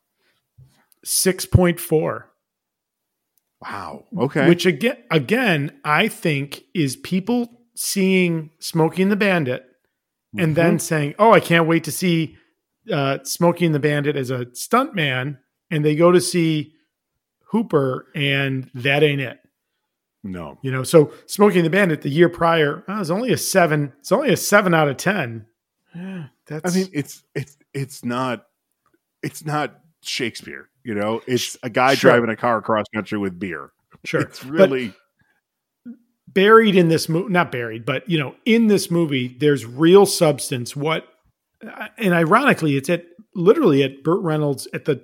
six 1.04 1.46
point 1.46 1.80
four, 1.80 2.32
wow. 3.62 4.06
Okay, 4.18 4.48
which 4.48 4.65
again 4.65 4.98
again 5.12 5.72
I 5.84 6.08
think 6.08 6.63
is 6.74 6.96
people 6.96 7.50
seeing 7.76 8.52
Smokey 8.60 9.04
and 9.04 9.12
the 9.12 9.15
Bandit 9.15 9.65
and 10.38 10.48
Mm-hmm. 10.48 10.54
then 10.54 10.80
saying, 10.80 11.15
"Oh, 11.20 11.32
I 11.32 11.39
can't 11.39 11.68
wait 11.68 11.84
to 11.86 11.91
see 11.91 12.38
uh, 12.91 13.20
Smokey 13.24 13.65
and 13.65 13.74
the 13.76 13.80
Bandit 13.80 14.15
as 14.15 14.30
a 14.32 14.46
stuntman," 14.48 15.38
and 15.72 15.84
they 15.86 15.96
go 15.96 16.12
to 16.12 16.20
see 16.22 16.74
Hooper, 17.52 18.08
and 18.15 18.70
that 18.76 19.02
ain't 19.04 19.22
it. 19.22 19.39
no, 20.24 20.58
You 20.62 20.72
know, 20.72 20.84
so 20.84 21.13
Smokey 21.28 21.60
and 21.60 21.65
the 21.65 21.70
Bandit 21.70 22.02
the 22.02 22.10
year 22.10 22.28
prior, 22.30 22.84
oh, 22.88 23.00
it's 23.00 23.10
only 23.10 23.32
a 23.32 23.38
seven. 23.38 23.94
It's 24.00 24.12
only 24.12 24.32
a 24.34 24.38
seven 24.38 24.74
out 24.74 24.88
of 24.89 24.98
ten. 24.98 25.46
Yeah, 25.96 26.26
that's. 26.48 26.76
I 26.76 26.78
mean, 26.78 26.89
it's 26.94 27.24
it's 27.34 27.58
it's 27.74 28.04
not 28.04 28.46
it's 29.24 29.46
not 29.46 29.80
Shakespeare. 30.02 30.68
You 30.86 30.95
know, 30.95 31.21
it's 31.28 31.58
a 31.63 31.69
guy 31.69 31.95
Sure. 31.95 32.12
driving 32.12 32.30
a 32.30 32.36
car 32.38 32.58
across 32.58 32.86
country 32.93 33.17
with 33.17 33.38
beer. 33.39 33.71
sure. 34.06 34.21
It's 34.21 34.43
really 34.45 34.93
but 35.86 35.95
buried 36.28 36.76
in 36.76 36.89
this 36.89 37.08
movie, 37.10 37.32
not 37.34 37.52
buried, 37.52 37.86
but 37.86 38.08
you 38.10 38.19
know, 38.19 38.36
in 38.45 38.67
this 38.67 38.91
movie, 38.91 39.36
there's 39.39 39.65
real 39.65 40.06
substance. 40.06 40.76
What, 40.76 41.08
and 41.98 42.13
ironically, 42.13 42.75
it's 42.77 42.90
at 42.90 43.06
literally 43.33 43.81
at 43.83 44.04
Burt 44.04 44.21
Reynolds 44.21 44.67
at 44.73 44.86
the 44.86 45.04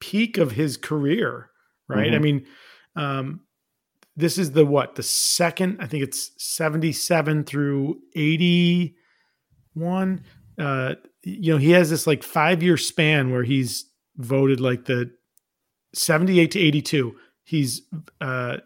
peak 0.00 0.38
of 0.38 0.52
his 0.52 0.76
career, 0.76 1.50
right? 1.88 2.12
Mhm. 2.12 2.14
I 2.14 2.18
mean, 2.18 2.46
um, 2.96 3.40
this 4.16 4.38
is 4.38 4.52
the 4.52 4.66
what 4.66 4.96
the 4.96 5.02
second 5.04 5.78
i 5.80 5.86
think 5.86 6.02
it's 6.02 6.32
77 6.36 7.44
through 7.44 7.96
81 8.16 8.96
uh 10.58 10.94
you 11.22 11.52
know 11.52 11.58
he 11.58 11.70
has 11.70 11.90
this 11.90 12.06
like 12.06 12.22
five 12.22 12.62
year 12.62 12.76
span 12.76 13.30
where 13.30 13.44
he's 13.44 13.84
voted 14.20 14.60
like 14.60 14.84
the 14.84 15.10
78 15.94 16.50
to 16.52 16.60
82 16.60 17.16
he's 17.44 17.82
uh 18.20 18.58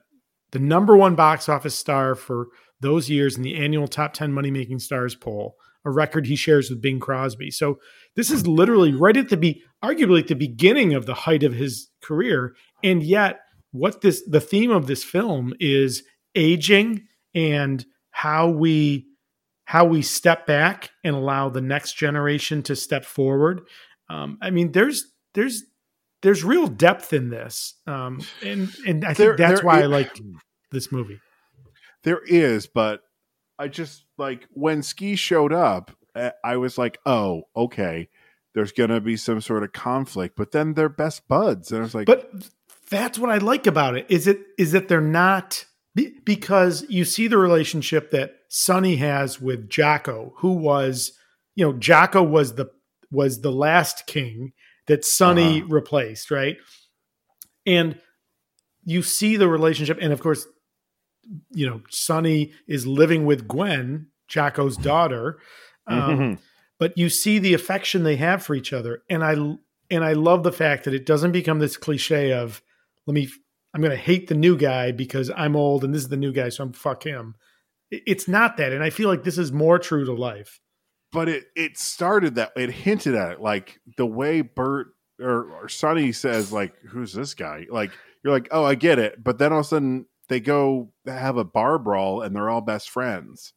the 0.53 0.59
number 0.59 0.97
one 0.97 1.15
box 1.15 1.49
office 1.49 1.75
star 1.75 2.15
for 2.15 2.49
those 2.81 3.09
years 3.09 3.37
in 3.37 3.43
the 3.43 3.57
annual 3.57 3.89
top 3.89 4.13
10 4.13 4.33
money 4.33 4.51
making 4.51 4.79
stars 4.79 5.15
poll 5.15 5.57
a 5.85 5.91
record 5.91 6.27
he 6.27 6.37
shares 6.37 6.71
with 6.71 6.81
bing 6.81 6.99
crosby. 6.99 7.51
So 7.51 7.79
this 8.17 8.31
is 8.31 8.47
literally 8.47 8.93
right 8.93 9.17
at 9.17 9.29
the 9.29 9.37
be 9.37 9.63
arguably 9.85 10.21
at 10.21 10.29
the 10.29 10.35
beginning 10.35 10.95
of 10.95 11.07
the 11.07 11.15
height 11.15 11.43
of 11.43 11.53
his 11.53 11.91
career. 12.03 12.55
And 12.83 13.03
yet 13.03 13.41
what 13.73 14.01
this 14.01 14.23
the 14.27 14.41
theme 14.41 14.71
of 14.71 14.87
this 14.87 15.05
film 15.05 15.53
is 15.61 16.03
aging 16.35 17.07
and 17.35 17.85
how 18.11 18.49
we 18.49 19.07
how 19.67 19.85
we 19.85 20.03
step 20.03 20.47
back 20.47 20.91
and 21.03 21.15
allow 21.15 21.49
the 21.49 21.61
next 21.61 21.95
generation 21.95 22.63
to 22.63 22.77
step 22.77 23.05
forward. 23.05 23.63
Um, 24.11 24.39
I 24.43 24.51
mean, 24.51 24.73
there's 24.73 25.07
there's 25.35 25.65
there's 26.23 26.43
real 26.43 26.67
depth 26.67 27.13
in 27.13 27.29
this, 27.29 27.75
um, 27.87 28.21
and 28.43 28.71
and 28.87 29.05
I 29.05 29.09
think 29.09 29.17
There- 29.19 29.37
that's 29.37 29.61
there 29.61 29.67
why 29.67 29.81
I 29.81 29.83
i- 29.83 29.87
like 29.87 30.19
this 30.71 30.91
movie. 30.91 31.21
There 32.03 32.21
is, 32.27 32.67
but 32.67 33.03
I 33.59 33.69
just 33.69 34.05
like 34.19 34.47
when 34.51 34.83
Ski 34.83 35.17
showed 35.17 35.53
up, 35.53 35.91
I 36.43 36.57
was 36.57 36.79
like, 36.79 36.99
oh, 37.07 37.43
okay, 37.57 38.09
there's 38.55 38.73
gonna 38.73 39.01
be 39.01 39.17
some 39.17 39.41
sort 39.41 39.63
of 39.65 39.73
conflict. 39.73 40.37
But 40.37 40.53
then 40.53 40.75
they're 40.75 40.89
best 40.89 41.27
buds, 41.29 41.71
and 41.73 41.81
I 41.81 41.83
was 41.83 41.95
like, 41.95 42.07
But 42.07 42.31
that's 42.91 43.19
what 43.19 43.31
I 43.31 43.39
like 43.39 43.67
about 43.67 43.97
it. 43.97 44.07
Is 44.09 44.27
it 44.27 44.41
is 44.59 44.73
that 44.73 44.89
they're 44.89 45.01
not 45.01 45.65
because 46.25 46.85
you 46.89 47.05
see 47.05 47.29
the 47.29 47.39
relationship 47.39 48.11
that 48.11 48.35
Sonny 48.49 48.97
has 48.97 49.41
with 49.41 49.69
Jocko, 49.71 50.33
who 50.39 50.53
was, 50.53 51.13
you 51.55 51.65
know, 51.65 51.73
Jocko 51.79 52.23
was 52.23 52.55
the 52.55 52.67
was 53.11 53.41
the 53.43 53.53
last 53.53 54.07
king 54.07 54.53
that 54.87 55.05
Sonny 55.05 55.61
Uh-huh. 55.61 55.69
replaced, 55.69 56.31
right? 56.31 56.57
And 57.67 57.99
you 58.85 59.03
see 59.03 59.37
the 59.37 59.49
relationship, 59.49 59.99
and 60.01 60.13
of 60.13 60.21
course, 60.21 60.47
you 61.53 61.67
know, 61.67 61.81
Sonny 61.89 62.53
is 62.69 62.87
living 62.87 63.25
with 63.25 63.49
Gwen, 63.49 64.09
Jocko's 64.29 64.77
daughter. 64.77 65.39
Um, 65.87 66.19
Mhm. 66.19 66.39
but 66.79 66.99
you 66.99 67.09
see 67.09 67.39
the 67.39 67.55
affection 67.55 68.03
they 68.03 68.17
have 68.17 68.43
for 68.45 68.55
each 68.55 68.73
other 68.73 69.03
and 69.09 69.23
i 69.23 69.33
and 69.91 70.03
i 70.05 70.13
love 70.13 70.43
the 70.43 70.51
fact 70.53 70.85
that 70.85 70.95
it 70.95 71.05
doesn't 71.07 71.33
become 71.33 71.59
this 71.59 71.77
cliche 71.77 72.33
of 72.33 72.63
let 73.07 73.15
me 73.15 73.29
i'm 73.75 73.81
going 73.83 73.91
to 73.91 73.97
hate 73.97 74.27
the 74.29 74.35
new 74.35 74.57
guy 74.57 74.91
because 74.91 75.31
i'm 75.37 75.55
old 75.57 75.85
and 75.85 75.95
this 75.95 76.03
is 76.03 76.09
the 76.09 76.17
new 76.17 76.33
guy 76.33 76.49
so 76.49 76.65
i'm 76.65 76.73
fuck 76.73 77.05
him 77.05 77.35
it's 77.91 78.27
not 78.27 78.57
that 78.57 78.73
and 78.73 78.83
i 78.83 78.89
feel 78.91 79.09
like 79.11 79.25
this 79.25 79.37
is 79.39 79.53
more 79.53 79.79
true 79.79 80.05
to 80.07 80.13
life 80.13 80.59
but 81.15 81.29
it 81.31 81.45
it 81.57 81.79
started 81.79 82.35
that 82.35 82.53
it 82.57 82.71
hinted 82.71 83.15
at 83.15 83.33
it 83.33 83.41
like 83.41 83.81
the 83.97 84.05
way 84.05 84.43
Burt 84.43 84.89
or, 85.21 85.51
or 85.53 85.69
Sonny 85.69 86.13
says 86.13 86.53
like 86.53 86.75
who's 86.89 87.13
this 87.15 87.33
guy? 87.33 87.67
Like 87.71 87.93
you're 88.23 88.33
like 88.33 88.49
oh 88.51 88.65
I 88.65 88.75
get 88.75 88.99
it. 88.99 89.23
But 89.23 89.39
then 89.39 89.53
all 89.53 89.61
of 89.61 89.65
a 89.65 89.69
sudden 89.69 90.07
they 90.29 90.41
go 90.41 90.91
have 91.07 91.37
a 91.37 91.45
bar 91.45 91.79
brawl 91.79 92.21
and 92.23 92.35
they're 92.35 92.51
all 92.51 92.61
best 92.61 92.91
friends. 92.91 93.55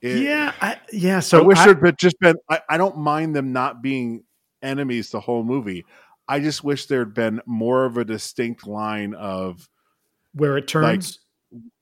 It- 0.00 0.18
yeah 0.18 0.52
I, 0.60 0.78
yeah 0.92 1.20
so 1.20 1.38
I 1.38 1.42
wish 1.42 1.58
I- 1.58 1.64
there'd 1.66 1.80
been 1.80 1.96
just 1.98 2.20
been 2.20 2.36
I, 2.48 2.60
I 2.68 2.76
don't 2.76 2.98
mind 2.98 3.34
them 3.34 3.52
not 3.52 3.82
being 3.82 4.22
enemies 4.62 5.10
the 5.10 5.20
whole 5.20 5.42
movie. 5.42 5.84
I 6.28 6.40
just 6.40 6.62
wish 6.62 6.86
there'd 6.86 7.14
been 7.14 7.40
more 7.46 7.84
of 7.86 7.96
a 7.96 8.04
distinct 8.04 8.66
line 8.66 9.14
of 9.14 9.68
where 10.34 10.56
it 10.58 10.68
turns 10.68 11.18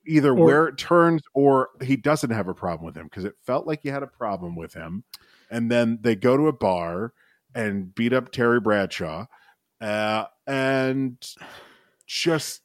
either 0.06 0.30
Or- 0.30 0.44
where 0.44 0.66
it 0.68 0.78
turns 0.78 1.22
or 1.34 1.70
he 1.82 1.96
doesn't 1.96 2.30
have 2.30 2.48
a 2.48 2.54
problem 2.54 2.84
with 2.86 2.96
him 2.96 3.04
because 3.04 3.24
it 3.24 3.34
felt 3.44 3.66
like 3.66 3.80
he 3.82 3.88
had 3.88 4.02
a 4.02 4.06
problem 4.08 4.56
with 4.56 4.74
him. 4.74 5.04
And 5.50 5.70
then 5.70 5.98
they 6.02 6.14
go 6.16 6.36
to 6.36 6.48
a 6.48 6.52
bar 6.52 7.12
and 7.54 7.94
beat 7.94 8.12
up 8.12 8.32
terry 8.32 8.60
bradshaw 8.60 9.26
uh, 9.80 10.24
and 10.46 11.16
just 12.06 12.62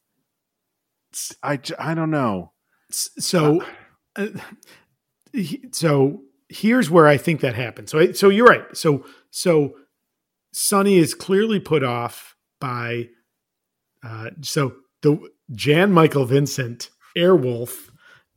I, 1.43 1.59
I 1.79 1.93
don't 1.93 2.11
know. 2.11 2.51
So 2.89 3.63
uh, 4.15 4.27
he- 5.33 5.65
so 5.71 6.21
here's 6.49 6.89
where 6.89 7.07
i 7.07 7.17
think 7.17 7.41
that 7.41 7.55
happened. 7.55 7.89
So 7.89 7.99
I, 7.99 8.11
so 8.13 8.29
you're 8.29 8.45
right. 8.45 8.65
So 8.77 9.03
so 9.31 9.73
sonny 10.53 10.97
is 10.97 11.13
clearly 11.13 11.59
put 11.59 11.83
off 11.83 12.35
by 12.61 13.09
uh 14.03 14.29
so 14.41 14.73
the 15.01 15.19
jan 15.51 15.91
michael 15.91 16.25
vincent 16.25 16.89
airwolf 17.17 17.89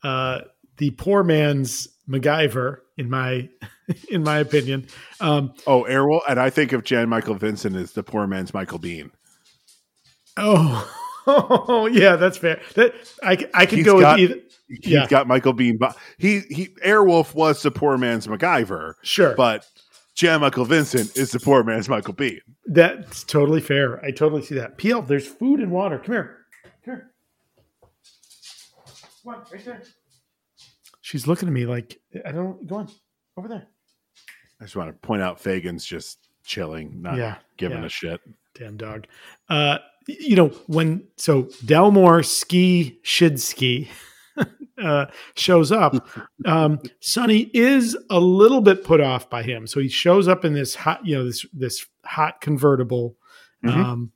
uh 0.02 0.40
the 0.78 0.90
poor 0.92 1.22
man's 1.22 1.86
macgyver 2.08 2.78
in 2.96 3.10
my 3.10 3.48
in 4.10 4.22
my 4.24 4.38
opinion 4.38 4.86
um 5.20 5.52
oh 5.66 5.84
airwolf 5.88 6.20
and 6.28 6.40
i 6.40 6.48
think 6.50 6.72
of 6.72 6.82
jan 6.84 7.08
michael 7.08 7.34
vincent 7.34 7.76
as 7.76 7.92
the 7.92 8.02
poor 8.02 8.26
man's 8.26 8.54
michael 8.54 8.78
biehn 8.78 9.10
oh 10.36 10.90
oh 11.26 11.86
yeah 11.92 12.16
that's 12.16 12.38
fair 12.38 12.60
that 12.74 12.94
i 13.22 13.36
i 13.54 13.66
could 13.66 13.84
go 13.84 14.00
got- 14.00 14.18
with 14.18 14.30
either 14.30 14.40
he's 14.68 14.92
Yeah. 14.92 15.06
got 15.08 15.26
michael 15.26 15.54
biehn 15.54 15.78
but 15.78 15.96
he 16.18 16.40
he 16.48 16.68
airwolf 16.84 17.34
was 17.34 17.62
the 17.62 17.70
poor 17.70 17.98
man's 17.98 18.26
macgyver 18.26 18.94
sure 19.02 19.34
but 19.34 19.66
jan 20.14 20.40
michael 20.40 20.64
vincent 20.64 21.16
is 21.16 21.32
the 21.32 21.40
poor 21.40 21.62
man's 21.64 21.88
michael 21.88 22.14
biehn 22.14 22.40
That's 22.66 23.24
totally 23.24 23.60
fair. 23.60 24.02
I 24.04 24.12
totally 24.12 24.42
see 24.42 24.54
that. 24.56 24.78
PL, 24.78 25.02
there's 25.02 25.26
food 25.26 25.58
and 25.60 25.72
water. 25.72 25.98
Come 25.98 26.14
here. 26.14 26.39
Come 29.24 29.34
on, 29.34 29.42
right 29.52 29.64
there. 29.64 29.82
She's 31.02 31.26
looking 31.26 31.48
at 31.48 31.54
me 31.54 31.66
like, 31.66 32.00
I 32.24 32.32
don't, 32.32 32.66
go 32.66 32.76
on, 32.76 32.88
over 33.36 33.48
there. 33.48 33.66
I 34.60 34.64
just 34.64 34.76
want 34.76 34.90
to 34.90 35.06
point 35.06 35.22
out 35.22 35.40
Fagan's 35.40 35.84
just 35.84 36.28
chilling, 36.44 37.00
not 37.00 37.16
Yeah, 37.16 37.36
giving 37.56 37.78
yeah. 37.80 37.86
a 37.86 37.88
shit. 37.88 38.20
Damn 38.54 38.76
dog. 38.76 39.06
Uh, 39.48 39.78
you 40.06 40.36
know, 40.36 40.48
when, 40.66 41.06
so 41.16 41.44
Delmore 41.64 42.22
Ski 42.24 42.98
Shidski 43.02 43.88
uh, 44.82 45.06
shows 45.36 45.72
up, 45.72 46.08
um, 46.44 46.80
Sonny 47.00 47.50
is 47.54 47.96
a 48.10 48.20
little 48.20 48.60
bit 48.60 48.84
put 48.84 49.00
off 49.00 49.30
by 49.30 49.42
him. 49.42 49.66
So 49.66 49.80
he 49.80 49.88
shows 49.88 50.28
up 50.28 50.44
in 50.44 50.52
this 50.52 50.74
hot, 50.74 51.04
you 51.06 51.16
know, 51.16 51.24
this, 51.24 51.46
this 51.52 51.86
hot 52.04 52.40
convertible. 52.40 53.16
Mhm. 53.64 53.74
Um, 53.74 54.12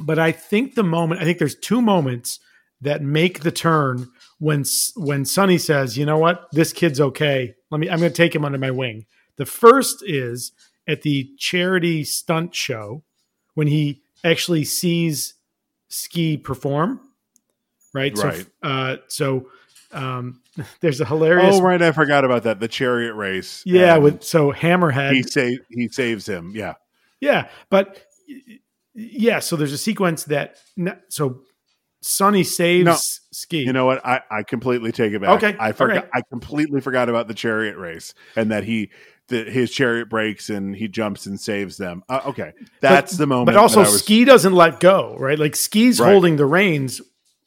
but 0.00 0.18
I 0.18 0.32
think 0.32 0.74
the 0.74 0.82
moment, 0.82 1.20
I 1.20 1.24
think 1.24 1.38
there's 1.38 1.56
two 1.56 1.82
moments 1.82 2.40
that 2.80 3.02
make 3.02 3.40
the 3.40 3.52
turn 3.52 4.08
when 4.38 4.64
when 4.96 5.24
Sonny 5.24 5.58
says, 5.58 5.98
"You 5.98 6.06
know 6.06 6.18
what? 6.18 6.48
This 6.52 6.72
kid's 6.72 7.00
okay. 7.00 7.54
Let 7.70 7.80
me. 7.80 7.88
I'm 7.88 7.98
going 7.98 8.10
to 8.10 8.16
take 8.16 8.34
him 8.34 8.44
under 8.44 8.58
my 8.58 8.70
wing." 8.70 9.06
The 9.36 9.46
first 9.46 10.02
is 10.06 10.52
at 10.86 11.02
the 11.02 11.30
charity 11.38 12.04
stunt 12.04 12.54
show 12.54 13.02
when 13.54 13.66
he 13.66 14.02
actually 14.24 14.64
sees 14.64 15.34
Ski 15.88 16.36
perform. 16.36 17.00
Right. 17.92 18.16
Right. 18.16 18.36
So, 18.36 18.46
uh, 18.62 18.96
so 19.08 19.48
um, 19.92 20.40
there's 20.80 21.00
a 21.00 21.04
hilarious. 21.04 21.56
Oh, 21.56 21.62
right. 21.62 21.80
I 21.80 21.92
forgot 21.92 22.24
about 22.24 22.44
that. 22.44 22.60
The 22.60 22.68
chariot 22.68 23.14
race. 23.14 23.62
Yeah. 23.66 23.96
With 23.96 24.22
so 24.22 24.52
Hammerhead. 24.52 25.12
he 25.12 25.22
sa- 25.22 25.62
he 25.70 25.88
saves 25.88 26.28
him. 26.28 26.52
Yeah. 26.54 26.74
Yeah, 27.20 27.48
but 27.68 28.02
yeah, 28.94 29.38
so 29.40 29.56
there's 29.56 29.72
a 29.72 29.78
sequence 29.78 30.24
that 30.24 30.56
so 31.08 31.42
Sonny 32.02 32.44
saves 32.44 32.84
No, 32.86 32.96
Ski. 33.32 33.58
You 33.62 33.72
know 33.72 33.84
what? 33.86 34.04
I, 34.06 34.20
I 34.30 34.42
completely 34.42 34.90
take 34.92 35.12
it 35.12 35.20
back. 35.20 35.42
Okay, 35.42 35.56
I 35.58 35.72
forgot. 35.72 35.94
right. 36.04 36.10
I 36.14 36.22
completely 36.30 36.80
forgot 36.80 37.08
about 37.08 37.28
the 37.28 37.34
chariot 37.34 37.76
race 37.76 38.14
and 38.36 38.50
that 38.50 38.64
he 38.64 38.90
that 39.28 39.46
his 39.46 39.70
chariot 39.70 40.08
breaks 40.08 40.50
and 40.50 40.74
he 40.74 40.88
jumps 40.88 41.26
and 41.26 41.38
saves 41.38 41.76
them. 41.76 42.02
Uh, 42.08 42.20
okay, 42.26 42.52
that's 42.80 43.16
the 43.16 43.26
moment. 43.26 43.46
but 43.46 43.56
also 43.56 43.80
was- 43.80 43.98
Ski 44.00 44.24
doesn't 44.24 44.54
let 44.54 44.80
go, 44.80 45.14
right? 45.18 45.38
Like 45.38 45.54
Ski's 45.54 46.00
Right. 46.00 46.10
holding 46.10 46.36
the 46.36 46.46
reins, 46.46 47.00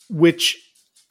which 0.10 0.60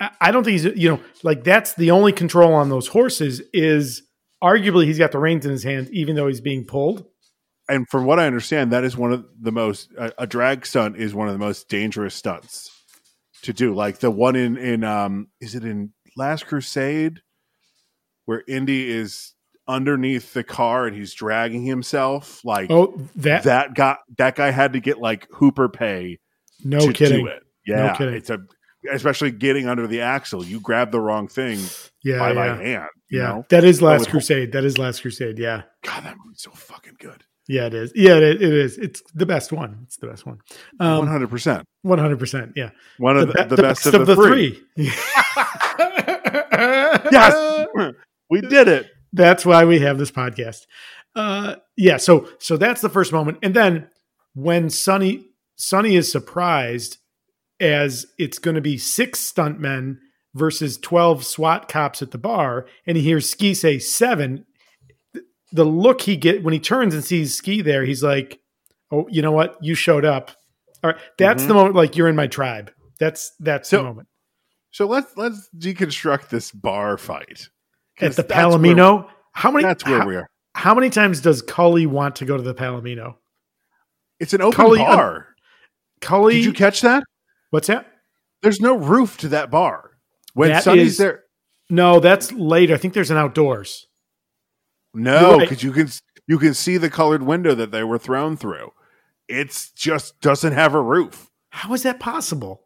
I- 0.00 0.10
I 0.20 0.30
don't 0.30 0.44
think 0.44 0.60
he's 0.60 0.64
you 0.76 0.88
know 0.88 1.00
like 1.22 1.44
that's 1.44 1.74
the 1.74 1.90
only 1.90 2.12
control 2.12 2.54
on 2.54 2.68
those 2.68 2.86
horses 2.88 3.42
is 3.52 4.02
arguably 4.42 4.84
he's 4.86 4.98
got 4.98 5.12
the 5.12 5.18
reins 5.18 5.44
in 5.44 5.50
his 5.52 5.62
hand 5.64 5.88
even 5.92 6.16
though 6.16 6.26
he's 6.28 6.40
being 6.40 6.64
pulled. 6.64 7.04
and 7.68 7.86
from 7.90 8.04
what 8.04 8.18
I 8.18 8.26
understand, 8.26 8.72
that 8.72 8.82
is 8.84 8.96
one 8.96 9.12
of 9.12 9.24
the 9.40 9.52
most 9.52 9.90
a, 9.98 10.12
a 10.18 10.26
drag 10.26 10.64
stunt 10.66 10.96
is 10.96 11.14
one 11.14 11.26
of 11.28 11.32
the 11.34 11.38
most 11.38 11.68
dangerous 11.68 12.14
stunts 12.14 12.70
to 13.42 13.52
do. 13.52 13.74
Like 13.74 13.98
the 13.98 14.10
one 14.10 14.36
in 14.36 14.56
in 14.56 14.84
um 14.84 15.28
is 15.40 15.54
it 15.54 15.64
in 15.64 15.92
Last 16.16 16.46
Crusade 16.46 17.20
where 18.24 18.42
Indy 18.46 18.90
is 18.90 19.34
underneath 19.68 20.32
the 20.34 20.42
car 20.44 20.86
and 20.86 20.96
he's 20.96 21.14
dragging 21.14 21.64
himself 21.64 22.44
like 22.44 22.70
Oh, 22.70 22.94
that, 23.16 23.44
that 23.44 23.74
guy 23.74 23.96
that 24.18 24.34
guy 24.36 24.50
had 24.50 24.72
to 24.74 24.80
get 24.80 24.98
like 24.98 25.28
Hooper 25.32 25.68
pay 25.68 26.18
no 26.64 26.80
to 26.86 26.92
kidding. 26.92 27.26
it. 27.26 27.42
Yeah, 27.66 27.94
kidding. 27.96 28.14
it's 28.14 28.30
a 28.30 28.38
especially 28.92 29.30
getting 29.30 29.68
under 29.68 29.86
the 29.86 30.00
axle. 30.00 30.44
You 30.44 30.58
grab 30.60 30.90
the 30.90 31.00
wrong 31.00 31.28
thing 31.28 31.60
Yeah, 32.02 32.18
by 32.18 32.32
my 32.32 32.46
yeah. 32.46 32.56
hand. 32.60 32.88
You 33.08 33.18
Yeah, 33.20 33.28
know? 33.28 33.46
that 33.50 33.62
is 33.64 33.80
Last 33.80 34.08
Crusade. 34.10 34.50
That 34.52 34.64
is 34.64 34.78
Last 34.78 35.02
Crusade. 35.02 35.38
Yeah, 35.38 35.62
God, 35.82 36.02
that 36.04 36.16
movie's 36.24 36.42
so 36.42 36.50
fucking 36.50 36.96
good. 36.98 37.22
Yeah, 37.52 37.66
it 37.66 37.74
is. 37.74 37.92
Yeah, 37.94 38.14
it, 38.16 38.40
it 38.40 38.52
is. 38.54 38.78
It's 38.78 39.02
the 39.14 39.26
best 39.26 39.52
one. 39.52 39.80
It's 39.84 39.96
the 39.98 40.06
best 40.06 40.24
one. 40.26 40.38
One 40.78 40.88
Um, 40.88 41.06
hundred 41.06 41.28
percent. 41.30 41.64
One 41.82 41.98
hundred 41.98 42.18
percent. 42.18 42.52
Yeah, 42.56 42.70
One 42.98 43.16
of 43.18 43.28
the, 43.28 43.34
be- 43.34 43.54
the, 43.56 43.62
best, 43.62 43.86
of 43.86 44.06
the, 44.06 44.16
three. 44.16 44.60
Yes, 47.10 47.66
we 48.30 48.40
did 48.40 48.68
it. 48.68 48.86
that's 49.12 49.44
why 49.44 49.64
we 49.64 49.80
have 49.80 49.98
this 49.98 50.10
podcast. 50.10 50.66
Uh, 51.14 51.56
yeah, 51.76 51.96
so 51.98 52.28
so 52.38 52.56
that's 52.56 52.80
the 52.80 52.88
first 52.88 53.12
moment, 53.12 53.38
and 53.42 53.54
then 53.54 53.88
when 54.34 54.70
Sonny 54.70 55.26
Sonny 55.56 55.96
is 55.96 56.10
surprised 56.10 56.98
as 57.60 58.06
it's 58.18 58.38
going 58.38 58.54
to 58.54 58.60
be 58.60 58.78
six 58.78 59.20
stuntmen 59.20 59.98
versus 60.34 60.78
twelve 60.78 61.24
SWAT 61.24 61.68
cops 61.68 62.00
at 62.00 62.12
the 62.12 62.18
bar, 62.18 62.66
and 62.86 62.96
he 62.96 63.02
hears 63.02 63.28
Ski 63.28 63.54
say 63.54 63.78
seven. 63.78 64.46
The 65.52 65.64
look 65.64 66.00
he 66.02 66.16
get 66.16 66.42
when 66.42 66.52
he 66.54 66.60
turns 66.60 66.94
and 66.94 67.04
sees 67.04 67.36
Ski 67.36 67.60
there, 67.62 67.84
he's 67.84 68.02
like, 68.02 68.40
"Oh, 68.90 69.06
you 69.10 69.20
know 69.22 69.32
what? 69.32 69.56
You 69.60 69.74
showed 69.74 70.04
up." 70.04 70.30
All 70.82 70.90
right, 70.92 71.00
that's 71.18 71.44
Mhm. 71.44 71.48
the 71.48 71.54
moment. 71.54 71.74
Like 71.76 71.96
you're 71.96 72.08
in 72.08 72.16
my 72.16 72.26
tribe. 72.26 72.72
That's 72.98 73.32
that's 73.38 73.68
So- 73.68 73.78
the 73.78 73.82
moment. 73.84 74.08
So 74.70 74.86
let's 74.86 75.14
let's 75.16 75.48
deconstruct 75.56 76.28
this 76.30 76.50
bar 76.50 76.96
fight. 76.98 77.48
at 78.00 78.16
the 78.16 78.22
That's 78.22 78.34
where- 78.56 78.58
Palomino. 78.74 79.08
How 79.32 79.50
many? 79.50 79.64
That's 79.64 79.84
where 79.84 80.00
how, 80.00 80.06
we 80.08 80.16
are. 80.16 80.26
how 80.54 80.74
many 80.74 80.88
times 80.88 81.20
does 81.20 81.42
Cully 81.42 81.84
want 81.86 82.16
to 82.16 82.24
go 82.24 82.36
to 82.38 82.42
the 82.42 82.54
Palomino? 82.54 83.16
It's 84.18 84.32
an 84.32 84.40
open 84.40 84.56
Cully, 84.56 84.80
uh, 84.80 84.84
bar. 84.84 85.26
Cully, 86.00 86.36
Did 86.36 86.44
you 86.46 86.52
catch 86.54 86.80
that? 86.80 87.04
what's 87.50 87.66
that? 87.66 87.86
There's 88.40 88.60
no 88.60 88.76
roof 88.76 89.18
to 89.18 89.28
that 89.28 89.50
bar. 89.50 89.90
When 90.32 90.48
That 90.50 90.66
is- 90.66 90.96
there, 90.96 91.24
No, 91.68 92.00
that's 92.00 92.32
later. 92.32 92.74
I 92.74 92.76
think 92.78 92.92
there's 92.94 93.10
an 93.10 93.16
outdoors. 93.18 93.86
No, 94.94 95.38
because 95.38 95.62
you 95.62 95.72
can 95.72 95.88
you 96.26 96.38
can 96.38 96.54
see 96.54 96.76
the 96.76 96.90
colored 96.90 97.22
window 97.22 97.54
that 97.54 97.70
they 97.70 97.84
were 97.84 97.98
thrown 97.98 98.36
through. 98.36 98.72
It's 99.28 99.70
just 99.72 100.20
doesn't 100.20 100.52
have 100.52 100.74
a 100.74 100.80
roof. 100.82 101.30
How 101.50 101.72
is 101.74 101.82
that 101.84 102.00
possible? 102.00 102.64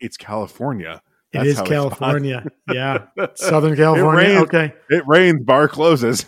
It's 0.00 0.16
California. 0.16 1.02
That's 1.32 1.48
it's 1.48 1.60
California. 1.62 2.44
yeah. 2.70 3.06
Southern 3.34 3.76
California. 3.76 4.28
rains. 4.34 4.42
Okay. 4.42 4.74
It 4.90 5.04
rains, 5.06 5.42
bar 5.44 5.68
closes. 5.68 6.26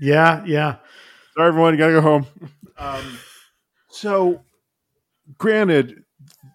Yeah. 0.00 0.44
Yeah. 0.46 0.76
Sorry, 1.36 1.48
everyone, 1.48 1.74
you 1.74 1.78
gotta 1.78 1.92
go 1.92 2.00
home. 2.00 2.26
Um, 2.76 3.18
so, 3.88 4.42
granted, 5.38 6.02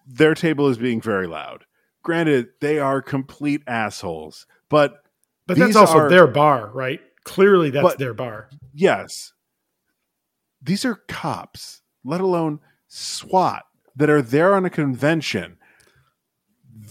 their 0.06 0.34
table 0.34 0.68
is 0.68 0.76
being 0.78 1.00
very 1.00 1.26
loud. 1.26 1.64
Granted, 2.02 2.48
they 2.60 2.78
are 2.78 3.00
complete 3.00 3.62
assholes. 3.66 4.46
But 4.68 5.02
But 5.46 5.56
that's 5.56 5.76
also 5.76 5.98
are- 5.98 6.08
their 6.10 6.26
bar, 6.26 6.70
right? 6.74 7.00
Clearly 7.28 7.70
that's 7.70 7.82
But- 7.82 7.98
their 7.98 8.14
bar. 8.14 8.48
yes, 8.72 9.32
these 10.62 10.84
are 10.84 10.96
cops, 11.08 11.82
let 12.04 12.20
alone 12.20 12.60
SWAT, 12.88 13.64
that 13.96 14.10
are 14.10 14.22
there 14.22 14.54
on 14.54 14.64
a 14.64 14.70
convention. 14.70 15.56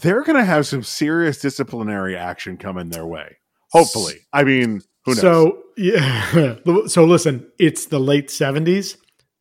They're 0.02 0.24
going 0.24 0.38
to 0.38 0.46
have 0.46 0.68
some 0.68 0.84
serious 0.84 1.40
disciplinary 1.40 2.16
action 2.16 2.58
coming 2.58 2.90
their 2.90 3.06
way. 3.06 3.38
Hopefully. 3.72 4.16
I 4.32 4.44
mean, 4.44 4.82
who 5.06 5.12
knows? 5.16 5.22
So 5.22 5.64
yeah. 5.76 6.56
so 6.88 7.04
listen, 7.06 7.50
it's 7.60 7.86
the 7.88 8.00
late 8.00 8.30
seventies. 8.30 8.98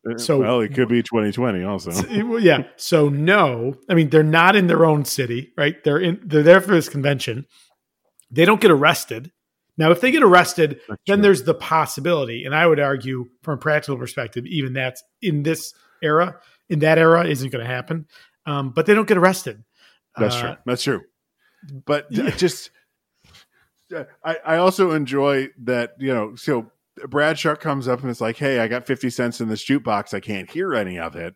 Uh, 0.09 0.17
so- 0.17 0.39
well, 0.39 0.61
it 0.61 0.73
could 0.73 0.87
be 0.89 1.01
2020 1.03 1.63
also. 1.63 1.91
yeah. 2.39 2.63
So 2.77 3.09
no, 3.09 3.75
I 3.89 3.93
mean 3.93 4.09
they're 4.09 4.23
not 4.23 4.55
in 4.55 4.67
their 4.67 4.85
own 4.85 5.05
city, 5.05 5.53
right? 5.57 5.81
They're 5.83 5.99
in. 5.99 6.19
They're 6.23 6.43
there 6.43 6.61
for 6.61 6.71
this 6.71 6.89
convention. 6.89 7.45
They 8.31 8.43
don't 8.45 8.59
get 8.61 8.71
arrested. 8.71 9.31
Now, 9.77 9.91
if 9.91 10.01
they 10.01 10.11
get 10.11 10.23
arrested, 10.23 10.79
That's 10.87 11.01
then 11.07 11.17
true. 11.17 11.23
there's 11.23 11.43
the 11.43 11.53
possibility, 11.53 12.45
and 12.45 12.55
I 12.55 12.65
would 12.65 12.79
argue, 12.79 13.25
from 13.43 13.55
a 13.55 13.57
practical 13.57 13.97
perspective, 13.97 14.45
even 14.47 14.73
that's 14.73 15.03
in 15.21 15.43
this 15.43 15.73
era, 16.01 16.39
in 16.69 16.79
that 16.79 16.97
era, 16.97 17.25
isn't 17.25 17.49
going 17.51 17.63
to 17.63 17.71
happen. 17.71 18.07
Um, 18.45 18.71
but 18.71 18.85
they 18.85 18.93
don't 18.93 19.07
get 19.07 19.17
arrested. 19.17 19.63
That's 20.17 20.35
Uh, 20.35 20.41
true. 20.41 20.55
That's 20.65 20.83
true. 20.83 21.01
But 21.85 22.07
yeah. 22.11 22.29
just, 22.31 22.71
I, 24.23 24.37
I 24.45 24.57
also 24.57 24.91
enjoy 24.91 25.49
that, 25.63 25.93
you 25.99 26.13
know, 26.13 26.35
so 26.35 26.71
Bradshaw 27.07 27.55
comes 27.55 27.87
up 27.87 28.01
and 28.01 28.09
it's 28.09 28.21
like, 28.21 28.37
hey, 28.37 28.59
I 28.59 28.67
got 28.67 28.85
50 28.87 29.09
cents 29.09 29.39
in 29.41 29.47
this 29.47 29.63
jukebox. 29.65 30.13
I 30.13 30.19
can't 30.19 30.49
hear 30.49 30.73
any 30.73 30.97
of 30.99 31.15
it. 31.15 31.35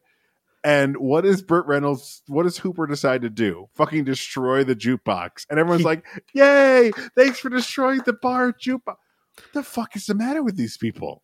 And 0.63 0.97
what 0.97 1.21
does 1.21 1.41
Burt 1.41 1.65
Reynolds, 1.65 2.21
what 2.27 2.43
does 2.43 2.59
Hooper 2.59 2.85
decide 2.85 3.23
to 3.23 3.29
do? 3.29 3.67
Fucking 3.75 4.03
destroy 4.03 4.63
the 4.63 4.75
jukebox. 4.75 5.45
And 5.49 5.59
everyone's 5.59 5.83
like, 5.85 6.05
yay, 6.33 6.91
thanks 7.15 7.39
for 7.39 7.49
destroying 7.49 8.01
the 8.05 8.13
bar 8.13 8.53
jukebox. 8.53 8.95
What 9.35 9.53
the 9.53 9.63
fuck 9.63 9.95
is 9.95 10.05
the 10.05 10.13
matter 10.13 10.43
with 10.43 10.57
these 10.57 10.77
people? 10.77 11.23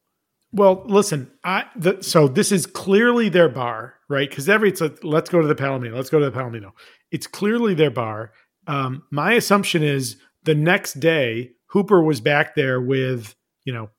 Well, 0.53 0.83
listen, 0.88 1.29
I 1.43 1.65
the, 1.75 2.01
so 2.01 2.27
this 2.27 2.51
is 2.51 2.65
clearly 2.65 3.29
their 3.29 3.49
bar, 3.49 3.95
right? 4.09 4.29
Because 4.29 4.47
every 4.47 4.69
it's 4.69 4.79
like, 4.79 5.03
let's 5.03 5.29
go 5.29 5.41
to 5.41 5.47
the 5.47 5.55
Palomino, 5.55 5.93
let's 5.93 6.09
go 6.09 6.19
to 6.19 6.29
the 6.29 6.31
Palomino. 6.31 6.71
It's 7.11 7.27
clearly 7.27 7.73
their 7.73 7.91
bar. 7.91 8.31
Um, 8.65 9.03
my 9.11 9.33
assumption 9.33 9.83
is 9.83 10.17
the 10.43 10.55
next 10.55 10.99
day 10.99 11.51
Hooper 11.67 12.01
was 12.01 12.21
back 12.21 12.55
there 12.55 12.79
with 12.79 13.35
you 13.65 13.73
know 13.73 13.89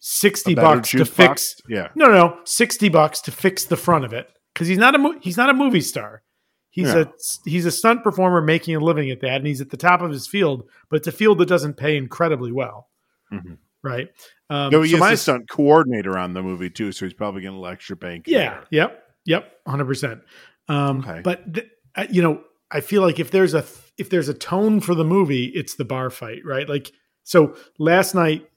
sixty 0.00 0.56
bucks 0.56 0.90
to 0.90 1.04
fix. 1.04 1.54
Yeah. 1.68 1.88
No, 1.94 2.06
no, 2.06 2.14
no, 2.14 2.40
sixty 2.44 2.88
bucks 2.88 3.20
to 3.22 3.30
fix 3.30 3.64
the 3.64 3.76
front 3.76 4.04
of 4.04 4.12
it 4.12 4.28
because 4.56 4.68
he's 4.68 4.78
not 4.78 4.94
a 4.94 4.98
mo- 4.98 5.18
he's 5.20 5.36
not 5.36 5.50
a 5.50 5.54
movie 5.54 5.82
star. 5.82 6.22
He's 6.70 6.88
Yeah. 6.88 7.00
a 7.04 7.06
he's 7.48 7.66
a 7.66 7.70
stunt 7.70 8.02
performer 8.02 8.40
making 8.40 8.74
a 8.74 8.80
living 8.80 9.10
at 9.10 9.20
that, 9.20 9.36
and 9.36 9.46
he's 9.46 9.60
at 9.60 9.68
the 9.70 9.76
top 9.76 10.00
of 10.00 10.10
his 10.10 10.26
field. 10.26 10.68
But 10.88 10.96
it's 10.96 11.06
a 11.08 11.12
field 11.12 11.38
that 11.38 11.48
doesn't 11.48 11.74
pay 11.76 11.96
incredibly 11.96 12.52
well, 12.52 12.88
Mhm. 13.32 13.58
right? 13.82 14.08
Um, 14.48 14.70
No, 14.70 14.82
he 14.82 14.90
so 14.90 14.96
is 14.96 15.00
my 15.00 15.10
the 15.10 15.16
stunt 15.18 15.48
coordinator 15.50 16.16
on 16.16 16.32
the 16.32 16.42
movie 16.42 16.70
too, 16.70 16.92
so 16.92 17.04
he's 17.04 17.12
probably 17.14 17.42
getting 17.42 17.56
a 17.56 17.60
little 17.60 17.72
extra 17.72 17.96
bank. 17.96 18.24
Yeah. 18.26 18.60
Yep. 18.70 19.02
Yep. 19.26 19.52
Hundred 19.66 19.86
percent. 19.86 20.20
Um, 20.68 21.00
Okay. 21.00 21.20
But 21.22 21.52
th- 21.54 21.68
uh, 21.96 22.06
you 22.10 22.22
know, 22.22 22.42
I 22.70 22.80
feel 22.80 23.02
like 23.02 23.20
if 23.20 23.30
there's 23.30 23.54
a 23.54 23.64
if 23.98 24.10
there's 24.10 24.28
a 24.28 24.34
tone 24.34 24.80
for 24.80 24.94
the 24.94 25.04
movie, 25.04 25.46
it's 25.46 25.74
the 25.76 25.84
bar 25.84 26.10
fight, 26.10 26.44
right? 26.44 26.68
Like, 26.68 26.92
so 27.24 27.56
last 27.78 28.14
night 28.14 28.48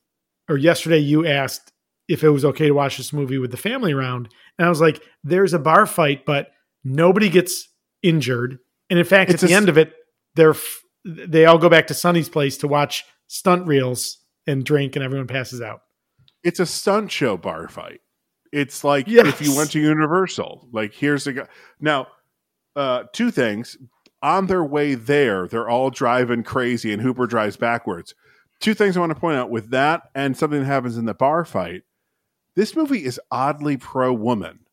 or 0.50 0.58
yesterday, 0.58 0.98
you 0.98 1.26
asked 1.26 1.69
if 2.10 2.24
it 2.24 2.30
was 2.30 2.44
okay 2.44 2.68
to 2.68 2.74
watch 2.74 2.98
this 2.98 3.14
movie 3.14 3.38
with 3.38 3.52
the 3.52 3.58
family 3.58 3.94
around, 3.94 4.28
and 4.58 4.66
I 4.66 4.70
was 4.70 4.82
like, 4.82 5.02
"There's 5.24 5.54
a 5.54 5.60
bar 5.60 5.86
fight, 5.86 6.26
but 6.26 6.50
nobody 6.84 7.30
gets 7.30 7.70
injured." 8.04 8.60
And 8.90 9.00
in 9.00 9.06
fact, 9.06 9.32
It's 9.32 9.44
at 9.44 9.48
the 9.50 9.56
end 9.56 9.70
of 9.70 9.78
it, 9.78 9.94
they're 10.36 10.50
f- 10.52 10.82
they 11.06 11.46
all 11.46 11.58
go 11.58 11.70
back 11.70 11.88
to 11.88 11.94
Sonny's 11.94 12.28
place 12.30 12.58
to 12.58 12.68
watch 12.68 13.06
stunt 13.28 13.66
reels 13.68 14.18
and 14.48 14.66
drink, 14.66 14.96
and 14.96 15.06
everyone 15.06 15.28
passes 15.28 15.62
out. 15.62 15.82
it's 16.44 16.60
a 16.60 16.66
stunt 16.66 17.12
show 17.12 17.36
bar 17.38 17.68
fight. 17.68 18.00
It's 18.54 18.84
like 18.84 19.08
Yes. 19.08 19.28
if 19.28 19.42
you 19.42 19.56
went 19.56 19.72
to 19.72 19.80
Universal. 19.80 20.70
Like 20.72 20.94
here's 20.94 21.28
a 21.28 21.34
guy. 21.34 21.48
Now, 21.80 22.08
uh, 22.76 23.04
two 23.14 23.30
things. 23.32 23.78
On 24.24 24.48
their 24.48 24.64
way 24.64 24.96
there, 24.96 25.48
they're 25.48 25.70
all 25.70 25.90
driving 25.90 26.44
crazy, 26.44 26.92
and 26.92 27.02
Hooper 27.02 27.28
drives 27.28 27.56
backwards. 27.58 28.16
Two 28.60 28.74
things 28.74 28.98
I 28.98 29.00
want 29.02 29.12
to 29.14 29.20
point 29.20 29.38
out 29.38 29.50
with 29.50 29.70
that, 29.72 30.10
and 30.16 30.36
something 30.36 30.60
that 30.62 30.66
happens 30.66 30.98
in 30.98 31.06
the 31.06 31.14
bar 31.14 31.46
fight. 31.46 31.84
This 32.60 32.76
movie 32.76 33.06
is 33.06 33.22
oddly 33.32 33.78
pro 33.78 34.12
woman. 34.12 34.66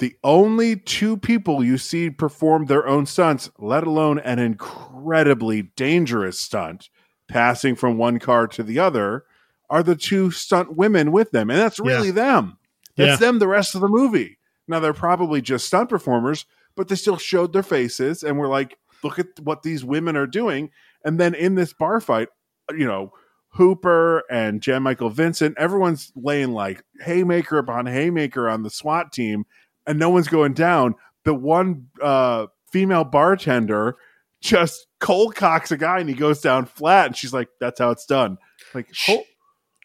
The 0.00 0.16
only 0.22 0.76
two 0.76 1.16
people 1.16 1.64
you 1.64 1.78
see 1.78 2.10
perform 2.10 2.66
their 2.66 2.86
own 2.86 3.06
stunts, 3.06 3.50
let 3.58 3.86
alone 3.86 4.18
an 4.18 4.38
incredibly 4.38 5.62
dangerous 5.62 6.38
stunt, 6.38 6.90
passing 7.26 7.74
from 7.74 7.96
one 7.96 8.18
car 8.18 8.46
to 8.48 8.62
the 8.62 8.78
other, 8.78 9.24
are 9.70 9.82
the 9.82 9.96
two 9.96 10.30
stunt 10.30 10.76
women 10.76 11.10
with 11.10 11.30
them. 11.30 11.48
And 11.48 11.58
that's 11.58 11.80
really 11.80 12.10
them. 12.10 12.58
That's 12.94 13.18
Yeah. 13.18 13.26
them 13.26 13.38
the 13.38 13.48
rest 13.48 13.74
of 13.74 13.80
the 13.80 13.88
movie. 13.88 14.36
Now 14.68 14.80
they're 14.80 14.92
probably 14.92 15.40
just 15.40 15.66
stunt 15.66 15.88
performers, 15.88 16.44
but 16.76 16.88
they 16.88 16.96
still 16.96 17.16
showed 17.16 17.54
their 17.54 17.62
faces 17.62 18.22
and 18.22 18.36
were 18.36 18.48
like, 18.48 18.76
look 19.02 19.18
at 19.18 19.40
what 19.42 19.62
these 19.62 19.86
women 19.86 20.18
are 20.18 20.26
doing. 20.26 20.68
And 21.02 21.18
then 21.18 21.34
in 21.34 21.54
this 21.54 21.72
bar 21.72 21.98
fight, 22.02 22.28
you 22.76 22.86
know, 22.86 23.14
Hooper 23.50 24.22
and 24.30 24.60
Jan 24.60 24.82
Michael 24.82 25.10
Vincent, 25.10 25.56
everyone's 25.58 26.12
laying 26.14 26.52
like 26.52 26.82
haymaker 27.00 27.58
upon 27.58 27.86
haymaker 27.86 28.48
on 28.48 28.62
the 28.62 28.70
SWAT 28.70 29.12
team, 29.12 29.44
and 29.86 29.98
no 29.98 30.10
one's 30.10 30.28
going 30.28 30.52
down. 30.54 30.94
The 31.24 31.34
one 31.34 31.88
uh, 32.02 32.46
female 32.70 33.04
bartender 33.04 33.96
just 34.40 34.86
cold 35.00 35.34
cocks 35.34 35.72
a 35.72 35.76
guy 35.76 35.98
and 35.98 36.08
he 36.08 36.14
goes 36.14 36.40
down 36.40 36.66
flat, 36.66 37.06
and 37.06 37.16
she's 37.16 37.32
like, 37.32 37.48
"That's 37.60 37.78
how 37.80 37.90
it's 37.90 38.06
done." 38.06 38.38
Like, 38.74 38.88
ho- 39.06 39.24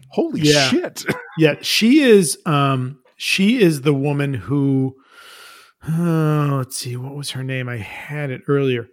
holy 0.10 0.42
Yeah. 0.42 0.68
shit! 0.70 1.06
Yeah, 1.40 1.56
she 1.62 2.02
is. 2.02 2.38
Um, 2.46 3.00
she 3.16 3.60
is 3.60 3.82
the 3.82 3.94
woman 3.94 4.36
who. 4.36 4.96
Uh, 5.88 6.58
let's 6.58 6.78
see, 6.78 6.96
what 6.96 7.16
was 7.16 7.32
her 7.32 7.44
name? 7.44 7.68
I 7.68 7.78
had 7.78 8.30
it 8.30 8.42
earlier. 8.48 8.88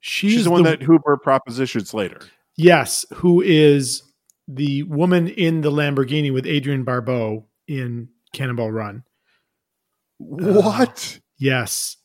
She's, 0.00 0.32
she's 0.32 0.44
the 0.44 0.50
one 0.50 0.64
that 0.64 0.82
Hooper 0.82 1.16
propositions 1.16 1.94
later. 1.94 2.20
Yes, 2.58 3.06
who 3.14 3.40
is 3.40 4.02
the 4.48 4.82
woman 4.82 5.28
in 5.28 5.60
the 5.60 5.70
Lamborghini 5.70 6.32
with 6.32 6.44
Adrienne 6.44 6.82
Barbeau 6.82 7.46
in 7.68 8.08
Cannonball 8.32 8.72
Run. 8.72 9.04
What? 10.18 11.20
Yes, 11.38 11.96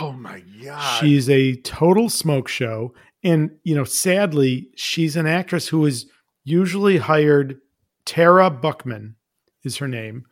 oh 0.00 0.12
my 0.12 0.42
god! 0.64 1.00
she's 1.00 1.28
a 1.28 1.56
total 1.56 2.08
smoke 2.08 2.48
show, 2.48 2.94
and 3.22 3.50
you 3.62 3.74
know, 3.74 3.84
sadly, 3.84 4.70
she's 4.74 5.16
an 5.16 5.26
actress 5.26 5.68
who 5.68 5.84
is 5.84 6.06
usually 6.44 6.96
hired. 6.96 7.60
Tara 8.06 8.48
Buckman 8.48 9.16
is 9.64 9.76
her 9.76 9.86
name. 9.86 10.24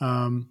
Um, 0.00 0.50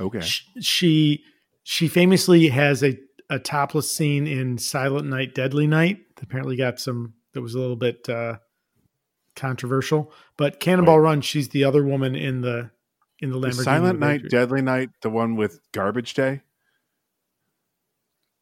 okay. 0.00 0.20
sh- 0.20 0.48
she 0.60 1.22
she 1.62 1.86
famously 1.86 2.48
has 2.48 2.82
a, 2.82 2.98
a 3.30 3.38
topless 3.38 3.94
scene 3.94 4.26
in 4.26 4.58
Silent 4.58 5.06
Night, 5.06 5.32
Deadly 5.32 5.68
Night. 5.68 6.00
Apparently 6.20 6.56
got 6.56 6.80
some 6.80 7.14
that 7.34 7.40
was 7.42 7.54
a 7.54 7.58
little 7.58 7.76
bit 7.76 8.08
uh, 8.08 8.38
controversial. 9.36 10.12
But 10.36 10.60
Cannonball 10.60 11.00
Run, 11.00 11.20
she's 11.20 11.48
the 11.48 11.64
other 11.64 11.84
woman 11.84 12.14
in 12.14 12.40
the 12.40 12.70
in 13.20 13.30
the 13.30 13.38
Lamborghini. 13.38 13.64
Silent 13.64 14.00
Night, 14.00 14.22
Deadly 14.28 14.62
Night, 14.62 14.90
the 15.02 15.10
one 15.10 15.36
with 15.36 15.60
Garbage 15.72 16.14
Day. 16.14 16.42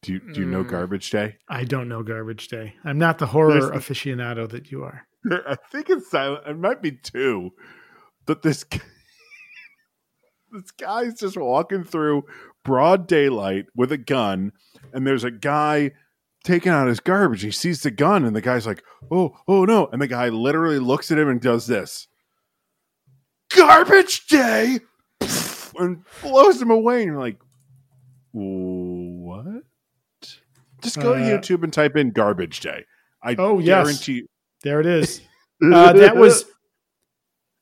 Do 0.02 0.14
you 0.14 0.20
do 0.32 0.40
you 0.40 0.46
know 0.46 0.64
Mm. 0.64 0.70
Garbage 0.70 1.10
Day? 1.10 1.36
I 1.48 1.64
don't 1.64 1.88
know 1.88 2.02
Garbage 2.02 2.48
Day. 2.48 2.74
I'm 2.84 2.98
not 2.98 3.18
the 3.18 3.26
horror 3.26 3.70
aficionado 3.70 4.48
that 4.48 4.70
you 4.70 4.82
are. 4.82 5.06
I 5.30 5.56
think 5.70 5.90
it's 5.90 6.10
silent. 6.10 6.46
It 6.46 6.56
might 6.56 6.80
be 6.80 6.92
two, 6.92 7.50
but 8.24 8.40
this 8.42 8.64
this 10.52 10.70
guy's 10.72 11.20
just 11.20 11.36
walking 11.36 11.84
through 11.84 12.24
broad 12.64 13.06
daylight 13.06 13.66
with 13.76 13.92
a 13.92 13.98
gun, 13.98 14.52
and 14.94 15.06
there's 15.06 15.24
a 15.24 15.30
guy 15.30 15.92
taking 16.44 16.72
out 16.72 16.88
his 16.88 17.00
garbage. 17.00 17.42
He 17.42 17.50
sees 17.50 17.82
the 17.82 17.90
gun, 17.90 18.24
and 18.24 18.34
the 18.34 18.40
guy's 18.40 18.66
like, 18.66 18.82
"Oh, 19.10 19.36
oh 19.48 19.64
no!" 19.64 19.88
And 19.92 20.00
the 20.00 20.06
guy 20.06 20.28
literally 20.28 20.78
looks 20.78 21.10
at 21.10 21.18
him 21.18 21.28
and 21.28 21.40
does 21.40 21.66
this, 21.66 22.08
"Garbage 23.54 24.26
day," 24.26 24.80
and 25.78 26.04
blows 26.22 26.60
him 26.60 26.70
away. 26.70 27.02
And 27.02 27.06
you're 27.12 27.20
like, 27.20 27.38
"What?" 28.32 29.62
Just 30.82 30.98
go 30.98 31.14
to 31.14 31.20
Uh, 31.22 31.38
YouTube 31.38 31.62
and 31.62 31.72
type 31.72 31.96
in 31.96 32.10
"garbage 32.10 32.60
day." 32.60 32.84
I 33.22 33.34
Oh, 33.38 33.58
yes. 33.58 34.08
There 34.62 34.80
it 34.80 34.86
is. 34.86 35.20
Uh, 35.62 35.92
that 35.92 36.16
was, 36.16 36.46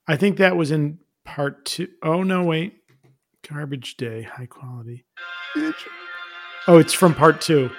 I 0.07 0.14
think 0.16 0.37
that 0.37 0.55
was 0.57 0.70
in 0.70 1.01
part 1.24 1.64
two. 1.64 1.89
Oh 2.01 2.22
no, 2.22 2.45
wait, 2.45 2.74
Garbage 3.51 3.97
Day, 3.97 4.22
high 4.22 4.47
quality. 4.47 5.05
Oh, 6.68 6.79
it's 6.79 6.93
from 6.93 7.12
part 7.16 7.41
two. 7.41 7.70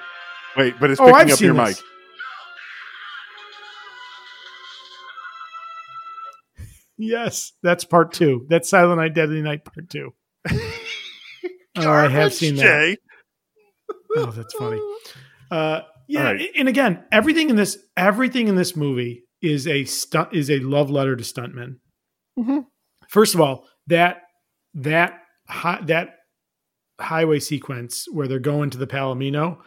Wait, 0.57 0.75
but 0.79 0.91
it's 0.91 0.99
Oh, 0.99 1.05
picking 1.05 1.15
I've 1.19 1.31
up 1.31 1.39
your 1.41 1.53
this. 1.53 1.77
mic. 1.79 1.85
Yes, 6.97 7.53
that's 7.63 7.85
part 7.85 8.11
two. 8.13 8.45
That's 8.49 8.67
Silent 8.69 8.99
Night, 8.99 9.13
Deadly 9.13 9.41
Night, 9.41 9.65
part 9.65 9.89
two. 9.89 10.13
Oh, 11.77 11.89
I 11.89 12.01
have 12.01 12.11
Garbage 12.11 12.33
seen 12.33 12.55
that. 12.57 12.63
day. 12.63 12.97
Oh, 14.17 14.31
that's 14.31 14.53
funny. 14.55 14.81
Uh, 15.49 15.81
yeah, 16.09 16.19
All 16.27 16.33
right. 16.33 16.49
and 16.57 16.67
again, 16.67 17.05
everything 17.09 17.49
in 17.49 17.55
this, 17.55 17.77
everything 17.95 18.49
in 18.49 18.55
this 18.55 18.75
movie 18.75 19.23
is 19.41 19.65
a 19.65 19.85
stunt, 19.85 20.33
is 20.33 20.49
a 20.49 20.59
love 20.59 20.89
letter 20.89 21.15
to 21.15 21.23
stuntmen. 21.23 21.75
Mhm. 22.37 22.65
First 23.07 23.33
of 23.33 23.39
all, 23.39 23.65
that 23.87 24.23
that 24.73 25.21
hi, 25.47 25.79
that 25.85 26.15
highway 26.99 27.39
sequence 27.39 28.07
where 28.11 28.27
they're 28.27 28.39
going 28.39 28.71
to 28.71 28.77
the 28.77 28.87
Palomino, 28.87 29.61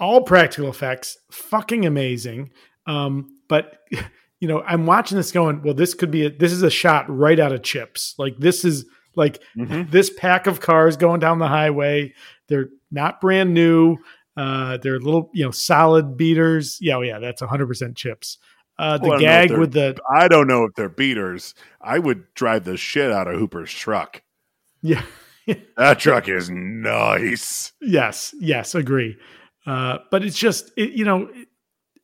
all 0.00 0.22
practical 0.22 0.68
effects, 0.70 1.16
fucking 1.30 1.86
amazing. 1.86 2.50
Um, 2.86 3.38
but 3.48 3.78
you 4.40 4.48
know, 4.48 4.62
I'm 4.62 4.86
watching 4.86 5.16
this 5.16 5.32
going, 5.32 5.62
well, 5.62 5.74
this 5.74 5.94
could 5.94 6.10
be 6.10 6.26
a, 6.26 6.30
this 6.30 6.52
is 6.52 6.62
a 6.62 6.70
shot 6.70 7.04
right 7.08 7.38
out 7.38 7.52
of 7.52 7.62
Chips. 7.62 8.14
Like 8.18 8.38
this 8.38 8.64
is 8.64 8.86
like 9.16 9.42
Mhm. 9.56 9.90
this 9.90 10.10
pack 10.10 10.46
of 10.46 10.60
cars 10.60 10.96
going 10.96 11.20
down 11.20 11.38
the 11.38 11.48
highway. 11.48 12.14
They're 12.48 12.68
not 12.90 13.20
brand 13.20 13.52
new. 13.54 13.98
Uh, 14.36 14.78
they're 14.78 14.98
little, 15.00 15.30
you 15.34 15.44
know, 15.44 15.50
solid 15.50 16.16
beaters. 16.16 16.78
Yeah, 16.80 16.96
oh, 16.96 17.02
yeah, 17.02 17.18
that's 17.18 17.42
100% 17.42 17.96
chips. 17.96 18.38
Uh, 18.78 18.96
the 18.96 19.08
Well, 19.08 19.18
I 19.18 19.18
don't 19.18 19.22
know 19.22 19.42
if 19.42 19.48
gag 19.50 19.58
with 19.58 19.72
the 19.72 19.98
I 20.10 20.28
don't 20.28 20.46
know 20.46 20.64
if 20.64 20.74
they're 20.74 20.88
beaters. 20.88 21.54
I 21.82 21.98
would 21.98 22.32
drive 22.34 22.64
the 22.64 22.76
shit 22.78 23.10
out 23.12 23.28
of 23.28 23.38
Hooper's 23.38 23.70
truck. 23.72 24.22
yeah, 24.80 25.02
That 25.76 25.98
truck 25.98 26.28
is 26.28 26.48
nice. 26.48 27.72
yes, 27.82 28.34
yes, 28.38 28.74
agree. 28.74 29.16
Uh, 29.66 29.98
but 30.10 30.24
it's 30.24 30.38
just 30.38 30.70
it, 30.76 30.92
you 30.92 31.04
know, 31.04 31.30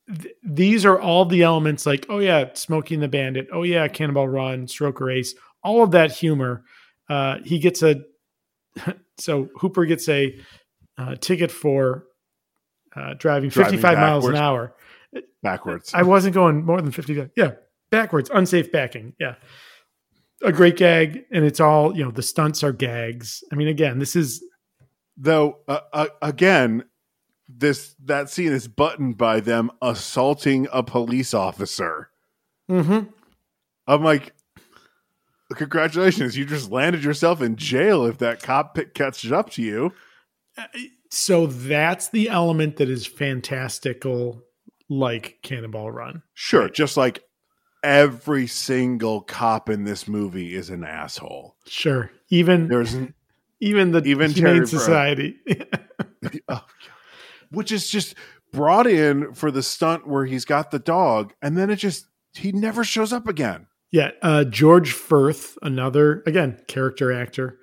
th- 0.07 0.35
these 0.43 0.85
are 0.85 0.99
all 0.99 1.25
the 1.25 1.43
elements 1.43 1.85
like 1.85 2.05
oh 2.09 2.19
yeah, 2.19 2.53
Smokey 2.53 2.95
and 2.95 3.03
the 3.03 3.07
Bandit, 3.07 3.47
oh 3.51 3.63
yeah, 3.63 3.87
Cannonball 3.87 4.27
Run, 4.27 4.67
Stroker 4.67 5.13
Ace, 5.13 5.33
all 5.63 5.83
of 5.83 5.91
that 5.91 6.11
humor. 6.11 6.63
Uh, 7.09 7.37
he 7.43 7.59
gets 7.59 7.81
a 7.81 8.03
so 9.17 9.49
Hooper 9.57 9.85
gets 9.85 10.07
a 10.09 10.37
uh, 10.97 11.15
ticket 11.15 11.51
for 11.51 12.05
uh, 12.95 13.13
driving, 13.13 13.49
Driving 13.49 13.79
55 13.79 13.97
miles 13.97 14.25
an 14.27 14.35
hour. 14.35 14.73
Backwards. 15.43 15.93
I 15.93 16.03
wasn't 16.03 16.33
going 16.33 16.65
more 16.65 16.81
than 16.81 16.91
50. 16.91 17.29
Yeah. 17.35 17.51
Backwards, 17.89 18.29
unsafe 18.33 18.71
backing. 18.71 19.13
Yeah. 19.19 19.35
A 20.43 20.51
great 20.51 20.77
gag. 20.77 21.23
And 21.31 21.45
it's 21.45 21.59
all, 21.59 21.95
you 21.95 22.03
know, 22.03 22.11
the 22.11 22.23
stunts 22.23 22.63
are 22.63 22.71
gags. 22.71 23.43
I 23.51 23.55
mean, 23.55 23.67
again, 23.67 23.99
this 23.99 24.15
is, 24.15 24.43
Though 25.19 25.59
uh, 25.67 25.79
uh, 25.93 26.07
again, 26.21 26.83
this 27.49 27.95
that 28.03 28.29
scene 28.29 28.51
is 28.51 28.67
buttoned 28.67 29.17
by 29.17 29.39
them 29.39 29.71
assaulting 29.81 30.67
a 30.71 30.83
police 30.83 31.33
officer. 31.33 32.09
Mhm. 32.69 33.09
I'm 33.87 34.03
like, 34.03 34.33
congratulations, 35.55 36.37
you 36.37 36.45
just 36.45 36.71
landed 36.71 37.03
yourself 37.03 37.41
in 37.41 37.55
jail 37.55 38.05
if 38.05 38.17
that 38.17 38.43
cop 38.43 38.75
pick 38.75 38.93
catches 38.93 39.31
up 39.31 39.49
to 39.51 39.61
you. 39.61 39.93
so 41.09 41.47
that's 41.47 42.09
the 42.09 42.27
element 42.29 42.75
that 42.77 42.89
is 42.89 43.05
fantastical, 43.05 44.41
like 44.89 45.37
Cannonball 45.43 45.91
Run. 45.91 46.21
Sure, 46.33 46.67
just 46.69 46.97
like 46.97 47.23
every 47.83 48.47
single 48.47 49.21
cop 49.21 49.69
in 49.69 49.85
this 49.85 50.07
movie 50.07 50.53
is 50.55 50.69
an 50.69 50.83
asshole. 50.83 51.55
Sure. 51.65 52.11
Even, 52.29 52.67
There's 52.67 52.97
even 53.61 53.91
the 53.91 54.03
even 54.03 54.31
Humane 54.31 54.55
Terry. 54.55 54.67
Society. 54.67 55.37
oh, 56.49 56.65
which 57.51 57.71
is 57.71 57.89
just 57.89 58.15
brought 58.53 58.87
in 58.87 59.33
for 59.33 59.51
the 59.51 59.61
stunt 59.63 60.07
where 60.07 60.25
he's 60.25 60.45
got 60.45 60.71
the 60.71 60.79
dog, 60.79 61.33
and 61.41 61.57
then 61.57 61.69
it 61.69 61.77
just 61.77 62.07
he 62.33 62.51
never 62.51 62.83
shows 62.83 63.11
up 63.13 63.27
again. 63.27 63.67
yeah. 63.91 64.11
Uh, 64.21 64.43
George 64.43 64.91
Furth, 64.93 65.57
another, 65.61 66.21
again, 66.27 66.59
character 66.67 67.11
actor. 67.11 67.57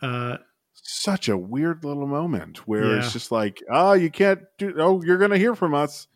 Uh, 0.00 0.36
Such 0.74 1.28
a 1.28 1.36
weird 1.36 1.84
little 1.84 2.06
moment 2.06 2.66
where 2.66 2.84
Yeah. 2.92 2.98
it's 2.98 3.12
just 3.12 3.30
like, 3.32 3.62
oh, 3.70 3.92
you 3.92 4.10
can't 4.10 4.40
do. 4.58 4.74
Oh, 4.78 5.02
you're 5.02 5.18
gonna 5.18 5.38
hear 5.38 5.54
from 5.54 5.74
us, 5.74 6.06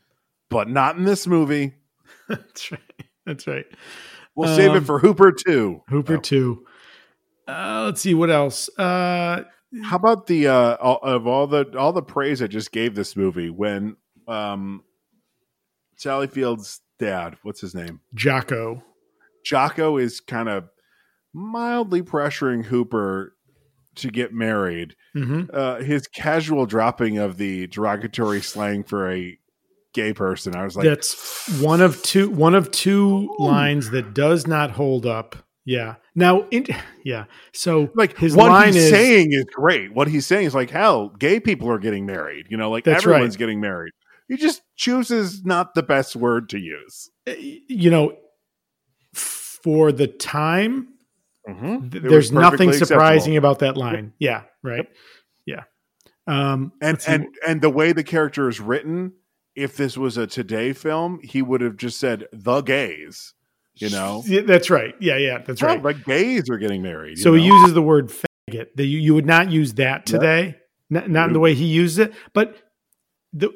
but 0.51 0.69
not 0.69 0.97
in 0.97 1.05
this 1.05 1.27
movie. 1.27 1.75
that's 2.29 2.71
right. 2.73 2.81
That's 3.25 3.47
right. 3.47 3.67
We'll 4.35 4.55
save 4.55 4.73
it 4.73 4.79
Um, 4.79 4.85
for 4.85 4.99
Hooper 4.99 5.33
two. 5.33 5.83
Hooper 5.89 6.17
Oh. 6.17 6.21
2. 6.21 6.65
Uh, 7.49 7.83
let's 7.87 8.01
see 8.01 8.13
what 8.15 8.29
else. 8.31 8.69
Uh, 8.79 9.45
How 9.83 9.97
about 9.97 10.27
the 10.27 10.49
uh 10.49 10.77
all, 10.77 10.99
of 11.03 11.27
all 11.27 11.47
the 11.47 11.77
all 11.79 11.93
the 11.93 12.03
praise 12.03 12.43
I 12.43 12.47
just 12.47 12.73
gave 12.73 12.95
this 12.95 13.17
movie 13.17 13.51
when 13.51 13.97
um 14.29 14.83
Sally 15.97 16.27
Field's 16.27 16.81
dad, 16.99 17.37
what's 17.43 17.61
his 17.61 17.75
name? 17.75 18.01
Jocko. 18.15 18.83
Jocko 19.45 19.97
is 19.97 20.21
kind 20.21 20.49
of 20.49 20.69
mildly 21.33 22.03
pressuring 22.03 22.65
Hooper 22.65 23.35
to 23.97 24.11
get 24.11 24.33
married. 24.33 24.95
hmm 25.15 25.45
Uh, 25.53 25.77
his 25.81 26.07
casual 26.07 26.67
dropping 26.67 27.19
of 27.19 27.37
the 27.39 27.67
derogatory 27.69 28.41
slang 28.43 28.85
for 28.85 29.11
a 29.11 29.39
gay 29.95 30.13
person, 30.13 30.55
I 30.55 30.65
was 30.65 30.77
like, 30.77 30.85
That's 30.85 31.61
one 31.61 31.81
of 31.81 32.03
two. 32.03 32.29
One 32.31 32.55
of 32.55 32.71
two 32.71 33.35
lines 33.39 33.91
that 33.91 34.13
does 34.15 34.47
not 34.47 34.73
hold 34.73 35.07
up. 35.07 35.37
Yeah. 35.65 35.95
Now, 36.17 36.49
in, 36.51 36.67
yeah. 37.05 37.27
So, 37.53 37.91
like 37.95 38.17
his 38.19 38.35
what 38.35 38.51
line 38.51 38.73
he's 38.73 38.85
is 38.85 38.91
saying 38.91 39.29
is 39.33 39.45
great. 39.55 39.95
What 39.95 40.09
he's 40.09 40.27
saying 40.27 40.47
is 40.47 40.55
like, 40.55 40.71
hell, 40.71 41.11
gay 41.11 41.39
people 41.39 41.71
are 41.71 41.79
getting 41.79 42.07
married. 42.07 42.47
You 42.51 42.57
know, 42.57 42.71
like 42.71 42.89
everyone's 42.89 43.35
right. 43.35 43.39
getting 43.39 43.61
married. 43.61 43.93
He 44.29 44.37
just 44.37 44.63
chooses 44.75 45.45
not 45.45 45.75
the 45.75 45.85
best 45.85 46.17
word 46.17 46.49
to 46.49 46.59
use. 46.59 47.11
you 47.69 47.91
know, 47.91 48.17
for 49.13 49.93
the 49.93 50.09
time, 50.09 50.89
Mm-hmm. 51.49 51.91
th- 51.91 52.03
there's 52.03 52.33
nothing 52.33 52.73
surprising 52.73 53.37
acceptable. 53.37 53.37
about 53.37 53.59
that 53.61 53.77
line. 53.77 54.13
Yeah. 54.19 54.43
Right. 54.65 54.89
Yeah. 55.45 55.63
Um, 56.27 56.73
And 56.83 56.99
and 57.07 57.29
and 57.47 57.61
the 57.63 57.71
way 57.71 57.93
the 57.93 58.03
character 58.03 58.49
is 58.49 58.59
written, 58.61 59.13
if 59.55 59.77
this 59.77 59.97
was 59.97 60.17
a 60.17 60.27
today 60.27 60.73
film, 60.73 61.21
he 61.23 61.43
would 61.43 61.61
have 61.61 61.77
just 61.77 62.01
said 62.01 62.27
the 62.33 62.63
gays. 62.63 63.33
You 63.77 63.91
know, 63.91 64.23
Yeah, 64.27 64.41
that's 64.43 64.71
right. 64.71 64.95
Yeah. 65.01 65.17
Yeah. 65.19 65.39
That's 65.39 65.61
Yeah, 65.61 65.69
right. 65.69 65.83
like 65.83 66.05
gays 66.05 66.49
are 66.51 66.59
getting 66.59 66.83
married. 66.83 67.19
you 67.19 67.23
So 67.23 67.35
he 67.35 67.45
uses 67.45 67.75
the 67.75 67.83
word 67.83 68.09
faggot. 68.09 68.67
That 68.77 68.85
you, 68.85 68.99
you 68.99 69.15
would 69.15 69.27
not 69.27 69.51
use 69.51 69.75
that 69.75 70.07
today, 70.07 70.57
not, 70.89 71.11
not 71.11 71.29
in 71.29 71.33
the 71.33 71.41
way 71.41 71.55
he 71.55 71.65
used 71.67 71.99
it, 71.99 72.15
but 72.33 72.57
the 73.33 73.51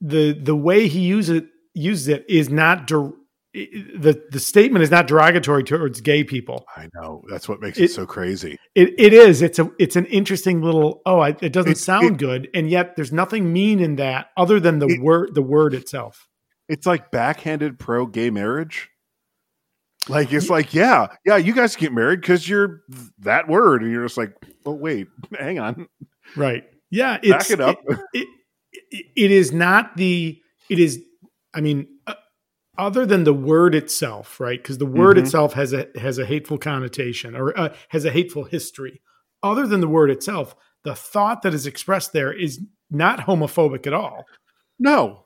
the 0.00 0.32
the 0.32 0.56
way 0.56 0.88
he 0.88 1.00
uses 1.00 1.38
it 1.38 1.46
uses 1.74 2.08
it 2.08 2.24
is 2.28 2.48
not 2.50 2.86
der- 2.86 3.12
the 3.52 4.20
the 4.30 4.40
statement 4.40 4.82
is 4.82 4.90
not 4.90 5.06
derogatory 5.06 5.62
towards 5.64 6.00
gay 6.00 6.24
people. 6.24 6.64
I 6.76 6.88
know 6.94 7.22
that's 7.30 7.48
what 7.48 7.60
makes 7.60 7.78
it, 7.78 7.84
It- 7.84 7.90
so 7.92 8.06
crazy. 8.06 8.56
It 8.74 8.94
it 8.98 9.12
is. 9.12 9.42
It's 9.42 9.58
a 9.58 9.70
it's 9.78 9.96
an 9.96 10.06
interesting 10.06 10.60
little. 10.62 11.02
Oh, 11.06 11.20
I, 11.20 11.28
it 11.40 11.52
doesn't 11.52 11.72
It's- 11.72 11.84
sound 11.84 12.06
it- 12.12 12.18
good, 12.18 12.48
and 12.54 12.68
yet 12.68 12.96
there's 12.96 13.12
nothing 13.12 13.52
mean 13.52 13.78
in 13.80 13.96
that 13.96 14.28
other 14.36 14.58
than 14.58 14.78
the 14.80 14.88
It- 14.88 15.00
word 15.02 15.34
the 15.34 15.42
word 15.42 15.74
itself. 15.74 16.26
It's 16.68 16.86
like 16.86 17.10
backhanded 17.10 17.78
pro 17.78 18.06
gay 18.06 18.30
marriage. 18.30 18.88
Like 20.08 20.32
it's 20.32 20.50
like, 20.50 20.74
yeah, 20.74 21.08
yeah, 21.24 21.36
you 21.36 21.54
guys 21.54 21.76
get 21.76 21.92
married 21.92 22.20
because 22.20 22.48
you're 22.48 22.82
that 23.20 23.48
word, 23.48 23.82
and 23.82 23.90
you're 23.90 24.04
just 24.04 24.16
like, 24.18 24.34
oh 24.66 24.72
wait, 24.74 25.08
hang 25.38 25.58
on, 25.58 25.86
Right. 26.36 26.64
Yeah. 26.90 27.18
back 27.18 27.50
it 27.50 27.60
up. 27.60 27.78
it, 28.12 28.28
it, 28.90 29.06
it 29.16 29.30
is 29.30 29.52
not 29.52 29.96
the 29.96 30.40
it 30.68 30.78
is 30.78 31.00
i 31.54 31.60
mean 31.60 31.86
uh, 32.06 32.14
other 32.78 33.04
than 33.06 33.24
the 33.24 33.32
word 33.34 33.74
itself 33.74 34.38
right 34.40 34.60
because 34.62 34.78
the 34.78 34.86
word 34.86 35.16
Mhm. 35.16 35.20
itself 35.22 35.52
has 35.54 35.72
a 35.72 35.88
has 35.96 36.18
a 36.18 36.26
hateful 36.26 36.58
connotation 36.58 37.34
or 37.36 37.56
uh, 37.58 37.74
has 37.88 38.04
a 38.04 38.10
hateful 38.10 38.44
history 38.44 39.00
other 39.42 39.66
than 39.66 39.80
the 39.80 39.88
word 39.88 40.10
itself 40.10 40.54
the 40.84 40.94
thought 40.94 41.42
that 41.42 41.54
is 41.54 41.66
expressed 41.66 42.12
there 42.12 42.32
is 42.32 42.60
not 42.90 43.20
homophobic 43.20 43.86
at 43.86 43.92
all 43.92 44.24
no, 44.78 45.23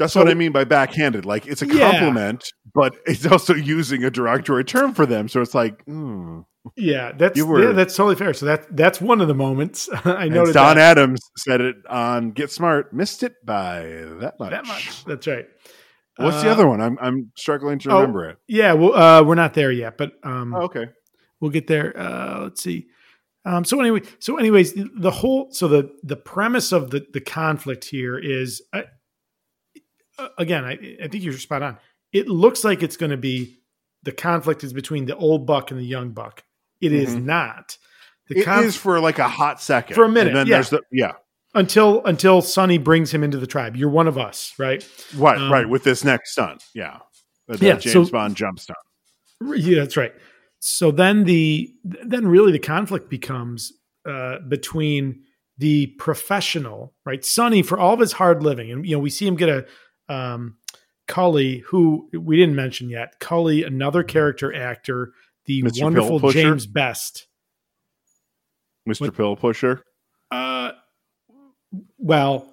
that's 0.00 0.12
So- 0.14 0.20
what 0.20 0.28
I 0.30 0.34
mean 0.34 0.50
by 0.52 0.64
backhanded. 0.64 1.24
Like 1.24 1.46
it's 1.46 1.62
a 1.62 1.66
Yeah. 1.66 1.90
compliment, 1.92 2.44
but 2.74 2.96
it's 3.06 3.24
also 3.26 3.54
using 3.54 4.02
a 4.04 4.10
derogatory 4.10 4.64
term 4.64 4.92
for 4.94 5.06
them. 5.06 5.28
So 5.28 5.40
it's 5.40 5.54
like, 5.54 5.84
hmm. 5.84 6.40
Yeah, 6.76 7.12
that's 7.16 7.40
were- 7.42 7.62
yeah, 7.68 7.72
that's 7.72 7.96
totally 7.96 8.16
fair. 8.16 8.34
So 8.34 8.44
that 8.46 8.76
that's 8.76 9.00
one 9.00 9.20
of 9.22 9.28
the 9.28 9.34
moments 9.34 9.88
I 10.04 10.28
noted. 10.28 10.52
Don 10.54 10.76
that, 10.76 10.98
Adams 10.98 11.20
said 11.38 11.60
it 11.60 11.76
on 11.88 12.32
Get 12.32 12.50
Smart, 12.50 12.92
missed 12.92 13.22
it 13.22 13.34
by 13.44 13.82
that 14.20 14.34
much. 14.38 14.50
that 14.50 14.66
much. 14.66 15.04
That's 15.06 15.26
right. 15.26 15.46
What's 16.16 16.42
the 16.42 16.50
Uh, 16.50 16.52
other 16.52 16.66
one? 16.68 16.82
I'm 16.82 16.98
I'm 17.00 17.30
struggling 17.36 17.78
to 17.80 17.90
oh, 17.92 18.00
remember 18.00 18.28
it. 18.28 18.36
Yeah, 18.46 18.74
well, 18.74 18.94
uh, 18.94 19.22
we're 19.22 19.36
not 19.36 19.54
there 19.54 19.72
yet, 19.72 19.96
but 19.96 20.12
um, 20.22 20.52
Oh, 20.54 20.62
okay. 20.64 20.88
we'll 21.40 21.50
get 21.50 21.66
there. 21.66 21.98
Uh, 21.98 22.42
let's 22.42 22.62
see. 22.62 22.88
Um, 23.46 23.64
so 23.64 23.80
anyway, 23.80 24.02
so 24.18 24.36
anyways, 24.36 24.74
the, 24.74 24.90
the 24.98 25.10
whole 25.10 25.48
so 25.52 25.66
the 25.66 25.90
the 26.02 26.16
premise 26.16 26.72
of 26.72 26.90
the 26.90 27.06
the 27.14 27.22
conflict 27.22 27.84
here 27.86 28.18
is 28.18 28.60
uh, 28.74 28.82
again, 30.38 30.64
I, 30.64 30.72
I 31.02 31.08
think 31.08 31.24
you're 31.24 31.32
spot 31.38 31.62
on. 31.62 31.78
It 32.12 32.28
looks 32.28 32.64
like 32.64 32.82
it's 32.82 32.96
going 32.96 33.10
to 33.10 33.16
be 33.16 33.58
the 34.02 34.12
conflict 34.12 34.64
is 34.64 34.72
between 34.72 35.06
the 35.06 35.16
old 35.16 35.46
buck 35.46 35.70
and 35.70 35.78
the 35.78 35.84
young 35.84 36.10
buck. 36.10 36.42
It 36.80 36.92
is 36.92 37.14
Mhm. 37.14 37.24
not. 37.24 37.76
The 38.28 38.36
It 38.36 38.38
is 38.40 38.44
conf- 38.44 38.74
for 38.76 39.00
like 39.00 39.18
a 39.18 39.28
hot 39.28 39.60
second. 39.60 39.94
For 39.94 40.04
a 40.04 40.08
minute, 40.08 40.28
And 40.28 40.36
then 40.36 40.46
yeah. 40.46 40.56
there's 40.56 40.70
the 40.70 40.80
yeah. 40.90 41.12
until 41.54 42.04
until 42.04 42.40
Sonny 42.42 42.78
brings 42.78 43.12
him 43.12 43.22
into 43.22 43.38
the 43.38 43.46
tribe. 43.46 43.76
You're 43.76 43.90
one 43.90 44.08
of 44.08 44.16
us, 44.16 44.54
right? 44.58 44.86
Right, 45.16 45.38
Um, 45.38 45.52
right. 45.52 45.68
With 45.68 45.84
this 45.84 46.04
next 46.04 46.32
stunt. 46.32 46.64
Yeah. 46.74 46.98
The, 47.48 47.56
the 47.58 47.66
Yeah, 47.66 47.76
James 47.76 47.92
so- 48.08 48.12
Bond 48.12 48.36
jump 48.36 48.58
stunt. 48.60 48.78
Yeah, 49.56 49.80
that's 49.80 49.96
right. 49.96 50.12
So 50.60 50.90
then 50.90 51.24
the 51.24 51.70
then 51.82 52.26
really 52.28 52.52
the 52.52 52.58
conflict 52.58 53.08
becomes 53.10 53.72
uh, 54.08 54.38
between 54.48 55.22
the 55.58 55.88
professional, 55.98 56.94
right? 57.04 57.24
Sonny 57.24 57.62
for 57.62 57.78
all 57.78 57.94
of 57.94 58.00
his 58.00 58.12
hard 58.12 58.42
living, 58.42 58.70
and 58.70 58.86
you 58.86 58.94
know 58.96 58.98
we 59.00 59.10
see 59.10 59.26
him 59.26 59.36
get 59.36 59.48
a 59.48 59.66
um, 60.10 60.56
Cully, 61.06 61.58
who 61.68 62.08
we 62.12 62.36
didn't 62.36 62.54
mention 62.56 62.88
yet. 62.90 63.18
Cully, 63.20 63.64
another 63.64 64.02
character 64.02 64.54
actor, 64.54 65.12
the 65.46 65.62
Mr. 65.62 65.82
wonderful 65.82 66.30
James 66.30 66.66
Best. 66.66 67.26
Mr. 68.88 69.02
What- 69.02 69.16
Pill 69.16 69.36
Pusher. 69.36 69.82
Uh, 70.30 70.72
well, 71.98 72.52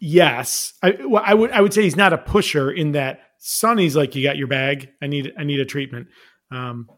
yes, 0.00 0.72
I, 0.82 0.98
well, 1.06 1.22
I 1.24 1.34
would 1.34 1.50
I 1.50 1.60
would 1.60 1.74
say 1.74 1.82
he's 1.82 1.96
not 1.96 2.12
a 2.12 2.18
pusher 2.18 2.70
in 2.70 2.92
that 2.92 3.20
Sonny's 3.38 3.94
like 3.96 4.14
you 4.14 4.22
got 4.22 4.36
your 4.36 4.46
bag. 4.48 4.88
I 5.02 5.06
need 5.06 5.32
I 5.38 5.44
need 5.44 5.60
a 5.60 5.64
treatment. 5.64 6.08
Um, 6.50 6.88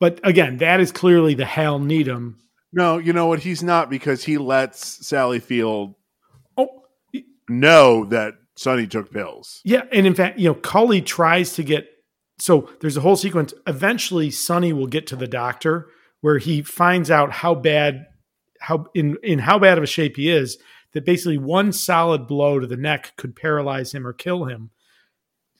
but 0.00 0.20
again, 0.24 0.58
that 0.58 0.80
is 0.80 0.92
clearly 0.92 1.34
the 1.34 1.44
Hal 1.44 1.78
Needham. 1.78 2.38
No, 2.72 2.98
you 2.98 3.12
know 3.12 3.26
what? 3.26 3.40
He's 3.40 3.62
not 3.62 3.88
because 3.88 4.24
he 4.24 4.36
lets 4.36 5.06
Sally 5.06 5.38
Field 5.40 5.94
Oh, 6.56 6.68
know 7.48 8.04
that 8.06 8.34
Sonny 8.58 8.88
took 8.88 9.12
pills. 9.12 9.60
yeah, 9.64 9.82
and 9.92 10.04
in 10.06 10.14
fact, 10.14 10.38
you 10.38 10.48
know, 10.48 10.54
Cully 10.54 11.00
tries 11.00 11.54
to 11.54 11.62
get. 11.62 11.86
So 12.40 12.68
there's 12.80 12.96
a 12.96 13.00
whole 13.00 13.16
sequence. 13.16 13.54
Eventually, 13.66 14.30
Sonny 14.30 14.72
will 14.72 14.86
get 14.86 15.06
to 15.08 15.16
the 15.16 15.28
doctor 15.28 15.88
where 16.20 16.38
he 16.38 16.62
finds 16.62 17.10
out 17.10 17.30
how 17.30 17.54
bad, 17.54 18.06
how 18.60 18.86
in 18.94 19.16
in 19.22 19.38
how 19.38 19.58
bad 19.60 19.78
of 19.78 19.84
a 19.84 19.88
shape 19.88 20.16
he 20.16 20.28
is. 20.28 20.58
That 20.94 21.04
basically 21.04 21.38
one 21.38 21.72
solid 21.72 22.26
blow 22.26 22.58
to 22.58 22.66
the 22.66 22.76
neck 22.76 23.12
could 23.16 23.36
paralyze 23.36 23.92
him 23.92 24.06
or 24.06 24.12
kill 24.12 24.46
him. 24.46 24.70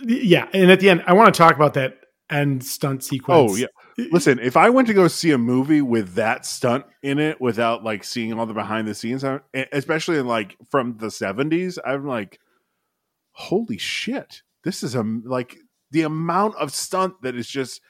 yeah, 0.00 0.48
and 0.52 0.70
at 0.70 0.80
the 0.80 0.90
end, 0.90 1.04
I 1.06 1.12
want 1.12 1.32
to 1.32 1.38
talk 1.38 1.54
about 1.54 1.74
that 1.74 1.98
end 2.30 2.64
stunt 2.64 3.04
sequence. 3.04 3.52
Oh 3.52 3.56
yeah. 3.56 3.66
Listen, 4.10 4.38
if 4.38 4.56
I 4.56 4.70
went 4.70 4.88
to 4.88 4.94
go 4.94 5.08
see 5.08 5.32
a 5.32 5.38
movie 5.38 5.82
with 5.82 6.14
that 6.14 6.46
stunt 6.46 6.84
in 7.02 7.18
it 7.18 7.40
without 7.40 7.82
like 7.82 8.04
seeing 8.04 8.32
all 8.32 8.46
the 8.46 8.54
behind 8.54 8.86
the 8.86 8.94
scenes, 8.94 9.24
especially 9.72 10.18
in 10.18 10.26
like 10.26 10.56
from 10.70 10.96
the 10.98 11.08
70s, 11.08 11.78
I'm 11.84 12.06
like 12.06 12.38
holy 13.32 13.78
shit. 13.78 14.42
This 14.64 14.82
is 14.82 14.94
a 14.94 15.02
like 15.02 15.56
the 15.90 16.02
amount 16.02 16.56
of 16.56 16.72
stunt 16.72 17.22
that 17.22 17.34
is 17.34 17.48
just 17.48 17.80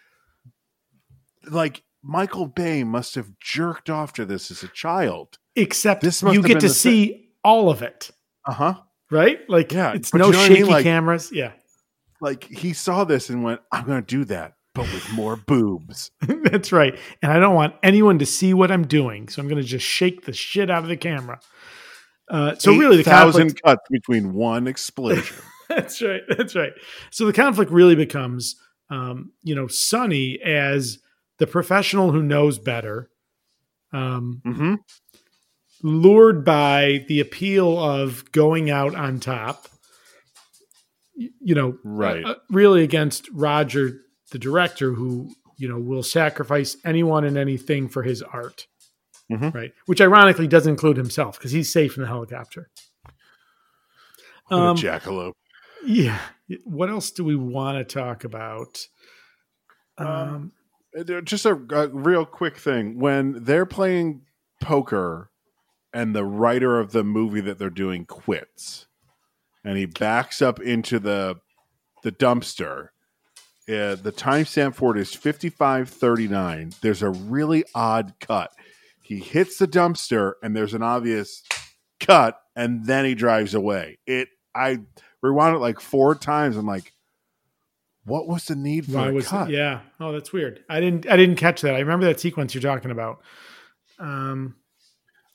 like 1.50 1.82
Michael 2.02 2.46
Bay 2.46 2.84
must 2.84 3.14
have 3.14 3.38
jerked 3.40 3.90
off 3.90 4.12
to 4.14 4.24
this 4.24 4.50
as 4.50 4.62
a 4.62 4.68
child. 4.68 5.38
Except 5.56 6.02
This 6.02 6.22
you 6.22 6.42
get 6.42 6.60
to 6.60 6.68
see 6.68 7.30
all 7.42 7.70
of 7.70 7.82
it, 7.82 8.10
Uh-huh. 8.48 8.74
right? 9.10 9.38
Like, 9.48 9.72
Yeah, 9.72 9.92
it's 9.92 10.12
no 10.14 10.26
you 10.26 10.32
know 10.32 10.38
what 10.38 10.46
I 10.46 10.48
mean? 10.48 10.58
shaky 10.58 10.70
Like- 10.70 10.82
cameras. 10.84 11.30
Yeah, 11.32 11.52
Like 12.20 12.44
he 12.44 12.72
saw 12.72 13.04
this 13.04 13.28
and 13.30 13.44
went, 13.44 13.60
I'm 13.70 13.84
going 13.84 14.00
to 14.02 14.06
do 14.06 14.24
that, 14.24 14.54
but 14.74 14.82
with 14.92 15.12
more 15.12 15.36
boobs. 15.36 16.10
that's 16.20 16.72
right. 16.72 16.98
And 17.22 17.30
I 17.30 17.38
don't 17.38 17.54
want 17.54 17.74
anyone 17.82 18.18
to 18.20 18.26
see 18.26 18.54
what 18.54 18.70
I'm 18.72 18.86
doing, 18.86 19.28
so 19.28 19.40
I'm 19.42 19.48
going 19.48 19.60
to 19.62 19.68
just 19.68 19.86
shake 19.86 20.24
the 20.24 20.32
shit 20.32 20.70
out 20.70 20.82
of 20.82 20.88
the 20.88 20.96
camera. 20.96 21.40
Uh, 22.30 22.54
so 22.56 22.74
really, 22.74 22.96
the 22.98 23.04
thousand 23.04 23.42
conflict 23.42 23.62
cuts 23.64 23.82
between 23.90 24.34
one 24.34 24.66
explosion. 24.66 25.36
that's 25.68 26.02
right. 26.02 26.20
That's 26.36 26.54
right. 26.54 26.72
So 27.10 27.24
the 27.26 27.32
conflict 27.32 27.70
really 27.70 27.94
becomes, 27.94 28.56
um, 28.90 29.32
you 29.42 29.54
know, 29.54 29.66
Sonny 29.66 30.38
as 30.44 30.98
the 31.38 31.46
professional 31.46 32.12
who 32.12 32.22
knows 32.22 32.58
better, 32.58 33.08
um, 33.92 34.42
hmm 34.44 34.74
lured 35.82 36.44
by 36.44 37.04
the 37.08 37.20
appeal 37.20 37.78
of 37.78 38.30
going 38.32 38.70
out 38.70 38.94
on 38.94 39.20
top. 39.20 39.68
You 41.16 41.54
know, 41.54 41.78
Right. 41.84 42.24
uh, 42.24 42.36
really 42.50 42.82
against 42.84 43.28
Roger, 43.32 44.00
the 44.30 44.38
director, 44.38 44.92
who 44.92 45.30
you 45.56 45.68
know 45.68 45.78
will 45.78 46.02
sacrifice 46.04 46.76
anyone 46.84 47.24
and 47.24 47.36
anything 47.36 47.88
for 47.88 48.02
his 48.04 48.22
art. 48.22 48.66
Mhm. 49.30 49.52
Right, 49.52 49.72
which 49.86 50.00
ironically 50.00 50.46
doesn't 50.46 50.70
include 50.70 50.96
himself 50.96 51.38
because 51.38 51.50
he's 51.52 51.72
safe 51.72 51.96
in 51.96 52.02
the 52.02 52.08
helicopter. 52.08 52.70
What 54.48 54.58
Um, 54.58 54.76
jackalope. 54.76 55.32
Yeah. 55.84 56.18
What 56.64 56.88
else 56.88 57.10
do 57.10 57.24
we 57.24 57.36
want 57.36 57.76
to 57.78 57.84
talk 57.94 58.24
about? 58.24 58.86
Um, 59.98 60.06
Um, 60.06 60.52
Uh, 60.98 61.20
Just 61.20 61.44
a, 61.44 61.52
a 61.72 61.88
real 61.88 62.24
quick 62.24 62.56
thing. 62.56 62.98
When 62.98 63.44
they're 63.44 63.66
playing 63.66 64.22
poker 64.62 65.30
and 65.92 66.14
the 66.14 66.24
writer 66.24 66.78
of 66.78 66.92
the 66.92 67.04
movie 67.04 67.40
that 67.40 67.58
they're 67.58 67.70
doing 67.70 68.04
quits 68.04 68.86
and 69.64 69.76
he 69.76 69.86
backs 69.86 70.40
up 70.40 70.60
into 70.60 70.98
the 70.98 71.36
the 72.02 72.12
dumpster, 72.12 72.88
uh, 73.68 73.96
the 73.96 74.14
timestamp 74.16 74.74
for 74.74 74.96
it 74.96 75.00
is 75.00 75.14
5539. 75.14 76.72
There's 76.80 77.02
a 77.02 77.10
really 77.10 77.64
odd 77.74 78.14
cut. 78.20 78.52
He 79.02 79.18
hits 79.18 79.58
the 79.58 79.66
dumpster 79.66 80.34
and 80.42 80.54
there's 80.54 80.74
an 80.74 80.82
obvious 80.82 81.42
cut 82.00 82.40
and 82.54 82.86
then 82.86 83.04
he 83.04 83.14
drives 83.14 83.54
away. 83.54 83.98
It 84.06 84.28
I 84.54 84.78
rewound 85.22 85.56
it 85.56 85.60
like 85.60 85.80
four 85.80 86.14
times. 86.14 86.56
I'm 86.56 86.66
like, 86.66 86.92
what 88.04 88.26
was 88.26 88.46
the 88.46 88.56
need 88.56 88.86
for 88.86 88.92
why 88.92 89.08
a 89.08 89.12
was 89.12 89.28
cut? 89.28 89.50
yeah? 89.50 89.80
Oh, 90.00 90.12
that's 90.12 90.32
weird. 90.32 90.64
I 90.68 90.80
didn't. 90.80 91.08
I 91.08 91.16
didn't 91.16 91.36
catch 91.36 91.60
that. 91.60 91.74
I 91.74 91.80
remember 91.80 92.06
that 92.06 92.20
sequence 92.20 92.54
you're 92.54 92.62
talking 92.62 92.90
about. 92.90 93.20
Um, 93.98 94.54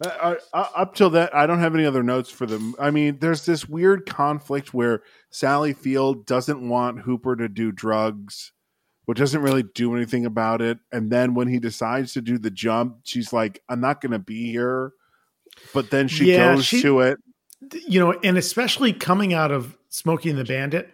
Uh, 0.02 0.36
uh, 0.54 0.68
up 0.76 0.96
till 0.96 1.10
that, 1.12 1.34
I 1.36 1.46
don't 1.46 1.60
have 1.60 1.76
any 1.76 1.86
other 1.86 2.04
notes 2.04 2.30
for 2.30 2.46
them. 2.46 2.76
I 2.80 2.92
mean, 2.92 3.20
there's 3.20 3.46
this 3.46 3.68
weird 3.70 4.06
conflict 4.06 4.74
where 4.74 5.04
Sally 5.30 5.74
Field 5.74 6.26
doesn't 6.26 6.68
want 6.68 7.02
Hooper 7.02 7.36
to 7.36 7.48
do 7.48 7.72
drugs, 7.72 8.52
but 9.08 9.16
doesn't 9.18 9.42
really 9.42 9.64
do 9.64 9.96
anything 9.96 10.26
about 10.26 10.62
it. 10.62 10.80
And 10.92 11.10
then 11.12 11.36
when 11.36 11.48
he 11.48 11.60
decides 11.60 12.14
to 12.14 12.22
do 12.22 12.38
the 12.38 12.52
jump, 12.52 12.98
she's 13.04 13.32
like, 13.32 13.62
"I'm 13.70 13.80
not 13.80 14.02
going 14.02 14.12
to 14.12 14.20
be 14.20 14.52
here." 14.52 14.92
But 15.74 15.90
then 15.92 16.08
she 16.08 16.32
Yeah, 16.32 16.56
goes 16.56 16.66
she- 16.66 16.82
to 16.82 17.00
it. 17.02 17.20
you 17.88 18.00
know, 18.00 18.12
and 18.24 18.38
especially 18.38 18.92
coming 18.92 19.34
out 19.34 19.52
of 19.52 19.78
Smokey 19.90 20.30
and 20.32 20.40
the 20.40 20.44
Bandit, 20.44 20.90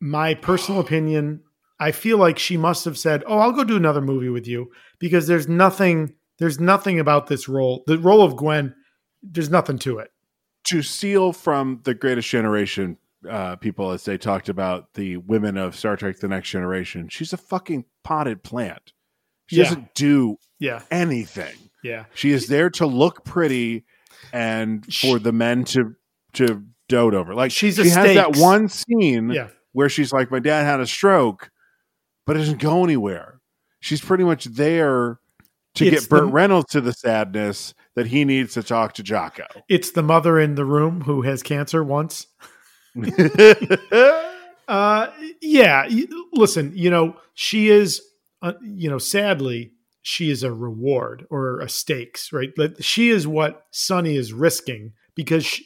my 0.00 0.32
personal 0.32 0.80
opinion, 0.80 1.40
I 1.80 1.90
feel 1.92 2.16
like 2.16 2.38
she 2.38 2.56
must 2.56 2.84
have 2.86 2.96
said, 2.96 3.24
"Oh, 3.26 3.38
I'll 3.38 3.52
go 3.52 3.64
do 3.64 3.76
another 3.76 4.00
movie 4.00 4.30
with 4.30 4.46
you," 4.46 4.70
because 5.00 5.26
there's 5.26 5.48
nothing. 5.48 6.14
There's 6.38 6.60
nothing 6.60 7.00
about 7.00 7.26
this 7.26 7.48
role. 7.48 7.82
The 7.86 7.98
role 7.98 8.22
of 8.22 8.36
Gwen. 8.36 8.74
There's 9.22 9.50
nothing 9.50 9.78
to 9.80 9.98
it. 9.98 10.10
to 10.64 10.82
steal 10.82 11.32
from 11.32 11.80
the 11.84 11.94
Greatest 11.94 12.28
Generation 12.28 12.98
uh, 13.28 13.56
people 13.56 13.90
as 13.90 14.04
they 14.04 14.18
talked 14.18 14.48
about 14.48 14.92
the 14.94 15.16
women 15.16 15.56
of 15.56 15.74
Star 15.74 15.96
Trek: 15.96 16.18
The 16.18 16.28
Next 16.28 16.50
Generation. 16.50 17.08
She's 17.08 17.32
a 17.32 17.36
fucking 17.38 17.84
potted 18.04 18.42
plant. 18.42 18.92
She 19.46 19.56
Yeah. 19.56 19.64
doesn't 19.64 19.94
do 19.94 20.36
Yeah, 20.60 20.82
anything. 20.90 21.54
yeah. 21.82 22.04
She 22.14 22.30
is 22.32 22.48
there 22.48 22.70
to 22.70 22.86
look 22.86 23.24
pretty 23.24 23.84
and 24.32 24.84
for 24.92 25.18
the 25.18 25.32
men 25.32 25.64
to 25.64 25.94
to 26.34 26.64
dote 26.88 27.14
over. 27.14 27.34
Like 27.34 27.50
She's 27.50 27.76
she 27.76 27.88
has 27.88 28.14
that 28.14 28.36
one 28.36 28.68
scene 28.68 29.30
Yeah. 29.30 29.48
where 29.72 29.88
she's 29.88 30.12
like, 30.12 30.30
"My 30.30 30.38
dad 30.38 30.64
had 30.64 30.80
a 30.80 30.86
stroke," 30.86 31.50
but 32.26 32.36
it 32.36 32.40
doesn't 32.40 32.60
go 32.60 32.84
anywhere. 32.84 33.40
She's 33.80 34.00
pretty 34.02 34.24
much 34.24 34.44
there 34.44 35.18
to 35.78 35.86
It's 35.86 36.02
get 36.02 36.10
Burt 36.10 36.20
the- 36.22 36.26
Reynolds 36.26 36.70
to 36.72 36.80
the 36.80 36.92
sadness 36.92 37.74
that 37.94 38.06
he 38.06 38.24
needs 38.24 38.54
to 38.54 38.62
talk 38.62 38.94
to 38.94 39.02
Jocko. 39.02 39.46
It's 39.68 39.90
the 39.90 40.02
mother 40.02 40.38
in 40.38 40.54
the 40.54 40.64
room 40.64 41.00
who 41.00 41.22
has 41.22 41.42
cancer 41.42 41.82
once. 41.82 42.26
Uh, 44.68 45.10
yeah. 45.40 45.88
Listen, 46.34 46.72
you 46.74 46.90
know, 46.90 47.16
she 47.32 47.70
is, 47.70 48.02
uh, 48.42 48.52
you 48.62 48.90
know, 48.90 48.98
sadly, 48.98 49.72
she 50.02 50.30
is 50.30 50.42
a 50.42 50.52
reward 50.52 51.26
or 51.30 51.60
a 51.60 51.68
stakes, 51.70 52.34
right? 52.34 52.50
She 52.78 53.08
is 53.08 53.26
what 53.26 53.64
Sonny 53.70 54.14
is 54.16 54.34
risking 54.34 54.92
because 55.14 55.46
she, 55.46 55.64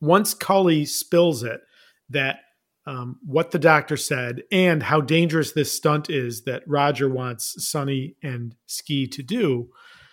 once 0.00 0.34
Cully 0.34 0.86
spills 0.86 1.44
it, 1.44 1.60
that 2.08 2.40
um, 2.86 3.18
what 3.24 3.50
the 3.50 3.58
doctor 3.58 3.96
said 3.96 4.42
and 4.50 4.82
how 4.82 5.00
dangerous 5.00 5.52
this 5.52 5.70
stunt 5.72 6.08
is 6.10 6.42
that 6.44 6.62
Roger 6.66 7.08
wants 7.08 7.66
Sonny 7.68 8.16
and 8.22 8.54
Ski 8.66 9.06
to 9.08 9.22
do. 9.22 9.68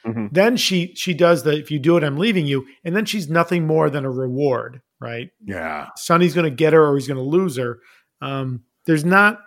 Mhm. 0.06 0.30
Then 0.32 0.58
she 0.58 0.94
she 0.96 1.14
does 1.14 1.44
the 1.44 1.52
if 1.58 1.72
you 1.72 1.80
do 1.80 1.98
it, 1.98 2.04
I'm 2.04 2.18
leaving 2.18 2.46
you, 2.46 2.66
and 2.84 2.96
then 2.96 3.06
she's 3.06 3.30
nothing 3.30 3.66
more 3.68 3.90
than 3.90 4.06
a 4.06 4.12
reward, 4.12 4.82
right? 5.00 5.30
yeah. 5.46 5.88
Sonny's 5.96 6.34
going 6.36 6.50
to 6.50 6.56
get 6.56 6.74
her 6.74 6.86
or 6.86 6.96
he's 6.96 7.08
going 7.08 7.18
to 7.18 7.24
lose 7.24 7.58
her. 7.58 7.80
Um, 8.22 8.64
there's 8.86 9.06
not. 9.06 9.40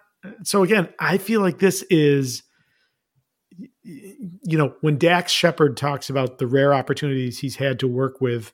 So 0.44 0.62
again, 0.62 0.88
I 0.98 1.16
feel 1.18 1.40
like 1.40 1.58
this 1.60 1.82
is, 1.88 2.42
you 3.82 4.58
know, 4.58 4.74
when 4.80 4.98
Dax 4.98 5.32
Shepard 5.32 5.76
talks 5.76 6.10
about 6.10 6.38
the 6.38 6.46
rare 6.46 6.74
opportunities 6.74 7.38
he's 7.38 7.56
had 7.56 7.78
to 7.80 7.88
work 7.88 8.20
with 8.20 8.52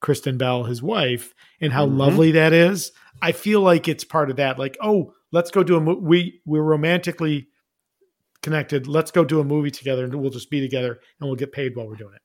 Kristen 0.00 0.36
Bell, 0.36 0.64
his 0.64 0.82
wife, 0.82 1.32
and 1.60 1.72
how 1.72 1.86
Mhm. 1.86 1.96
lovely 1.98 2.30
that 2.32 2.52
is. 2.52 2.92
I 3.22 3.32
feel 3.32 3.60
like 3.60 3.88
it's 3.88 4.04
part 4.04 4.30
of 4.30 4.36
that. 4.36 4.58
Like, 4.58 4.76
oh, 4.82 5.12
let's 5.32 5.50
go 5.50 5.62
do 5.62 5.76
a 5.76 5.80
movie. 5.80 6.00
We 6.02 6.40
we're 6.44 6.62
romantically 6.62 7.48
connected. 8.42 8.86
Let's 8.86 9.10
go 9.10 9.24
do 9.24 9.40
a 9.40 9.44
movie 9.44 9.70
together, 9.70 10.04
and 10.04 10.14
we'll 10.16 10.30
just 10.30 10.50
be 10.50 10.60
together, 10.60 10.98
and 11.20 11.28
we'll 11.28 11.36
get 11.36 11.52
paid 11.52 11.74
while 11.76 11.86
we're 11.88 11.96
doing 11.96 12.14
it. 12.14 12.22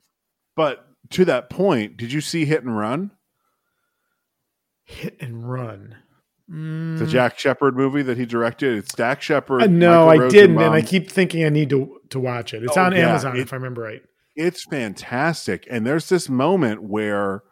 But 0.56 0.86
to 1.12 1.26
that 1.26 1.50
point, 1.50 1.96
did 1.98 2.12
you 2.12 2.20
see 2.22 2.46
Hit 2.46 2.64
and 2.64 2.78
Run, 2.78 3.12
Hit 4.86 5.16
and 5.20 5.50
run. 5.50 5.96
the 6.48 6.56
Mm. 6.56 7.10
Jack 7.10 7.38
Shepard 7.38 7.76
movie 7.78 8.02
that 8.02 8.18
he 8.18 8.26
directed? 8.26 8.76
It's 8.80 8.94
Dax 8.94 9.24
Shepard. 9.24 9.62
Uh, 9.62 9.68
no, 9.68 10.08
Michael 10.08 10.26
I 10.26 10.30
didn't, 10.30 10.58
and 10.60 10.74
I 10.74 10.82
keep 10.82 11.10
thinking 11.10 11.46
I 11.46 11.50
need 11.50 11.70
to 11.70 12.00
to 12.10 12.20
watch 12.20 12.54
it. 12.56 12.64
It's 12.64 12.76
Oh, 12.76 12.82
on 12.82 12.92
yeah, 12.94 13.10
Amazon, 13.10 13.38
it- 13.38 13.42
if 13.42 13.54
I 13.54 13.58
remember 13.58 13.84
right. 13.84 14.02
it's 14.36 14.66
fantastic. 14.66 15.68
And 15.70 15.86
there's 15.86 16.10
this 16.10 16.28
moment 16.28 16.82
where 16.82 17.44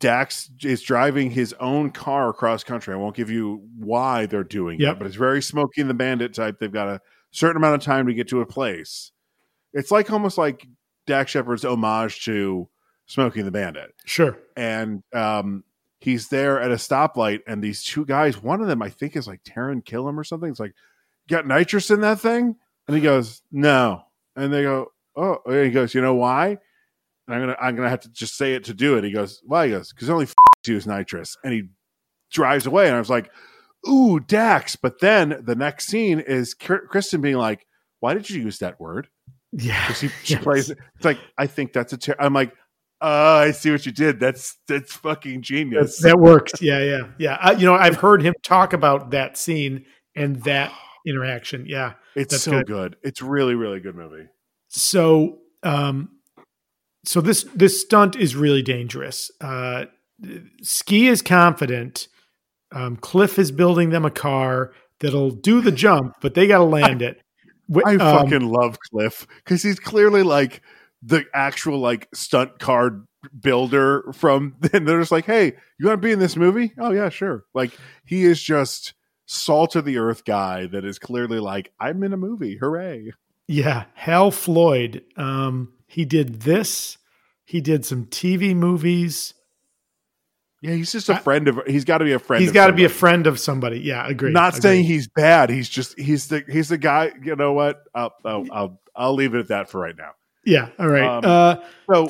Dax 0.00 0.50
is 0.62 0.82
driving 0.82 1.30
his 1.30 1.54
own 1.60 1.90
car 1.90 2.28
across 2.30 2.64
country. 2.64 2.92
I 2.94 2.96
won't 2.96 3.14
give 3.14 3.30
you 3.30 3.62
why 3.78 4.26
they're 4.26 4.42
doing 4.44 4.80
Yep. 4.80 4.92
it, 4.94 4.98
but 4.98 5.06
it's 5.06 5.16
very 5.16 5.40
Smokey 5.42 5.80
and 5.82 5.90
the 5.90 5.94
Bandit 5.94 6.34
type. 6.34 6.58
They've 6.58 6.72
got 6.72 6.88
a 6.88 7.00
certain 7.30 7.58
amount 7.58 7.76
of 7.76 7.82
time 7.82 8.06
to 8.06 8.14
get 8.14 8.28
to 8.28 8.40
a 8.40 8.46
place. 8.46 9.12
It's 9.72 9.90
like 9.90 10.10
almost 10.10 10.38
like 10.38 10.66
Dax 11.06 11.30
Shepard's 11.30 11.64
homage 11.64 12.24
to 12.24 12.68
Smokey 13.06 13.40
and 13.40 13.46
the 13.46 13.52
Bandit. 13.52 13.94
Sure. 14.06 14.36
And 14.56 15.02
um, 15.12 15.64
he's 16.00 16.28
there 16.28 16.60
at 16.60 16.70
a 16.70 16.76
stoplight, 16.76 17.40
and 17.46 17.62
these 17.62 17.84
two 17.84 18.04
guys, 18.06 18.42
one 18.42 18.60
of 18.62 18.66
them 18.68 18.80
I 18.82 18.88
think 18.88 19.16
is 19.16 19.28
like 19.28 19.42
Taran 19.44 19.84
Killam 19.84 20.16
or 20.16 20.24
something. 20.24 20.50
It's 20.50 20.60
like, 20.60 20.74
got 21.28 21.46
nitrous 21.46 21.90
in 21.90 22.00
that 22.00 22.20
thing? 22.20 22.56
And 22.88 22.96
he 22.96 23.02
goes, 23.02 23.42
No. 23.52 24.02
And 24.34 24.52
they 24.52 24.62
go, 24.62 24.92
Oh, 25.14 25.38
and 25.46 25.66
he 25.66 25.70
goes, 25.70 25.94
You 25.94 26.00
know 26.00 26.14
why? 26.14 26.58
And 27.30 27.34
I'm 27.34 27.40
gonna 27.48 27.56
I'm 27.60 27.76
gonna 27.76 27.88
have 27.88 28.00
to 28.00 28.10
just 28.10 28.36
say 28.36 28.54
it 28.54 28.64
to 28.64 28.74
do 28.74 28.96
it. 28.96 29.04
He 29.04 29.12
goes, 29.12 29.40
Why? 29.44 29.66
He 29.66 29.72
goes, 29.72 29.92
Because 29.92 30.10
only 30.10 30.24
f- 30.24 30.34
use 30.66 30.86
nitrous. 30.86 31.36
And 31.44 31.52
he 31.52 31.62
drives 32.32 32.66
away. 32.66 32.86
And 32.86 32.96
I 32.96 32.98
was 32.98 33.10
like, 33.10 33.30
Ooh, 33.88 34.20
Dax. 34.20 34.76
But 34.76 35.00
then 35.00 35.40
the 35.44 35.54
next 35.54 35.86
scene 35.86 36.20
is 36.20 36.54
Kristen 36.54 37.20
being 37.20 37.36
like, 37.36 37.66
Why 38.00 38.14
did 38.14 38.28
you 38.28 38.42
use 38.42 38.58
that 38.58 38.80
word? 38.80 39.08
Yeah. 39.52 39.80
Because 39.86 40.00
he 40.00 40.08
she 40.24 40.34
Yes. 40.34 40.42
plays 40.42 40.70
it's 40.70 41.04
like, 41.04 41.18
I 41.38 41.46
think 41.46 41.72
that's 41.72 41.92
a 41.92 41.98
ter-. 41.98 42.16
I'm 42.18 42.32
like, 42.34 42.52
Oh, 43.00 43.36
I 43.38 43.52
see 43.52 43.70
what 43.70 43.86
you 43.86 43.92
did. 43.92 44.20
That's 44.20 44.58
that's 44.68 44.92
fucking 44.94 45.42
genius. 45.42 45.98
That, 46.00 46.08
that 46.08 46.18
works. 46.18 46.52
Yeah, 46.60 46.80
yeah, 46.82 47.00
yeah. 47.18 47.38
I, 47.40 47.52
you 47.52 47.64
know, 47.64 47.74
I've 47.74 47.96
heard 47.96 48.20
him 48.22 48.34
talk 48.42 48.74
about 48.74 49.12
that 49.12 49.38
scene 49.38 49.86
and 50.14 50.42
that 50.44 50.72
interaction. 51.06 51.64
Yeah. 51.66 51.94
It's 52.14 52.42
so 52.42 52.50
good. 52.50 52.66
good. 52.66 52.96
It's 53.02 53.22
really, 53.22 53.54
really 53.54 53.80
good 53.80 53.94
movie. 53.94 54.26
So, 54.68 55.38
um, 55.62 56.10
so 57.04 57.20
this 57.20 57.44
this 57.54 57.80
stunt 57.80 58.16
is 58.16 58.36
really 58.36 58.62
dangerous. 58.62 59.30
Uh, 59.40 59.86
Ski 60.62 61.08
is 61.08 61.22
confident. 61.22 62.08
Um, 62.72 62.96
Cliff 62.96 63.38
is 63.38 63.50
building 63.50 63.90
them 63.90 64.04
a 64.04 64.10
car 64.10 64.72
that'll 65.00 65.30
do 65.30 65.60
the 65.60 65.72
jump, 65.72 66.14
but 66.20 66.34
they 66.34 66.46
got 66.46 66.58
to 66.58 66.64
land 66.64 67.02
it. 67.02 67.20
Wh- 67.72 67.86
I 67.86 67.92
um, 67.94 67.98
fucking 67.98 68.48
love 68.48 68.78
Cliff 68.90 69.26
because 69.44 69.62
he's 69.62 69.80
clearly 69.80 70.22
like 70.22 70.62
the 71.02 71.24
actual 71.34 71.78
like 71.78 72.08
stunt 72.14 72.58
car 72.58 73.02
builder 73.38 74.12
from. 74.12 74.56
And 74.72 74.86
they're 74.86 75.00
just 75.00 75.12
like, 75.12 75.26
"Hey, 75.26 75.56
you 75.78 75.86
want 75.86 76.00
to 76.00 76.06
be 76.06 76.12
in 76.12 76.18
this 76.18 76.36
movie? 76.36 76.72
Oh 76.78 76.92
yeah, 76.92 77.08
sure." 77.08 77.44
Like 77.54 77.72
he 78.04 78.24
is 78.24 78.42
just 78.42 78.94
salt 79.26 79.74
of 79.74 79.84
the 79.84 79.98
earth 79.98 80.24
guy 80.24 80.66
that 80.66 80.84
is 80.84 80.98
clearly 80.98 81.40
like, 81.40 81.72
"I'm 81.80 82.02
in 82.02 82.12
a 82.12 82.18
movie, 82.18 82.56
hooray!" 82.56 83.12
Yeah, 83.48 83.86
Hal 83.94 84.30
Floyd. 84.30 85.02
Um, 85.16 85.72
he 85.90 86.04
did 86.04 86.42
this. 86.42 86.98
He 87.44 87.60
did 87.60 87.84
some 87.84 88.06
TV 88.06 88.54
movies. 88.54 89.34
Yeah, 90.62 90.74
he's 90.74 90.92
just 90.92 91.08
a 91.08 91.14
I- 91.14 91.18
friend 91.18 91.48
of. 91.48 91.60
He's 91.66 91.84
got 91.84 91.98
to 91.98 92.04
be 92.04 92.12
a 92.12 92.18
friend. 92.18 92.40
He's 92.42 92.52
got 92.52 92.68
to 92.68 92.72
be 92.72 92.84
a 92.84 92.88
friend 92.88 93.26
of 93.26 93.40
somebody. 93.40 93.80
Yeah, 93.80 94.06
agree. 94.06 94.30
Not 94.30 94.50
agree. 94.54 94.60
saying 94.60 94.84
he's 94.84 95.08
bad. 95.08 95.50
He's 95.50 95.68
just 95.68 95.98
he's 95.98 96.28
the 96.28 96.44
he's 96.48 96.68
the 96.68 96.78
guy. 96.78 97.12
You 97.22 97.34
know 97.34 97.52
what? 97.52 97.82
I'll 97.94 98.14
I'll 98.24 98.46
I'll, 98.52 98.80
I'll 98.94 99.14
leave 99.14 99.34
it 99.34 99.38
at 99.40 99.48
that 99.48 99.68
for 99.70 99.80
right 99.80 99.96
now. 99.96 100.12
Yeah. 100.44 100.68
All 100.78 100.88
right. 100.88 101.02
Um, 101.02 101.24
uh, 101.24 101.56
So 101.92 102.08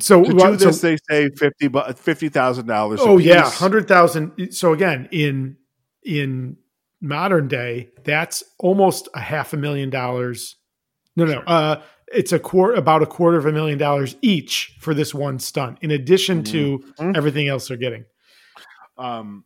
so, 0.00 0.24
to 0.24 0.34
well, 0.34 0.52
do 0.52 0.58
so- 0.58 0.64
this, 0.66 0.80
they 0.80 0.96
say 1.08 1.28
fifty 1.36 1.68
fifty 1.94 2.28
thousand 2.28 2.66
dollars. 2.66 3.00
oh 3.02 3.18
yeah, 3.18 3.48
hundred 3.48 3.86
thousand. 3.86 4.52
So 4.52 4.72
again, 4.72 5.08
in 5.12 5.56
in 6.02 6.56
modern 7.00 7.46
day, 7.46 7.90
that's 8.04 8.42
almost 8.58 9.08
a 9.14 9.20
half 9.20 9.52
a 9.52 9.56
million 9.56 9.90
dollars. 9.90 10.56
No, 11.14 11.24
no. 11.24 11.32
Sure. 11.32 11.44
Uh, 11.46 11.82
it's 12.16 12.32
a 12.32 12.38
quarter, 12.38 12.74
about 12.74 13.02
a 13.02 13.06
quarter 13.06 13.36
of 13.36 13.46
a 13.46 13.52
million 13.52 13.78
dollars 13.78 14.16
each 14.22 14.76
for 14.80 14.94
this 14.94 15.14
one 15.14 15.38
stunt, 15.38 15.78
in 15.82 15.90
addition 15.90 16.42
to 16.44 16.78
Mhm. 16.98 17.16
everything 17.16 17.48
else 17.48 17.68
they're 17.68 17.76
getting. 17.76 18.04
Um, 18.98 19.44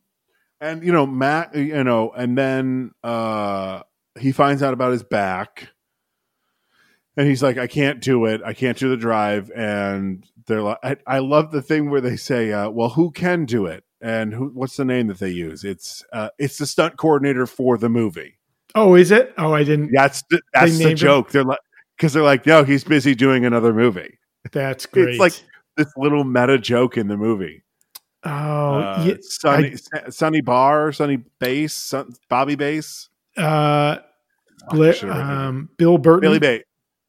and 0.60 0.82
you 0.84 0.92
know 0.92 1.06
Matt, 1.06 1.54
you 1.54 1.82
know, 1.84 2.10
and 2.10 2.36
then 2.38 2.92
uh, 3.02 3.82
he 4.18 4.32
finds 4.32 4.62
out 4.62 4.74
about 4.74 4.92
his 4.92 5.02
back, 5.02 5.68
and 7.16 7.26
he's 7.28 7.42
like, 7.42 7.58
"I 7.58 7.66
can't 7.66 8.00
do 8.00 8.26
it. 8.26 8.40
I 8.44 8.52
can't 8.52 8.78
do 8.78 8.88
the 8.88 8.96
drive." 8.96 9.50
And 9.54 10.24
they're 10.46 10.62
like, 10.62 10.78
"I, 10.82 10.96
I 11.06 11.18
love 11.18 11.50
the 11.50 11.62
thing 11.62 11.90
where 11.90 12.00
they 12.00 12.16
say, 12.16 12.52
uh, 12.52 12.70
well, 12.70 12.90
who 12.90 13.10
can 13.10 13.44
do 13.44 13.66
it?" 13.66 13.84
And 14.00 14.32
who? 14.32 14.48
What's 14.54 14.76
the 14.76 14.84
name 14.84 15.08
that 15.08 15.18
they 15.18 15.30
use? 15.30 15.64
It's 15.64 16.04
uh, 16.12 16.28
it's 16.38 16.58
the 16.58 16.66
stunt 16.66 16.96
coordinator 16.96 17.46
for 17.46 17.76
the 17.78 17.88
movie. 17.88 18.38
Oh, 18.74 18.94
is 18.94 19.10
it? 19.10 19.34
Oh, 19.36 19.52
I 19.52 19.64
didn't. 19.64 19.90
That's 19.92 20.22
the, 20.30 20.40
that's 20.54 20.78
the 20.78 20.84
named 20.84 20.90
him? 20.92 20.96
joke. 21.08 21.30
They're 21.32 21.42
like, 21.44 21.58
because 22.00 22.14
they're 22.14 22.22
like, 22.22 22.46
no, 22.46 22.64
he's 22.64 22.82
busy 22.82 23.14
doing 23.14 23.44
another 23.44 23.74
movie. 23.74 24.18
That's 24.52 24.86
great. 24.86 25.08
It's 25.10 25.18
like 25.18 25.34
this 25.76 25.92
little 25.98 26.24
meta 26.24 26.56
joke 26.58 26.96
in 26.96 27.08
the 27.08 27.16
movie. 27.18 27.62
oh, 28.24 28.30
uh, 28.30 29.04
yeah, 29.06 29.14
Sonny, 29.20 29.74
Sunny 30.08 30.40
Barr, 30.40 30.92
Sonny 30.92 31.18
Bass, 31.38 31.92
Bobby 32.30 32.54
Bass, 32.54 33.10
uh, 33.36 33.42
I 33.42 34.00
Bla- 34.70 34.86
written 34.88 35.10
it. 35.10 35.16
um, 35.16 35.68
Bill 35.76 35.98
Burton, 35.98 36.20
Billy 36.22 36.38
Bay. 36.38 36.64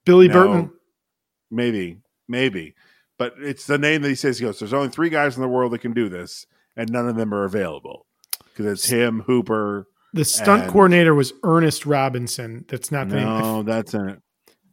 Billy 0.06 0.28
No. 0.28 0.34
Burton. 0.34 0.72
Maybe, 1.50 1.98
maybe, 2.28 2.76
but 3.18 3.34
it's 3.40 3.66
the 3.68 3.78
name 3.78 4.02
that 4.04 4.10
he 4.10 4.16
says. 4.16 4.40
He 4.40 4.46
goes, 4.46 4.60
"There's 4.60 4.74
only 4.74 4.90
three 4.90 5.10
guys 5.10 5.36
in 5.38 5.42
the 5.42 5.48
world 5.50 5.72
that 5.74 5.80
can 5.80 5.94
do 5.94 6.08
this, 6.10 6.46
and 6.78 6.90
none 6.92 7.08
of 7.10 7.16
them 7.16 7.34
are 7.34 7.44
available 7.44 8.06
because 8.46 8.66
it's 8.68 8.86
him, 8.90 9.22
Hooper. 9.22 9.88
The 10.14 10.24
stunt 10.26 10.64
and- 10.64 10.72
coordinator 10.72 11.14
was 11.16 11.32
Ernest 11.44 11.86
Robinson. 11.86 12.66
That's 12.70 12.92
not 12.92 13.10
the 13.10 13.16
name. 13.18 13.28
I 13.28 13.40
No, 13.42 13.64
that's 13.64 13.94
it. 13.94 14.20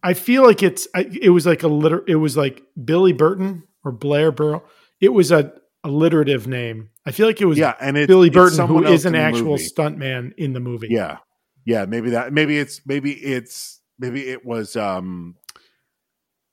I 0.03 0.15
feel 0.15 0.45
like 0.45 0.63
it's 0.63 0.87
it 0.95 1.31
was 1.31 1.47
like 1.47 1.63
a 1.63 1.69
liter 1.69 2.05
it 2.07 2.17
was 2.17 2.37
like 2.37 2.63
Billy 2.83 3.13
Burton 3.13 3.65
or 3.85 3.93
Blair 3.93 4.31
Burrow. 4.33 4.65
It 5.01 5.13
was 5.13 5.31
a 5.33 5.53
alliterative 5.85 6.47
name. 6.47 6.91
I 7.07 7.13
feel 7.13 7.27
like 7.27 7.41
it 7.41 7.47
was 7.47 7.59
Yeah, 7.59 7.75
and 7.81 7.97
it's 7.97 8.07
Billy 8.07 8.31
Burton, 8.31 8.67
who 8.67 8.85
is 8.85 9.07
an 9.07 9.15
actual 9.15 9.53
movie. 9.53 9.65
stuntman 9.69 10.33
in 10.37 10.53
the 10.53 10.61
movie. 10.61 10.89
Yeah, 10.91 11.19
yeah, 11.65 11.85
maybe 11.87 12.11
that. 12.11 12.33
Maybe 12.33 12.59
it's 12.59 12.81
maybe 12.87 13.13
it's 13.13 13.81
maybe 13.99 14.29
it 14.29 14.45
was 14.45 14.77
um 14.77 15.37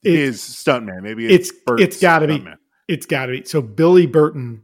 It- 0.03 0.15
his 0.15 0.41
stuntman. 0.41 1.01
Maybe 1.01 1.25
it's- 1.25 1.49
it's 1.49 1.81
it's 1.81 1.99
gotta 2.01 2.27
be. 2.27 2.43
It's 2.87 3.07
got 3.07 3.25
to 3.25 3.31
be. 3.31 3.43
So 3.45 3.63
Billy 3.63 4.05
Burton 4.05 4.61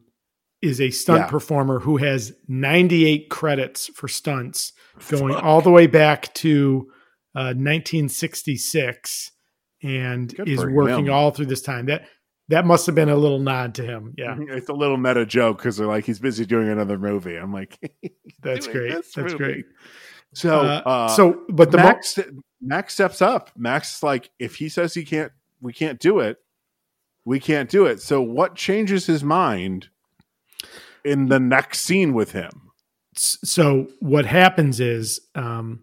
is 0.62 0.80
a 0.80 0.92
stunt 0.92 1.22
Yeah. 1.22 1.28
performer 1.28 1.80
who 1.80 1.98
has 1.98 2.34
98 2.48 3.30
credits 3.32 3.88
for 3.88 4.08
stunts 4.08 4.74
going 5.10 5.34
all 5.34 5.62
the 5.62 5.72
way 5.72 5.88
back 5.88 6.32
to 6.36 6.88
uh, 7.36 7.54
1966 7.56 9.32
and 9.84 10.36
Good 10.36 10.48
is 10.50 10.66
working 10.66 11.08
him. 11.08 11.14
all 11.14 11.32
through 11.32 11.48
this 11.48 11.62
time. 11.62 11.86
That 11.88 12.06
that 12.50 12.66
must 12.66 12.86
have 12.86 12.96
been 12.96 13.10
a 13.10 13.16
little 13.16 13.40
nod 13.40 13.76
to 13.76 13.84
him. 13.84 14.14
Yeah, 14.18 14.36
It's 14.40 14.68
a 14.70 14.74
little 14.74 14.98
meta 14.98 15.26
joke 15.26 15.58
because 15.58 15.78
they're 15.78 15.88
like, 15.88 16.06
he's 16.06 16.20
busy 16.20 16.46
doing 16.46 16.68
another 16.70 16.98
movie. 16.98 17.36
I'm 17.38 17.54
like, 17.54 17.80
That's 18.42 18.68
great. 18.68 18.92
That's 18.94 19.16
movie. 19.16 19.38
great. 19.38 19.66
So, 20.34 20.60
Uh, 20.60 20.82
uh, 20.86 21.08
so, 21.10 21.44
but 21.50 21.72
the 21.72 21.78
mo- 21.78 21.84
Max, 21.84 22.20
Max 22.62 22.94
steps 22.94 23.22
up. 23.22 23.52
Max 23.56 23.98
is 23.98 24.04
like, 24.04 24.30
if 24.38 24.56
he 24.56 24.68
says 24.68 24.94
he 24.94 25.06
can't, 25.06 25.32
we 25.62 25.72
can't 25.72 26.00
do 26.00 26.20
it. 26.20 26.38
We 27.24 27.40
can't 27.40 27.70
do 27.70 27.86
it. 27.86 28.02
So, 28.02 28.22
what 28.22 28.56
changes 28.56 29.06
his 29.06 29.24
mind 29.24 29.88
in 31.06 31.28
the 31.28 31.40
next 31.40 31.82
scene 31.82 32.14
with 32.14 32.32
him? 32.34 32.50
so 33.14 33.88
what 34.00 34.26
happens 34.26 34.80
is 34.80 35.20
um 35.36 35.82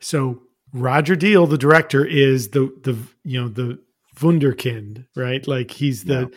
so 0.00 0.42
Roger 0.72 1.16
Deal 1.16 1.46
the 1.46 1.58
director 1.58 2.04
is 2.04 2.48
the 2.50 2.72
the 2.82 2.96
you 3.24 3.40
know 3.40 3.48
the 3.48 3.78
wunderkind 4.16 5.06
right? 5.16 5.46
Like 5.46 5.70
he's 5.70 6.04
the 6.04 6.30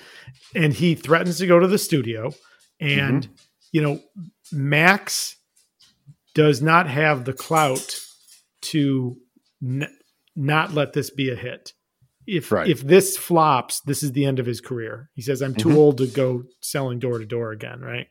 and 0.53 0.73
he 0.73 0.95
threatens 0.95 1.37
to 1.39 1.47
go 1.47 1.59
to 1.59 1.67
the 1.67 1.77
studio. 1.77 2.33
And 2.79 3.27
you 3.71 3.81
know 3.81 3.99
Max 4.51 5.35
does 6.33 6.61
not 6.61 6.89
have 6.89 7.25
the 7.25 7.33
clout 7.33 7.95
to 8.61 9.15
n- 9.63 9.87
not 10.35 10.73
let 10.73 10.93
this 10.93 11.09
be 11.09 11.29
a 11.31 11.35
hit. 11.35 11.71
If 12.27 12.51
Right. 12.51 12.67
if 12.67 12.81
this 12.81 13.15
flops 13.17 13.81
this 13.81 14.03
is 14.03 14.11
the 14.11 14.25
end 14.25 14.39
of 14.39 14.45
his 14.45 14.59
career. 14.59 15.09
He 15.13 15.21
says 15.21 15.41
i'm 15.41 15.53
too 15.55 15.69
Mhm. 15.69 15.75
old 15.75 15.97
to 15.99 16.07
go 16.07 16.43
selling 16.61 16.99
door 16.99 17.19
to 17.19 17.25
door 17.25 17.51
again 17.51 17.79
right? 17.81 18.07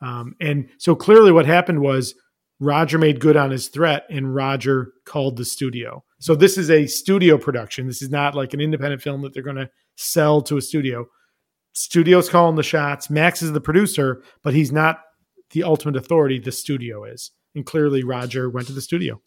Um, 0.00 0.34
and 0.40 0.68
so 0.78 0.94
clearly 0.94 1.32
what 1.32 1.44
happened 1.46 1.80
was 1.80 2.14
roger 2.60 2.98
made 2.98 3.20
good 3.20 3.36
on 3.36 3.50
his 3.50 3.68
threat 3.68 4.04
and 4.10 4.34
roger 4.34 4.92
called 5.04 5.36
the 5.36 5.44
studio. 5.44 6.04
So 6.18 6.34
this 6.34 6.58
is 6.58 6.70
a 6.70 6.86
studio 6.86 7.38
production. 7.38 7.86
This 7.86 8.02
is 8.02 8.10
not 8.10 8.34
like 8.34 8.52
an 8.54 8.60
independent 8.60 9.00
film 9.02 9.22
that 9.22 9.32
they're 9.32 9.42
going 9.42 9.56
to 9.56 9.70
sell 9.96 10.42
to 10.42 10.56
a 10.56 10.62
studio. 10.62 11.06
Studio's 11.72 12.28
calling 12.28 12.56
the 12.56 12.62
shots. 12.62 13.08
Max 13.10 13.42
is 13.42 13.52
the 13.52 13.60
producer 13.60 14.22
but 14.42 14.54
he's 14.54 14.72
not 14.72 15.00
the 15.50 15.62
ultimate 15.62 15.96
authority. 15.96 16.38
The 16.38 16.52
studio 16.52 17.04
is. 17.04 17.30
And 17.54 17.64
clearly 17.64 18.02
roger 18.04 18.50
went 18.50 18.66
to 18.66 18.72
the 18.72 18.80
studio. 18.82 19.20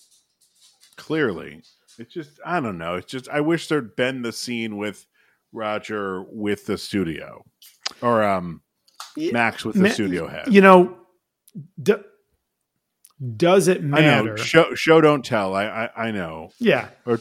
Clearly, 0.98 1.62
it's 1.98 2.14
just, 2.14 2.40
I 2.46 2.60
don't 2.60 2.78
know. 2.78 2.96
It's 2.96 3.10
just, 3.12 3.28
I 3.30 3.42
wish 3.42 3.68
there'd 3.68 3.96
been 3.96 4.22
the 4.22 4.32
scene 4.32 4.78
with 4.78 5.06
Roger 5.54 6.24
with 6.30 6.66
the 6.66 6.78
studio 6.78 7.44
or 8.02 8.24
um 8.24 8.62
Max 9.18 9.66
with 9.66 9.76
the 9.76 9.82
Ma- 9.84 9.90
studio 9.90 10.26
head. 10.28 10.48
you 10.48 10.62
know 10.62 10.98
d- 11.84 11.96
does 13.38 13.68
it 13.68 13.80
I 13.80 13.82
matter 13.82 14.36
know. 14.36 14.36
Show, 14.36 14.74
show, 14.76 15.02
don't 15.02 15.24
tell. 15.24 15.54
I, 15.54 15.66
I, 15.66 16.08
I 16.08 16.12
know. 16.12 16.50
yeah 16.60 16.90
Or 17.06 17.20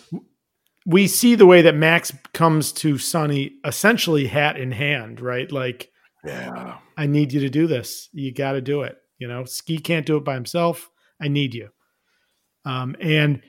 we 0.87 1.07
see 1.07 1.35
the 1.35 1.47
way 1.47 1.63
that 1.63 1.75
max 1.75 2.13
comes 2.33 2.73
to 2.73 2.97
sonny 2.99 3.53
essentially 3.65 4.27
hat 4.27 4.57
in 4.57 4.73
hand 4.73 5.21
right 5.21 5.51
like 5.53 5.91
yeah. 6.25 6.79
I 6.97 7.07
need 7.07 7.33
you 7.33 7.41
to 7.41 7.49
do 7.49 7.67
this. 7.67 8.09
You 8.13 8.33
got 8.33 8.53
to 8.53 8.61
do 8.61 8.83
it. 8.83 8.97
You 9.19 9.29
know, 9.29 9.45
Ski 9.45 9.79
can't 9.79 10.07
do 10.07 10.17
it 10.17 10.25
by 10.25 10.35
himself. 10.35 10.91
I 11.21 11.29
need 11.29 11.55
you. 11.55 11.69
Um, 12.65 12.97
and 13.01 13.43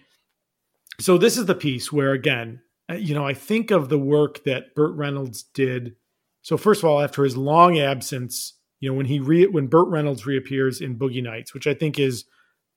so 0.99 1.17
this 1.17 1.37
is 1.37 1.45
the 1.45 1.55
piece 1.55 1.91
where, 1.91 2.11
again, 2.11 2.61
uh, 2.89 2.95
you 2.95 3.13
know, 3.13 3.25
I 3.25 3.33
think 3.33 3.71
of 3.71 3.89
the 3.89 3.97
work 3.97 4.43
that 4.45 4.75
Burt 4.75 4.95
Reynolds 4.95 5.43
did. 5.43 5.95
So 6.41 6.57
first 6.57 6.83
of 6.83 6.89
all, 6.89 7.01
after 7.01 7.23
his 7.23 7.37
long 7.37 7.79
absence, 7.79 8.57
you 8.79 8.89
know, 8.89 8.95
when 8.95 9.05
he 9.05 9.19
re- 9.19 9.47
when 9.47 9.67
Burt 9.67 9.87
Reynolds 9.89 10.25
reappears 10.25 10.81
in 10.81 10.97
Boogie 10.97 11.23
Nights, 11.23 11.53
which 11.53 11.67
I 11.67 11.73
think 11.73 11.99
is 11.99 12.25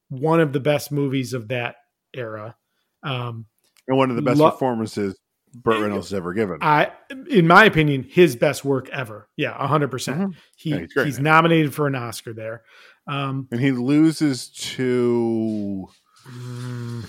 one 0.09 0.40
of 0.40 0.52
the 0.52 0.61
best 0.61 0.92
movies 0.92 1.32
of 1.32 1.48
that 1.48 1.76
era. 2.14 2.57
Um, 3.02 3.46
And 3.88 3.96
one 3.98 4.11
of 4.11 4.16
the 4.16 4.22
best 4.22 4.38
Lo- 4.40 4.50
performances 4.50 5.18
Burt 5.55 5.80
Reynolds 5.80 6.09
has 6.11 6.14
ever 6.16 6.32
given. 6.34 6.59
I, 6.62 6.90
in 7.30 7.46
my 7.46 7.64
opinion, 7.64 8.02
his 8.02 8.34
best 8.34 8.64
work 8.64 8.88
ever. 8.90 9.28
Yeah, 9.36 9.52
hundred 9.66 9.90
percent. 9.90 10.20
Mhm. 10.20 10.34
He 10.57 10.70
Yeah, 10.70 10.78
he's 10.80 11.05
he's 11.05 11.18
nominated 11.20 11.72
for 11.74 11.86
an 11.86 11.94
Oscar 11.94 12.32
there. 12.32 12.62
Um, 13.07 13.46
and 13.52 13.61
he 13.61 13.70
loses 13.70 14.48
to 14.48 15.86
mm, 16.28 17.05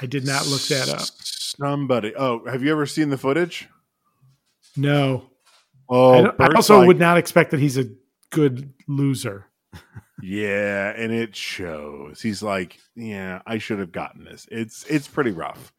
I 0.00 0.06
did 0.06 0.24
not 0.26 0.46
look 0.46 0.62
that 0.62 0.88
up. 0.88 1.00
Somebody. 1.02 2.14
Oh, 2.16 2.46
have 2.46 2.62
you 2.62 2.70
ever 2.72 2.86
seen 2.86 3.10
the 3.10 3.18
footage? 3.18 3.68
No, 4.76 5.30
Oh, 5.88 6.26
I, 6.38 6.44
I 6.46 6.48
also 6.54 6.78
like- 6.78 6.86
would 6.88 6.98
not 6.98 7.18
expect 7.18 7.50
that 7.50 7.60
he's 7.60 7.76
a 7.76 7.84
good 8.30 8.72
loser. 8.88 9.46
Yeah, 10.22 10.94
and 10.96 11.12
it 11.12 11.36
shows. 11.36 12.22
He's 12.22 12.42
like, 12.42 12.78
yeah, 12.94 13.42
I 13.46 13.58
should 13.58 13.78
have 13.78 13.92
gotten 13.92 14.24
this. 14.24 14.46
It's 14.50 14.84
it's 14.86 15.08
pretty 15.08 15.32
rough. 15.32 15.72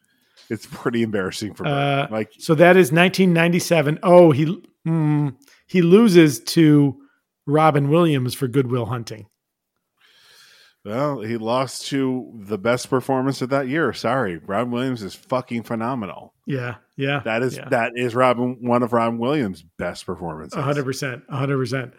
It's 0.50 0.68
pretty 0.68 1.02
embarrassing 1.02 1.56
for 1.56 1.64
Burt. 1.64 1.74
Uh, 1.74 2.08
like, 2.12 2.32
So 2.38 2.54
that 2.56 2.78
is 2.78 2.92
1997. 2.92 4.00
Oh, 4.04 4.32
he 4.32 4.62
mm, 4.88 5.36
he 5.66 5.82
loses 5.82 6.40
to 6.42 6.96
Robin 7.48 7.90
Williams 7.90 8.36
for 8.36 8.48
Good 8.48 8.68
Will 8.70 8.86
Hunting. 8.86 9.26
well, 10.84 11.22
he 11.22 11.38
lost 11.38 11.88
to 11.88 12.32
the 12.46 12.60
best 12.60 12.90
performance 12.92 13.42
of 13.42 13.50
that 13.50 13.68
year. 13.68 13.92
Sorry, 13.94 14.38
Robin 14.38 14.70
Williams 14.72 15.02
is 15.02 15.16
fucking 15.16 15.64
phenomenal. 15.64 16.36
Yeah, 16.46 16.76
yeah, 16.96 17.22
That 17.26 17.42
is 17.42 17.58
yeah. 17.58 17.70
that 17.70 17.94
is 17.96 18.14
Robin 18.14 18.58
one 18.62 18.84
of 18.84 18.94
Robin 18.94 19.18
Williams' 19.18 19.64
best 19.80 20.06
performances. 20.06 20.60
Hundred 20.62 20.84
percent, 20.86 21.24
hundred 21.28 21.58
percent. 21.58 21.94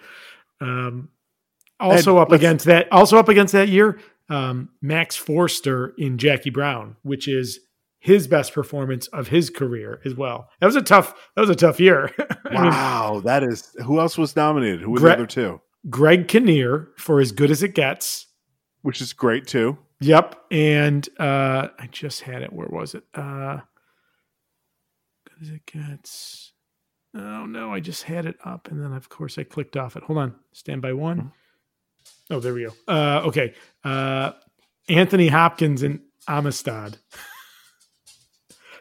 Also 1.78 2.18
up 2.18 2.32
against 2.32 2.64
that, 2.66 2.90
also 2.92 3.18
up 3.18 3.28
against 3.28 3.52
that 3.52 3.68
year, 3.68 4.00
um, 4.28 4.70
Max 4.80 5.14
Forster 5.16 5.94
in 5.98 6.18
Jackie 6.18 6.50
Brown, 6.50 6.96
which 7.02 7.28
is 7.28 7.60
his 7.98 8.26
best 8.28 8.52
performance 8.52 9.08
of 9.08 9.28
his 9.28 9.50
career 9.50 10.00
as 10.04 10.14
well. 10.14 10.48
That 10.60 10.66
was 10.66 10.76
a 10.76 10.82
tough. 10.82 11.14
That 11.34 11.40
was 11.42 11.50
a 11.50 11.54
tough 11.54 11.78
year. 11.80 12.10
I 12.44 12.50
mean, 12.50 12.70
Wow, 12.70 13.20
that 13.24 13.42
is 13.42 13.74
who 13.84 13.98
else 14.00 14.16
was 14.16 14.36
nominated? 14.36 14.80
Who 14.80 14.90
was 14.92 15.02
Gre- 15.02 15.08
the 15.08 15.12
other 15.14 15.26
two? 15.26 15.60
Greg 15.90 16.28
Kinnear 16.28 16.88
for 16.96 17.20
as 17.20 17.32
good 17.32 17.50
as 17.50 17.62
it 17.62 17.74
gets. 17.74 18.26
Which 18.82 19.00
is 19.00 19.12
great 19.12 19.46
too. 19.46 19.78
Yep, 20.00 20.36
and 20.50 21.08
uh, 21.18 21.68
I 21.78 21.88
just 21.90 22.22
had 22.22 22.42
it. 22.42 22.52
Where 22.52 22.68
was 22.68 22.94
it? 22.94 23.04
Uh, 23.14 23.58
good 25.28 25.42
as 25.42 25.48
it 25.50 25.66
gets. 25.66 26.52
Oh 27.14 27.46
no, 27.46 27.72
I 27.72 27.80
just 27.80 28.04
had 28.04 28.26
it 28.26 28.36
up, 28.44 28.68
and 28.70 28.82
then 28.82 28.92
of 28.92 29.08
course 29.08 29.38
I 29.38 29.42
clicked 29.44 29.76
off 29.76 29.96
it. 29.96 30.02
Hold 30.04 30.18
on, 30.18 30.34
stand 30.52 30.82
by 30.82 30.92
one. 30.92 31.32
Oh, 32.30 32.40
there 32.40 32.54
we 32.54 32.64
go. 32.64 32.72
Uh, 32.88 33.22
okay, 33.26 33.54
uh, 33.84 34.32
Anthony 34.88 35.28
Hopkins 35.28 35.82
and 35.82 36.00
Amistad. 36.28 36.98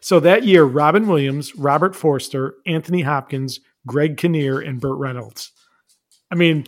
so 0.02 0.20
that 0.20 0.43
year, 0.43 0.64
Robin 0.64 1.08
Williams, 1.08 1.56
Robert 1.56 1.96
Forster, 1.96 2.56
Anthony 2.66 3.02
Hopkins, 3.02 3.60
Greg 3.86 4.18
Kinnear, 4.18 4.60
and 4.60 4.80
Burt 4.82 4.98
Reynolds. 4.98 5.52
I 6.32 6.36
mean, 6.36 6.66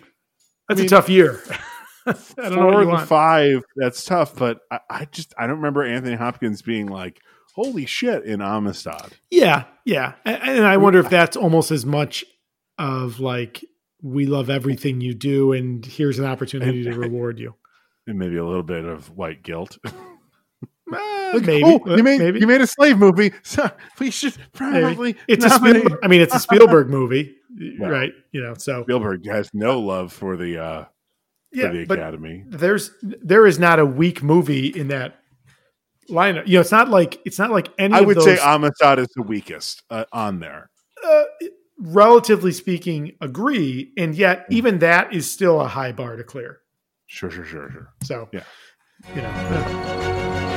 that's 0.68 0.80
I 0.80 0.84
mean, 0.84 0.86
a 0.86 0.90
tough 0.90 1.10
year. 1.10 1.42
I 2.06 2.14
don't 2.38 2.56
know 2.56 2.72
Four 2.72 2.74
you 2.74 2.80
of 2.82 2.88
want. 2.90 3.08
five. 3.08 3.64
That's 3.76 4.06
tough, 4.06 4.36
but 4.36 4.62
I, 4.72 4.80
I 4.90 5.06
just 5.06 5.34
I 5.38 5.48
don't 5.48 5.58
remember 5.58 5.84
Anthony 5.84 6.16
Hopkins 6.16 6.62
being 6.62 6.88
like, 6.88 7.20
"Holy 7.56 7.86
shit!" 7.86 8.24
in 8.24 8.40
Amistad. 8.42 9.14
Yeah, 9.30 9.66
yeah, 9.84 10.14
and, 10.26 10.42
and 10.42 10.66
I 10.66 10.78
wonder 10.78 11.00
if 11.00 11.10
that's 11.10 11.36
almost 11.36 11.72
as 11.72 11.86
much 11.86 12.24
of 12.78 13.20
like 13.20 13.66
we 14.08 14.26
love 14.26 14.50
everything 14.50 15.02
you 15.02 15.14
do, 15.14 15.52
and 15.54 15.86
here's 15.86 16.20
an 16.20 16.26
opportunity 16.26 16.84
to 16.84 16.94
reward 16.98 17.40
you. 17.40 17.56
and 18.08 18.18
maybe 18.20 18.38
a 18.38 18.46
little 18.46 18.64
bit 18.64 18.86
of 18.86 19.10
white 19.16 19.44
guilt. 19.44 19.78
Eh, 20.94 21.32
Like, 21.34 21.44
maybe, 21.46 21.64
oh, 21.66 21.96
you 21.98 22.02
made 22.04 22.20
maybe, 22.20 22.40
you 22.40 22.48
made 22.48 22.62
a 22.62 22.68
slave 22.68 22.98
movie, 22.98 23.34
so 23.44 23.70
we 24.00 24.10
should 24.10 24.34
probably 24.54 25.14
maybe. 25.14 25.20
It's 25.28 25.44
a 25.44 25.50
nominate- 25.50 25.82
Spielberg, 25.82 26.00
I 26.02 26.08
mean, 26.08 26.22
it's 26.22 26.34
a 26.34 26.40
Spielberg 26.40 26.90
movie, 26.90 27.36
Well, 27.78 27.90
right? 27.92 28.14
You 28.32 28.42
know, 28.42 28.54
so 28.54 28.84
Spielberg 28.84 29.28
has 29.28 29.50
no 29.54 29.82
love 29.82 30.14
for 30.14 30.38
the 30.38 30.58
uh, 30.58 30.84
for 30.84 30.90
yeah, 31.60 31.72
the 31.74 31.86
but 31.86 32.00
Academy. 32.00 32.46
there's 32.48 32.92
there 33.04 33.46
is 33.46 33.60
not 33.60 33.80
a 33.80 33.86
weak 33.86 34.24
movie 34.24 34.68
in 34.68 34.88
that 34.88 35.20
lineup. 36.10 36.48
You 36.48 36.54
know, 36.54 36.62
it's 36.62 36.72
not 36.72 36.88
like 36.90 37.20
it's 37.26 37.38
not 37.38 37.52
like 37.52 37.68
any. 37.78 37.94
I 37.94 38.00
of 38.00 38.06
would 38.06 38.16
those, 38.18 38.24
say 38.24 38.38
Amistad 38.42 38.98
is 39.00 39.10
the 39.14 39.24
weakest 39.24 39.84
uh, 39.90 40.06
on 40.14 40.40
there. 40.40 40.70
uh, 41.06 41.24
relatively 41.80 42.52
speaking, 42.52 43.14
agree, 43.22 43.94
and 43.98 44.16
yet 44.16 44.46
even 44.50 44.80
that 44.80 45.14
is 45.14 45.30
still 45.30 45.62
a 45.62 45.68
high 45.68 45.92
bar 45.92 46.16
to 46.16 46.24
clear. 46.24 46.60
Sure, 47.06 47.30
sure, 47.32 47.46
sure, 47.46 47.70
sure. 47.72 47.94
So 48.04 48.30
Yeah. 48.34 48.44
you 49.16 49.22
know. 49.22 49.30
Uh, 49.30 50.57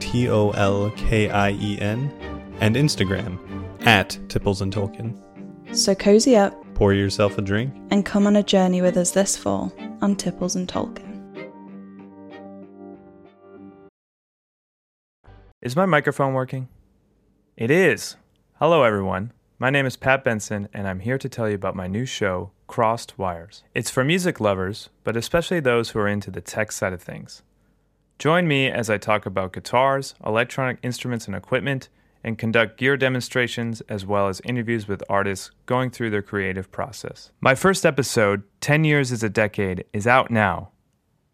T 0.00 0.28
O 0.28 0.50
L 0.50 0.90
K 0.96 1.28
I 1.30 1.50
E 1.52 1.78
N, 1.80 2.10
and 2.60 2.76
Instagram 2.76 3.38
at 3.86 4.18
Tipples 4.28 4.60
and 4.62 4.72
Tolkien. 4.72 5.16
So 5.76 5.94
cozy 5.94 6.36
up 6.36 6.54
Pour 6.74 6.92
yourself 6.92 7.38
a 7.38 7.42
drink. 7.42 7.72
and 7.90 8.04
come 8.04 8.26
on 8.26 8.36
a 8.36 8.42
journey 8.42 8.82
with 8.82 8.96
us 8.96 9.10
this 9.12 9.36
fall 9.36 9.72
on 10.02 10.16
Tipples 10.16 10.56
and 10.56 10.68
Tolkien. 10.68 11.10
Is 15.62 15.76
my 15.76 15.86
microphone 15.86 16.34
working? 16.34 16.68
It 17.56 17.70
is. 17.70 18.16
Hello, 18.58 18.82
everyone. 18.82 19.32
My 19.58 19.70
name 19.70 19.86
is 19.86 19.96
Pat 19.96 20.24
Benson, 20.24 20.68
and 20.74 20.86
I'm 20.86 21.00
here 21.00 21.16
to 21.16 21.28
tell 21.28 21.48
you 21.48 21.54
about 21.54 21.76
my 21.76 21.86
new 21.86 22.04
show, 22.04 22.50
Crossed 22.66 23.18
Wires. 23.18 23.62
It's 23.74 23.90
for 23.90 24.04
music 24.04 24.40
lovers, 24.40 24.90
but 25.04 25.16
especially 25.16 25.60
those 25.60 25.90
who 25.90 26.00
are 26.00 26.08
into 26.08 26.30
the 26.30 26.40
tech 26.40 26.70
side 26.72 26.92
of 26.92 27.00
things. 27.02 27.42
Join 28.18 28.46
me 28.46 28.68
as 28.70 28.88
I 28.88 28.96
talk 28.96 29.26
about 29.26 29.52
guitars, 29.52 30.14
electronic 30.24 30.78
instruments 30.82 31.26
and 31.26 31.34
equipment, 31.34 31.88
and 32.22 32.38
conduct 32.38 32.78
gear 32.78 32.96
demonstrations 32.96 33.82
as 33.82 34.06
well 34.06 34.28
as 34.28 34.40
interviews 34.44 34.88
with 34.88 35.02
artists 35.10 35.50
going 35.66 35.90
through 35.90 36.10
their 36.10 36.22
creative 36.22 36.72
process. 36.72 37.30
My 37.40 37.54
first 37.54 37.84
episode, 37.84 38.44
10 38.60 38.84
Years 38.84 39.12
is 39.12 39.22
a 39.22 39.28
Decade, 39.28 39.84
is 39.92 40.06
out 40.06 40.30
now. 40.30 40.70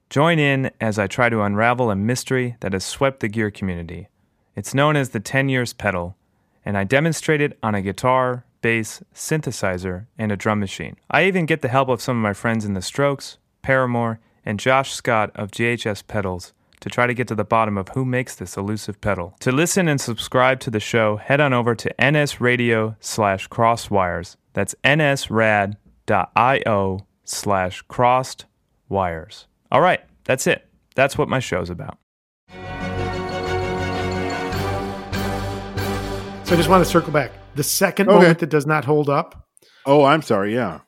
Join 0.09 0.41
in 0.41 0.73
as 0.81 0.99
I 0.99 1.07
try 1.07 1.29
to 1.29 1.43
unravel 1.43 1.91
a 1.91 1.97
mystery 1.97 2.57
that 2.61 2.73
has 2.73 2.85
swept 2.85 3.21
the 3.21 3.29
gear 3.29 3.51
community. 3.53 4.09
It's 4.57 4.75
known 4.75 4.97
as 4.97 5.11
the 5.11 5.21
10 5.21 5.49
Years 5.49 5.73
Pedal, 5.73 6.17
and 6.65 6.77
I 6.77 6.83
demonstrate 6.83 7.41
it 7.41 7.57
on 7.63 7.77
a 7.77 7.83
guitar, 7.83 8.45
bass, 8.63 9.03
synthesizer, 9.15 10.07
and 10.19 10.33
a 10.33 10.37
drum 10.37 10.59
machine. 10.59 10.97
I 11.09 11.27
even 11.27 11.47
get 11.47 11.61
the 11.61 11.69
help 11.69 11.89
of 11.89 12.03
some 12.03 12.17
of 12.17 12.23
my 12.23 12.33
friends 12.33 12.65
in 12.65 12.75
The 12.75 12.83
Strokes, 12.83 13.39
Paramore, 13.63 14.19
and 14.45 14.59
Josh 14.59 14.93
Scott 14.93 15.31
of 15.37 15.53
JHS 15.53 16.07
Pedals 16.09 16.53
to 16.81 16.89
try 16.89 17.07
to 17.07 17.15
get 17.15 17.29
to 17.29 17.35
the 17.35 17.45
bottom 17.45 17.77
of 17.79 17.89
who 17.91 18.05
makes 18.05 18.35
this 18.35 18.57
elusive 18.57 19.01
pedal. 19.01 19.37
To 19.41 19.53
listen 19.53 19.87
and 19.89 20.01
subscribe 20.01 20.61
to 20.61 20.71
the 20.71 20.81
show, 20.81 21.17
head 21.17 21.41
on 21.41 21.53
over 21.53 21.75
to 21.75 21.95
nsradio 21.99 22.97
slash 23.01 23.49
crosswires. 23.49 24.37
That's 24.55 24.75
nsrad.io 24.85 25.77
slash 27.25 27.83
crossed 27.83 28.47
wires. 28.89 29.47
All 29.71 29.81
right, 29.81 30.01
that's 30.25 30.47
it. 30.47 30.67
That's 30.95 31.17
what 31.17 31.29
my 31.29 31.39
show's 31.39 31.71
about. 31.71 31.99
So 36.45 36.55
I 36.55 36.57
just 36.57 36.69
want 36.69 36.85
to 36.85 36.91
circle 36.91 37.13
back. 37.13 37.31
The 37.55 37.63
second 37.63 38.09
Okay. 38.09 38.19
moment 38.19 38.41
that 38.41 38.49
does 38.51 38.67
not 38.67 38.85
hold 38.85 39.09
up. 39.09 39.47
Oh, 39.87 40.05
I'm 40.05 40.21
sorry. 40.23 40.53
Yeah. 40.55 40.81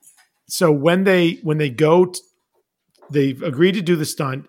So 0.49 0.73
when 0.73 1.05
they 1.05 1.39
when 1.45 1.59
they 1.59 1.71
go, 1.71 2.07
t- 2.07 2.21
they've 3.11 3.41
agreed 3.43 3.73
to 3.73 3.81
do 3.83 3.95
the 3.95 4.05
stunt. 4.05 4.49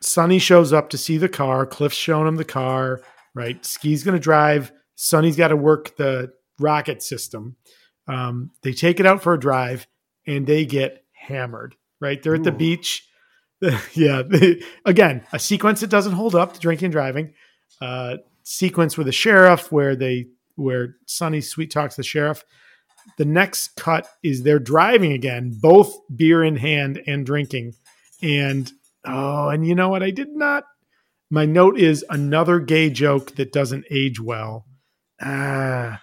Sonny 0.00 0.38
shows 0.38 0.72
up 0.72 0.90
to 0.90 0.98
see 0.98 1.16
the 1.18 1.28
car. 1.28 1.66
Cliff's 1.66 1.96
showing 1.96 2.28
him 2.28 2.36
the 2.36 2.44
car. 2.44 3.00
Right, 3.34 3.64
Ski's 3.64 4.02
going 4.02 4.14
to 4.16 4.20
drive. 4.20 4.72
Sonny's 4.94 5.36
got 5.36 5.48
to 5.48 5.56
work 5.56 5.96
the 5.96 6.32
rocket 6.58 7.02
system. 7.02 7.56
Um, 8.08 8.50
they 8.62 8.72
take 8.72 8.98
it 9.00 9.06
out 9.06 9.22
for 9.22 9.34
a 9.34 9.40
drive, 9.40 9.86
and 10.26 10.46
they 10.46 10.64
get 10.64 11.04
hammered. 11.12 11.74
Right, 12.00 12.22
they're 12.22 12.34
at 12.34 12.44
the 12.44 12.52
beach. 12.52 13.06
yeah, 13.94 14.22
they- 14.26 14.62
again, 14.84 15.26
a 15.32 15.38
sequence 15.38 15.80
that 15.80 15.90
doesn't 15.90 16.12
hold 16.12 16.34
up 16.34 16.54
to 16.54 16.60
drinking 16.60 16.86
and 16.86 16.92
driving. 16.92 17.34
Uh, 17.80 18.16
sequence 18.42 18.96
with 18.96 19.06
the 19.06 19.12
sheriff 19.12 19.70
where 19.72 19.96
they 19.96 20.26
where 20.54 20.96
Sonny 21.06 21.40
sweet 21.42 21.70
talks 21.70 21.96
the 21.96 22.02
sheriff. 22.02 22.42
The 23.18 23.24
next 23.26 23.76
cut 23.76 24.08
is 24.22 24.42
they're 24.42 24.58
driving 24.58 25.12
again, 25.12 25.58
both 25.60 25.94
beer 26.14 26.42
in 26.42 26.56
hand 26.56 27.02
and 27.06 27.26
drinking. 27.26 27.74
And 28.22 28.70
oh, 29.06 29.48
and 29.48 29.66
you 29.66 29.74
know 29.74 29.88
what? 29.88 30.02
I 30.02 30.10
did 30.10 30.28
not. 30.30 30.64
My 31.30 31.44
note 31.44 31.78
is 31.78 32.04
another 32.10 32.60
gay 32.60 32.90
joke 32.90 33.34
that 33.36 33.52
doesn't 33.52 33.84
age 33.90 34.20
well. 34.20 34.64
Ah, 35.20 36.00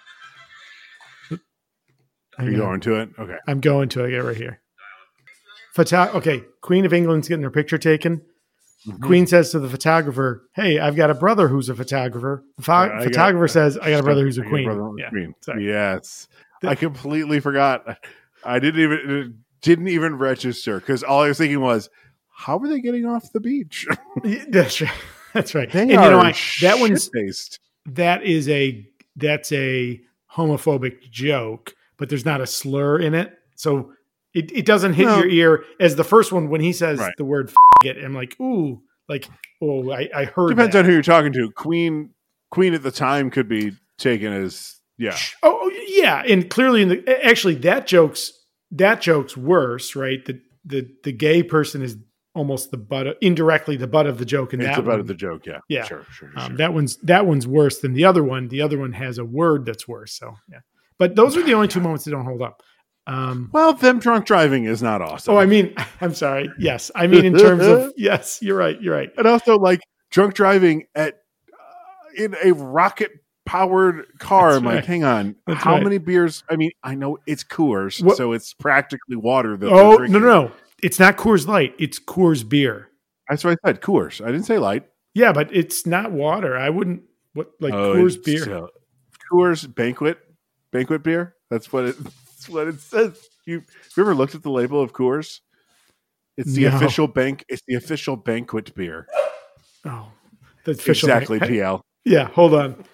Are 2.38 2.44
you 2.50 2.56
going 2.56 2.80
to 2.80 2.96
it? 2.96 3.10
Okay. 3.18 3.36
I'm 3.46 3.60
going 3.60 3.88
to. 3.90 4.04
I 4.04 4.10
get 4.10 4.18
it 4.20 4.24
right 4.24 4.36
here. 4.36 4.60
Photo- 5.74 6.10
okay, 6.14 6.42
Queen 6.62 6.84
of 6.84 6.92
England's 6.92 7.28
getting 7.28 7.44
her 7.44 7.50
picture 7.50 7.78
taken. 7.78 8.22
Mhm. 8.88 9.00
Queen 9.02 9.26
says 9.26 9.50
to 9.52 9.58
the 9.60 9.68
photographer, 9.68 10.42
"Hey, 10.54 10.78
I've 10.78 10.94
got 10.96 11.10
a 11.10 11.14
brother 11.14 11.48
who's 11.48 11.68
a 11.68 11.74
photographer." 11.74 12.44
The 12.58 12.62
pho- 12.64 12.72
I 12.72 12.88
got- 12.88 13.02
photographer 13.04 13.48
says, 13.48 13.78
"I 13.78 13.90
got 13.90 14.00
a 14.00 14.02
brother 14.02 14.22
who's 14.24 14.36
a 14.38 14.42
queen." 14.42 14.64
brother 14.66 14.90
Yeah. 14.98 15.08
queen. 15.10 15.34
sorry. 15.40 15.66
Yes. 15.66 16.28
The- 16.60 16.68
I 16.68 16.74
completely 16.74 17.40
forgot. 17.40 17.98
I 18.44 18.58
didn't 18.58 18.80
even 18.80 19.38
didn't 19.62 19.88
even 19.88 20.16
register 20.18 20.78
because 20.80 21.02
all 21.02 21.22
I 21.22 21.28
was 21.28 21.38
thinking 21.38 21.60
was, 21.60 21.88
how 22.36 22.58
are 22.58 22.68
they 22.68 22.80
getting 22.80 23.06
off 23.06 23.32
the 23.32 23.40
beach? 23.40 23.86
That's 24.48 24.80
right. 24.80 24.90
That's 25.32 25.54
right. 25.54 25.70
They 25.70 25.82
and 25.82 25.90
you 25.90 25.96
know, 25.96 26.20
I, 26.20 26.34
that 26.60 26.78
one's 26.78 27.08
based. 27.08 27.58
that 27.86 28.22
is 28.22 28.48
a 28.48 28.86
that's 29.16 29.50
a 29.52 30.00
homophobic 30.32 31.10
joke, 31.10 31.74
but 31.96 32.08
there's 32.08 32.24
not 32.24 32.40
a 32.40 32.46
slur 32.46 32.98
in 33.00 33.14
it, 33.14 33.36
so 33.56 33.92
it, 34.32 34.50
it 34.52 34.66
doesn't 34.66 34.94
hit 34.94 35.06
No. 35.06 35.18
your 35.18 35.28
ear 35.28 35.64
as 35.80 35.96
the 35.96 36.04
first 36.04 36.32
one 36.32 36.48
when 36.50 36.60
he 36.60 36.72
says 36.72 36.98
Right. 36.98 37.12
the 37.16 37.24
word 37.24 37.48
"f- 37.50 37.86
it. 37.96 38.04
I'm 38.04 38.14
like, 38.14 38.38
ooh, 38.40 38.80
like 39.08 39.28
oh, 39.62 39.90
I, 39.92 40.08
I 40.14 40.24
heard. 40.24 40.50
Depends 40.50 40.72
that. 40.74 40.80
on 40.80 40.84
who 40.86 40.92
you're 40.92 41.02
talking 41.02 41.32
to. 41.32 41.50
Queen 41.52 42.10
Queen 42.50 42.74
at 42.74 42.82
the 42.82 42.90
time 42.92 43.30
could 43.30 43.48
be 43.48 43.72
taken 43.98 44.32
as 44.32 44.80
yeah. 44.98 45.16
Oh, 45.42 45.58
oh, 45.62 45.70
yeah, 45.88 46.22
and 46.26 46.48
clearly 46.48 46.82
in 46.82 46.88
the 46.88 47.26
actually 47.26 47.56
that 47.56 47.86
joke's 47.88 48.32
that 48.72 49.00
joke's 49.00 49.36
worse, 49.36 49.96
right? 49.96 50.24
The 50.24 50.40
the 50.64 50.88
the 51.02 51.12
gay 51.12 51.42
person 51.42 51.82
is 51.82 51.96
almost 52.34 52.70
the 52.70 52.76
butt 52.76 53.06
of, 53.06 53.16
indirectly 53.20 53.76
the 53.76 53.86
butt 53.86 54.06
of 54.06 54.18
the 54.18 54.24
joke 54.24 54.52
in 54.54 54.60
It's 54.60 54.68
that 54.70 54.78
about 54.78 54.98
one. 54.98 55.06
the 55.06 55.14
joke, 55.14 55.46
yeah. 55.46 55.60
Yeah. 55.68 55.84
Sure, 55.84 56.04
sure, 56.10 56.30
Um, 56.36 56.56
that 56.56 56.74
one's 56.74 56.96
that 56.98 57.26
one's 57.26 57.46
worse 57.46 57.78
than 57.78 57.92
the 57.94 58.04
other 58.04 58.24
one. 58.24 58.48
The 58.48 58.60
other 58.60 58.78
one 58.78 58.92
has 58.92 59.18
a 59.18 59.24
word 59.24 59.64
that's 59.66 59.86
worse. 59.88 60.12
So 60.14 60.34
yeah, 60.50 60.58
but 60.98 61.14
those 61.16 61.36
are 61.36 61.42
the 61.42 61.54
only 61.54 61.68
two 61.68 61.80
moments 61.80 62.04
that 62.04 62.10
don't 62.10 62.24
hold 62.24 62.42
up. 62.42 62.62
Um, 63.06 63.50
well, 63.52 63.74
them 63.74 63.98
drunk 63.98 64.24
driving 64.24 64.64
is 64.64 64.82
not 64.82 65.02
awesome. 65.02 65.34
oh, 65.34 65.38
I 65.38 65.46
mean, 65.46 65.74
I'm 66.00 66.14
sorry. 66.14 66.50
Yes, 66.58 66.90
I 66.94 67.06
mean 67.06 67.24
in 67.24 67.36
terms 67.38 67.64
of 67.66 67.92
yes, 67.96 68.38
you're 68.42 68.56
right. 68.56 68.80
You're 68.80 68.94
right. 68.94 69.10
and 69.16 69.26
also 69.26 69.58
like 69.58 69.80
drunk 70.10 70.34
driving 70.34 70.84
at 70.94 71.20
uh, 71.52 72.22
in 72.22 72.34
a 72.42 72.52
rocket 72.52 73.10
powered 73.46 74.06
car. 74.18 74.52
That's 74.52 74.58
I'm 74.58 74.64
like, 74.64 74.84
hang 74.86 75.04
on, 75.04 75.36
That's 75.46 75.62
how 75.62 75.74
right. 75.74 75.84
many 75.84 75.98
beers? 75.98 76.42
I 76.48 76.56
mean, 76.56 76.70
I 76.82 76.94
know 76.94 77.18
it's 77.26 77.44
Coors, 77.44 78.02
What- 78.02 78.16
so 78.16 78.32
it's 78.32 78.54
practically 78.54 79.16
water. 79.16 79.56
That 79.58 79.70
Oh 79.70 79.96
no, 79.98 80.06
no, 80.06 80.18
no, 80.18 80.52
it's 80.84 80.98
not 81.00 81.16
Coors 81.16 81.46
Light. 81.46 81.74
It's 81.78 81.98
Coors 81.98 82.46
beer. 82.48 82.90
That's 83.28 83.42
what 83.42 83.58
I 83.64 83.68
said. 83.68 83.80
Coors. 83.80 84.20
I 84.22 84.26
didn't 84.26 84.44
say 84.44 84.58
light. 84.58 84.86
Yeah, 85.14 85.32
but 85.32 85.48
it's 85.54 85.86
not 85.86 86.12
water. 86.12 86.56
I 86.56 86.68
wouldn't 86.70 87.02
what 87.32 87.52
like 87.60 87.72
Oh, 87.72 87.94
Coors 87.94 88.22
beer. 88.22 88.68
Coors 89.32 89.72
banquet 89.74 90.18
banquet 90.70 91.02
beer. 91.02 91.34
That's 91.50 91.72
what 91.72 91.84
it. 91.86 91.96
That's 92.04 92.48
what 92.48 92.68
it 92.68 92.80
says. 92.80 93.26
You, 93.46 93.62
you 93.96 94.02
ever 94.02 94.14
looked 94.14 94.34
at 94.34 94.42
the 94.42 94.50
label 94.50 94.82
of 94.82 94.92
Coors? 94.92 95.40
It's 96.36 96.52
the 96.52 96.64
No. 96.64 96.76
official 96.76 97.06
bank. 97.06 97.44
It's 97.48 97.62
the 97.66 97.76
official 97.76 98.16
banquet 98.16 98.74
beer. 98.74 99.06
Oh, 99.86 100.08
the 100.64 100.72
official 100.72 101.08
exactly, 101.08 101.38
name. 101.38 101.48
PL. 101.48 101.80
Yeah, 102.04 102.28
hold 102.28 102.52
on. 102.54 102.84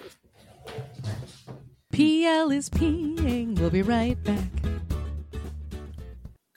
PL 1.92 2.50
is 2.52 2.70
peeing. 2.70 3.58
We'll 3.58 3.70
be 3.70 3.82
right 3.82 4.22
back. 4.22 4.79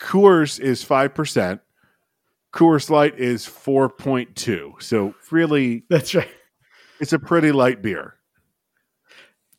Coors 0.04 0.60
is 0.60 0.84
five 0.84 1.16
percent. 1.16 1.62
Coors 2.54 2.90
Light 2.90 3.18
is 3.18 3.46
four 3.46 3.90
point 3.90 4.36
two. 4.36 4.76
So 4.80 5.16
really, 5.32 5.86
That's 5.90 6.14
right. 6.14 6.30
it's 7.00 7.14
a 7.14 7.20
pretty 7.20 7.52
light 7.52 7.82
beer. 7.82 8.16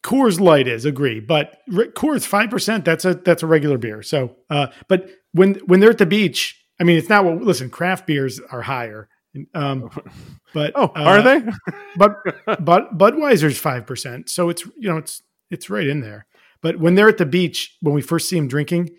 Coors 0.02 0.38
Light 0.38 0.68
is 0.68 0.84
agree, 0.84 1.18
but 1.18 1.56
Coors 1.70 2.26
five 2.26 2.50
percent. 2.50 2.84
That's 2.84 3.04
a 3.06 3.14
that's 3.14 3.42
a 3.42 3.46
regular 3.46 3.78
beer. 3.78 4.02
So, 4.02 4.36
uh, 4.50 4.66
but 4.86 5.08
when 5.32 5.54
when 5.66 5.80
they're 5.80 5.90
at 5.90 5.98
the 5.98 6.06
beach, 6.06 6.62
I 6.78 6.84
mean, 6.84 6.98
it's 6.98 7.08
not 7.08 7.24
what. 7.24 7.40
Listen, 7.42 7.70
craft 7.70 8.06
beers 8.06 8.38
are 8.52 8.62
higher. 8.62 9.08
Um, 9.54 9.90
but 10.54 10.72
Oh, 10.76 10.92
uh, 10.94 11.02
are 11.02 11.22
they? 11.22 11.42
But 11.96 12.16
but 12.62 12.98
Budweiser's 12.98 13.58
five 13.58 13.86
percent, 13.86 14.28
so 14.28 14.50
it's 14.50 14.64
you 14.76 14.90
know 14.90 14.98
it's 14.98 15.22
it's 15.50 15.70
right 15.70 15.86
in 15.86 16.00
there. 16.02 16.26
But 16.60 16.78
when 16.78 16.96
they're 16.96 17.08
at 17.08 17.18
the 17.18 17.26
beach, 17.26 17.76
when 17.80 17.94
we 17.94 18.02
first 18.02 18.28
see 18.28 18.36
them 18.36 18.48
drinking, 18.48 18.90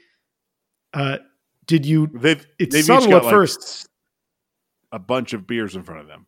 uh, 0.94 1.18
did 1.68 1.86
you? 1.86 2.08
They've 2.14 2.46
It's 2.60 2.74
they've 2.76 2.86
subtle 2.86 3.10
got 3.10 3.18
at 3.18 3.24
like 3.26 3.34
first. 3.34 3.88
a 4.92 5.00
bunch 5.00 5.34
of 5.34 5.46
beers 5.48 5.76
in 5.76 5.84
front 5.84 6.02
of 6.02 6.08
them. 6.08 6.26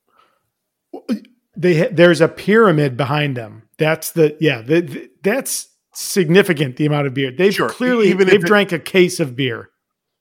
They 1.56 1.88
there's 1.88 2.22
a 2.22 2.28
pyramid 2.28 2.98
behind 2.98 3.36
them. 3.38 3.64
That's 3.78 4.12
the 4.12 4.38
yeah. 4.40 4.62
The, 4.62 4.82
the- 4.82 5.10
that's 5.24 5.68
significant. 5.94 6.78
The 6.78 6.86
amount 6.86 7.08
of 7.08 7.14
beer 7.14 7.32
they've 7.32 7.54
Sure, 7.54 7.70
clearly 7.70 8.10
even 8.10 8.28
they've 8.28 8.44
it- 8.44 8.48
drank 8.48 8.72
a 8.72 8.80
case 8.80 9.20
of 9.20 9.36
beer. 9.36 9.70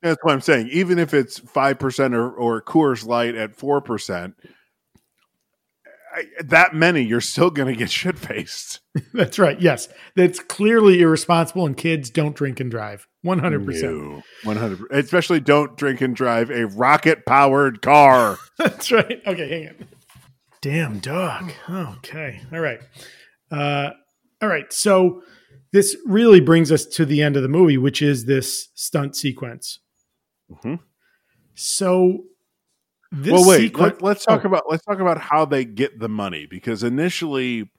That's 0.03 0.19
what 0.23 0.33
I'm 0.33 0.41
saying. 0.41 0.69
Even 0.73 0.99
if 0.99 1.15
it's 1.15 1.39
five 1.39 1.79
percent 1.79 2.15
or, 2.15 2.31
or 2.31 2.63
Coors 2.63 3.05
Light 3.07 3.35
at 3.35 3.57
four 3.57 3.81
percent, 3.81 4.35
that 6.45 6.75
many, 6.75 7.03
you're 7.03 7.21
still 7.21 7.51
going 7.51 7.73
to 7.73 7.79
get 7.79 7.91
shit 7.91 8.19
faced. 8.19 8.81
That's 9.13 9.39
right. 9.39 9.61
Yes, 9.61 9.89
that's 10.15 10.39
clearly 10.41 11.01
irresponsible, 11.01 11.67
and 11.67 11.77
kids 11.77 12.11
don't 12.11 12.35
drink 12.35 12.61
and 12.61 12.71
drive. 12.71 13.07
One 13.23 13.39
hundred 13.41 13.67
percent. 13.67 14.23
One 14.45 14.57
hundred. 14.57 14.81
Especially 14.91 15.41
don't 15.41 15.77
drink 15.77 16.01
and 16.01 16.15
drive 16.15 16.51
a 16.51 16.67
rocket 16.67 17.27
powered 17.27 17.83
car. 17.83 18.39
That's 18.59 18.91
right. 18.93 19.21
Okay, 19.27 19.49
hang 19.49 19.69
on. 19.69 19.89
Damn 20.63 20.99
dog. 21.01 21.53
Okay. 21.69 22.41
All 22.53 22.61
right. 22.61 22.81
Uh, 23.51 23.91
all 24.41 24.49
right. 24.49 24.73
So 24.73 25.23
this 25.73 25.97
really 26.07 26.41
brings 26.41 26.71
us 26.73 26.87
to 26.87 27.05
the 27.05 27.21
end 27.23 27.37
of 27.37 27.43
the 27.43 27.49
movie, 27.49 27.79
which 27.79 28.01
is 28.01 28.25
this 28.27 28.69
stunt 28.75 29.17
sequence. 29.17 29.81
Mhm. 30.51 30.81
So 31.55 32.25
this 33.13 33.33
well, 33.33 33.49
wait. 33.49 33.79
Let, 33.79 34.03
us 34.03 34.25
talk 34.25 34.45
Oh, 34.45 34.49
about 34.49 34.65
let's 34.69 34.85
talk 34.85 34.99
about 35.01 35.19
how 35.21 35.45
they 35.45 35.65
get 35.65 35.99
the 35.99 36.09
money 36.09 36.47
because 36.47 36.83
initially, 36.83 37.71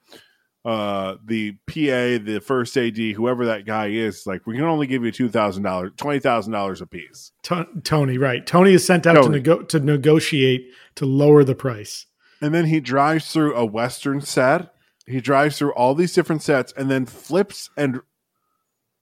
uh, 0.65 1.15
the 1.25 1.53
PA, 1.67 2.23
the 2.23 2.41
first 2.45 2.75
AD, 2.77 2.97
whoever 2.97 3.45
that 3.45 3.65
guy 3.65 3.87
is, 3.87 4.23
like 4.25 4.45
we 4.47 4.55
can 4.55 4.65
only 4.65 4.87
give 4.87 5.03
you 5.03 5.11
two 5.11 5.29
thousand 5.29 5.63
dollars, 5.63 5.91
twenty 5.97 6.19
thousand 6.19 6.53
dollars 6.53 6.81
a 6.81 6.87
piece. 6.87 7.31
To- 7.43 7.67
Tony, 7.83 8.17
right? 8.17 8.45
Tony 8.45 8.73
is 8.73 8.85
sent 8.85 9.05
out 9.07 9.23
to, 9.23 9.29
nego- 9.29 9.63
to 9.63 9.79
negotiate 9.79 10.69
to 10.95 11.05
lower 11.05 11.43
the 11.43 11.55
price. 11.55 12.05
And 12.41 12.53
then 12.53 12.65
he 12.65 12.79
drives 12.79 13.31
through 13.31 13.55
a 13.55 13.65
Western 13.65 14.21
set. 14.21 14.73
He 15.07 15.21
drives 15.21 15.57
through 15.57 15.71
all 15.73 15.95
these 15.95 16.13
different 16.13 16.41
sets 16.43 16.73
and 16.75 16.91
then 16.91 17.05
flips 17.05 17.69
and 17.77 18.01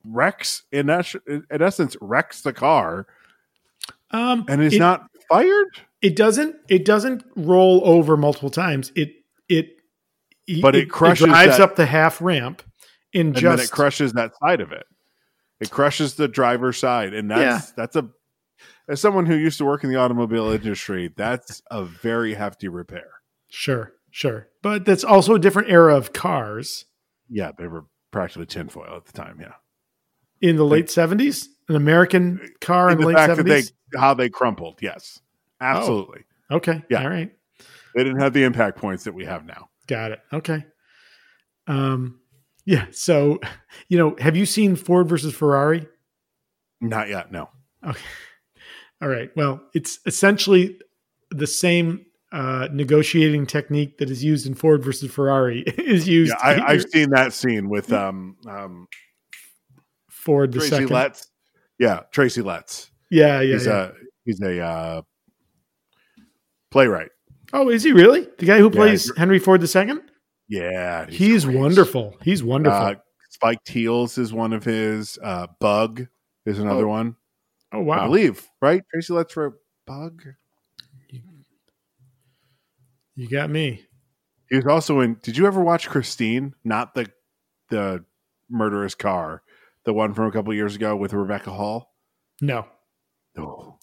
wrecks, 0.03 0.63
in, 0.71 0.89
es- 0.89 1.15
in 1.27 1.43
essence, 1.49 1.97
wrecks 1.99 2.41
the 2.41 2.53
car 2.53 3.07
Um, 4.11 4.45
and 4.47 4.61
is 4.61 4.73
it, 4.75 4.79
not 4.79 5.07
fired. 5.27 5.67
It 6.05 6.15
doesn't. 6.15 6.55
It 6.69 6.85
doesn't 6.85 7.23
roll 7.35 7.81
over 7.83 8.15
multiple 8.17 8.49
times. 8.51 8.91
It 8.95 9.13
it. 9.49 9.69
But 10.61 10.75
it 10.75 10.89
crushes 10.91 11.23
It 11.25 11.29
drives 11.29 11.57
that- 11.57 11.61
up 11.63 11.75
the 11.75 11.87
half 11.87 12.21
ramp 12.21 12.61
and, 13.13 13.27
And 13.29 13.35
just 13.35 13.57
then 13.57 13.65
it 13.65 13.71
crushes 13.71 14.13
that 14.13 14.33
side 14.39 14.61
of 14.61 14.71
it. 14.71 14.85
It 15.59 15.71
crushes 15.71 16.13
the 16.15 16.27
driver's 16.27 16.77
side. 16.77 17.13
And 17.15 17.31
that's, 17.31 17.71
that's 17.71 17.95
a, 17.95 18.09
as 18.87 19.01
someone 19.01 19.25
who 19.25 19.35
used 19.35 19.57
to 19.57 19.65
work 19.65 19.83
in 19.83 19.89
the 19.89 19.95
automobile 19.95 20.49
industry, 20.51 21.11
that's 21.15 21.63
a 21.71 21.83
very 21.83 22.35
hefty 22.35 22.67
repair. 22.67 23.07
Sure, 23.49 23.93
sure. 24.11 24.49
But 24.61 24.85
that's 24.85 25.03
also 25.03 25.33
a 25.33 25.39
different 25.39 25.71
era 25.71 25.95
of 25.95 26.13
cars 26.13 26.85
Yeah, 27.29 27.51
they 27.57 27.65
were 27.67 27.85
practically 28.11 28.45
tinfoil 28.45 28.97
at 28.97 29.05
the 29.05 29.13
time. 29.13 29.39
Yeah. 29.41 29.53
in 30.47 30.57
the 30.57 30.65
late 30.65 30.91
seventies. 30.91 31.49
An 31.69 31.75
American 31.75 32.39
car 32.61 32.89
in 32.89 32.93
And 32.97 33.01
the 33.01 33.07
the 33.07 33.13
late 33.13 33.25
seventies. 33.25 33.73
how 33.97 34.13
they 34.13 34.29
crumpled. 34.29 34.77
Yes. 34.83 35.19
Absolutely. 35.65 36.23
Okay. 36.51 36.83
Yeah. 36.89 37.03
All 37.03 37.09
right. 37.09 37.31
They 37.95 38.03
didn't 38.03 38.19
have 38.19 38.33
the 38.33 38.43
impact 38.43 38.77
points 38.77 39.05
that 39.05 39.13
we 39.13 39.25
have 39.25 39.45
now. 39.45 39.69
Got 39.87 40.11
it. 40.11 40.19
Okay. 40.33 40.65
Um. 41.67 42.19
Yeah. 42.65 42.85
So, 42.91 43.39
you 43.89 43.97
know, 43.97 44.15
have 44.19 44.35
you 44.35 44.45
seen 44.45 44.75
Ford 44.75 45.07
versus 45.07 45.33
Ferrari? 45.33 45.87
Not 46.81 47.09
yet. 47.09 47.31
No. 47.31 47.49
Okay. 47.85 48.01
All 49.01 49.09
right. 49.09 49.29
Well, 49.35 49.61
it's 49.73 49.99
essentially 50.05 50.79
the 51.31 51.47
same 51.47 52.05
uh, 52.31 52.67
negotiating 52.71 53.45
technique 53.45 53.97
that 53.97 54.09
is 54.09 54.23
used 54.23 54.45
in 54.45 54.53
Ford 54.53 54.83
versus 54.83 55.11
Ferrari 55.11 55.61
is 55.77 56.07
used. 56.07 56.33
Yeah, 56.43 56.63
I, 56.63 56.73
I've 56.73 56.85
seen 56.89 57.09
that 57.11 57.33
scene 57.33 57.69
with 57.69 57.93
um 57.93 58.37
um 58.47 58.87
Ford 60.09 60.51
the 60.51 60.59
Tracy 60.59 60.69
second. 60.71 60.91
Letts. 60.91 61.27
Yeah, 61.79 62.01
Tracy 62.11 62.41
Letts. 62.41 62.89
Yeah, 63.09 63.41
yeah, 63.41 63.53
he's 63.53 63.65
yeah. 63.65 63.73
a 63.73 63.91
he's 64.25 64.41
a 64.41 64.59
uh, 64.59 65.01
playwright. 66.75 67.09
oh, 67.53 67.69
is 67.69 67.83
he 67.83 67.93
really 67.93 68.27
the 68.37 68.45
guy 68.45 68.57
who 68.59 68.69
plays 68.69 69.05
he's- 69.05 69.17
Henry 69.17 69.39
Ford 69.39 69.61
the 69.61 69.67
second? 69.67 70.01
Yeah, 70.49 71.07
He's, 71.09 71.45
great. 71.45 71.57
wonderful. 71.57 72.17
He's 72.21 72.43
wonderful. 72.43 72.77
Uh, 72.79 72.95
Spike 73.29 73.63
Teals 73.65 74.17
is 74.17 74.31
one 74.33 74.51
of 74.53 74.63
his. 74.65 75.17
Uh, 75.23 75.47
Bug 75.59 76.05
is 76.45 76.59
another 76.59 76.85
Oh, 76.85 76.89
one. 76.89 77.15
oh 77.73 77.79
wow! 77.81 78.03
I 78.03 78.05
believe 78.07 78.45
right. 78.61 78.83
Tracy 78.91 79.13
Letts 79.13 79.35
wrote 79.37 79.55
Bug. 79.87 80.21
You 83.15 83.29
got 83.29 83.49
me. 83.49 83.85
He 84.49 84.57
was 84.57 84.65
also 84.67 84.99
in. 84.99 85.15
Did 85.23 85.37
you 85.37 85.47
ever 85.47 85.61
watch 85.63 85.89
Christine? 85.89 86.53
Not 86.63 86.93
the 86.93 87.07
the 87.69 88.03
murderous 88.49 88.93
car, 88.95 89.41
the 89.85 89.93
one 89.93 90.13
from 90.13 90.27
a 90.27 90.31
couple 90.31 90.53
years 90.53 90.75
ago 90.75 90.95
with 90.95 91.13
Rebecca 91.13 91.51
Hall. 91.51 91.93
No. 92.41 92.67
Oh, 93.37 93.74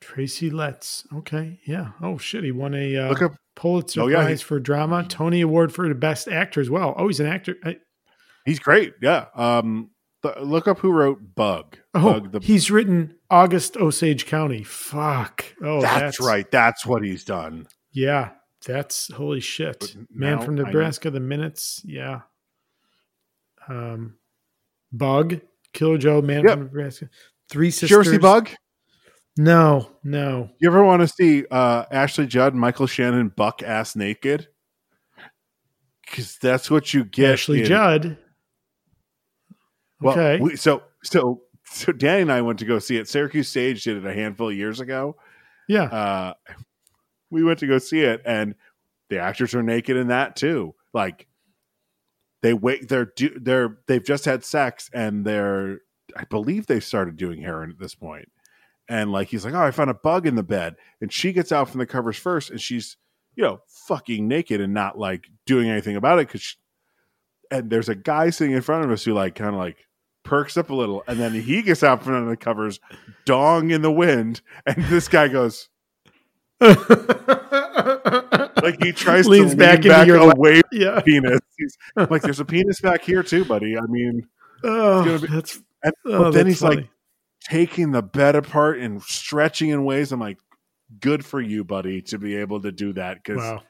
Tracy 0.00 0.50
Letts. 0.50 1.06
Okay. 1.14 1.60
Yeah. 1.66 1.90
Oh 2.02 2.16
shit. 2.18 2.44
He 2.44 2.52
won 2.52 2.74
a 2.74 2.96
uh, 2.96 3.08
look 3.10 3.22
up. 3.22 3.32
Pulitzer 3.56 4.00
Oh, 4.02 4.06
yeah, 4.06 4.18
he- 4.20 4.24
Prize 4.26 4.42
for 4.42 4.58
drama, 4.58 5.04
Tony 5.08 5.40
Award 5.42 5.72
for 5.74 5.86
the 5.88 5.94
best 5.94 6.28
actor 6.28 6.60
as 6.60 6.70
well. 6.70 6.94
Oh, 6.96 7.08
he's 7.08 7.20
an 7.20 7.26
actor. 7.26 7.56
I, 7.64 7.76
He's 8.46 8.58
great. 8.58 8.94
Yeah. 9.02 9.26
Um. 9.34 9.90
th- 10.22 10.36
look 10.38 10.66
up 10.66 10.78
who 10.78 10.90
wrote 10.92 11.34
Bug. 11.34 11.76
oh, 11.94 12.20
Bug 12.20 12.32
the 12.32 12.40
he's 12.40 12.70
written 12.70 13.14
August 13.28 13.76
Osage 13.76 14.24
County. 14.26 14.62
Fuck. 14.62 15.44
Oh, 15.62 15.82
that's, 15.82 16.18
right. 16.20 16.50
That's 16.50 16.86
what 16.86 17.04
he's 17.04 17.22
done. 17.24 17.66
Yeah, 17.92 18.30
that's 18.66 19.12
holy 19.12 19.40
shit. 19.40 19.94
Man 20.10 20.40
from 20.40 20.54
Nebraska, 20.54 21.10
the 21.10 21.20
minutes. 21.20 21.82
Yeah. 21.84 22.22
Um, 23.68 24.14
Bug, 24.92 25.40
Killer 25.72 25.98
Joe, 25.98 26.22
Man 26.22 26.44
Yep. 26.44 26.52
from 26.52 26.62
Nebraska. 26.64 27.08
Three 27.50 27.70
sisters. 27.70 28.08
see 28.10 28.18
Bug? 28.18 28.48
No, 29.40 29.88
no. 30.04 30.50
You 30.58 30.68
ever 30.68 30.84
want 30.84 31.00
to 31.00 31.08
see 31.08 31.46
uh, 31.50 31.86
Ashley 31.90 32.26
Judd, 32.26 32.54
Michael 32.54 32.86
Shannon, 32.86 33.28
buck 33.30 33.62
ass 33.62 33.96
naked? 33.96 34.48
Because 36.04 36.36
that's 36.36 36.70
what 36.70 36.92
you 36.92 37.04
get. 37.04 37.32
Ashley 37.32 37.60
in- 37.60 37.66
Judd. 37.66 38.18
Well, 40.00 40.12
Okay. 40.12 40.42
we, 40.42 40.56
so 40.56 40.82
so 41.04 41.40
so 41.64 41.90
Danny 41.92 42.20
and 42.22 42.32
I 42.32 42.42
went 42.42 42.58
to 42.58 42.66
go 42.66 42.78
see 42.78 42.98
it. 42.98 43.08
Syracuse 43.08 43.48
Stage 43.48 43.82
did 43.84 43.96
it 43.96 44.04
a 44.04 44.12
handful 44.12 44.50
of 44.50 44.56
years 44.56 44.80
ago. 44.80 45.16
yeah. 45.68 45.84
Uh, 45.84 46.34
we 47.30 47.42
went 47.42 47.60
to 47.60 47.66
go 47.66 47.78
see 47.78 48.00
it, 48.00 48.20
and 48.26 48.54
the 49.08 49.20
actors 49.20 49.54
are 49.54 49.62
naked 49.62 49.96
in 49.96 50.08
that 50.08 50.36
too. 50.36 50.74
Like 50.92 51.28
they 52.42 52.52
wait, 52.52 52.88
they're 52.90 53.12
do, 53.16 53.38
they're 53.40 53.78
they've 53.86 54.04
just 54.04 54.26
had 54.26 54.44
sex, 54.44 54.90
and 54.92 55.24
they're 55.24 55.78
I 56.14 56.24
believe 56.24 56.66
they 56.66 56.80
started 56.80 57.16
doing 57.16 57.40
heroin 57.40 57.70
at 57.70 57.78
this 57.78 57.94
point. 57.94 58.28
And 58.90 59.10
like 59.12 59.28
he's 59.28 59.44
like, 59.46 59.54
oh, 59.54 59.62
I 59.62 59.70
found 59.70 59.88
a 59.88 59.94
bug 59.94 60.26
in 60.26 60.34
the 60.34 60.42
bed, 60.42 60.74
and 61.00 61.10
she 61.12 61.32
gets 61.32 61.52
out 61.52 61.70
from 61.70 61.78
the 61.78 61.86
covers 61.86 62.18
first, 62.18 62.50
and 62.50 62.60
she's 62.60 62.96
you 63.36 63.42
know 63.44 63.60
fucking 63.86 64.26
naked 64.28 64.60
and 64.60 64.74
not 64.74 64.98
like 64.98 65.28
doing 65.46 65.70
anything 65.70 65.96
about 65.96 66.18
it 66.18 66.26
because. 66.26 66.56
And 67.52 67.68
there's 67.70 67.88
a 67.88 67.96
guy 67.96 68.30
sitting 68.30 68.54
in 68.54 68.62
front 68.62 68.84
of 68.84 68.90
us 68.92 69.02
who 69.04 69.12
like 69.12 69.34
kind 69.34 69.50
of 69.50 69.56
like 69.56 69.86
perks 70.22 70.56
up 70.56 70.70
a 70.70 70.74
little, 70.74 71.02
and 71.08 71.18
then 71.18 71.32
he 71.32 71.62
gets 71.62 71.82
out 71.82 72.02
from 72.02 72.14
under 72.14 72.30
the 72.30 72.36
covers, 72.36 72.78
dong 73.24 73.70
in 73.70 73.82
the 73.82 73.90
wind, 73.90 74.40
and 74.66 74.84
this 74.84 75.08
guy 75.08 75.26
goes 75.28 75.68
like 76.60 76.76
he 78.82 78.92
tries 78.92 79.26
Leans 79.26 79.52
to 79.52 79.56
back 79.56 79.80
lean 79.82 79.88
back 79.88 80.06
your 80.06 80.22
lap. 80.22 80.36
away 80.36 80.60
from 80.60 80.80
yeah. 80.80 80.94
the 80.96 81.02
penis. 81.02 81.40
He's 81.56 81.76
like, 82.10 82.22
"There's 82.22 82.40
a 82.40 82.44
penis 82.44 82.80
back 82.80 83.02
here 83.02 83.22
too, 83.22 83.44
buddy." 83.44 83.76
I 83.76 83.86
mean, 83.88 84.26
Oh, 84.62 85.18
be- 85.18 85.26
that's 85.26 85.60
and, 85.82 85.92
oh, 86.06 86.24
but 86.24 86.30
then 86.32 86.46
he's 86.46 86.62
like 86.62 86.78
funny. 86.78 86.90
Taking 87.50 87.90
the 87.92 88.02
bed 88.02 88.36
apart 88.36 88.78
and 88.78 89.02
stretching 89.02 89.70
in 89.70 89.84
ways. 89.84 90.12
I'm 90.12 90.20
like, 90.20 90.38
"Good 91.00 91.24
for 91.24 91.40
you, 91.40 91.64
buddy, 91.64 92.02
to 92.02 92.18
be 92.18 92.36
able 92.36 92.60
to 92.62 92.72
do 92.72 92.92
that." 92.94 93.18
Because 93.22 93.38
wow. 93.38 93.62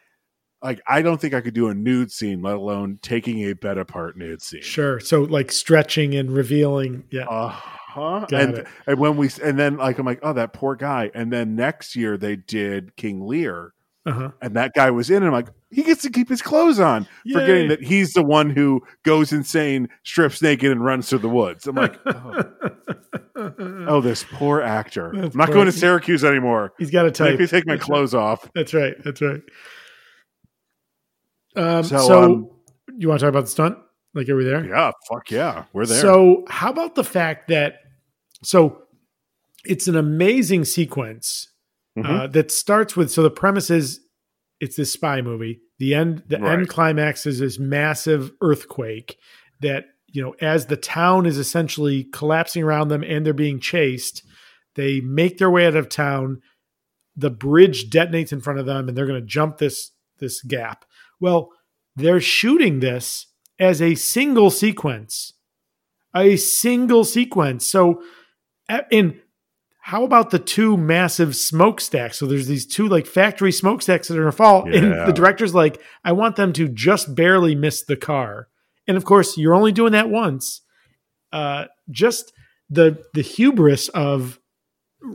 like, 0.63 0.81
I 0.87 1.03
don't 1.03 1.21
think 1.21 1.35
I 1.35 1.41
could 1.41 1.55
do 1.55 1.69
a 1.69 1.75
nude 1.75 2.13
scene, 2.13 2.43
let 2.43 2.57
alone 2.57 2.99
taking 3.03 3.41
a 3.49 3.55
bed 3.55 3.79
apart 3.79 4.17
nude 4.17 4.43
scene. 4.43 4.63
Sure. 4.63 5.01
So 5.01 5.23
like 5.23 5.51
stretching 5.53 6.15
and 6.15 6.31
revealing. 6.31 7.05
Yeah. 7.11 7.27
Uh 7.29 7.49
huh. 7.49 8.27
Got 8.29 8.33
And 8.41 8.55
it. 8.59 8.67
and 8.87 8.99
when 8.99 9.17
we 9.17 9.31
and 9.43 9.59
then 9.59 9.77
like 9.79 9.99
I'm 9.99 10.07
like, 10.07 10.21
oh, 10.23 10.33
that 10.35 10.53
poor 10.53 10.77
guy. 10.77 11.11
And 11.15 11.33
then 11.33 11.57
next 11.57 11.97
year 11.97 12.17
they 12.17 12.37
did 12.37 12.95
King 12.97 13.27
Lear, 13.27 13.73
Uh-huh. 14.07 14.31
and 14.43 14.55
that 14.57 14.73
guy 14.75 14.91
was 14.91 15.11
in. 15.11 15.17
And 15.17 15.27
I'm 15.27 15.33
like, 15.33 15.49
he 15.73 15.83
gets 15.83 16.03
to 16.03 16.11
keep 16.11 16.29
his 16.29 16.43
clothes 16.43 16.79
on, 16.81 17.07
forgetting 17.33 17.69
that 17.69 17.83
he's 17.83 18.13
the 18.13 18.23
one 18.25 18.51
who 18.51 18.81
goes 19.05 19.33
insane, 19.33 19.89
strips 20.05 20.43
naked, 20.43 20.71
and 20.73 20.85
runs 20.85 21.09
through 21.09 21.21
the 21.21 21.29
woods. 21.29 21.67
I'm 21.67 21.77
like, 21.77 21.97
oh, 22.07 22.43
oh, 23.89 24.01
this 24.05 24.25
poor 24.33 24.61
actor. 24.61 25.13
That's 25.15 25.35
I'm 25.35 25.39
not 25.39 25.47
poor- 25.47 25.55
going 25.55 25.67
to 25.67 25.73
Syracuse 25.73 26.25
anymore. 26.25 26.73
He's 26.79 26.91
got 26.91 27.03
to 27.05 27.11
type. 27.11 27.31
Make 27.33 27.41
me 27.41 27.47
take 27.47 27.67
my 27.67 27.75
That's 27.75 27.85
clothes 27.85 28.15
off. 28.15 28.49
That's 28.55 28.75
right. 28.75 28.95
That's 29.05 29.21
right. 29.23 29.41
Um, 31.57 31.83
so, 31.85 31.99
So, 31.99 32.23
um, 32.23 32.51
you 32.97 33.09
want 33.09 33.21
to 33.21 33.27
talk 33.27 33.31
about 33.31 33.45
the 33.45 33.51
stunt? 33.51 33.79
Like, 34.15 34.29
are 34.29 34.37
we 34.37 34.45
there? 34.45 34.65
Yeah, 34.65 34.91
fuck 35.09 35.31
yeah, 35.31 35.65
we're 35.73 35.87
there. 35.87 36.01
So, 36.01 36.45
how 36.49 36.71
about 36.71 36.95
the 36.97 37.05
fact 37.05 37.49
that 37.49 37.81
so 38.43 38.83
it's 39.65 39.87
an 39.89 39.97
amazing 39.97 40.65
sequence 40.65 41.49
Mhm. 41.99 42.07
uh, 42.07 42.27
that 42.29 42.51
starts 42.51 42.97
with 42.97 43.11
so 43.11 43.23
the 43.23 43.31
premise 43.31 43.71
is 43.71 44.01
it's 44.61 44.77
this 44.77 44.93
spy 44.93 45.23
movie. 45.23 45.61
The 45.79 45.95
end 45.95 46.23
the 46.29 46.39
Right. 46.39 46.59
end 46.59 46.69
climax 46.69 47.25
is 47.27 47.39
this 47.41 47.59
massive 47.59 48.33
earthquake 48.41 49.17
that 49.61 49.87
you 50.13 50.23
know 50.23 50.35
as 50.41 50.67
the 50.67 50.77
town 50.77 51.27
is 51.27 51.39
essentially 51.39 52.05
collapsing 52.05 52.63
around 52.63 52.89
them 52.89 53.03
and 53.05 53.25
they're 53.25 53.33
being 53.33 53.61
chased, 53.61 54.23
they 54.75 55.01
make 55.01 55.39
their 55.39 55.51
way 55.51 55.67
out 55.67 55.77
of 55.77 55.89
town. 55.89 56.41
The 57.17 57.31
bridge 57.31 57.91
detonates 57.91 58.33
in 58.33 58.41
front 58.41 58.59
of 58.61 58.67
them 58.67 58.89
and 58.89 58.97
they're 58.97 59.07
going 59.07 59.21
to 59.21 59.27
jump 59.27 59.59
this 59.59 59.93
this 60.19 60.43
gap. 60.43 60.85
Well, 61.21 61.51
they're 61.97 62.21
shooting 62.21 62.81
this 62.81 63.27
as 63.59 63.83
a 63.83 63.95
single 63.95 64.51
sequence, 64.51 65.35
a 66.15 66.37
single 66.37 67.05
sequence. 67.05 67.67
So, 67.67 68.03
in 68.91 69.21
how 69.83 70.05
about 70.05 70.31
the 70.31 70.39
two 70.39 70.77
massive 70.77 71.35
smokestacks? 71.35 72.19
So 72.19 72.27
there's 72.27 72.47
these 72.47 72.67
two 72.67 72.87
like 72.87 73.07
factory 73.07 73.51
smokestacks 73.53 74.09
that 74.09 74.17
are 74.17 74.23
gonna 74.23 74.33
fall, 74.33 74.69
Yeah. 74.69 74.79
and 74.79 75.09
the 75.09 75.13
director's 75.13 75.55
like, 75.55 75.81
I 76.05 76.13
want 76.13 76.37
them 76.37 76.53
to 76.55 76.69
just 76.69 77.15
barely 77.15 77.55
miss 77.55 77.83
the 77.83 77.97
car. 77.97 78.49
And 78.89 78.97
of 78.97 79.05
course, 79.05 79.37
you're 79.39 79.55
only 79.55 79.73
doing 79.73 79.93
that 79.93 80.09
once. 80.11 80.63
Uh, 81.33 81.67
just 81.91 82.33
the 82.69 83.03
the 83.15 83.23
hubris 83.23 83.89
of 83.91 84.39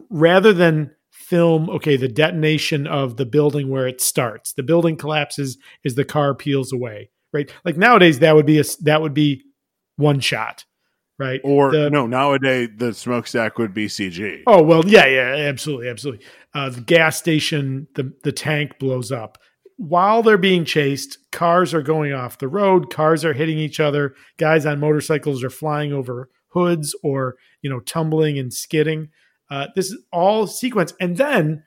rather 0.09 0.53
than 0.53 0.91
film 1.11 1.69
okay 1.69 1.95
the 1.95 2.07
detonation 2.07 2.85
of 2.87 3.17
the 3.17 3.25
building 3.25 3.69
where 3.69 3.87
it 3.87 4.01
starts 4.01 4.51
the 4.53 4.63
building 4.63 4.95
collapses 4.97 5.57
as 5.85 5.95
the 5.95 6.03
car 6.03 6.35
peels 6.35 6.73
away 6.73 7.09
right 7.33 7.51
like 7.63 7.77
nowadays 7.77 8.19
that 8.19 8.35
would 8.35 8.45
be 8.45 8.59
a 8.59 8.63
that 8.81 9.01
would 9.01 9.13
be 9.13 9.41
one 9.95 10.19
shot 10.19 10.65
right 11.17 11.39
Or 11.43 11.71
The- 11.71 11.89
no, 11.89 12.05
nowadays 12.07 12.69
the 12.75 12.93
smokestack 12.93 13.57
would 13.57 13.73
be 13.73 13.87
CG. 13.87 14.41
oh 14.47 14.61
well 14.61 14.83
yeah 14.85 15.05
yeah 15.05 15.35
absolutely 15.47 15.87
absolutely 15.87 16.25
uh, 16.53 16.69
the 16.69 16.81
gas 16.81 17.17
station 17.17 17.87
the 17.95 18.11
the 18.23 18.31
tank 18.33 18.77
blows 18.79 19.11
up 19.11 19.37
while 19.77 20.23
they're 20.23 20.37
being 20.37 20.63
chased 20.65 21.17
cars 21.31 21.73
are 21.73 21.81
going 21.81 22.13
off 22.13 22.37
the 22.37 22.47
road 22.47 22.89
cars 22.89 23.25
are 23.25 23.33
hitting 23.33 23.57
each 23.57 23.79
other 23.79 24.15
guys 24.37 24.65
on 24.65 24.79
motorcycles 24.79 25.43
are 25.43 25.49
flying 25.49 25.91
over 25.91 26.29
hoods 26.49 26.95
or 27.03 27.35
you 27.61 27.69
know 27.69 27.79
tumbling 27.81 28.39
and 28.39 28.53
skidding 28.53 29.09
uh, 29.51 29.67
this 29.75 29.91
is 29.91 29.97
all 30.11 30.47
sequence 30.47 30.93
and 30.99 31.17
then 31.17 31.63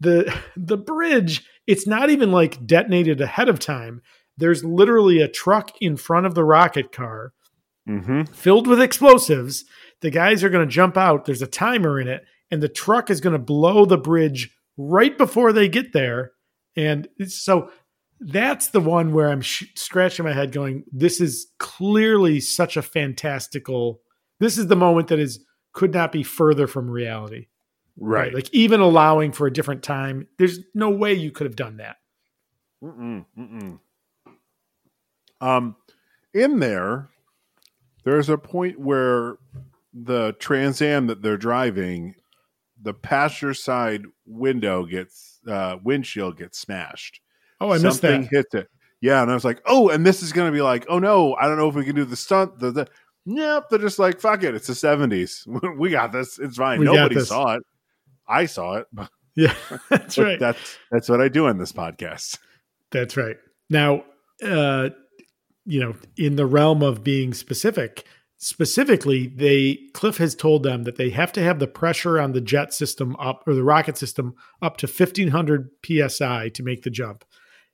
the 0.00 0.32
the 0.56 0.76
bridge 0.76 1.46
it's 1.66 1.86
not 1.86 2.10
even 2.10 2.30
like 2.30 2.66
detonated 2.66 3.20
ahead 3.20 3.48
of 3.48 3.58
time 3.58 4.02
there's 4.36 4.64
literally 4.64 5.20
a 5.20 5.28
truck 5.28 5.70
in 5.80 5.96
front 5.96 6.26
of 6.26 6.34
the 6.34 6.44
rocket 6.44 6.92
car 6.92 7.32
Mm-hmm. 7.88 8.32
filled 8.32 8.68
with 8.68 8.80
explosives. 8.80 9.64
The 10.02 10.10
guys 10.12 10.44
are 10.44 10.48
going 10.48 10.64
to 10.64 10.72
jump 10.72 10.96
out. 10.96 11.24
There's 11.24 11.42
a 11.42 11.48
timer 11.48 11.98
in 11.98 12.06
it, 12.06 12.22
and 12.48 12.62
the 12.62 12.68
truck 12.68 13.10
is 13.10 13.20
going 13.20 13.32
to 13.32 13.40
blow 13.40 13.84
the 13.84 13.98
bridge 13.98 14.56
right 14.76 15.18
before 15.18 15.52
they 15.52 15.68
get 15.68 15.92
there. 15.92 16.30
And 16.76 17.08
so 17.26 17.70
that's 18.20 18.68
the 18.68 18.80
one 18.80 19.12
where 19.12 19.28
I'm 19.28 19.40
sh- 19.40 19.72
scratching 19.74 20.24
my 20.24 20.32
head, 20.32 20.52
going, 20.52 20.84
"This 20.92 21.20
is 21.20 21.48
clearly 21.58 22.40
such 22.40 22.76
a 22.76 22.82
fantastical. 22.82 24.00
This 24.38 24.58
is 24.58 24.68
the 24.68 24.76
moment 24.76 25.08
that 25.08 25.18
is 25.18 25.44
could 25.72 25.92
not 25.92 26.12
be 26.12 26.22
further 26.22 26.66
from 26.66 26.90
reality. 26.90 27.46
Right. 27.96 28.32
Like 28.32 28.52
even 28.52 28.80
allowing 28.80 29.32
for 29.32 29.46
a 29.46 29.52
different 29.52 29.82
time, 29.82 30.28
there's 30.38 30.60
no 30.74 30.90
way 30.90 31.14
you 31.14 31.30
could 31.30 31.46
have 31.46 31.56
done 31.56 31.78
that. 31.78 31.96
Mm-mm, 32.82 33.24
mm-mm. 33.38 33.78
Um, 35.40 35.76
in 36.32 36.60
there, 36.60 37.10
there's 38.04 38.28
a 38.28 38.38
point 38.38 38.78
where 38.78 39.36
the 39.92 40.34
Trans 40.38 40.80
Am 40.80 41.06
that 41.08 41.22
they're 41.22 41.36
driving, 41.36 42.14
the 42.82 42.94
passenger 42.94 43.54
side 43.54 44.02
window 44.26 44.84
gets 44.84 45.40
uh, 45.48 45.76
windshield 45.82 46.36
gets 46.36 46.58
smashed. 46.58 47.20
Oh, 47.60 47.72
I 47.72 47.78
missed 47.78 48.02
that. 48.02 48.28
hits 48.30 48.54
it. 48.54 48.68
Yeah, 49.00 49.22
and 49.22 49.30
I 49.30 49.34
was 49.34 49.44
like, 49.44 49.60
oh, 49.66 49.88
and 49.88 50.06
this 50.06 50.22
is 50.22 50.32
going 50.32 50.50
to 50.50 50.56
be 50.56 50.62
like, 50.62 50.86
oh 50.88 50.98
no, 50.98 51.34
I 51.34 51.46
don't 51.46 51.56
know 51.56 51.68
if 51.68 51.74
we 51.74 51.84
can 51.84 51.96
do 51.96 52.04
the 52.04 52.16
stunt. 52.16 52.58
The, 52.58 52.70
the 52.70 52.88
nope, 53.26 53.64
they're 53.70 53.78
just 53.78 53.98
like, 53.98 54.20
fuck 54.20 54.42
it, 54.42 54.54
it's 54.54 54.66
the 54.66 54.74
seventies. 54.74 55.46
we 55.78 55.90
got 55.90 56.12
this. 56.12 56.38
It's 56.38 56.56
fine. 56.56 56.80
We 56.80 56.86
Nobody 56.86 57.20
saw 57.20 57.54
it. 57.54 57.62
I 58.28 58.46
saw 58.46 58.76
it. 58.76 58.86
Yeah, 59.34 59.54
that's 59.90 60.18
right. 60.18 60.38
That's 60.38 60.78
that's 60.90 61.08
what 61.08 61.20
I 61.20 61.28
do 61.28 61.46
in 61.48 61.58
this 61.58 61.72
podcast. 61.72 62.38
That's 62.90 63.16
right. 63.16 63.36
Now, 63.70 64.04
uh, 64.44 64.90
you 65.64 65.80
know, 65.80 65.94
in 66.16 66.36
the 66.36 66.46
realm 66.46 66.82
of 66.82 67.02
being 67.02 67.32
specific, 67.34 68.04
specifically, 68.42 69.28
they 69.28 69.78
Cliff 69.94 70.16
has 70.18 70.34
told 70.34 70.64
them 70.64 70.82
that 70.82 70.96
they 70.96 71.10
have 71.10 71.32
to 71.32 71.42
have 71.42 71.60
the 71.60 71.66
pressure 71.68 72.20
on 72.20 72.32
the 72.32 72.40
jet 72.40 72.74
system 72.74 73.16
up 73.20 73.44
or 73.46 73.54
the 73.54 73.62
rocket 73.62 73.96
system 73.96 74.34
up 74.60 74.76
to 74.78 74.86
fifteen 74.86 75.28
hundred 75.28 75.70
psi 75.84 76.48
to 76.50 76.62
make 76.62 76.82
the 76.82 76.90
jump. 76.90 77.24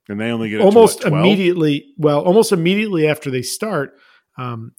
And 0.09 0.21
they 0.21 0.31
only 0.31 0.51
get 0.51 0.61
it 0.61 0.65
almost 0.65 1.03
to, 1.03 1.11
what, 1.11 1.21
immediately. 1.21 1.95
Well, 1.97 2.21
almost 2.21 2.53
immediately 2.53 3.09
after 3.09 3.31
they 3.31 3.43
start, 3.43 3.99
um, 4.37 4.73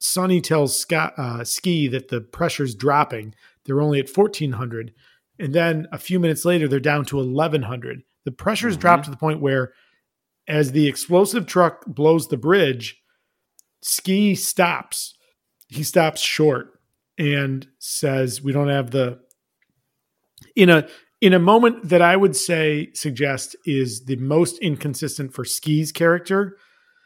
Sonny 0.00 0.40
tells 0.40 0.78
Scott 0.78 1.14
uh, 1.16 1.44
Ski 1.44 1.88
that 1.88 2.08
the 2.08 2.20
pressure's 2.20 2.74
dropping. 2.74 3.34
They're 3.64 3.80
only 3.80 4.00
at 4.00 4.08
fourteen 4.08 4.52
hundred, 4.52 4.92
and 5.38 5.54
then 5.54 5.86
a 5.92 5.98
few 5.98 6.18
minutes 6.18 6.44
later, 6.44 6.66
they're 6.66 6.80
down 6.80 7.04
to 7.06 7.20
eleven 7.20 7.62
hundred. 7.62 8.02
The 8.24 8.32
pressure's 8.32 8.76
Mhm. 8.76 8.80
dropped 8.80 9.04
to 9.04 9.10
the 9.10 9.16
point 9.16 9.40
where, 9.40 9.72
as 10.48 10.72
the 10.72 10.88
explosive 10.88 11.46
truck 11.46 11.84
blows 11.86 12.28
the 12.28 12.36
bridge, 12.36 13.01
Ski 13.82 14.34
stops. 14.34 15.14
He 15.68 15.82
stops 15.82 16.20
short 16.20 16.78
and 17.18 17.66
says, 17.78 18.40
"We 18.42 18.52
don't 18.52 18.68
have 18.68 18.90
the." 18.90 19.20
In 20.56 20.70
a 20.70 20.88
in 21.20 21.32
a 21.32 21.38
moment 21.38 21.88
that 21.88 22.02
I 22.02 22.16
would 22.16 22.34
say 22.34 22.90
suggest 22.94 23.54
is 23.64 24.04
the 24.06 24.16
most 24.16 24.58
inconsistent 24.58 25.32
for 25.32 25.44
Ski's 25.44 25.92
character, 25.92 26.56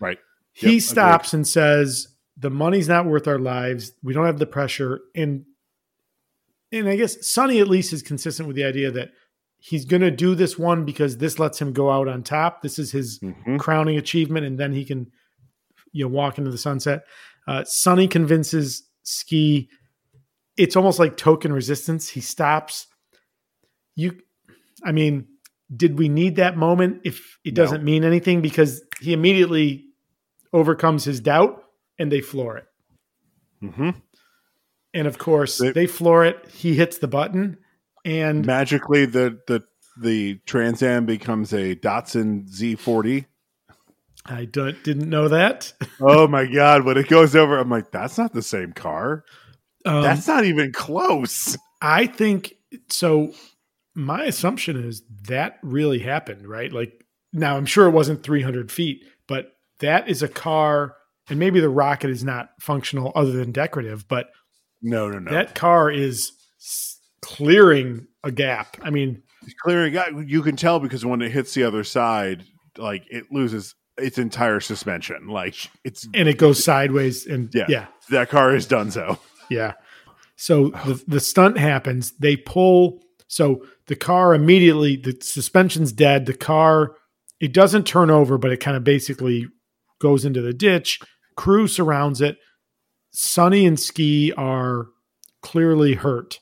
Right. 0.01 0.19
he 0.53 0.75
Yep, 0.75 0.83
stops 0.83 1.35
and 1.35 1.47
says, 1.47 2.09
"The 2.37 2.49
money's 2.51 2.89
not 2.89 3.05
worth 3.07 3.29
our 3.29 3.39
lives. 3.39 3.93
We 4.03 4.15
don't 4.15 4.25
have 4.27 4.39
the 4.39 4.47
pressure." 4.47 5.01
And 5.15 5.45
and 6.73 6.89
I 6.89 6.97
guess 6.97 7.25
Sonny 7.27 7.61
at 7.61 7.69
least 7.69 7.93
is 7.93 8.03
consistent 8.03 8.49
with 8.49 8.57
the 8.57 8.65
idea 8.65 8.91
that 8.91 9.13
he's 9.59 9.85
going 9.85 10.03
to 10.03 10.11
do 10.11 10.35
this 10.35 10.59
one 10.59 10.85
because 10.85 11.19
this 11.19 11.39
lets 11.39 11.61
him 11.61 11.73
go 11.73 11.91
out 11.91 12.09
on 12.09 12.23
top. 12.23 12.61
This 12.63 12.79
is 12.79 12.91
his 12.91 13.19
Mhm. 13.21 13.59
crowning 13.59 13.97
achievement, 13.97 14.45
and 14.47 14.59
then 14.59 14.73
he 14.73 14.85
can 14.85 15.11
you 15.93 16.05
know 16.05 16.09
walk 16.11 16.39
into 16.39 16.51
the 16.51 16.59
sunset. 16.59 17.05
Uh, 17.49 17.65
Sonny 17.65 18.09
convinces 18.09 18.83
Ski. 19.03 19.69
It's 20.57 20.77
almost 20.77 20.99
like 20.99 21.17
token 21.17 21.53
resistance. 21.53 22.09
He 22.09 22.21
stops. 22.21 22.87
You, 23.95 24.19
I 24.85 24.93
mean, 24.93 25.27
did 25.75 25.99
we 25.99 26.09
need 26.09 26.37
that 26.37 26.57
moment 26.57 27.03
if 27.05 27.39
it 27.45 27.57
No. 27.57 27.63
doesn't 27.63 27.85
mean 27.85 28.05
anything? 28.05 28.43
Because 28.43 28.83
he 29.01 29.13
immediately 29.13 29.85
overcomes 30.53 31.05
his 31.05 31.21
doubt 31.21 31.63
and 31.99 32.11
they 32.11 32.21
floor 32.21 32.57
it. 32.59 32.65
Mm-hmm. 33.63 33.91
And 34.95 35.07
of 35.07 35.19
course, 35.19 35.59
They- 35.59 35.73
they, 35.73 35.87
floor 35.87 36.25
it. 36.25 36.49
He 36.51 36.75
hits 36.75 36.99
the 36.99 37.09
button, 37.09 37.59
and 38.05 38.45
Magically, 38.47 39.05
the 39.07 39.39
the 39.47 39.63
the 40.01 40.37
Trans 40.47 40.83
Am 40.83 41.07
becomes 41.07 41.53
a 41.53 41.75
Datsun 41.77 42.49
Z40. 42.51 43.27
I 44.29 44.45
don't, 44.45 44.83
didn't 44.85 45.09
know 45.11 45.29
that. 45.29 45.73
Oh 46.01 46.29
my 46.29 46.45
god! 46.47 46.85
When 46.85 46.99
it 46.99 47.09
goes 47.09 47.35
over, 47.35 47.57
I'm 47.59 47.71
like, 47.71 47.91
that's 47.91 48.19
not 48.19 48.33
the 48.35 48.43
same 48.43 48.73
car. 48.73 49.25
Um, 49.87 50.03
That's 50.03 50.27
not 50.29 50.45
even 50.45 50.73
close. 50.73 51.57
I 51.81 52.07
think 52.07 52.55
so. 52.91 53.33
My 53.95 54.25
assumption 54.25 54.77
is 54.83 55.03
that 55.29 55.59
really 55.63 56.01
happened, 56.01 56.47
right? 56.47 56.71
Like 56.73 57.05
now, 57.33 57.57
I'm 57.57 57.65
sure 57.67 57.87
it 57.87 57.93
wasn't 57.93 58.23
300 58.23 58.71
feet, 58.71 59.05
but 59.27 59.53
that 59.81 60.09
is 60.09 60.23
a 60.23 60.29
car, 60.29 60.97
and 61.31 61.39
maybe 61.39 61.61
the 61.61 61.69
rocket 61.71 62.11
is 62.11 62.25
not 62.25 62.51
functional 62.61 63.11
other 63.15 63.33
than 63.33 63.53
decorative, 63.53 64.07
but 64.09 64.27
No, 64.83 65.09
no, 65.09 65.19
no. 65.19 65.31
that 65.31 65.55
car 65.55 65.91
is 65.91 66.33
clearing 67.23 68.07
a 68.25 68.31
gap. 68.31 68.77
I 68.83 68.91
mean, 68.91 69.23
clearing. 69.63 69.97
You 70.29 70.43
can 70.43 70.57
tell 70.57 70.81
because 70.81 71.05
when 71.07 71.23
it 71.23 71.31
hits 71.33 71.55
the 71.55 71.63
other 71.65 71.85
side, 71.85 72.45
like 72.77 73.05
it 73.11 73.25
loses 73.31 73.75
its 73.99 74.19
entire 74.19 74.61
suspension. 74.61 75.29
Like 75.29 75.55
it's 75.85 76.07
and 76.15 76.29
it 76.29 76.39
goes 76.39 76.63
sideways, 76.63 77.27
and 77.27 77.49
Yeah. 77.55 77.67
yeah, 77.69 77.87
that 78.11 78.29
car 78.31 78.55
is 78.55 78.67
done. 78.67 78.91
So 78.91 79.19
Yeah. 79.51 79.73
So 80.37 80.69
the 80.71 81.03
the 81.07 81.21
stunt 81.21 81.59
happens. 81.59 82.13
They 82.19 82.37
pull. 82.37 83.03
So 83.29 83.65
the 83.87 83.97
car 83.97 84.35
immediately 84.35 84.97
the 84.97 85.17
suspension's 85.21 85.93
dead. 85.93 86.27
The 86.27 86.35
car 86.37 86.95
it 87.41 87.53
doesn't 87.53 87.85
turn 87.87 88.11
over, 88.11 88.39
but 88.39 88.53
it 88.53 88.59
kind 88.59 88.77
of 88.77 88.85
basically 88.85 89.47
goes 90.01 90.25
into 90.25 90.41
the 90.43 90.53
ditch. 90.55 91.01
Crew 91.37 91.67
surrounds 91.69 92.21
it. 92.21 92.39
Sonny 93.11 93.67
and 93.67 93.79
Ski 93.81 94.33
are 94.37 94.87
clearly 95.43 95.95
hurt. 95.95 96.41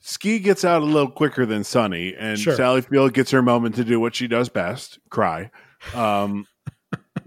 Ski 0.00 0.38
gets 0.38 0.64
out 0.64 0.82
a 0.82 0.84
little 0.84 1.10
quicker 1.10 1.46
than 1.46 1.64
Sonny, 1.64 2.14
and 2.16 2.38
Sure. 2.38 2.54
Sally 2.54 2.80
Field 2.80 3.12
gets 3.12 3.32
her 3.32 3.42
moment 3.42 3.74
to 3.76 3.84
do 3.84 3.98
what 3.98 4.14
she 4.14 4.26
does 4.28 4.48
best: 4.48 4.98
cry. 5.10 5.50
Um, 5.94 6.46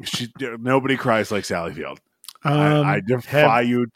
she 0.03 0.27
nobody 0.39 0.97
cries 0.97 1.31
like 1.31 1.45
Sally 1.45 1.73
Field. 1.73 1.99
Um, 2.43 2.53
I, 2.85 2.95
I 2.95 3.01
defy 3.05 3.59
have- 3.61 3.67
you. 3.67 3.87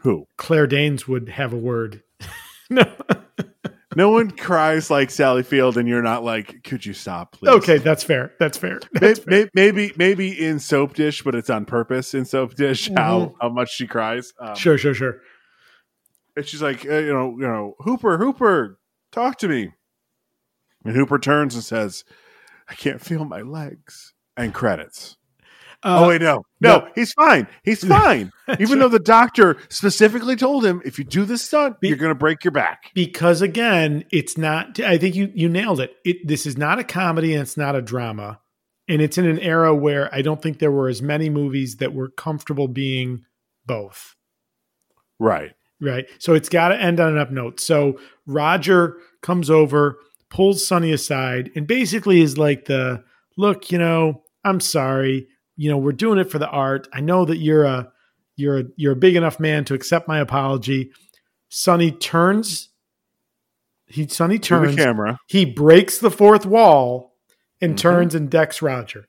Who? 0.00 0.26
Claire 0.36 0.66
Danes 0.66 1.08
would 1.08 1.30
have 1.30 1.52
a 1.52 1.56
word. 1.56 2.02
no. 2.70 2.84
No 3.96 4.10
one 4.10 4.32
cries 4.32 4.90
like 4.90 5.08
Sally 5.10 5.44
Field, 5.44 5.78
and 5.78 5.88
you're 5.88 6.02
not 6.02 6.24
like, 6.24 6.64
could 6.64 6.84
you 6.84 6.92
stop, 6.92 7.30
please? 7.32 7.50
Okay, 7.52 7.78
that's 7.78 8.02
fair. 8.02 8.32
That's 8.40 8.58
fair. 8.58 8.80
That's 8.92 9.20
fair. 9.20 9.48
Maybe, 9.54 9.92
maybe 9.96 10.44
in 10.44 10.58
Soap 10.58 10.94
Dish, 10.94 11.22
but 11.22 11.36
it's 11.36 11.48
on 11.48 11.64
purpose 11.64 12.12
in 12.12 12.24
Soap 12.24 12.54
Dish. 12.56 12.90
How 12.96 13.36
how 13.40 13.50
much 13.50 13.72
she 13.72 13.86
cries? 13.86 14.32
Um, 14.40 14.48
Mm-hmm. 14.48 14.54
Sure, 14.56 14.78
sure, 14.78 14.94
sure. 14.94 15.20
And 16.36 16.44
she's 16.44 16.60
like, 16.60 16.84
uh, 16.84 16.96
you 16.98 17.12
know, 17.12 17.30
you 17.38 17.46
know, 17.46 17.74
Hooper, 17.78 18.18
Hooper, 18.18 18.80
talk 19.12 19.38
to 19.38 19.48
me. 19.48 19.70
And 20.84 20.96
Hooper 20.96 21.20
turns 21.20 21.54
and 21.54 21.62
says, 21.62 22.04
"I 22.68 22.74
can't 22.74 23.00
feel 23.00 23.24
my 23.24 23.42
legs." 23.42 24.12
And 24.36 24.52
credits. 24.54 25.16
Uh, 25.82 26.00
oh 26.02 26.08
wait, 26.08 26.22
no, 26.22 26.42
no, 26.60 26.78
no. 26.78 26.88
he's 26.94 27.12
fine. 27.12 27.46
He's 27.62 27.84
fine. 27.86 28.32
Even 28.58 28.78
though 28.78 28.88
the 28.88 28.98
doctor 28.98 29.58
specifically 29.68 30.34
told 30.34 30.64
him, 30.64 30.80
if 30.84 30.98
you 30.98 31.04
do 31.04 31.26
this 31.26 31.42
stunt, 31.42 31.78
Be- 31.80 31.88
you're 31.88 31.98
going 31.98 32.10
to 32.10 32.14
break 32.14 32.42
your 32.42 32.52
back. 32.52 32.90
because 32.94 33.42
again, 33.42 34.04
it's 34.10 34.38
not. 34.38 34.80
I 34.80 34.96
think 34.96 35.14
you 35.14 35.30
you 35.34 35.48
nailed 35.48 35.80
it. 35.80 35.94
It 36.04 36.26
this 36.26 36.46
is 36.46 36.56
not 36.56 36.78
a 36.78 36.84
comedy 36.84 37.34
and 37.34 37.42
it's 37.42 37.58
not 37.58 37.76
a 37.76 37.82
drama, 37.82 38.40
and 38.88 39.02
it's 39.02 39.18
in 39.18 39.26
an 39.26 39.38
era 39.40 39.74
where 39.74 40.12
I 40.14 40.22
don't 40.22 40.40
think 40.40 40.58
there 40.58 40.72
were 40.72 40.88
as 40.88 41.02
many 41.02 41.28
movies 41.28 41.76
that 41.76 41.92
were 41.92 42.08
comfortable 42.08 42.68
being 42.68 43.24
both. 43.66 44.14
Right. 45.18 45.52
Right. 45.80 46.06
So 46.18 46.34
it's 46.34 46.48
got 46.48 46.68
to 46.68 46.80
end 46.80 46.98
on 46.98 47.12
an 47.12 47.18
up 47.18 47.30
note. 47.30 47.60
So 47.60 47.98
Roger 48.26 48.96
comes 49.20 49.50
over, 49.50 49.98
pulls 50.30 50.66
Sonny 50.66 50.92
aside, 50.92 51.50
and 51.54 51.66
basically 51.66 52.22
is 52.22 52.38
like 52.38 52.64
the 52.64 53.04
look, 53.36 53.70
you 53.70 53.76
know, 53.78 54.22
I'm 54.44 54.60
sorry. 54.60 55.28
You 55.56 55.70
know, 55.70 55.78
we're 55.78 55.92
doing 55.92 56.18
it 56.18 56.30
for 56.30 56.38
the 56.38 56.48
art. 56.48 56.88
I 56.92 57.00
know 57.00 57.24
that 57.24 57.38
you're 57.38 57.64
a 57.64 57.90
you're 58.36 58.58
a 58.58 58.64
you're 58.76 58.92
a 58.92 58.96
big 58.96 59.16
enough 59.16 59.38
man 59.40 59.64
to 59.66 59.74
accept 59.74 60.08
my 60.08 60.18
apology. 60.18 60.90
Sonny 61.48 61.90
turns 61.92 62.70
he 63.86 64.08
Sonny 64.08 64.38
turns 64.38 64.74
the 64.74 64.82
camera. 64.82 65.18
he 65.28 65.44
breaks 65.44 65.98
the 65.98 66.10
fourth 66.10 66.44
wall 66.46 67.14
and 67.60 67.74
Mhm. 67.74 67.78
turns 67.78 68.14
and 68.14 68.28
decks 68.30 68.60
Roger. 68.60 69.06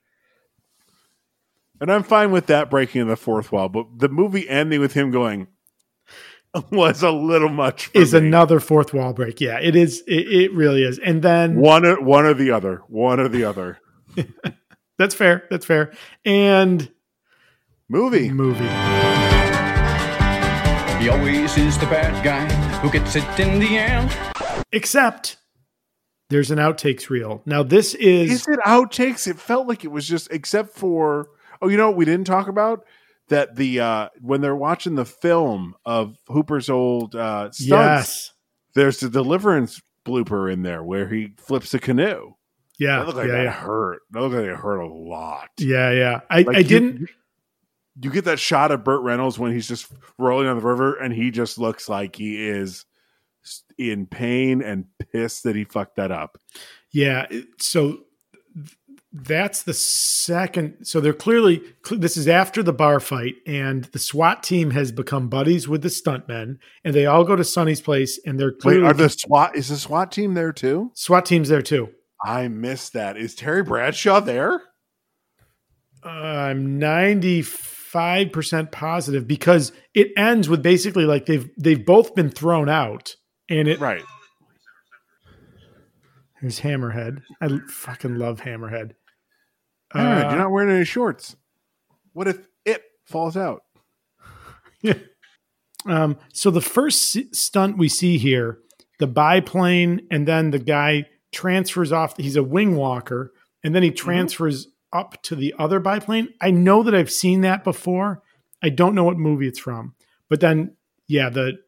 And 1.80 1.90
I'm 1.92 2.04
fine 2.04 2.30
with 2.30 2.46
that 2.46 2.70
breaking 2.70 3.06
the 3.08 3.16
fourth 3.16 3.52
wall, 3.52 3.68
but 3.68 3.86
the 3.98 4.08
movie 4.08 4.48
ending 4.48 4.80
with 4.80 4.94
him 4.94 5.10
going 5.10 5.48
was 6.70 7.02
a 7.02 7.10
little 7.10 7.48
much. 7.50 7.90
Is 7.92 8.12
me. 8.14 8.20
another 8.20 8.60
fourth 8.60 8.94
wall 8.94 9.12
break. 9.12 9.40
Yeah, 9.40 9.58
it 9.60 9.74
is. 9.76 10.02
It, 10.06 10.28
it 10.32 10.52
really 10.54 10.84
is. 10.84 10.98
And 11.00 11.20
then 11.22 11.56
one 11.56 11.84
or 11.84 12.00
one 12.00 12.24
or 12.24 12.32
the 12.34 12.50
other, 12.52 12.82
one 12.88 13.18
or 13.20 13.28
the 13.28 13.44
other 13.44 13.78
that's 14.98 15.14
fair. 15.14 15.44
That's 15.50 15.66
fair. 15.66 15.92
And 16.24 16.90
movie. 17.88 18.30
movie. 18.30 18.64
He 21.02 21.10
always 21.10 21.56
is 21.58 21.78
the 21.78 21.86
bad 21.86 22.24
guy 22.24 22.46
who 22.78 22.90
gets 22.90 23.16
it 23.16 23.24
in 23.38 23.58
the 23.60 23.78
end. 23.78 24.16
Except 24.72 25.36
there's 26.30 26.50
an 26.50 26.58
outtakes 26.58 27.10
reel. 27.10 27.42
Now 27.46 27.62
this 27.62 27.94
is, 27.94 28.32
Is 28.32 28.48
it 28.48 28.58
outtakes? 28.66 29.28
It 29.28 29.38
felt 29.38 29.68
like 29.68 29.84
it 29.84 29.92
was 29.92 30.08
just 30.08 30.28
except 30.30 30.70
for 30.70 31.28
oh, 31.62 31.68
you 31.68 31.76
know 31.76 31.88
what 31.88 31.96
we 31.96 32.04
didn't 32.04 32.26
talk 32.26 32.48
about 32.48 32.84
that 33.28 33.56
the 33.56 33.80
uh 33.80 34.08
when 34.20 34.40
they're 34.40 34.56
watching 34.56 34.94
the 34.94 35.04
film 35.04 35.74
of 35.84 36.16
Hooper's 36.28 36.68
old 36.68 37.14
uh 37.14 37.50
stunts, 37.52 37.68
yes. 37.68 38.32
there's 38.74 39.00
the 39.00 39.10
deliverance 39.10 39.80
blooper 40.04 40.52
in 40.52 40.62
there 40.62 40.82
where 40.82 41.08
he 41.08 41.34
flips 41.36 41.74
a 41.74 41.78
canoe. 41.78 42.32
Yeah. 42.78 42.98
That 42.98 43.06
looked 43.06 43.18
like 43.18 43.26
yeah, 43.28 43.32
that 43.32 43.44
yeah. 43.44 43.50
hurt. 43.52 44.00
That 44.10 44.20
looked 44.20 44.34
like 44.34 44.44
it 44.44 44.56
hurt 44.56 44.80
a 44.80 44.86
lot. 44.86 45.48
Yeah, 45.58 45.90
yeah. 45.92 46.20
I, 46.30 46.42
Like 46.42 46.56
I 46.56 46.58
you- 46.60 46.64
didn't 46.64 47.10
You 48.00 48.10
get 48.10 48.26
that 48.26 48.38
shot 48.38 48.70
of 48.70 48.84
Burt 48.84 49.02
Reynolds 49.02 49.38
when 49.38 49.52
he's 49.52 49.66
just 49.68 49.90
rolling 50.18 50.46
on 50.46 50.58
the 50.58 50.64
river 50.66 50.96
and 50.96 51.14
he 51.14 51.30
just 51.30 51.58
looks 51.58 51.88
like 51.88 52.16
he 52.16 52.46
is 52.46 52.84
in 53.78 54.06
pain 54.06 54.60
and 54.62 54.84
pissed 55.12 55.44
that 55.44 55.56
he 55.56 55.64
fucked 55.64 55.96
that 55.96 56.10
up. 56.10 56.36
Yeah. 56.92 57.26
So 57.58 58.00
that's 59.12 59.62
the 59.62 59.72
second. 59.72 60.76
So 60.82 61.00
they're 61.00 61.14
clearly, 61.14 61.62
this 61.90 62.16
is 62.18 62.28
after 62.28 62.62
the 62.62 62.72
bar 62.72 63.00
fight, 63.00 63.36
and 63.46 63.84
the 63.84 63.98
SWAT 63.98 64.42
team 64.42 64.72
has 64.72 64.92
become 64.92 65.28
buddies 65.28 65.66
with 65.68 65.80
the 65.82 65.88
stuntmen, 65.88 66.58
and 66.84 66.94
they 66.94 67.06
all 67.06 67.24
go 67.24 67.34
to 67.36 67.44
Sonny's 67.44 67.80
place, 67.80 68.20
and 68.26 68.38
they're 68.38 68.52
Wait, 68.62 68.82
are 68.82 68.92
the 68.92 69.08
SWAT 69.08 69.56
is 69.56 69.68
the 69.68 69.76
SWAT 69.76 70.12
team 70.12 70.34
there 70.34 70.52
too? 70.52 70.90
SWAT 70.94 71.24
team's 71.24 71.48
there 71.48 71.62
too. 71.62 71.88
I 72.24 72.48
missed 72.48 72.92
that. 72.94 73.16
Is 73.16 73.34
Terry 73.34 73.62
Bradshaw 73.62 74.20
there? 74.20 74.62
Uh, 76.04 76.08
I'm 76.08 76.78
95% 76.80 78.70
positive 78.72 79.26
because 79.26 79.72
it 79.94 80.08
ends 80.16 80.48
with 80.48 80.62
basically 80.62 81.04
like 81.04 81.26
they've 81.26 81.48
they've 81.58 81.84
both 81.84 82.14
been 82.14 82.30
thrown 82.30 82.68
out 82.68 83.16
and 83.48 83.66
it 83.68 83.80
Right. 83.80 84.02
there's 86.40 86.60
Hammerhead. 86.60 87.22
I 87.40 87.58
fucking 87.68 88.14
love 88.16 88.40
Hammerhead. 88.42 88.92
Uh, 89.94 90.26
you're 90.30 90.38
not 90.38 90.50
wearing 90.50 90.74
any 90.74 90.84
shorts. 90.84 91.36
What 92.12 92.28
if 92.28 92.46
it 92.64 92.82
falls 93.04 93.36
out? 93.36 93.62
Um, 95.88 96.16
so 96.32 96.50
the 96.50 96.60
first 96.60 97.16
stunt 97.32 97.78
we 97.78 97.88
see 97.88 98.18
here, 98.18 98.58
the 98.98 99.06
biplane, 99.06 100.00
and 100.10 100.26
then 100.26 100.50
the 100.50 100.58
guy 100.58 101.04
transfers 101.36 101.92
off. 101.92 102.16
He's 102.16 102.36
a 102.36 102.42
wing 102.42 102.76
walker, 102.76 103.32
and 103.62 103.74
then 103.74 103.82
he 103.82 103.90
transfers 103.90 104.68
up 104.92 105.22
to 105.22 105.36
the 105.36 105.54
other 105.58 105.78
biplane. 105.78 106.28
I 106.40 106.50
know 106.50 106.82
that 106.82 106.94
I've 106.94 107.10
seen 107.10 107.42
that 107.42 107.62
before. 107.62 108.22
I 108.62 108.70
don't 108.70 108.94
know 108.94 109.04
what 109.04 109.18
movie 109.18 109.46
it's 109.46 109.58
from, 109.58 109.94
but 110.28 110.40
then 110.40 110.76
yeah, 111.06 111.28
the 111.28 111.58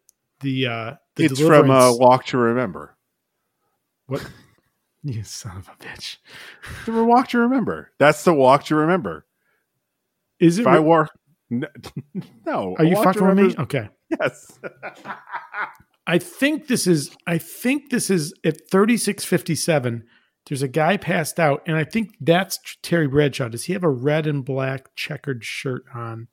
the 0.41 0.67
uh, 0.67 0.95
the 1.17 1.25
it's 1.25 1.41
from 1.41 1.71
uh, 1.71 1.93
Walk 1.95 2.25
to 2.27 2.39
Remember. 2.39 2.97
what? 4.07 4.27
You 5.05 5.23
son 5.23 5.57
of 5.59 5.69
a 5.69 5.77
bitch! 5.83 6.17
The 6.85 7.05
Walk 7.05 7.29
to 7.29 7.39
Remember. 7.39 7.93
That's 8.01 8.25
the 8.25 8.35
Walk 8.35 8.65
to 8.65 8.75
Remember. 8.75 9.25
Is 10.41 10.59
it? 10.59 10.63
If 10.63 10.67
I 10.67 10.81
wore 10.81 11.09
N- 11.51 11.67
no, 12.47 12.75
are 12.79 12.85
you 12.85 12.97
fucking 12.97 13.25
with 13.25 13.37
me? 13.37 13.55
Okay. 13.59 13.89
Yes. 14.21 14.59
I 16.09 16.19
think 16.19 16.67
this 16.69 16.87
is 16.87 17.15
I 17.27 17.39
think 17.39 17.91
this 17.91 18.09
is 18.11 18.33
at 18.45 18.69
3657. 18.71 20.05
There's 20.49 20.63
a 20.63 20.69
guy 20.69 20.97
passed 20.97 21.39
out, 21.39 21.63
and 21.67 21.77
I 21.77 21.85
think 21.85 22.15
that's 22.21 22.59
Terry 22.83 23.07
Bradshaw. 23.07 23.49
Does 23.49 23.65
he 23.65 23.75
have 23.75 23.85
a 23.85 23.91
red 23.91 24.27
and 24.27 24.43
black 24.45 24.97
checkered 24.97 25.45
shirt 25.45 25.83
on? 25.95 26.29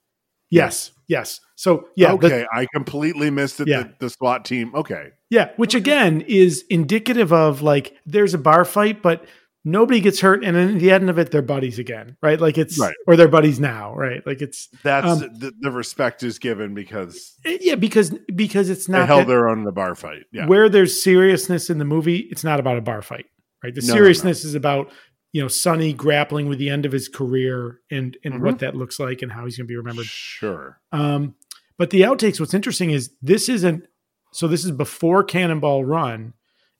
Yes, 0.49 0.91
yes. 1.07 1.41
So 1.55 1.89
yeah, 1.97 2.15
the- 2.15 2.27
okay, 2.27 2.45
I 2.53 2.65
completely 2.73 3.29
missed 3.29 3.59
it. 3.59 3.67
Yeah. 3.67 3.83
The, 3.83 3.93
the 3.99 4.09
SWAT 4.11 4.45
team. 4.45 4.73
Okay. 4.73 5.09
yeah, 5.29 5.51
which 5.57 5.75
again 5.75 6.21
is 6.21 6.63
indicative 6.69 7.33
of 7.33 7.61
like 7.61 7.95
there's 8.05 8.33
a 8.33 8.37
bar 8.37 8.63
fight, 8.63 9.01
but 9.01 9.25
nobody 9.65 9.99
gets 9.99 10.21
hurt, 10.21 10.45
and 10.45 10.55
then 10.55 10.75
at 10.75 10.79
the 10.79 10.91
end 10.91 11.09
of 11.09 11.17
it, 11.17 11.31
they're 11.31 11.41
buddies 11.41 11.79
again, 11.79 12.15
right? 12.21 12.39
Like 12.39 12.57
it's 12.57 12.79
Right. 12.79 12.95
or 13.07 13.17
they're 13.17 13.27
buddies 13.27 13.59
now, 13.59 13.93
right? 13.95 14.25
Like 14.25 14.41
it's 14.41 14.69
That's 14.83 15.07
Um, 15.07 15.19
the, 15.39 15.51
the 15.59 15.71
respect 15.71 16.23
is 16.23 16.39
given 16.39 16.73
because 16.73 17.33
yeah, 17.43 17.75
because 17.75 18.11
because 18.33 18.69
it's 18.69 18.85
they 18.85 18.93
not 18.93 19.07
held 19.07 19.21
that- 19.21 19.27
their 19.27 19.49
own 19.49 19.59
in 19.59 19.63
the 19.65 19.71
bar 19.73 19.95
fight. 19.95 20.23
Yeah. 20.31 20.45
where 20.47 20.69
there's 20.69 21.01
seriousness 21.03 21.69
in 21.69 21.79
the 21.79 21.85
movie, 21.85 22.27
it's 22.31 22.43
not 22.43 22.59
about 22.61 22.77
a 22.77 22.81
bar 22.81 23.01
fight, 23.01 23.25
right? 23.63 23.73
The 23.75 23.81
No, 23.81 23.87
no, 23.87 23.93
seriousness 23.93 24.45
is 24.45 24.55
about 24.55 24.91
you 25.33 25.41
know 25.41 25.47
Sonny 25.49 25.91
grappling 25.91 26.47
with 26.47 26.59
the 26.59 26.69
end 26.69 26.85
of 26.85 26.91
his 26.93 27.09
career 27.09 27.79
and 27.91 28.15
and 28.23 28.35
Mm-hmm. 28.35 28.45
what 28.45 28.59
that 28.59 28.75
looks 28.75 28.99
like 28.99 29.21
and 29.21 29.31
how 29.33 29.43
he's 29.45 29.57
going 29.57 29.65
to 29.67 29.71
be 29.71 29.75
remembered. 29.75 30.05
Sure. 30.05 30.79
Um, 30.93 31.35
but 31.77 31.89
the 31.89 32.01
outtakes, 32.01 32.39
what's 32.39 32.53
interesting 32.53 32.91
is 32.91 33.11
this 33.21 33.49
isn't 33.49 33.83
so. 34.31 34.47
This 34.47 34.63
is 34.63 34.71
before 34.71 35.23
Cannonball 35.25 35.83
Run, 35.83 36.33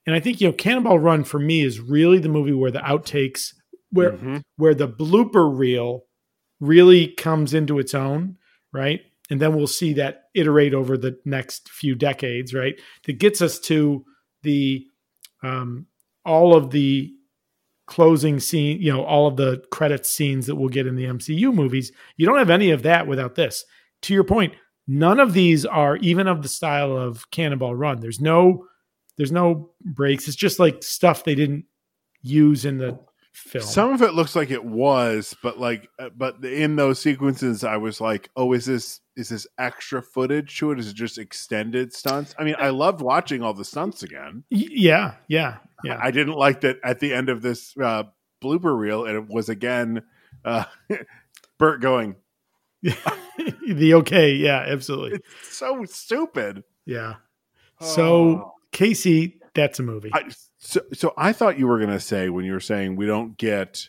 and 0.06 0.16
I 0.16 0.20
think 0.20 0.40
you 0.42 0.48
know 0.48 0.54
Cannonball 0.54 1.00
Run 1.00 1.24
for 1.24 1.40
me 1.40 1.62
is 1.62 1.80
really 1.80 2.20
the 2.20 2.30
movie 2.30 2.54
where 2.54 2.72
the 2.72 2.80
outtakes, 2.80 3.54
where 3.92 4.12
Mhm. 4.14 4.42
where 4.58 4.76
the 4.76 4.88
blooper 4.88 5.50
reel 5.58 6.04
really 6.60 7.08
comes 7.08 7.54
into 7.54 7.80
its 7.80 7.94
own, 7.94 8.38
right? 8.74 9.02
And 9.30 9.42
then 9.42 9.56
we'll 9.56 9.68
see 9.68 9.94
that 9.94 10.26
iterate 10.36 10.74
over 10.74 10.98
the 10.98 11.18
next 11.26 11.70
few 11.70 11.96
decades, 11.96 12.54
right? 12.54 12.80
That 13.06 13.20
gets 13.20 13.42
us 13.42 13.60
to 13.62 14.06
the 14.44 14.86
um, 15.44 15.88
all 16.26 16.56
of 16.56 16.72
the 16.72 17.12
closing 17.88 18.40
scene, 18.40 18.82
you 18.82 18.92
know, 18.92 19.04
all 19.04 19.28
of 19.28 19.36
the 19.38 19.64
credits 19.72 20.10
scenes 20.10 20.48
that 20.48 20.56
we'll 20.56 20.70
get 20.70 20.88
in 20.88 20.96
the 20.96 21.06
MCU 21.06 21.54
movies. 21.54 21.92
You 22.18 22.26
don't 22.26 22.40
have 22.40 22.50
any 22.50 22.72
of 22.72 22.82
that 22.84 23.06
without 23.06 23.36
this. 23.36 23.64
To 24.04 24.14
your 24.14 24.24
point, 24.24 24.54
none 24.88 25.20
of 25.20 25.34
these 25.34 25.66
are 25.66 25.98
even 25.98 26.28
of 26.28 26.42
the 26.42 26.48
style 26.50 26.98
of 26.98 27.30
Cannonball 27.30 27.76
Run. 27.76 28.00
There's 28.00 28.20
no 28.22 28.66
there's 29.18 29.32
no 29.32 29.72
breaks. 29.82 30.28
It's 30.28 30.36
just 30.38 30.60
like 30.60 30.84
stuff 30.84 31.24
they 31.24 31.36
didn't 31.36 31.66
use 32.22 32.66
in 32.66 32.78
the 32.78 33.00
film. 33.34 33.64
Some 33.64 33.94
of 33.94 34.02
it 34.02 34.14
looks 34.14 34.36
like 34.36 34.50
it 34.50 34.64
was, 34.64 35.36
but 35.44 35.60
like, 35.60 35.90
uh, 36.00 36.10
but 36.16 36.44
in 36.44 36.76
those 36.76 37.00
sequences, 37.00 37.64
I 37.64 37.78
was 37.78 38.02
like, 38.02 38.30
"Oh, 38.36 38.54
is 38.54 38.66
this 38.66 39.02
is 39.16 39.30
this 39.30 39.46
extra 39.58 40.02
footage 40.02 40.58
to 40.60 40.72
it? 40.72 40.80
Is 40.80 40.90
it 40.90 40.96
just 40.96 41.18
extended 41.18 41.94
stunts?" 41.94 42.34
I 42.40 42.44
mean, 42.44 42.56
I 42.58 42.70
loved 42.70 43.02
watching 43.02 43.42
all 43.42 43.54
the 43.54 43.66
stunts 43.66 44.04
again. 44.04 44.44
Yeah, 44.50 45.16
yeah, 45.28 45.58
yeah. 45.84 46.00
I 46.02 46.12
didn't 46.12 46.36
like 46.36 46.62
that 46.62 46.78
at 46.84 47.00
the 47.00 47.14
end 47.14 47.30
of 47.30 47.42
this 47.42 47.76
uh, 47.78 48.04
blooper 48.44 48.78
reel, 48.78 49.06
and 49.06 49.16
it 49.16 49.28
was 49.28 49.50
again 49.50 50.04
uh, 50.44 50.66
Bert 51.58 51.82
going, 51.82 52.16
the 52.82 53.94
okay, 53.96 54.34
yeah, 54.34 54.66
absolutely. 54.68 55.20
"It's 55.20 55.58
so 55.58 55.84
stupid." 55.86 56.64
Yeah. 56.86 57.16
So 57.82 58.06
Oh. 58.06 58.52
Casey, 58.76 59.40
that's 59.54 59.80
a 59.80 59.84
movie. 59.84 60.12
I, 60.14 60.24
so, 60.58 60.82
so 60.94 61.14
I 61.18 61.32
thought 61.32 61.58
you 61.58 61.66
were 61.68 61.78
going 61.80 61.90
to 61.92 62.00
say 62.00 62.30
when 62.30 62.44
you 62.46 62.52
were 62.54 62.60
saying 62.60 62.96
we 62.98 63.06
don't 63.06 63.38
get 63.38 63.88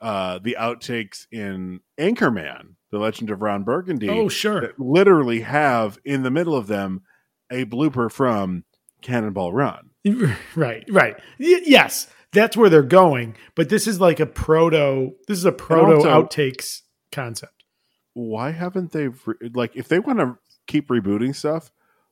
uh, 0.00 0.38
the 0.42 0.56
outtakes 0.58 1.26
in 1.32 1.80
Anchorman, 1.98 2.74
The 2.90 2.98
Legend 2.98 3.30
of 3.30 3.42
Ron 3.42 3.64
Burgundy. 3.64 4.08
oh, 4.08 4.28
sure. 4.28 4.60
that 4.60 4.78
literally 4.78 5.40
have 5.40 5.98
in 6.04 6.22
the 6.22 6.30
middle 6.30 6.54
of 6.54 6.68
them 6.68 7.02
a 7.50 7.64
blooper 7.64 8.10
from 8.10 8.64
Cannonball 9.02 9.52
Run. 9.52 9.90
Right, 10.54 10.84
right. 10.88 11.16
Y- 11.38 11.60
yes. 11.66 12.06
that's 12.32 12.56
where 12.56 12.70
they're 12.70 12.82
going. 12.82 13.36
But 13.56 13.68
this 13.68 13.86
is 13.86 14.00
like 14.00 14.20
a 14.20 14.26
proto. 14.26 15.10
This 15.26 15.38
is 15.38 15.44
a 15.44 15.52
proto 15.52 15.96
also- 15.96 16.22
outtakes 16.22 16.82
concept. 17.12 17.64
Why 18.14 18.52
haven't 18.52 18.92
they 18.92 19.08
re- 19.08 19.50
like 19.54 19.76
if 19.76 19.88
they 19.88 19.98
want 19.98 20.18
to 20.20 20.38
keep 20.66 20.88
rebooting 20.88 21.34
stuff? 21.34 21.70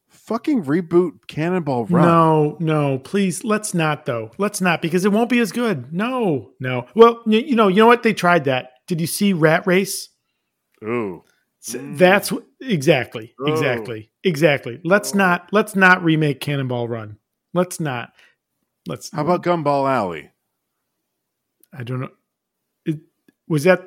Fucking 0.09 0.65
reboot 0.65 1.27
Cannonball 1.27 1.87
Run. 1.87 2.05
No, 2.05 2.57
no, 2.61 2.99
please. 2.99 3.45
Let's 3.45 3.75
not 3.75 4.07
though. 4.07 4.31
Let's 4.39 4.61
not 4.61 4.83
because 4.83 5.05
it 5.05 5.13
won't 5.13 5.31
be 5.31 5.39
as 5.39 5.53
good. 5.53 5.93
No, 5.93 6.51
no. 6.61 6.87
Well, 6.95 7.23
y- 7.27 7.37
you 7.47 7.55
know, 7.57 7.69
you 7.69 7.77
know 7.77 7.87
what? 7.87 8.03
They 8.03 8.13
tried 8.15 8.45
that. 8.45 8.73
Did 8.87 9.01
you 9.01 9.07
see 9.07 9.33
Rat 9.33 9.67
Race? 9.67 10.09
Ooh. 10.83 11.25
That's 11.73 12.33
exactly, 12.61 13.35
exactly, 13.47 14.11
exactly. 14.25 14.81
Let's 14.85 15.15
not 15.15 15.49
let's 15.53 15.75
not 15.77 16.03
remake 16.03 16.41
Cannonball 16.41 16.89
Run. 16.89 17.19
Let's 17.53 17.81
not. 17.81 18.13
Let's. 18.87 19.11
How 19.11 19.23
about 19.23 19.43
Gumball 19.43 19.87
Rally? 19.87 20.31
I 21.73 21.83
don't 21.83 22.01
know. 22.01 22.11
It, 22.87 23.01
was 23.49 23.65
that? 23.65 23.87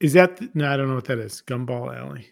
Is 0.00 0.14
that? 0.14 0.54
No, 0.56 0.72
I 0.72 0.76
don't 0.76 0.88
know 0.88 0.94
what 0.96 1.04
that 1.04 1.18
is. 1.18 1.42
Gumball 1.46 1.90
Rally. 1.92 2.30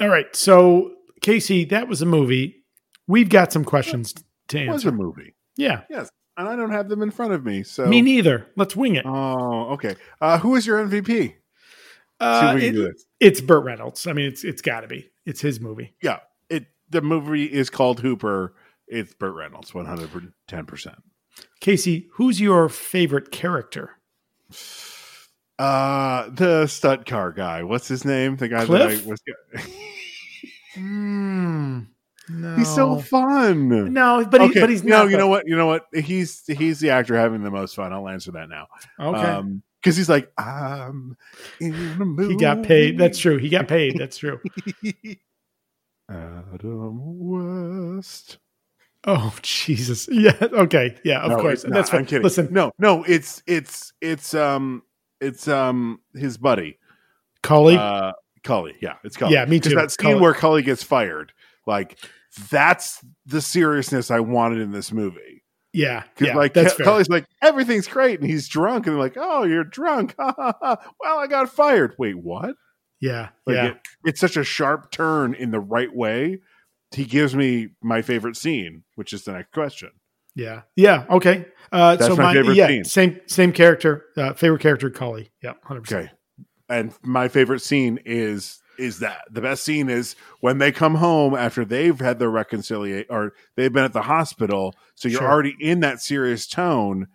All 0.00 0.08
right. 0.08 0.34
So 0.34 0.92
Casey, 1.20 1.64
that 1.66 1.88
was 1.88 2.02
a 2.02 2.06
movie. 2.06 2.64
We've 3.08 3.28
got 3.28 3.52
some 3.52 3.64
questions 3.64 4.14
to 4.48 4.58
answer. 4.58 4.70
It 4.70 4.72
was 4.72 4.84
a 4.86 4.92
movie. 4.92 5.34
Yeah. 5.56 5.82
Yes. 5.90 6.08
And 6.36 6.48
I 6.48 6.54
don't 6.56 6.70
have 6.70 6.88
them 6.88 7.02
in 7.02 7.10
front 7.10 7.32
of 7.32 7.44
me. 7.44 7.62
So 7.62 7.86
Me 7.86 8.02
neither. 8.02 8.46
Let's 8.56 8.76
wing 8.76 8.96
it. 8.96 9.06
Oh, 9.06 9.70
okay. 9.74 9.96
Uh, 10.20 10.38
who 10.38 10.54
is 10.56 10.66
your 10.66 10.84
MVP? 10.86 11.34
Uh, 12.20 12.40
See 12.40 12.46
if 12.48 12.54
we 12.54 12.60
can 12.60 12.68
it- 12.68 12.72
do 12.72 12.84
this. 12.88 13.04
it's 13.20 13.40
Burt 13.40 13.64
Reynolds. 13.64 14.06
I 14.06 14.12
mean, 14.12 14.26
it's 14.26 14.44
it's 14.44 14.60
got 14.62 14.80
to 14.80 14.88
be. 14.88 15.08
It's 15.24 15.40
his 15.40 15.60
movie. 15.60 15.94
Yeah. 16.02 16.18
It 16.50 16.66
the 16.90 17.00
movie 17.02 17.44
is 17.44 17.70
called 17.70 18.00
Hooper. 18.00 18.54
It's 18.86 19.14
Burt 19.14 19.34
Reynolds, 19.34 19.74
one 19.74 19.86
hundred 19.86 20.32
ten 20.46 20.66
percent. 20.66 20.96
Casey, 21.60 22.08
who's 22.12 22.40
your 22.40 22.68
favorite 22.68 23.30
character? 23.32 23.92
Uh 25.58 26.28
the 26.30 26.66
stunt 26.66 27.06
car 27.06 27.32
guy. 27.32 27.62
What's 27.62 27.88
his 27.88 28.04
name? 28.04 28.36
The 28.36 28.48
guy 28.48 28.66
Cliff? 28.66 29.00
that 29.02 29.06
I 29.06 29.10
was 29.10 29.20
Hmm. 30.76 31.80
no, 32.28 32.56
He's 32.56 32.74
so 32.74 32.98
fun. 33.00 33.92
No, 33.92 34.26
but 34.30 34.42
he, 34.42 34.60
but 34.60 34.68
he's 34.68 34.84
no. 34.84 35.02
not. 35.04 35.10
You 35.10 35.16
know 35.16 35.28
what? 35.28 35.46
You 35.48 35.56
know 35.56 35.66
what? 35.66 35.86
He's 35.94 36.44
he's 36.46 36.80
the 36.80 36.90
actor 36.90 37.16
having 37.16 37.42
the 37.42 37.50
most 37.50 37.74
fun. 37.74 37.92
I'll 37.92 38.08
answer 38.08 38.30
that 38.32 38.48
now. 38.48 38.66
Okay. 39.00 39.18
Um, 39.20 39.62
because 39.82 39.96
he's 39.96 40.08
like, 40.08 40.30
I'm 40.36 41.16
in 41.60 41.72
a 41.74 42.04
movie. 42.04 42.32
he 42.34 42.38
got 42.40 42.64
paid. 42.64 42.98
That's 42.98 43.18
true. 43.18 43.36
He 43.38 43.48
got 43.48 43.68
paid. 43.68 43.96
That's 43.98 44.18
true. 44.18 44.40
Adam 46.10 46.98
West. 47.96 48.38
Oh 49.04 49.34
Jesus! 49.42 50.08
Yeah. 50.12 50.36
Okay. 50.40 50.96
Yeah. 51.04 51.20
Of 51.22 51.30
No, 51.30 51.36
course. 51.40 51.64
That's 51.68 51.90
fine. 51.90 52.00
I'm 52.00 52.06
kidding. 52.06 52.24
Listen, 52.24 52.48
no, 52.50 52.72
no, 52.78 53.04
it's 53.04 53.42
it's 53.46 53.92
it's 54.00 54.34
um 54.34 54.82
it's 55.20 55.46
um 55.48 56.00
his 56.14 56.36
buddy. 56.36 56.78
Cully. 57.42 57.76
Uh 57.76 58.12
Cully. 58.46 58.74
Yeah, 58.80 58.94
it's 59.04 59.16
Cully. 59.16 59.34
Yeah, 59.34 59.44
me 59.44 59.60
too. 59.60 59.74
That 59.74 59.90
scene 59.90 60.10
Cully. 60.12 60.20
where 60.20 60.32
Cully 60.34 60.62
gets 60.62 60.82
fired, 60.82 61.32
like 61.66 61.98
that's 62.50 63.04
the 63.26 63.40
seriousness 63.42 64.10
I 64.10 64.20
wanted 64.20 64.60
in 64.60 64.70
this 64.72 64.92
movie. 64.92 65.42
yeah. 65.72 66.04
Because 66.14 66.28
Yeah. 66.28 66.36
like 66.36 66.54
that's. 66.54 66.74
Cully's 66.76 67.08
like 67.08 67.26
everything's 67.42 67.86
great, 67.88 68.20
and 68.20 68.28
he's 68.30 68.48
drunk, 68.48 68.86
and 68.86 68.94
they're 68.94 69.02
like, 69.02 69.16
"Oh, 69.18 69.44
you're 69.44 69.64
drunk." 69.64 70.14
well, 70.18 70.78
I 71.02 71.26
got 71.28 71.50
fired. 71.50 71.94
Wait, 71.98 72.16
what? 72.16 72.54
yeah. 73.00 73.28
Like 73.46 73.56
yeah. 73.56 73.66
it, 73.66 73.76
it's 74.06 74.20
such 74.20 74.36
a 74.38 74.44
sharp 74.44 74.90
turn 74.90 75.34
in 75.34 75.50
the 75.50 75.60
right 75.60 75.94
way. 75.94 76.40
He 76.92 77.04
gives 77.04 77.34
me 77.34 77.68
my 77.82 78.00
favorite 78.00 78.36
scene, 78.36 78.84
which 78.94 79.12
is 79.12 79.24
the 79.24 79.32
next 79.32 79.52
question. 79.52 79.90
Yeah. 80.34 80.62
Yeah. 80.76 81.04
Okay. 81.10 81.46
Uh, 81.72 81.96
That's 81.96 82.14
so 82.14 82.16
my 82.16 82.32
favorite 82.32 82.56
yeah, 82.56 82.68
scene. 82.68 82.84
same 82.84 83.20
same 83.26 83.52
character. 83.52 84.04
Uh, 84.16 84.32
favorite 84.34 84.60
character, 84.60 84.88
Cully. 84.90 85.30
Yeah, 85.42 85.54
hundred 85.64 85.82
percent. 85.82 86.04
Okay. 86.06 86.12
And 86.68 86.92
my 87.02 87.28
favorite 87.28 87.60
scene 87.60 87.98
is 88.04 88.60
is 88.78 88.98
that 88.98 89.22
the 89.30 89.40
best 89.40 89.64
scene 89.64 89.88
is 89.88 90.16
when 90.40 90.58
they 90.58 90.70
come 90.70 90.96
home 90.96 91.34
after 91.34 91.64
they've 91.64 91.98
had 91.98 92.18
their 92.18 92.28
reconciliation 92.28 93.06
or 93.08 93.32
they've 93.56 93.72
been 93.72 93.84
at 93.84 93.94
the 93.94 94.02
hospital. 94.02 94.74
So 94.94 95.08
you're 95.08 95.20
Sure. 95.20 95.30
already 95.30 95.56
in 95.60 95.80
that 95.80 96.02
serious 96.02 96.46
tone, 96.46 97.06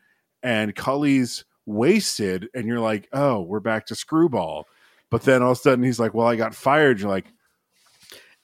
and 0.41 0.75
Cully's 0.75 1.45
wasted, 1.67 2.49
and 2.55 2.65
you're 2.65 2.79
like, 2.79 3.07
oh, 3.13 3.41
we're 3.41 3.59
back 3.59 3.85
to 3.87 3.95
screwball. 3.95 4.65
But 5.11 5.21
then 5.21 5.43
all 5.43 5.51
of 5.51 5.57
a 5.59 5.61
sudden 5.61 5.83
he's 5.83 5.99
like, 5.99 6.15
well, 6.15 6.25
I 6.25 6.35
got 6.35 6.55
fired. 6.55 6.99
You're 6.99 7.09
like, 7.11 7.31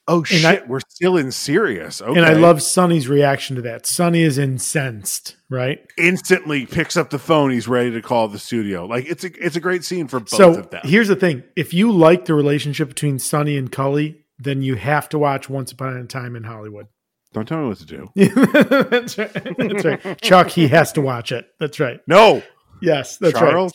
oh 0.07 0.23
shit, 0.23 0.45
I- 0.45 0.65
we're 0.67 0.79
still 0.89 1.17
in 1.17 1.31
serious. 1.31 2.01
Okay. 2.01 2.17
And 2.17 2.25
I 2.25 2.33
love 2.33 2.61
Sonny's 2.61 3.07
reaction 3.07 3.55
to 3.57 3.61
that. 3.63 3.85
Sonny 3.85 4.21
is 4.23 4.37
incensed, 4.37 5.35
right? 5.49 5.79
instantly 5.97 6.65
picks 6.65 6.95
up 6.97 7.09
the 7.09 7.19
phone. 7.19 7.51
He's 7.51 7.67
ready 7.67 7.91
to 7.91 8.01
call 8.01 8.27
the 8.27 8.39
studio. 8.39 8.85
Like 8.85 9.05
it's 9.05 9.23
a 9.23 9.31
it's 9.45 9.55
a 9.55 9.59
great 9.59 9.83
scene 9.83 10.07
for 10.07 10.19
both 10.19 10.29
so 10.29 10.55
of 10.59 10.69
them. 10.69 10.81
here's 10.83 11.07
the 11.07 11.15
thing: 11.15 11.43
if 11.55 11.73
you 11.73 11.91
like 11.91 12.25
the 12.25 12.33
relationship 12.33 12.87
between 12.89 13.19
Sonny 13.19 13.57
and 13.57 13.71
Cully, 13.71 14.23
then 14.39 14.61
you 14.61 14.75
have 14.75 15.09
to 15.09 15.19
watch 15.19 15.49
Once 15.49 15.71
Upon 15.71 15.97
a 15.97 16.05
Time 16.05 16.35
in 16.35 16.43
Hollywood. 16.43 16.87
Don't 17.33 17.45
tell 17.47 17.59
me 17.59 17.67
what 17.67 17.77
to 17.79 17.85
do. 17.85 18.09
that's 18.15 19.17
right. 19.17 19.33
That's 19.57 19.85
right. 19.85 20.21
Chuck, 20.21 20.47
he 20.49 20.69
has 20.69 20.93
to 20.93 21.01
watch 21.01 21.31
it. 21.31 21.45
That's 21.59 21.79
right. 21.79 21.99
No, 22.07 22.41
Yes, 22.81 23.17
that's 23.17 23.37
Charles. 23.37 23.73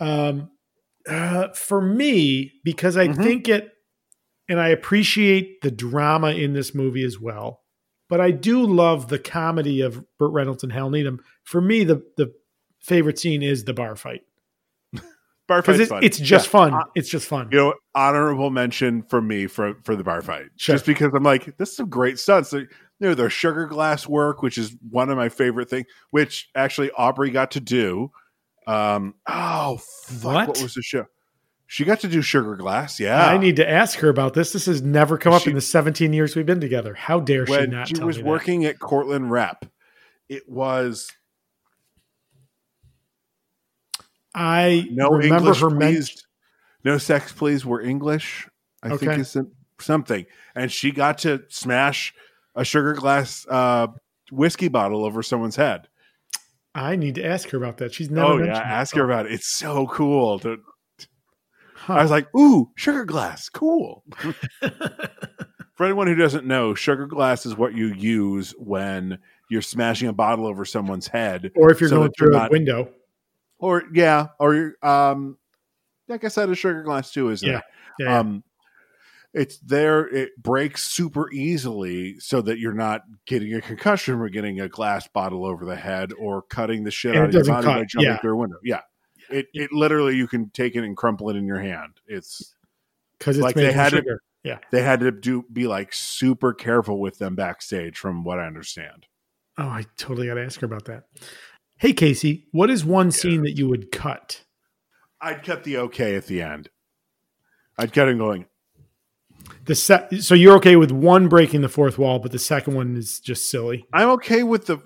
right. 0.00 0.28
Um, 0.28 0.50
uh, 1.08 1.48
for 1.54 1.80
me, 1.80 2.52
because 2.64 2.96
I 2.96 3.08
Mhm. 3.08 3.16
think 3.22 3.48
it, 3.48 3.70
and 4.48 4.60
I 4.60 4.68
appreciate 4.68 5.60
the 5.62 5.70
drama 5.70 6.30
in 6.30 6.52
this 6.52 6.74
movie 6.74 7.04
as 7.04 7.18
well, 7.20 7.62
but 8.08 8.20
I 8.20 8.30
do 8.30 8.64
love 8.64 9.08
the 9.08 9.18
comedy 9.18 9.80
of 9.80 10.04
Burt 10.18 10.32
Reynolds 10.32 10.62
and 10.62 10.72
Hal 10.72 10.90
Needham. 10.90 11.20
For 11.44 11.60
me, 11.60 11.84
the 11.84 12.02
the 12.16 12.32
favorite 12.80 13.18
scene 13.18 13.42
is 13.42 13.64
the 13.64 13.74
bar 13.74 13.96
fight 13.96 14.22
Bar 15.48 15.62
fight, 15.62 15.88
fight's 15.88 16.06
it's, 16.06 16.18
just 16.18 16.46
Yeah. 16.46 16.50
fun. 16.50 16.74
Uh, 16.74 16.84
It's 16.94 17.08
just 17.08 17.26
fun. 17.26 17.48
you 17.50 17.58
know, 17.58 17.74
honorable 17.94 18.50
mention 18.50 19.02
for 19.02 19.20
me 19.20 19.46
for 19.46 19.74
for 19.84 19.96
the 19.96 20.04
bar 20.04 20.22
fight, 20.22 20.46
Sure. 20.56 20.74
just 20.74 20.86
because 20.86 21.12
I'm 21.14 21.22
like, 21.22 21.56
this 21.56 21.70
is 21.70 21.76
some 21.76 21.88
great 21.88 22.18
stunts. 22.18 22.50
They- 22.50 22.66
You 23.00 23.08
know, 23.10 23.14
their 23.14 23.30
sugar 23.30 23.66
glass 23.66 24.08
work, 24.08 24.42
which 24.42 24.58
is 24.58 24.76
one 24.90 25.08
of 25.08 25.16
my 25.16 25.28
favorite 25.28 25.70
things, 25.70 25.86
which 26.10 26.48
actually 26.56 26.90
Aubrey 26.92 27.30
got 27.30 27.52
to 27.52 27.60
do. 27.60 28.10
Um, 28.66 29.14
oh, 29.28 29.76
fuck, 29.76 30.24
what? 30.24 30.48
What? 30.48 30.62
was 30.62 30.74
the 30.74 30.82
show? 30.82 31.06
She 31.70 31.84
got 31.84 32.00
to 32.00 32.08
do 32.08 32.22
sugar 32.22 32.56
glass. 32.56 32.98
Yeah, 32.98 33.26
I 33.26 33.36
need 33.36 33.56
to 33.56 33.70
ask 33.70 33.98
her 33.98 34.08
about 34.08 34.32
this. 34.32 34.54
This 34.54 34.64
has 34.64 34.80
never 34.80 35.18
come 35.18 35.34
up 35.34 35.42
She- 35.42 35.50
in 35.50 35.54
the 35.54 35.60
17 35.60 36.14
years 36.14 36.34
we've 36.34 36.46
been 36.46 36.62
together. 36.62 36.94
How 36.94 37.20
dare 37.20 37.46
she 37.46 37.66
not 37.66 37.88
she 37.88 38.02
was 38.02 38.16
me 38.16 38.22
that? 38.22 38.28
working 38.28 38.64
at 38.64 38.78
Cortland 38.78 39.30
Rep. 39.30 39.66
It 40.30 40.48
was 40.48 41.12
I 44.34 44.88
no 44.90 45.10
remember 45.10 45.52
English, 45.52 46.12
her. 46.12 46.20
No 46.84 46.96
sex, 46.96 47.32
please. 47.32 47.66
Were 47.66 47.82
English. 47.82 48.48
I 48.82 48.96
think 48.96 49.12
it's 49.18 49.36
something. 49.78 50.24
And 50.54 50.72
she 50.72 50.90
got 50.90 51.18
to 51.18 51.42
smash 51.48 52.14
a 52.54 52.64
sugar 52.64 52.94
glass 52.94 53.46
uh, 53.48 53.88
whiskey 54.30 54.68
bottle 54.68 55.04
over 55.04 55.22
someone's 55.22 55.56
head. 55.56 55.88
I 56.74 56.96
need 56.96 57.16
to 57.16 57.24
ask 57.26 57.50
her 57.50 57.58
about 57.58 57.78
that. 57.78 57.92
She's 57.92 58.10
never 58.10 58.26
oh 58.26 58.38
yeah, 58.38 58.44
mentioned 58.44 58.64
ask 58.64 58.94
her 58.94 59.04
about 59.04 59.26
it. 59.26 59.32
It's 59.32 59.48
so 59.48 59.86
cool. 59.86 60.38
To, 60.40 60.58
Huh. 61.88 61.94
I 61.94 62.02
was 62.02 62.10
like, 62.10 62.28
"Ooh, 62.36 62.70
sugar 62.76 63.04
glass, 63.06 63.48
cool." 63.48 64.04
For 65.74 65.84
anyone 65.86 66.06
who 66.06 66.14
doesn't 66.16 66.44
know, 66.44 66.74
sugar 66.74 67.06
glass 67.06 67.46
is 67.46 67.56
what 67.56 67.74
you 67.74 67.86
use 67.94 68.50
when 68.58 69.18
you're 69.48 69.62
smashing 69.62 70.08
a 70.08 70.12
bottle 70.12 70.46
over 70.46 70.64
someone's 70.64 71.06
head, 71.06 71.50
or 71.56 71.70
if 71.72 71.80
you're 71.80 71.88
so 71.88 71.96
going 71.96 72.08
that 72.08 72.20
you're 72.20 72.30
through 72.32 72.38
a 72.40 72.48
window. 72.50 72.90
or 73.58 73.84
yeah, 73.94 74.26
or 74.38 74.74
um, 74.82 75.38
like 76.08 76.24
I 76.24 76.28
said, 76.28 76.50
a 76.50 76.54
sugar 76.54 76.82
glass 76.82 77.10
too, 77.12 77.30
isn't 77.30 77.48
Yeah. 77.48 77.58
it? 77.58 77.64
Yeah. 78.00 78.18
Um, 78.18 78.44
it's 79.32 79.58
there. 79.58 80.08
It 80.08 80.30
breaks 80.42 80.84
super 80.84 81.30
easily, 81.32 82.18
so 82.18 82.42
that 82.42 82.58
you're 82.58 82.72
not 82.72 83.02
getting 83.26 83.54
a 83.54 83.60
concussion 83.60 84.14
or 84.20 84.28
getting 84.28 84.60
a 84.60 84.68
glass 84.68 85.06
bottle 85.08 85.46
over 85.46 85.64
the 85.64 85.76
head 85.76 86.12
or 86.18 86.42
cutting 86.42 86.84
the 86.84 86.90
shit 86.90 87.14
And 87.14 87.24
out 87.24 87.28
of 87.28 87.34
your 87.34 87.44
body 87.44 87.66
by 87.66 87.84
jumping 87.84 88.10
yeah. 88.10 88.18
through 88.18 88.32
a 88.32 88.36
window. 88.36 88.56
Yeah, 88.64 88.80
it 89.30 89.46
it 89.54 89.72
literally 89.72 90.16
you 90.16 90.26
can 90.26 90.50
take 90.50 90.74
it 90.76 90.84
and 90.84 90.96
crumple 90.96 91.30
it 91.30 91.36
in 91.36 91.46
your 91.46 91.60
hand. 91.60 91.94
It's 92.06 92.54
because 93.18 93.36
it's 93.36 93.42
like 93.44 93.56
made 93.56 93.66
they 93.66 93.72
had 93.72 93.90
to- 93.90 93.96
sugar. 93.96 94.22
yeah. 94.44 94.58
they 94.70 94.82
had 94.82 95.00
to 95.00 95.10
do 95.10 95.44
be 95.52 95.66
like 95.66 95.92
super 95.92 96.52
careful 96.54 97.00
with 97.00 97.18
them 97.18 97.34
backstage, 97.34 97.98
from 97.98 98.24
what 98.24 98.38
I 98.38 98.46
understand. 98.46 99.06
Oh, 99.56 99.68
I 99.68 99.84
totally 99.96 100.28
got 100.28 100.34
to 100.34 100.44
ask 100.44 100.60
her 100.60 100.66
about 100.66 100.84
that. 100.84 101.04
Hey, 101.78 101.92
Casey, 101.92 102.46
what 102.52 102.70
is 102.70 102.84
one 102.84 103.10
scene 103.10 103.42
that 103.42 103.56
you 103.56 103.68
would 103.68 103.90
cut? 103.90 104.44
I'd 105.20 105.44
cut 105.44 105.64
the 105.64 105.78
okay 105.78 106.14
at 106.14 106.26
the 106.26 106.42
end. 106.42 106.68
I'd 107.76 107.92
cut 107.92 108.08
him 108.08 108.18
going. 108.18 108.46
The 109.64 109.74
set. 109.74 110.12
So 110.22 110.34
you're 110.34 110.56
okay 110.56 110.76
with 110.76 110.90
one 110.92 111.28
breaking 111.28 111.60
the 111.60 111.68
fourth 111.68 111.98
wall, 111.98 112.18
but 112.18 112.32
the 112.32 112.38
second 112.38 112.74
one 112.74 112.96
is 112.96 113.20
just 113.20 113.50
silly. 113.50 113.84
I'm 113.92 114.10
okay 114.10 114.42
with 114.42 114.66
the 114.66 114.78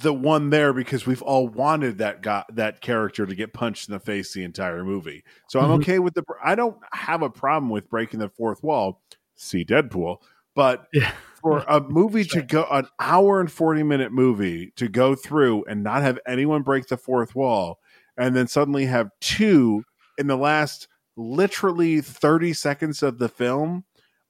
the 0.00 0.12
one 0.12 0.50
there 0.50 0.72
because 0.72 1.06
we've 1.06 1.22
all 1.22 1.48
wanted 1.48 1.98
that 1.98 2.22
guy 2.22 2.44
that 2.52 2.80
character 2.80 3.24
to 3.26 3.34
get 3.34 3.52
punched 3.52 3.88
in 3.88 3.92
the 3.92 4.00
face 4.00 4.32
the 4.32 4.44
entire 4.44 4.84
movie. 4.84 5.24
So 5.48 5.60
I'm 5.60 5.70
Mhm. 5.70 5.82
okay 5.82 5.98
with 5.98 6.14
the. 6.14 6.24
I 6.42 6.54
don't 6.54 6.76
have 6.92 7.22
a 7.22 7.30
problem 7.30 7.70
with 7.70 7.88
breaking 7.88 8.20
the 8.20 8.28
fourth 8.28 8.62
wall. 8.62 9.02
See 9.36 9.64
Deadpool, 9.64 10.18
but 10.54 10.88
Yeah. 10.92 11.12
for 11.40 11.64
a 11.68 11.80
movie 11.80 12.24
to 12.24 12.42
go 12.42 12.66
an 12.70 12.88
hour 12.98 13.40
and 13.40 13.50
40 13.50 13.82
minute 13.84 14.12
movie 14.12 14.72
to 14.76 14.88
go 14.88 15.14
through 15.14 15.64
and 15.66 15.82
not 15.84 16.02
have 16.02 16.18
anyone 16.26 16.62
break 16.62 16.88
the 16.88 16.96
fourth 16.96 17.34
wall 17.36 17.78
and 18.16 18.34
then 18.34 18.48
suddenly 18.48 18.86
have 18.86 19.10
two 19.20 19.84
in 20.18 20.26
the 20.26 20.36
last 20.36 20.88
literally 21.16 22.00
30 22.00 22.52
seconds 22.52 23.02
of 23.04 23.18
the 23.18 23.28
film 23.28 23.84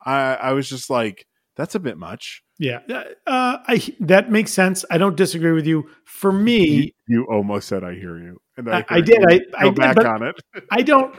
i 0.04 0.34
i 0.34 0.52
was 0.52 0.68
just 0.68 0.90
like 0.90 1.26
that's 1.56 1.74
a 1.74 1.80
bit 1.80 1.96
much 1.96 2.42
Yeah, 2.60 2.80
uh, 3.26 3.58
I 3.66 3.94
that 4.00 4.30
makes 4.32 4.52
sense. 4.52 4.84
I 4.90 4.98
don't 4.98 5.16
disagree 5.16 5.52
with 5.52 5.66
you. 5.66 5.88
For 6.04 6.32
me, 6.32 6.92
you 7.06 7.24
almost 7.30 7.68
said 7.68 7.84
i 7.84 7.94
hear 7.94 8.18
you 8.18 8.38
and 8.56 8.68
I- 8.68 8.78
i, 8.80 8.84
I 8.96 9.00
did, 9.00 9.18
you. 9.20 9.40
I- 9.56 9.62
go 9.62 9.68
I 9.68 9.70
back 9.70 9.96
but- 9.96 10.06
on 10.06 10.22
it 10.24 10.34
I 10.70 10.82
don't. 10.82 11.14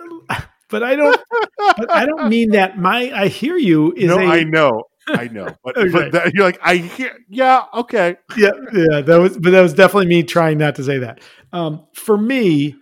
But 0.70 0.84
I 0.84 0.95
don't. 0.95 1.18
but 1.78 1.90
I 1.91 2.06
don't 2.06 2.30
mean 2.30 2.52
that. 2.52 2.78
My 2.78 3.11
I 3.16 3.28
hear 3.28 3.57
you 3.57 3.91
is 3.94 4.07
no 4.10 4.20
a 4.20 4.26
i 4.28 4.44
know 4.44 4.84
i 5.07 5.28
know 5.30 5.48
but, 5.64 5.76
Okay. 5.76 5.90
but 5.91 6.11
that, 6.11 6.34
you're 6.36 6.44
like 6.44 6.60
i 6.61 6.76
hear 6.76 7.18
yeah 7.28 7.64
okay 7.74 8.18
yeah 8.38 8.52
yeah 8.72 9.02
that 9.02 9.18
was 9.20 9.36
but 9.40 9.49
that 9.49 9.61
was 9.61 9.74
definitely 9.74 10.06
me 10.06 10.22
trying 10.22 10.60
not 10.60 10.76
to 10.76 10.84
say 10.84 10.99
that. 10.99 11.22
Um, 11.52 11.88
for 11.95 12.16
me, 12.18 12.76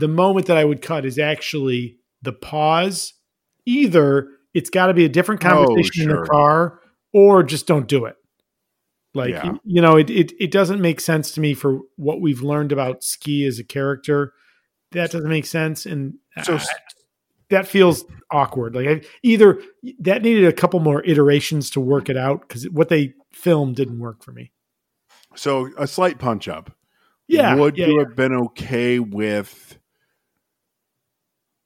the 0.00 0.08
moment 0.08 0.46
that 0.46 0.56
I 0.56 0.64
would 0.64 0.80
cut 0.80 1.04
is 1.04 1.18
actually 1.18 1.98
the 2.22 2.32
pause. 2.32 3.12
Either 3.66 4.28
it's 4.54 4.70
got 4.70 4.86
to 4.86 4.94
be 4.94 5.04
a 5.04 5.08
different 5.10 5.44
Oh, 5.44 5.66
conversation 5.66 6.08
in 6.10 6.16
the 6.16 6.22
car, 6.22 6.80
or 7.14 7.42
just 7.42 7.66
don't 7.66 7.88
do 7.88 8.04
it. 8.04 8.16
Like 9.14 9.30
Yeah. 9.30 9.54
you, 9.64 9.80
know, 9.80 9.96
it, 9.96 10.10
it 10.10 10.32
it 10.38 10.50
doesn't 10.50 10.80
make 10.82 11.00
sense 11.00 11.30
to 11.32 11.40
me 11.40 11.54
for 11.54 11.80
what 11.96 12.20
we've 12.20 12.42
learned 12.42 12.72
about 12.72 13.02
Ski 13.04 13.46
as 13.46 13.58
a 13.58 13.64
character. 13.64 14.32
That 14.90 15.10
doesn't 15.12 15.30
make 15.30 15.46
sense, 15.46 15.86
and 15.86 16.14
so 16.42 16.56
I- 16.56 16.64
that 17.50 17.66
feels 17.68 18.04
awkward. 18.30 18.74
Like 18.74 18.86
I, 18.88 19.00
either 19.22 19.60
that 20.00 20.22
needed 20.22 20.44
a 20.46 20.52
couple 20.52 20.80
more 20.80 21.02
iterations 21.04 21.70
to 21.70 21.80
work 21.80 22.08
it 22.08 22.16
out 22.16 22.40
because 22.40 22.64
what 22.70 22.88
they 22.88 23.14
filmed 23.32 23.76
didn't 23.76 23.98
work 24.00 24.22
for 24.24 24.32
me. 24.32 24.50
so 25.36 25.68
a 25.76 25.86
slight 25.86 26.18
punch 26.18 26.46
up 26.48 26.70
Yeah, 27.28 27.54
would 27.56 27.76
yeah, 27.76 27.86
you 27.86 27.94
yeah. 27.98 28.04
have 28.06 28.14
been 28.16 28.32
okay 28.34 28.98
with 29.00 29.78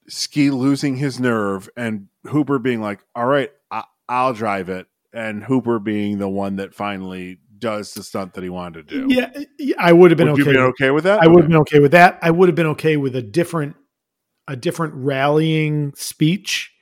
Ski 0.08 0.50
losing 0.50 0.96
his 0.96 1.20
nerve 1.20 1.68
and 1.76 2.08
Hooper 2.26 2.58
being 2.58 2.80
like, 2.80 3.00
"All 3.14 3.26
right, 3.26 3.50
I- 3.70 3.84
I'll 4.08 4.32
drive 4.32 4.68
it," 4.70 4.86
and 5.12 5.42
Hooper 5.44 5.78
being 5.78 6.18
the 6.18 6.28
one 6.28 6.56
that 6.56 6.74
finally 6.74 7.38
does 7.58 7.92
the 7.94 8.02
stunt 8.02 8.34
that 8.34 8.44
he 8.44 8.50
wanted 8.50 8.88
to 8.88 9.08
do? 9.08 9.14
Yeah, 9.14 9.30
I 9.78 9.92
would 9.92 10.10
have 10.10 10.18
been 10.18 10.30
would 10.30 10.40
okay. 10.40 10.52
been 10.52 10.62
with- 10.62 10.70
okay 10.80 10.90
with 10.90 11.04
that? 11.04 11.20
I 11.22 11.26
would 11.26 11.36
have 11.42 11.44
Okay. 11.44 11.48
been 11.48 11.60
okay 11.62 11.78
with 11.80 11.92
that. 11.92 12.18
I 12.22 12.30
would 12.30 12.48
have 12.48 12.54
been 12.56 12.66
okay 12.66 12.96
with 12.96 13.16
a 13.16 13.22
different, 13.22 13.74
a 14.46 14.54
different 14.56 14.94
rallying 14.94 15.92
speech. 15.96 16.72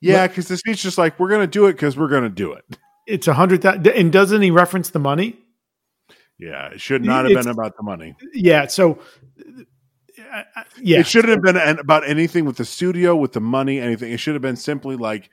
Yeah, 0.00 0.26
because 0.28 0.46
the 0.48 0.56
speech 0.56 0.84
is 0.84 0.96
like, 0.96 1.18
"We're 1.18 1.28
going 1.28 1.40
to 1.40 1.46
do 1.46 1.66
it 1.66 1.72
because 1.72 1.96
we're 1.96 2.08
going 2.08 2.22
to 2.22 2.28
do 2.28 2.52
it." 2.52 2.64
It's 3.06 3.26
a 3.26 3.34
hundred 3.34 3.62
thousand, 3.62 3.86
and 3.88 4.12
doesn't 4.12 4.42
he 4.42 4.50
reference 4.50 4.90
the 4.90 4.98
money? 5.00 5.38
Yeah, 6.38 6.68
it 6.68 6.80
should 6.80 7.04
not 7.04 7.24
have 7.24 7.32
It's- 7.32 7.44
been 7.44 7.52
about 7.52 7.76
the 7.76 7.82
money. 7.82 8.14
Yeah. 8.32 8.68
So, 8.68 9.00
uh, 10.32 10.42
uh, 10.56 10.62
yeah, 10.80 11.00
It 11.00 11.06
shouldn't 11.08 11.30
have 11.32 11.42
been 11.42 11.78
about 11.80 12.08
anything 12.08 12.44
with 12.44 12.56
the 12.58 12.64
studio, 12.64 13.16
with 13.16 13.32
the 13.32 13.40
money, 13.40 13.80
anything. 13.80 14.12
It 14.12 14.20
should 14.20 14.34
have 14.34 14.42
been 14.42 14.54
simply 14.56 14.94
like, 14.96 15.30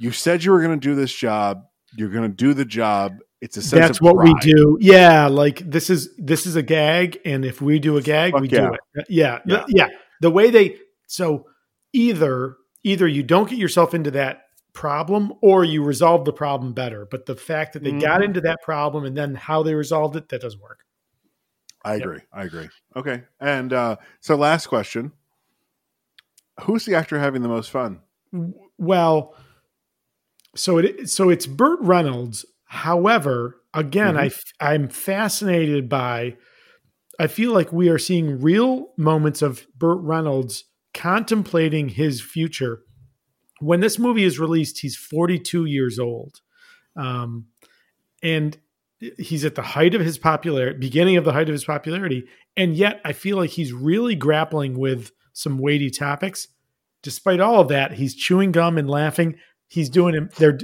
"You 0.00 0.10
said 0.10 0.42
you 0.42 0.50
were 0.50 0.60
going 0.60 0.78
to 0.78 0.88
do 0.88 0.94
this 0.96 1.12
job. 1.14 1.62
You're 1.94 2.08
going 2.08 2.28
to 2.28 2.34
do 2.36 2.54
the 2.54 2.64
job." 2.64 3.18
It's 3.40 3.56
a 3.56 3.62
sense 3.62 3.80
that's 3.86 3.98
of 3.98 4.02
what 4.04 4.22
we 4.22 4.34
do. 4.40 4.76
Yeah, 4.80 5.26
like 5.28 5.58
this 5.70 5.88
is 5.88 6.14
this 6.18 6.44
is 6.46 6.56
a 6.56 6.62
gag, 6.62 7.20
and 7.24 7.44
if 7.44 7.62
we 7.62 7.78
do 7.78 7.96
a 7.96 8.02
gag, 8.02 8.32
Fuck 8.32 8.42
we 8.42 8.48
yeah. 8.48 8.60
do 8.60 8.72
it. 8.96 9.06
Yeah, 9.08 9.38
Yeah. 9.46 9.64
yeah. 9.68 9.88
The 10.20 10.30
way 10.30 10.50
they 10.50 10.78
so 11.06 11.46
either 11.92 12.56
either 12.82 13.06
you 13.06 13.22
don't 13.22 13.48
get 13.48 13.58
yourself 13.58 13.94
into 13.94 14.10
that 14.12 14.42
problem 14.72 15.32
or 15.42 15.64
you 15.64 15.82
resolve 15.82 16.24
the 16.24 16.32
problem 16.32 16.72
better. 16.74 17.06
But 17.10 17.26
the 17.26 17.34
fact 17.34 17.72
that 17.72 17.82
they 17.82 17.92
got 17.92 18.20
Mhm. 18.20 18.24
into 18.26 18.40
that 18.42 18.62
problem 18.62 19.04
and 19.04 19.16
then 19.16 19.34
how 19.34 19.62
they 19.62 19.74
resolved 19.74 20.16
it, 20.16 20.28
that 20.28 20.40
doesn't 20.42 20.60
work. 20.60 20.84
I 21.82 21.94
Yep. 21.94 22.02
agree. 22.02 22.20
I 22.32 22.44
agree. 22.44 22.68
Okay. 22.94 23.22
And 23.40 23.72
uh, 23.72 23.96
so, 24.20 24.36
last 24.36 24.66
question: 24.66 25.12
Who's 26.62 26.84
the 26.84 26.94
actor 26.94 27.18
having 27.18 27.40
the 27.40 27.48
most 27.48 27.70
fun? 27.70 28.00
Well, 28.76 29.34
so 30.54 30.78
it 30.78 31.08
so 31.08 31.30
it's 31.30 31.46
Burt 31.46 31.78
Reynolds. 31.80 32.44
However, 32.64 33.60
again, 33.74 34.16
I 34.16 34.30
I'm 34.60 34.88
fascinated 34.88 35.88
by. 35.88 36.36
I 37.18 37.26
feel 37.26 37.52
like 37.52 37.72
we 37.72 37.90
are 37.90 37.98
seeing 37.98 38.40
real 38.40 38.92
moments 38.96 39.42
of 39.42 39.66
Burt 39.76 39.98
Reynolds 40.00 40.64
contemplating 40.94 41.90
his 41.90 42.20
future. 42.22 42.80
When 43.60 43.80
this 43.80 43.98
movie 43.98 44.24
is 44.24 44.38
released, 44.38 44.78
he's 44.78 44.96
42 44.96 45.66
years 45.66 45.98
old, 45.98 46.40
um, 46.96 47.48
and 48.22 48.56
he's 49.18 49.44
at 49.44 49.54
the 49.54 49.62
height 49.62 49.94
of 49.94 50.00
his 50.00 50.16
popularity, 50.16 50.78
beginning 50.78 51.18
of 51.18 51.24
the 51.24 51.32
height 51.32 51.48
of 51.48 51.52
his 51.52 51.66
popularity, 51.66 52.24
and 52.56 52.74
yet 52.74 53.02
I 53.04 53.12
feel 53.12 53.36
like 53.36 53.50
he's 53.50 53.72
really 53.74 54.14
grappling 54.14 54.78
with 54.78 55.12
some 55.34 55.58
weighty 55.58 55.90
topics 55.90 56.48
despite 57.02 57.40
all 57.40 57.60
of 57.60 57.68
that, 57.68 57.92
he's 57.92 58.14
chewing 58.14 58.52
gum 58.52 58.78
and 58.78 58.88
laughing. 58.88 59.38
He's 59.70 59.88
doing 59.88 60.14
it. 60.14 60.34
They're 60.34 60.58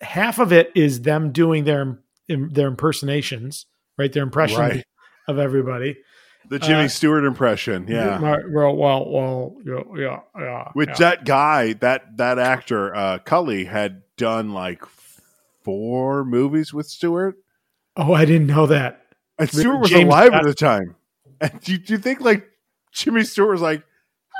half 0.00 0.38
of 0.40 0.52
it 0.52 0.72
is 0.74 1.02
them 1.02 1.30
doing 1.30 1.64
their 1.64 1.98
their 2.28 2.66
impersonations, 2.68 3.66
right? 3.98 4.12
Their 4.12 4.22
impression 4.24 4.58
Right. 4.60 4.84
of 5.28 5.38
everybody. 5.38 5.98
The 6.48 6.58
Jimmy 6.58 6.84
Uh, 6.84 6.88
Stewart 6.88 7.24
impression. 7.24 7.86
Yeah. 7.88 8.18
Well, 8.20 8.74
well, 8.76 9.10
well, 9.10 9.56
yeah, 9.64 9.82
yeah, 9.96 10.20
yeah. 10.38 10.68
Which 10.74 10.88
yeah. 10.90 10.94
that 10.96 11.24
guy, 11.24 11.72
that 11.74 12.16
that 12.18 12.38
actor, 12.38 12.94
uh, 12.94 13.18
Cully, 13.18 13.64
had 13.64 14.02
done 14.16 14.52
like 14.52 14.82
four 15.62 16.24
movies 16.24 16.72
with 16.74 16.86
Stewart, 16.86 17.36
Oh, 17.96 18.12
I 18.12 18.24
didn't 18.24 18.48
know 18.48 18.66
that. 18.66 19.02
and 19.38 19.48
Stewart 19.48 19.80
was 19.80 19.90
James 19.90 20.04
alive 20.08 20.28
Scott- 20.28 20.40
at 20.40 20.46
the 20.46 20.54
time. 20.54 20.96
And 21.40 21.60
do, 21.60 21.76
do 21.78 21.92
you 21.94 21.98
think 21.98 22.20
like 22.20 22.46
Jimmy 22.92 23.24
Stewart 23.24 23.50
was 23.52 23.60
like, 23.60 23.82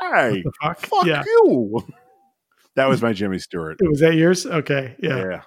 "Hey, 0.01 0.43
fuck? 0.63 0.79
fuck 0.81 1.07
yeah. 1.07 1.23
you"? 1.27 1.85
That 2.77 2.89
was 2.89 3.03
my 3.03 3.13
Jimmy 3.13 3.39
Stewart. 3.39 3.79
Was 3.83 4.01
that 4.01 4.15
yours? 4.15 4.47
Okay. 4.47 4.97
Yeah. 4.99 5.41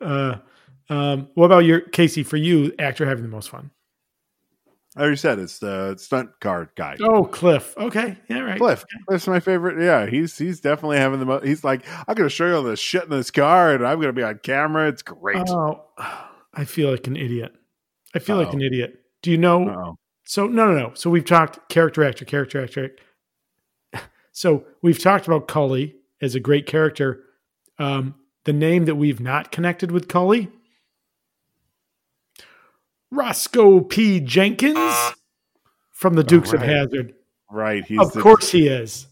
yeah. 0.00 0.06
Uh, 0.06 0.38
um, 0.90 1.28
what 1.34 1.46
about 1.46 1.64
your 1.64 1.80
Casey? 1.80 2.22
For 2.22 2.36
you, 2.36 2.72
actor 2.78 3.06
having 3.06 3.22
the 3.22 3.28
most 3.30 3.48
fun? 3.48 3.70
I 4.96 5.00
already 5.00 5.16
said 5.16 5.38
it's 5.40 5.58
the 5.58 5.96
stunt 5.96 6.30
car 6.40 6.70
guy. 6.76 6.96
Oh, 7.00 7.24
Cliff. 7.24 7.76
Okay. 7.76 8.16
Yeah. 8.28 8.40
Right. 8.40 8.58
Cliff. 8.58 8.84
Cliff's 9.08 9.26
my 9.26 9.40
favorite. 9.40 9.82
Yeah, 9.84 10.06
he's 10.06 10.36
he's 10.38 10.60
definitely 10.60 10.98
having 10.98 11.20
the 11.20 11.26
most. 11.26 11.44
He's 11.44 11.64
like, 11.64 11.84
I'm 12.06 12.14
going 12.14 12.28
to 12.28 12.34
show 12.34 12.46
you 12.46 12.56
all 12.56 12.62
this 12.62 12.80
shit 12.80 13.04
in 13.04 13.10
this 13.10 13.30
car, 13.30 13.74
and 13.74 13.86
I'm 13.86 13.96
going 13.96 14.08
to 14.08 14.12
be 14.12 14.22
on 14.22 14.38
camera. 14.42 14.88
It's 14.88 15.02
great. 15.02 15.48
Oh, 15.48 15.84
I 16.52 16.64
feel 16.64 16.90
like 16.90 17.06
an 17.06 17.16
idiot. 17.16 17.54
I 18.14 18.20
feel 18.20 18.36
like 18.36 18.48
Uh-oh. 18.48 18.56
an 18.56 18.62
idiot. 18.62 19.00
Do 19.22 19.30
you 19.30 19.38
know? 19.38 19.68
Uh-oh. 19.68 19.98
So 20.26 20.46
no, 20.46 20.70
no, 20.70 20.78
no. 20.78 20.94
So 20.94 21.10
we've 21.10 21.24
talked 21.24 21.68
character 21.68 22.04
actor, 22.04 22.24
character 22.24 22.62
actor. 22.62 22.90
So 24.36 24.64
we've 24.82 24.98
talked 24.98 25.28
about 25.28 25.46
Cully 25.46 25.94
as 26.24 26.34
a 26.34 26.40
great 26.40 26.66
character. 26.66 27.22
Um, 27.78 28.14
the 28.44 28.52
name 28.52 28.86
that 28.86 28.96
we've 28.96 29.20
not 29.20 29.52
connected 29.52 29.90
with 29.90 30.08
Cully, 30.08 30.48
Roscoe 33.10 33.80
P. 33.80 34.20
Jenkins 34.20 35.12
from 35.92 36.14
the 36.14 36.24
Dukes 36.24 36.52
of 36.52 36.60
right. 36.60 36.70
Hazzard. 36.70 37.14
Right. 37.50 37.84
He's 37.84 38.00
Of 38.00 38.12
the- 38.12 38.20
course 38.22 38.50
he 38.50 38.66
is. 38.66 39.06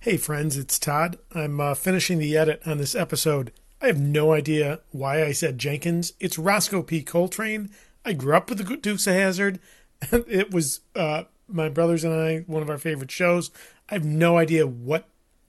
Hey, 0.00 0.16
friends, 0.16 0.56
it's 0.56 0.78
Todd. 0.78 1.18
I'm 1.34 1.60
uh, 1.60 1.74
finishing 1.74 2.18
the 2.18 2.36
edit 2.36 2.62
on 2.66 2.78
this 2.78 2.94
episode. 2.94 3.52
I 3.82 3.86
have 3.88 4.00
no 4.00 4.32
idea 4.32 4.80
why 4.90 5.24
I 5.24 5.32
said 5.32 5.58
Jenkins. 5.58 6.12
It's 6.20 6.38
Roscoe 6.38 6.82
P. 6.82 7.02
Coltrane. 7.02 7.70
I 8.04 8.12
grew 8.12 8.34
up 8.36 8.48
with 8.48 8.58
the 8.58 8.76
Dukes 8.76 9.06
of 9.06 9.14
Hazzard. 9.14 9.58
it 10.12 10.52
was 10.52 10.80
uh, 10.94 11.24
my 11.48 11.68
brothers 11.68 12.04
and 12.04 12.14
I 12.14 12.38
one 12.46 12.62
of 12.62 12.70
our 12.70 12.78
favorite 12.78 13.10
shows. 13.10 13.50
I 13.90 13.94
have 13.94 14.04
no 14.04 14.38
idea 14.38 14.66
what 14.66 15.08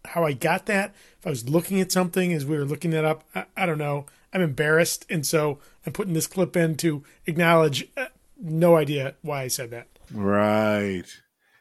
how 0.10 0.26
I 0.26 0.34
got 0.34 0.66
that. 0.68 0.94
If 1.20 1.28
I 1.28 1.30
was 1.30 1.50
looking 1.50 1.80
at 1.82 1.92
something 1.92 2.34
as 2.34 2.46
we 2.46 2.58
were 2.58 2.66
looking 2.66 2.92
that 2.92 3.06
up, 3.06 3.24
I, 3.36 3.46
I 3.58 3.66
don't 3.66 3.78
know. 3.78 4.06
I'm 4.34 4.42
embarrassed, 4.42 5.06
and 5.10 5.26
so 5.26 5.60
I'm 5.86 5.94
putting 5.94 6.14
this 6.14 6.28
clip 6.28 6.56
in 6.56 6.76
to 6.78 7.04
acknowledge. 7.26 7.88
Uh, 7.98 8.08
no 8.42 8.76
idea 8.78 9.16
why 9.22 9.42
I 9.42 9.48
said 9.48 9.72
that. 9.72 9.88
Right. 10.14 11.04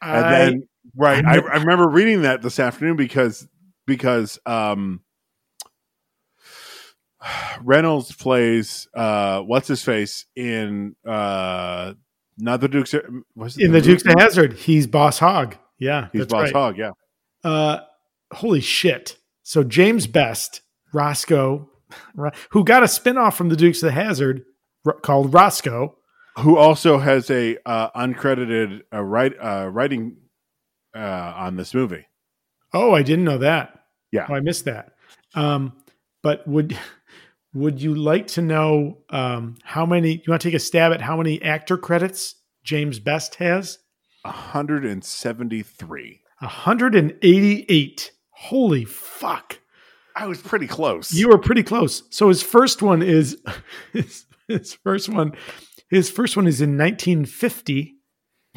And 0.00 0.24
then 0.34 0.68
right, 0.96 1.24
I, 1.24 1.34
I'm- 1.38 1.60
remember 1.62 1.88
reading 1.88 2.22
that 2.22 2.42
this 2.42 2.58
afternoon 2.60 2.96
because 2.96 3.48
because 3.86 4.38
um 4.46 5.00
Reynolds 7.62 8.12
plays 8.14 8.86
uh 8.94 9.40
what's 9.40 9.68
his 9.68 9.82
face 9.82 10.26
in 10.36 10.94
uh 11.06 11.94
not 12.38 12.60
the 12.60 12.68
Dukes 12.68 12.94
was 13.34 13.58
it 13.58 13.64
in 13.64 13.72
the 13.72 13.80
Dukes 13.80 14.04
of? 14.06 14.14
Hazzard, 14.18 14.52
he's 14.52 14.86
Boss 14.86 15.18
Hogg. 15.18 15.56
Yeah, 15.78 16.08
He's 16.12 16.26
Boss 16.26 16.44
right. 16.44 16.52
Hogg, 16.52 16.78
yeah. 16.78 16.90
Uh, 17.44 17.80
holy 18.32 18.60
shit! 18.60 19.16
So 19.42 19.64
James 19.64 20.06
Best, 20.06 20.62
Roscoe, 20.92 21.68
who 22.50 22.64
got 22.64 22.82
a 22.82 22.86
spinoff 22.86 23.34
from 23.34 23.48
the 23.48 23.56
Dukes 23.56 23.82
of 23.82 23.88
the 23.88 23.92
Hazzard 23.92 24.44
called 25.02 25.32
Roscoe. 25.32 25.96
Who 26.38 26.56
also 26.56 26.98
has 26.98 27.30
a 27.30 27.58
uh 27.66 27.90
uncredited 27.90 28.82
uh, 28.92 29.02
write 29.02 29.34
uh 29.42 29.68
writing 29.72 30.16
uh 30.94 31.32
on 31.36 31.56
this 31.56 31.74
movie. 31.74 32.06
Oh, 32.72 32.94
I 32.94 33.02
didn't 33.02 33.24
know 33.24 33.38
that. 33.38 33.80
Yeah. 34.12 34.26
Oh, 34.28 34.34
I 34.34 34.40
missed 34.40 34.66
that. 34.66 34.92
Um, 35.34 35.72
but 36.22 36.46
would 36.46 36.78
Would 37.54 37.80
you 37.80 37.94
like 37.94 38.26
to 38.28 38.42
know 38.42 38.98
um, 39.08 39.56
how 39.64 39.86
many? 39.86 40.12
You 40.12 40.22
want 40.28 40.42
to 40.42 40.48
take 40.48 40.54
a 40.54 40.60
stab 40.60 40.92
at 40.92 41.00
how 41.00 41.16
many 41.16 41.40
actor 41.42 41.78
credits 41.78 42.34
James 42.62 42.98
Best 43.00 43.36
has? 43.36 43.78
173. 44.22 46.20
188. 46.40 48.12
Holy 48.40 48.84
fuck. 48.84 49.58
I 50.14 50.26
was 50.26 50.40
pretty 50.40 50.66
close. 50.66 51.12
You 51.12 51.28
were 51.28 51.38
pretty 51.38 51.62
close. 51.62 52.02
So 52.10 52.28
his 52.28 52.42
first 52.42 52.82
one 52.82 53.02
is 53.02 53.40
his, 53.92 54.24
his 54.46 54.74
first 54.74 55.08
one 55.08 55.32
his 55.90 56.10
first 56.10 56.36
one 56.36 56.46
is 56.46 56.60
in 56.60 56.76
1950 56.76 57.94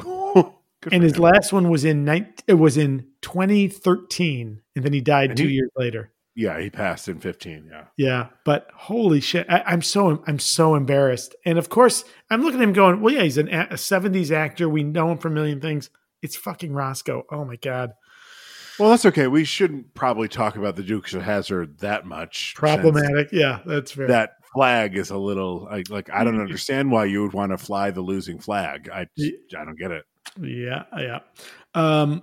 Good 0.00 0.92
and 0.92 1.02
his 1.02 1.14
him. 1.16 1.22
last 1.22 1.52
one 1.52 1.70
was 1.70 1.84
in 1.84 2.04
19, 2.04 2.32
it 2.48 2.54
was 2.54 2.76
in 2.76 3.06
2013 3.22 4.60
and 4.74 4.84
then 4.84 4.92
he 4.92 5.00
died 5.00 5.30
And 5.30 5.38
2 5.38 5.46
he- 5.46 5.54
years 5.54 5.70
later. 5.76 6.12
Yeah, 6.34 6.58
he 6.60 6.70
passed 6.70 7.08
in 7.08 7.20
15. 7.20 7.68
Yeah. 7.70 7.84
Yeah, 7.98 8.26
but 8.46 8.68
holy 8.74 9.20
shit, 9.20 9.44
I, 9.50 9.62
I'm 9.66 9.82
so 9.82 10.24
I'm 10.26 10.38
so 10.38 10.74
embarrassed. 10.76 11.34
And 11.44 11.58
of 11.58 11.68
course, 11.68 12.04
I'm 12.30 12.40
looking 12.42 12.58
at 12.58 12.64
him 12.64 12.72
going, 12.72 13.02
"Well, 13.02 13.12
yeah, 13.12 13.22
he's 13.24 13.36
an, 13.36 13.48
a 13.50 13.74
70s 13.74 14.30
actor. 14.30 14.66
We 14.66 14.82
know 14.82 15.12
him 15.12 15.18
for 15.18 15.28
a 15.28 15.30
million 15.30 15.60
things. 15.60 15.90
It's 16.22 16.34
fucking 16.34 16.72
Roscoe. 16.72 17.24
Oh 17.30 17.44
my 17.44 17.56
god, 17.56 17.92
Well, 18.78 18.90
that's 18.90 19.04
okay. 19.06 19.26
We 19.26 19.44
shouldn't 19.44 19.94
probably 19.94 20.28
talk 20.28 20.56
about 20.56 20.76
the 20.76 20.82
Dukes 20.82 21.14
of 21.14 21.22
Hazzard 21.22 21.78
that 21.78 22.06
much. 22.06 22.54
problematic. 22.56 23.28
Yeah, 23.32 23.60
that's 23.66 23.92
fair. 23.92 24.08
That 24.08 24.34
flag 24.54 24.96
is 24.96 25.10
a 25.10 25.16
little 25.16 25.68
like, 25.70 25.90
like 25.90 26.10
I 26.10 26.24
don't 26.24 26.40
understand 26.40 26.90
why 26.90 27.06
you 27.06 27.22
would 27.22 27.32
want 27.32 27.52
to 27.52 27.58
fly 27.58 27.90
the 27.90 28.00
losing 28.00 28.38
flag. 28.38 28.88
I 28.92 29.06
I 29.18 29.64
don't 29.64 29.78
get 29.78 29.90
it. 29.90 30.04
Yeah, 30.40 30.84
yeah. 30.96 31.20
Um, 31.74 32.22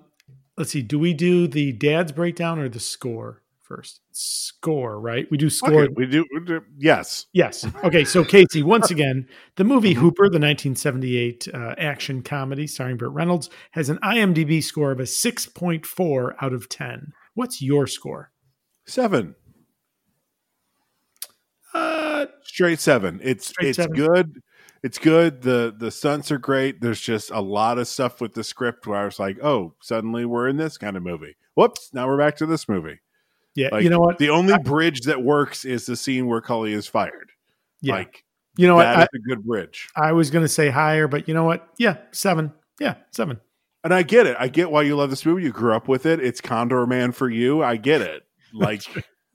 let's 0.58 0.72
see. 0.72 0.82
Do 0.82 1.00
we 1.00 1.14
do 1.14 1.48
the 1.48 1.72
dad's 1.72 2.12
breakdown 2.12 2.60
or 2.60 2.70
the 2.70 2.80
score 2.80 3.42
first? 3.70 4.02
Score, 4.12 5.00
right? 5.00 5.26
We 5.32 5.38
do 5.38 5.50
score. 5.50 5.84
Okay, 5.84 5.94
we 5.96 6.06
do, 6.08 6.26
we 6.34 6.42
do- 6.44 6.66
Yes. 6.78 7.28
Yes. 7.32 7.66
Okay. 7.86 8.04
So, 8.04 8.26
Casey, 8.26 8.64
once 8.64 8.92
again, 8.92 9.26
the 9.56 9.64
movie 9.64 9.94
Hooper, 9.94 10.24
the 10.24 10.40
1978 10.40 11.48
uh, 11.54 11.76
action 11.78 12.22
comedy 12.22 12.68
starring 12.68 12.98
Burt 12.98 13.12
Reynolds, 13.12 13.50
has 13.72 13.88
an 13.90 14.00
IMDb 14.04 14.62
score 14.62 14.92
of 14.92 15.00
a 15.00 15.04
6.4 15.04 16.36
out 16.42 16.52
of 16.52 16.68
10. 16.68 17.14
What's 17.36 17.62
your 17.62 17.88
score? 17.88 18.32
Seven. 18.86 19.36
Uh, 21.74 22.26
Straight 22.44 22.80
seven. 22.80 23.20
It's 23.24 23.48
Straight 23.48 23.70
it's 23.70 23.76
seven. 23.78 23.94
good. 23.96 24.42
It's 24.82 24.98
good. 24.98 25.42
The 25.42 25.76
the 25.78 25.92
stunts 25.92 26.32
are 26.32 26.38
great. 26.38 26.82
There's 26.82 27.02
just 27.02 27.32
a 27.32 27.42
lot 27.42 27.78
of 27.78 27.88
stuff 27.88 28.22
with 28.22 28.34
the 28.34 28.44
script 28.44 28.88
where 28.88 28.98
I 29.00 29.06
was 29.06 29.20
like, 29.20 29.38
oh, 29.44 29.76
suddenly 29.82 30.26
we're 30.26 30.48
in 30.48 30.58
this 30.58 30.78
kind 30.78 30.98
of 30.98 31.04
movie. 31.04 31.36
Whoops, 31.56 31.90
now 31.94 32.08
we're 32.08 32.18
back 32.18 32.38
to 32.38 32.46
this 32.46 32.68
movie. 32.70 33.00
Yeah. 33.60 33.70
Like 33.74 33.84
you 33.84 33.90
know 33.90 34.00
what? 34.00 34.18
The 34.20 34.30
only 34.30 34.58
bridge 34.60 35.02
that 35.02 35.22
works 35.22 35.66
is 35.66 35.86
the 35.86 35.98
scene 35.98 36.28
where 36.28 36.40
Cully 36.40 36.72
is 36.72 36.88
fired. 36.88 37.32
Yeah. 37.82 37.96
Like 37.96 38.24
you 38.58 38.68
know 38.68 38.76
what? 38.76 38.84
that 38.84 38.98
I, 38.98 39.02
is 39.04 39.08
a 39.16 39.20
good 39.20 39.44
bridge. 39.44 39.90
I 39.96 40.14
was 40.14 40.32
going 40.32 40.46
to 40.46 40.50
say 40.50 40.70
higher, 40.70 41.08
but 41.10 41.28
you 41.28 41.34
know 41.34 41.44
what? 41.44 41.68
Yeah, 41.78 41.98
seven. 42.12 42.54
Yeah, 42.80 42.96
seven. 43.12 43.40
And 43.84 43.94
I 43.94 44.04
get 44.04 44.28
it. 44.28 44.38
I 44.40 44.48
get 44.48 44.72
why 44.72 44.84
you 44.84 44.96
love 44.96 45.10
this 45.10 45.26
movie. 45.26 45.44
You 45.44 45.52
grew 45.52 45.74
up 45.74 45.88
with 45.90 46.06
it. 46.06 46.22
It's 46.22 46.40
Condorman 46.42 47.14
for 47.14 47.30
you. 47.30 47.62
I 47.64 47.76
get 47.78 48.02
it. 48.02 48.24
Like 48.54 48.82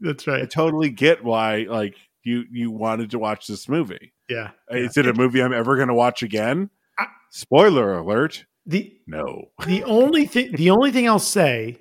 That's 0.01 0.27
I 0.27 0.33
right. 0.33 0.43
I 0.43 0.47
totally 0.47 0.91
get 0.91 1.23
why 1.23 1.67
like 1.69 1.95
you 2.25 2.45
you 2.51 2.71
wanted 2.73 3.11
to 3.13 3.19
watch 3.19 3.47
this 3.47 3.69
movie. 3.69 4.13
Yeah. 4.29 4.51
Uh, 4.73 4.77
is 4.79 4.97
it 4.97 5.07
a 5.07 5.15
movie 5.15 5.41
I'm 5.43 5.53
ever 5.53 5.77
going 5.77 5.89
to 5.89 5.95
watch 5.95 6.23
again? 6.23 6.69
I- 6.99 7.07
Spoiler 7.31 7.95
alert. 7.99 8.45
The 8.67 8.93
No. 9.07 9.51
the 9.67 9.85
only 9.85 10.25
thing 10.27 10.51
the 10.53 10.71
only 10.71 10.91
thing 10.91 11.07
I'll 11.09 11.19
say, 11.19 11.79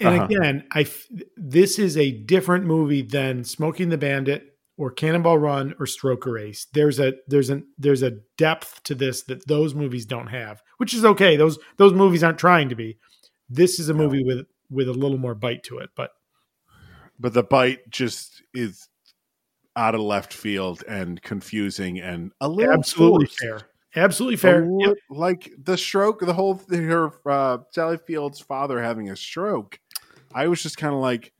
and 0.00 0.14
Uh-huh. 0.20 0.24
again, 0.24 0.64
I 0.72 0.82
f- 0.82 1.06
this 1.36 1.78
is 1.78 1.96
a 1.96 2.10
different 2.10 2.64
movie 2.66 3.02
than 3.02 3.44
Smokey 3.44 3.82
and 3.84 3.92
the 3.92 3.98
Bandit 3.98 4.56
or 4.76 4.90
Cannonball 4.90 5.38
Run 5.38 5.74
or 5.78 5.86
Stroker 5.86 6.40
Ace. 6.40 6.66
There's 6.72 6.98
a 6.98 7.14
there's 7.28 7.50
a 7.50 7.62
there's 7.78 8.02
a 8.02 8.12
depth 8.38 8.82
to 8.84 8.94
this 8.94 9.22
that 9.24 9.46
those 9.46 9.74
movies 9.74 10.06
don't 10.06 10.28
have, 10.28 10.62
which 10.78 10.94
is 10.94 11.04
okay. 11.04 11.36
Those 11.36 11.58
those 11.76 11.92
movies 11.92 12.22
aren't 12.24 12.38
trying 12.38 12.68
to 12.70 12.74
be. 12.74 12.98
This 13.48 13.78
is 13.78 13.88
a 13.88 13.94
movie 13.94 14.24
with 14.24 14.46
with 14.70 14.88
a 14.88 14.92
little 14.92 15.18
more 15.18 15.34
bite 15.34 15.62
to 15.64 15.78
it, 15.78 15.90
but 15.94 16.10
But 17.20 17.34
the 17.34 17.42
bite 17.44 17.88
just 17.90 18.42
is 18.52 18.88
out 19.76 19.94
of 19.94 20.00
left 20.00 20.32
field 20.32 20.82
and 20.88 21.20
confusing 21.22 22.00
and 22.00 22.32
a 22.40 22.48
little 22.48 22.72
absolutely 22.74 23.26
forced. 23.26 23.38
fair. 23.40 23.60
Absolutely 23.96 24.36
fair. 24.36 24.68
Yep. 24.80 24.96
Like 25.10 25.52
the 25.62 25.76
stroke, 25.76 26.20
the 26.20 26.32
whole 26.34 26.60
her 26.70 27.12
uh, 27.30 27.58
Sally 27.70 27.98
Field's 27.98 28.40
father 28.40 28.82
having 28.82 29.10
a 29.10 29.16
stroke. 29.16 29.78
I 30.34 30.48
was 30.48 30.62
just 30.62 30.76
kind 30.76 30.92
of 30.94 31.00
like, 31.00 31.32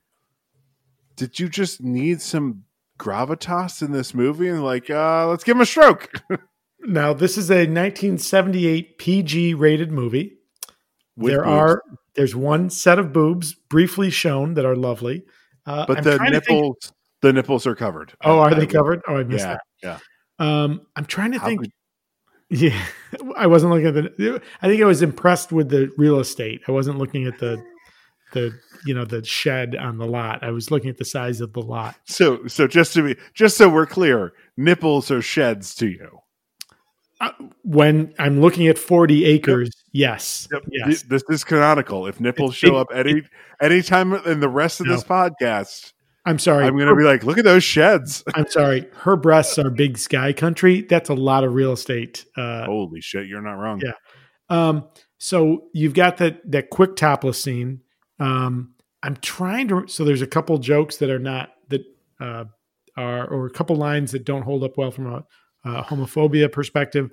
did 1.15 1.39
you 1.39 1.49
just 1.49 1.81
need 1.81 2.21
some 2.21 2.63
gravitas 2.99 3.81
in 3.81 3.91
this 3.91 4.13
movie? 4.13 4.47
And 4.47 4.63
like, 4.63 4.89
uh, 4.89 5.27
let's 5.27 5.43
give 5.43 5.55
him 5.57 5.61
a 5.61 5.65
stroke. 5.65 6.11
Now, 6.87 7.13
this 7.13 7.35
is 7.35 7.49
a 7.49 7.65
1978 7.65 8.99
PG 8.99 9.55
rated 9.55 9.91
movie. 9.91 10.37
With 11.17 11.31
there 11.33 11.41
boobs. 11.43 11.49
are 11.49 11.81
there's 12.13 12.35
one 12.35 12.69
set 12.69 12.99
of 12.99 13.11
boobs 13.11 13.55
briefly 13.55 14.11
shown 14.11 14.53
that 14.53 14.65
are 14.65 14.75
lovely. 14.75 15.23
Uh, 15.65 15.87
but 15.87 15.97
I'm 15.97 16.03
the 16.03 16.11
to 16.11 16.17
think- 16.19 16.31
nipples, 16.33 16.93
the 17.21 17.33
nipples 17.33 17.65
are 17.65 17.73
covered. 17.73 18.13
oh, 18.23 18.37
are 18.37 18.49
I 18.51 18.53
they 18.53 18.59
would- 18.61 18.71
covered? 18.73 19.01
Oh, 19.07 19.15
I 19.17 19.23
missed 19.23 19.45
Yeah, 19.45 19.57
that. 19.81 19.99
yeah. 20.39 20.63
Um, 20.63 20.81
I'm 20.95 21.05
trying 21.05 21.31
to 21.31 21.39
How 21.39 21.47
think. 21.47 21.61
could- 21.61 21.71
Yeah, 22.49 22.79
I 23.37 23.47
wasn't 23.47 23.71
looking 23.73 23.87
at 23.87 24.17
the. 24.17 24.41
I 24.61 24.67
think 24.67 24.81
I 24.81 24.85
was 24.85 25.01
impressed 25.01 25.51
with 25.51 25.69
the 25.69 25.91
real 25.97 26.19
estate. 26.19 26.61
I 26.67 26.71
wasn't 26.71 26.97
looking 26.97 27.25
at 27.25 27.39
the 27.39 27.63
the 28.33 28.51
you 28.85 28.93
know 28.93 29.05
the 29.05 29.23
shed 29.23 29.75
on 29.75 29.97
the 29.97 30.05
lot. 30.05 30.43
I 30.43 30.51
was 30.51 30.69
looking 30.71 30.89
at 30.89 30.97
the 30.97 31.05
size 31.05 31.41
of 31.41 31.53
the 31.53 31.61
lot. 31.61 31.95
So, 32.05 32.45
so 32.47 32.67
just 32.67 32.93
to 32.93 33.03
be, 33.03 33.19
just 33.33 33.57
so 33.57 33.67
we're 33.69 33.85
clear, 33.87 34.33
nipples 34.57 35.09
are 35.09 35.21
sheds 35.21 35.73
to 35.75 35.87
you. 35.87 36.19
Uh, 37.21 37.31
when 37.63 38.13
I'm 38.19 38.41
looking 38.41 38.67
at 38.67 38.77
40 38.77 39.23
acres, 39.23 39.71
yes, 39.93 40.47
yes, 40.69 40.87
Th- 40.87 41.03
This 41.03 41.23
is 41.29 41.43
canonical. 41.45 42.07
If 42.07 42.19
nipples 42.19 42.55
show 42.55 42.71
big- 42.71 42.75
up 42.75 42.87
any 42.93 43.21
any 43.61 43.81
time 43.81 44.13
in 44.13 44.39
the 44.41 44.49
rest 44.49 44.81
of 44.81 44.87
No. 44.87 44.93
this 44.93 45.03
podcast, 45.03 45.93
I'm 46.25 46.39
sorry. 46.39 46.65
I'm 46.65 46.75
going 46.75 46.87
to 46.89 46.95
be 46.95 47.03
like, 47.03 47.23
look 47.23 47.37
at 47.37 47.43
those 47.43 47.63
sheds. 47.63 48.23
I'm 48.35 48.47
sorry. 48.49 48.87
Her 48.93 49.15
breasts 49.15 49.59
are 49.59 49.69
big 49.69 49.97
sky 49.97 50.33
country. 50.33 50.81
That's 50.81 51.09
a 51.09 51.13
lot 51.13 51.43
of 51.43 51.53
real 51.53 51.71
estate. 51.73 52.25
Uh, 52.35 52.65
Holy 52.65 52.99
shit, 53.01 53.27
you're 53.27 53.41
not 53.41 53.53
wrong. 53.53 53.79
Yeah. 53.83 53.91
um, 54.49 54.87
so 55.17 55.67
you've 55.73 55.93
got 55.93 56.17
that 56.17 56.39
that 56.51 56.69
quick 56.71 56.95
topless 56.95 57.41
scene. 57.41 57.81
Um, 58.19 58.73
I'm 59.03 59.15
trying 59.17 59.67
to. 59.69 59.87
So 59.87 60.03
there's 60.03 60.21
a 60.21 60.27
couple 60.27 60.57
jokes 60.57 60.97
that 60.97 61.09
are 61.09 61.19
not 61.19 61.51
that 61.69 61.81
uh, 62.19 62.45
are, 62.97 63.27
or 63.27 63.45
a 63.45 63.51
couple 63.51 63.75
lines 63.75 64.11
that 64.11 64.25
don't 64.25 64.41
hold 64.41 64.63
up 64.63 64.77
well 64.77 64.91
from 64.91 65.07
a, 65.13 65.23
a 65.63 65.83
homophobia 65.83 66.51
perspective. 66.51 67.11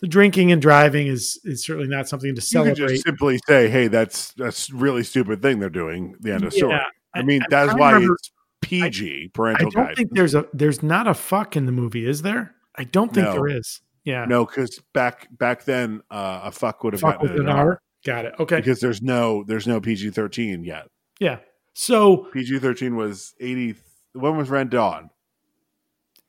The 0.00 0.08
drinking 0.08 0.50
and 0.52 0.62
driving 0.62 1.08
is 1.08 1.38
is 1.44 1.64
certainly 1.64 1.88
not 1.88 2.08
something 2.08 2.34
to 2.34 2.40
You 2.40 2.42
celebrate. 2.42 2.76
could 2.78 2.88
just 2.90 3.04
simply 3.06 3.38
say, 3.46 3.68
"Hey, 3.68 3.88
that's 3.88 4.32
that's 4.34 4.70
really 4.70 5.02
stupid 5.02 5.42
thing 5.42 5.58
they're 5.58 5.68
doing." 5.68 6.14
The 6.20 6.32
end 6.32 6.44
of 6.44 6.52
story. 6.54 6.78
I 7.14 7.22
mean, 7.22 7.42
I'm 7.42 7.46
that's 7.50 7.72
to 7.72 7.78
why 7.78 7.92
remember- 7.92 8.14
it's 8.14 8.30
PG 8.62 9.30
parental. 9.34 9.68
I 9.68 9.70
don't 9.70 9.86
guide. 9.86 9.96
think 9.96 10.10
there's 10.12 10.34
a 10.34 10.46
there's 10.52 10.82
not 10.82 11.06
a 11.08 11.14
fuck 11.14 11.56
in 11.56 11.66
the 11.66 11.72
movie, 11.72 12.06
is 12.08 12.22
there? 12.22 12.54
I 12.76 12.84
don't 12.84 13.12
think 13.12 13.26
No. 13.26 13.32
there 13.32 13.48
is. 13.48 13.80
Yeah, 14.04 14.24
No, 14.26 14.46
because 14.46 14.80
back 14.94 15.28
back 15.36 15.64
then, 15.64 16.02
uh, 16.10 16.40
a 16.44 16.52
fuck 16.52 16.82
would 16.84 16.94
have 16.94 17.00
fuck 17.00 17.20
gotten 17.20 17.32
an 17.36 17.40
an 17.42 17.48
R 17.48 17.66
R. 17.72 17.82
Got 18.04 18.24
it. 18.24 18.34
Okay. 18.38 18.56
because 18.56 18.80
there's 18.80 19.02
no 19.02 19.44
there's 19.44 19.66
no 19.66 19.80
PG 19.80 20.10
thirteen 20.10 20.64
yet. 20.64 20.88
yeah. 21.18 21.38
So 21.74 22.28
PG 22.32 22.58
thirteen 22.60 22.96
was 22.96 23.34
eighty. 23.40 23.74
When 24.12 24.36
was 24.36 24.48
Red 24.50 24.70
Dawn? 24.70 25.10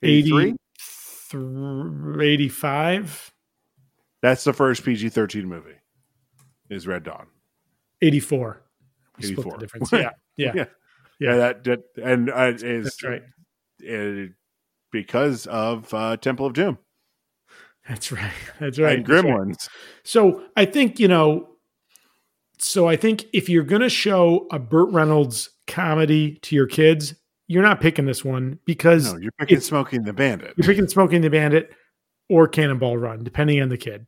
80, 0.02 0.30
83? 0.36 0.54
85, 2.20 3.32
That's 4.20 4.44
the 4.44 4.52
first 4.52 4.84
PG 4.84 5.08
thirteen 5.10 5.48
movie. 5.48 5.74
Is 6.70 6.86
Red 6.86 7.02
Dawn? 7.04 7.26
Eighty 8.00 8.20
four. 8.20 8.62
Eighty 9.22 9.34
four. 9.34 9.58
Yeah. 9.92 10.10
Yeah. 10.36 10.52
Yeah. 10.54 10.64
Yeah, 11.20 11.36
that, 11.36 11.64
that 11.64 11.80
and 12.02 12.30
uh, 12.30 12.52
is 12.56 12.84
That's 12.84 13.04
right. 13.04 13.22
uh, 13.88 14.32
because 14.90 15.46
of 15.46 15.92
uh, 15.94 16.16
Temple 16.16 16.46
of 16.46 16.52
Doom 16.52 16.78
That's 17.88 18.10
right. 18.10 18.32
That's 18.60 18.78
right. 18.80 18.98
and 18.98 19.06
That's 19.06 19.24
right. 19.24 19.68
So 20.04 20.42
I 20.56 20.64
think, 20.64 20.98
you 20.98 21.06
know, 21.08 21.48
so 22.58 22.88
I 22.88 22.96
think 22.96 23.26
if 23.32 23.48
you're 23.48 23.62
going 23.64 23.82
to 23.82 23.88
show 23.88 24.46
a 24.50 24.58
Burt 24.58 24.90
Reynolds 24.92 25.50
comedy 25.68 26.38
to 26.42 26.56
your 26.56 26.66
kids, 26.66 27.14
you're 27.46 27.62
not 27.62 27.80
picking 27.80 28.06
this 28.06 28.24
one 28.24 28.58
because 28.64 29.12
No, 29.12 29.18
you're 29.20 29.32
picking 29.38 29.60
Smokey 29.60 29.96
and 29.96 30.06
the 30.06 30.12
Bandit. 30.12 30.54
you're 30.56 30.66
picking 30.66 30.88
Smokey 30.88 31.16
and 31.16 31.24
the 31.24 31.30
Bandit 31.30 31.70
or 32.30 32.48
Cannonball 32.48 32.96
Run, 32.96 33.22
depending 33.24 33.60
on 33.62 33.68
the 33.68 33.76
kid. 33.76 34.06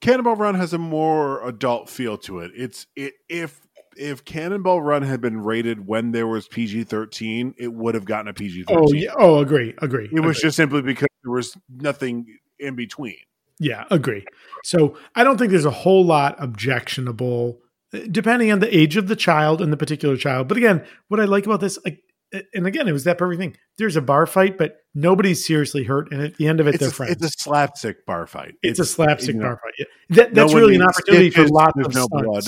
Cannonball 0.00 0.36
Run 0.36 0.54
has 0.56 0.72
a 0.72 0.78
more 0.78 1.46
adult 1.46 1.88
feel 1.88 2.16
to 2.18 2.40
it. 2.40 2.50
It's 2.56 2.86
it 2.96 3.14
if 3.28 3.60
if 3.96 4.24
Cannonball 4.24 4.82
Run 4.82 5.02
had 5.02 5.20
been 5.20 5.42
rated 5.42 5.86
when 5.86 6.12
there 6.12 6.26
was 6.26 6.48
PG 6.48 6.84
thirteen, 6.84 7.54
it 7.58 7.72
would 7.72 7.94
have 7.94 8.04
gotten 8.04 8.28
a 8.28 8.34
PG 8.34 8.64
thirteen. 8.64 8.84
Oh, 8.88 8.92
yeah. 8.92 9.14
Oh, 9.18 9.38
agree. 9.38 9.74
Agree. 9.78 10.06
It 10.12 10.20
was 10.20 10.38
agree. 10.38 10.48
just 10.48 10.56
simply 10.56 10.82
because 10.82 11.08
there 11.24 11.32
was 11.32 11.56
nothing 11.68 12.26
in 12.58 12.74
between. 12.74 13.16
Yeah, 13.58 13.84
agree. 13.90 14.24
So 14.64 14.96
I 15.14 15.22
don't 15.24 15.38
think 15.38 15.50
there's 15.50 15.64
a 15.64 15.70
whole 15.70 16.04
lot 16.04 16.34
objectionable, 16.38 17.60
eh, 17.92 18.06
depending 18.10 18.50
on 18.50 18.58
the 18.58 18.76
age 18.76 18.96
of 18.96 19.08
the 19.08 19.16
child 19.16 19.60
and 19.60 19.72
the 19.72 19.76
particular 19.76 20.16
child. 20.16 20.48
But 20.48 20.56
again, 20.56 20.84
what 21.08 21.20
I 21.20 21.24
like 21.24 21.46
about 21.46 21.60
this, 21.60 21.78
like 21.84 22.00
eh, 22.32 22.42
and 22.54 22.66
again, 22.66 22.88
it 22.88 22.92
was 22.92 23.04
that 23.04 23.18
perfect 23.18 23.40
thing. 23.40 23.56
There's 23.78 23.94
a 23.96 24.00
bar 24.02 24.26
fight, 24.26 24.58
but 24.58 24.78
nobody's 24.94 25.46
seriously 25.46 25.84
hurt, 25.84 26.10
and 26.12 26.20
at 26.22 26.36
the 26.36 26.48
end 26.48 26.60
of 26.60 26.66
it, 26.66 26.74
It's 26.74 26.80
they're 26.80 26.88
a, 26.88 26.92
friends. 26.92 27.12
it's 27.12 27.24
a 27.24 27.28
slapstick 27.38 28.04
bar 28.04 28.26
fight. 28.26 28.54
It's 28.62 28.80
a 28.80 28.84
slapstick 28.84 29.34
you 29.36 29.40
know, 29.40 29.46
bar 29.48 29.60
fight. 29.62 29.74
Yeah. 29.78 29.84
That, 30.16 30.34
that's 30.34 30.52
no 30.52 30.58
really 30.58 30.74
an 30.74 30.82
opportunity 30.82 31.30
for 31.30 31.46
lots 31.46 31.72
of 31.78 31.94
no 31.94 32.06
stunts. 32.06 32.08
blood. 32.10 32.44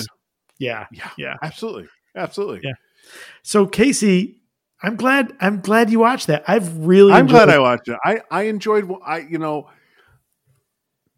Yeah, 0.59 0.87
Yeah, 0.91 1.09
yeah. 1.17 1.35
absolutely, 1.41 1.87
absolutely. 2.15 2.61
Yeah. 2.63 2.73
So 3.43 3.67
Casey, 3.67 4.41
I'm 4.81 4.95
glad. 4.95 5.33
I'm 5.39 5.59
glad 5.61 5.89
you 5.89 5.99
watched 5.99 6.27
that. 6.27 6.43
I've 6.47 6.85
really. 6.85 7.13
I'm 7.13 7.27
glad 7.27 7.49
I 7.49 7.59
watched 7.59 7.87
it. 7.87 7.97
I 8.03 8.21
I 8.31 8.43
enjoyed. 8.43 8.91
I 9.05 9.19
you 9.19 9.37
know, 9.37 9.69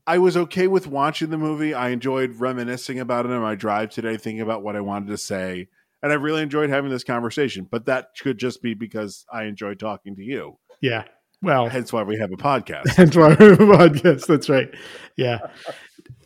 I 0.06 0.20
was 0.20 0.38
okay 0.38 0.68
with 0.68 0.88
watching 0.88 1.30
the 1.30 1.38
movie. 1.38 1.74
I 1.74 1.90
enjoyed 1.90 2.36
reminiscing 2.36 3.00
about 3.00 3.26
it 3.26 3.32
on 3.32 3.42
my 3.42 3.56
drive 3.56 3.90
today, 3.90 4.18
thinking 4.18 4.42
about 4.42 4.64
what 4.64 4.76
I 4.76 4.82
wanted 4.82 5.08
to 5.10 5.18
say, 5.18 5.68
and 6.02 6.12
I 6.12 6.16
really 6.16 6.42
enjoyed 6.42 6.70
having 6.70 6.90
this 6.92 7.04
conversation. 7.04 7.68
But 7.70 7.86
that 7.86 8.10
could 8.22 8.38
just 8.38 8.62
be 8.62 8.74
because 8.74 9.26
I 9.32 9.44
enjoyed 9.44 9.80
talking 9.80 10.16
to 10.16 10.24
you. 10.24 10.58
Yeah. 10.82 11.04
Well, 11.42 11.70
Hence 11.70 11.94
why 11.94 12.04
we 12.04 12.18
have 12.18 12.32
a 12.32 12.38
podcast. 12.38 12.84
That's 12.96 13.16
why 13.16 13.30
we 13.30 13.46
have 13.46 13.60
a 13.62 13.66
podcast. 13.66 14.26
That's 14.26 14.50
right. 14.50 14.70
Yeah. 15.16 15.40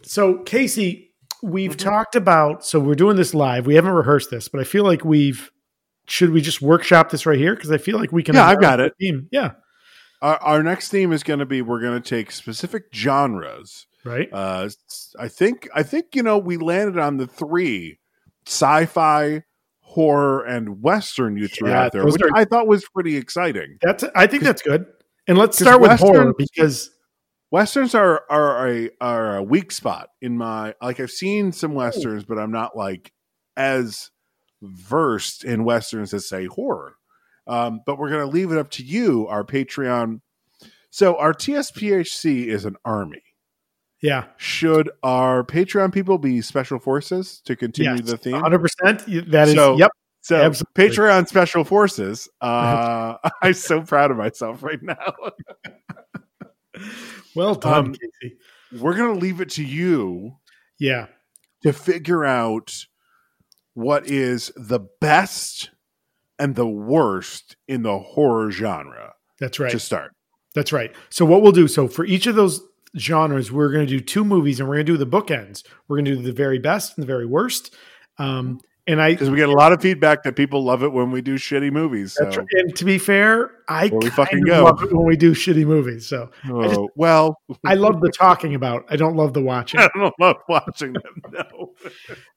So, 0.04 0.40
Casey, 0.40 1.11
we've 1.42 1.72
Mm-hmm. 1.78 1.90
talked 1.90 2.16
about. 2.16 2.66
So 2.66 2.80
we're 2.80 2.96
doing 2.96 3.16
this 3.18 3.34
live. 3.34 3.66
We 3.66 3.76
haven't 3.76 3.92
rehearsed 3.94 4.30
this, 4.32 4.48
but 4.48 4.60
I 4.62 4.64
feel 4.64 4.84
like 4.84 5.04
we've. 5.06 5.52
Should 6.08 6.32
we 6.32 6.42
just 6.42 6.62
workshop 6.62 7.10
this 7.12 7.26
right 7.26 7.38
here? 7.38 7.56
Because 7.56 7.72
I 7.72 7.78
feel 7.78 7.98
like 7.98 8.12
we 8.12 8.24
can. 8.24 8.36
Yeah, 8.36 8.46
I've 8.48 8.60
got 8.60 8.80
it. 8.80 8.94
Theme. 9.00 9.28
Yeah. 9.32 9.52
our, 10.22 10.36
our 10.38 10.64
next 10.64 10.90
theme 10.90 11.14
is 11.14 11.24
going 11.24 11.40
to 11.40 11.46
be 11.46 11.62
we're 11.62 11.80
going 11.80 12.02
to 12.02 12.08
take 12.10 12.32
specific 12.32 12.86
genres. 12.94 13.86
Right. 14.04 14.28
Uh, 14.34 14.68
I 15.20 15.28
think 15.28 15.70
I 15.76 15.84
think 15.84 16.16
you 16.16 16.24
know 16.24 16.38
we 16.40 16.58
landed 16.58 16.98
on 16.98 17.18
the 17.18 17.28
three: 17.28 18.00
sci-fi, 18.48 19.44
horror, 19.82 20.44
and 20.44 20.82
western. 20.82 21.38
You 21.38 21.48
threw 21.48 21.70
Yeah, 21.70 21.84
out 21.86 21.92
there, 21.92 22.04
which 22.06 22.22
are- 22.22 22.36
I 22.36 22.46
thought 22.46 22.68
was 22.68 22.84
pretty 22.94 23.16
exciting. 23.16 23.78
That's. 23.82 24.04
I 24.16 24.28
think 24.28 24.44
that's 24.44 24.62
good. 24.62 24.86
And 25.28 25.38
let's 25.38 25.58
start 25.58 25.80
with 25.82 26.00
horror 26.00 26.34
because 26.38 26.90
Westerns 27.52 27.94
are 27.94 28.24
are 28.30 28.70
a 28.70 28.90
are 29.02 29.36
a 29.38 29.44
weak 29.44 29.72
spot 29.72 30.10
in 30.22 30.38
my 30.38 30.74
like. 30.82 31.00
I've 31.00 31.12
seen 31.12 31.52
some 31.52 31.74
westerns, 31.74 32.24
but 32.24 32.40
I'm 32.40 32.52
not 32.52 32.78
like 32.78 33.12
as 33.58 34.10
versed 34.62 35.44
in 35.44 35.64
westerns 35.66 36.14
as 36.14 36.28
say 36.30 36.46
horror. 36.46 36.96
Um, 37.48 37.82
but 37.86 37.98
we're 37.98 38.10
going 38.10 38.22
to 38.22 38.32
leave 38.32 38.52
it 38.52 38.58
up 38.58 38.70
to 38.72 38.84
you, 38.84 39.28
our 39.28 39.44
Patreon. 39.44 40.22
So 40.92 41.18
our 41.18 41.34
TSPHC 41.34 42.46
is 42.46 42.66
an 42.66 42.76
army. 42.86 43.24
yeah, 44.02 44.26
Should 44.38 44.90
our 45.04 45.44
Patreon 45.44 45.92
people 45.92 46.18
be 46.20 46.42
special 46.42 46.80
forces 46.80 47.42
to 47.46 47.56
continue 47.56 47.96
yes, 47.96 48.02
the 48.06 48.18
theme? 48.18 48.34
100. 48.34 48.60
percent 48.60 49.32
That 49.32 49.48
is. 49.50 49.56
So- 49.56 49.78
yep. 49.78 49.92
So 50.24 50.36
Absolutely. 50.40 50.90
Patreon 50.90 51.28
special 51.28 51.64
forces. 51.64 52.30
Uh, 52.40 53.16
I'm 53.42 53.54
so 53.56 53.82
proud 53.82 54.12
of 54.12 54.18
myself 54.18 54.62
right 54.62 54.82
now. 54.82 54.96
Well 57.36 57.56
done, 57.56 57.74
Um, 57.74 57.94
Casey. 58.22 58.36
We're 58.74 58.96
going 58.96 59.14
to 59.14 59.20
leave 59.20 59.42
it 59.42 59.50
to 59.52 59.64
you 59.64 60.38
Yeah. 60.80 61.08
to 61.64 61.74
figure 61.74 62.24
out 62.26 62.86
what 63.74 64.08
is 64.08 64.52
the 64.56 64.80
best 65.00 65.70
and 66.40 66.56
the 66.56 66.68
worst 66.68 67.56
in 67.68 67.84
the 67.84 68.00
horror 68.00 68.52
genre 68.52 69.14
That's 69.40 69.60
right. 69.60 69.72
to 69.72 69.80
start. 69.80 70.12
That's 70.56 70.74
right. 70.74 70.94
So 71.10 71.24
what 71.26 71.42
we'll 71.42 71.52
do, 71.54 71.68
so 71.68 71.88
for 71.88 72.04
each 72.06 72.28
of 72.28 72.36
those 72.36 72.62
genres, 72.98 73.52
we're 73.52 73.72
going 73.72 73.86
to 73.88 73.98
do 73.98 74.02
two 74.02 74.26
movies, 74.26 74.60
and 74.60 74.68
we're 74.68 74.76
going 74.76 74.86
to 74.88 74.92
do 74.94 74.98
the 74.98 75.08
bookends. 75.08 75.64
We're 75.88 75.98
going 75.98 76.06
to 76.06 76.16
do 76.18 76.22
the 76.22 76.34
very 76.34 76.60
best 76.60 76.98
and 76.98 77.04
the 77.04 77.08
very 77.08 77.26
worst. 77.26 77.74
Um, 78.18 78.60
and 78.88 79.02
I, 79.02 79.12
Because 79.12 79.30
we 79.30 79.38
get 79.38 79.50
a 79.50 79.54
lot 79.54 79.72
of 79.72 79.82
feedback 79.82 80.24
that 80.24 80.36
people 80.36 80.64
love 80.64 80.82
it 80.84 80.92
when 80.92 81.12
we 81.12 81.22
do 81.22 81.36
shitty 81.36 81.72
movies. 81.72 82.14
So, 82.14 82.26
right. 82.26 82.48
and 82.54 82.76
to 82.76 82.86
be 82.86 82.98
fair, 82.98 83.52
I 83.68 83.92
we 83.94 84.10
fucking 84.10 84.42
go. 84.42 84.64
love 84.64 84.82
it 84.82 84.92
when 84.92 85.06
we 85.06 85.16
do 85.16 85.32
shitty 85.34 85.66
movies. 85.66 86.08
So 86.08 86.32
I, 86.44 86.68
just, 86.68 86.80
Oh, 86.80 86.90
well, 86.96 87.38
I 87.66 87.76
love 87.76 88.02
the 88.02 88.12
talking 88.12 88.56
about. 88.56 88.86
I 88.90 88.96
don't 88.96 89.16
love 89.16 89.34
the 89.34 89.42
watching. 89.42 89.80
I 89.82 89.90
don't 89.94 90.16
love 90.20 90.38
watching 90.50 90.94
them. 90.94 91.22
No. 91.32 91.74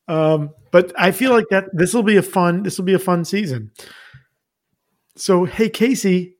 Um, 0.06 0.50
but 0.70 0.92
I 0.98 1.10
feel 1.10 1.32
like 1.32 1.46
that 1.50 1.64
this 1.72 1.94
will 1.94 2.02
be 2.02 2.16
a 2.16 2.22
fun. 2.22 2.62
This 2.62 2.76
will 2.78 2.84
be 2.84 2.94
a 2.94 2.98
fun 2.98 3.24
season. 3.24 3.70
So 5.16 5.44
hey, 5.44 5.68
Casey, 5.70 6.36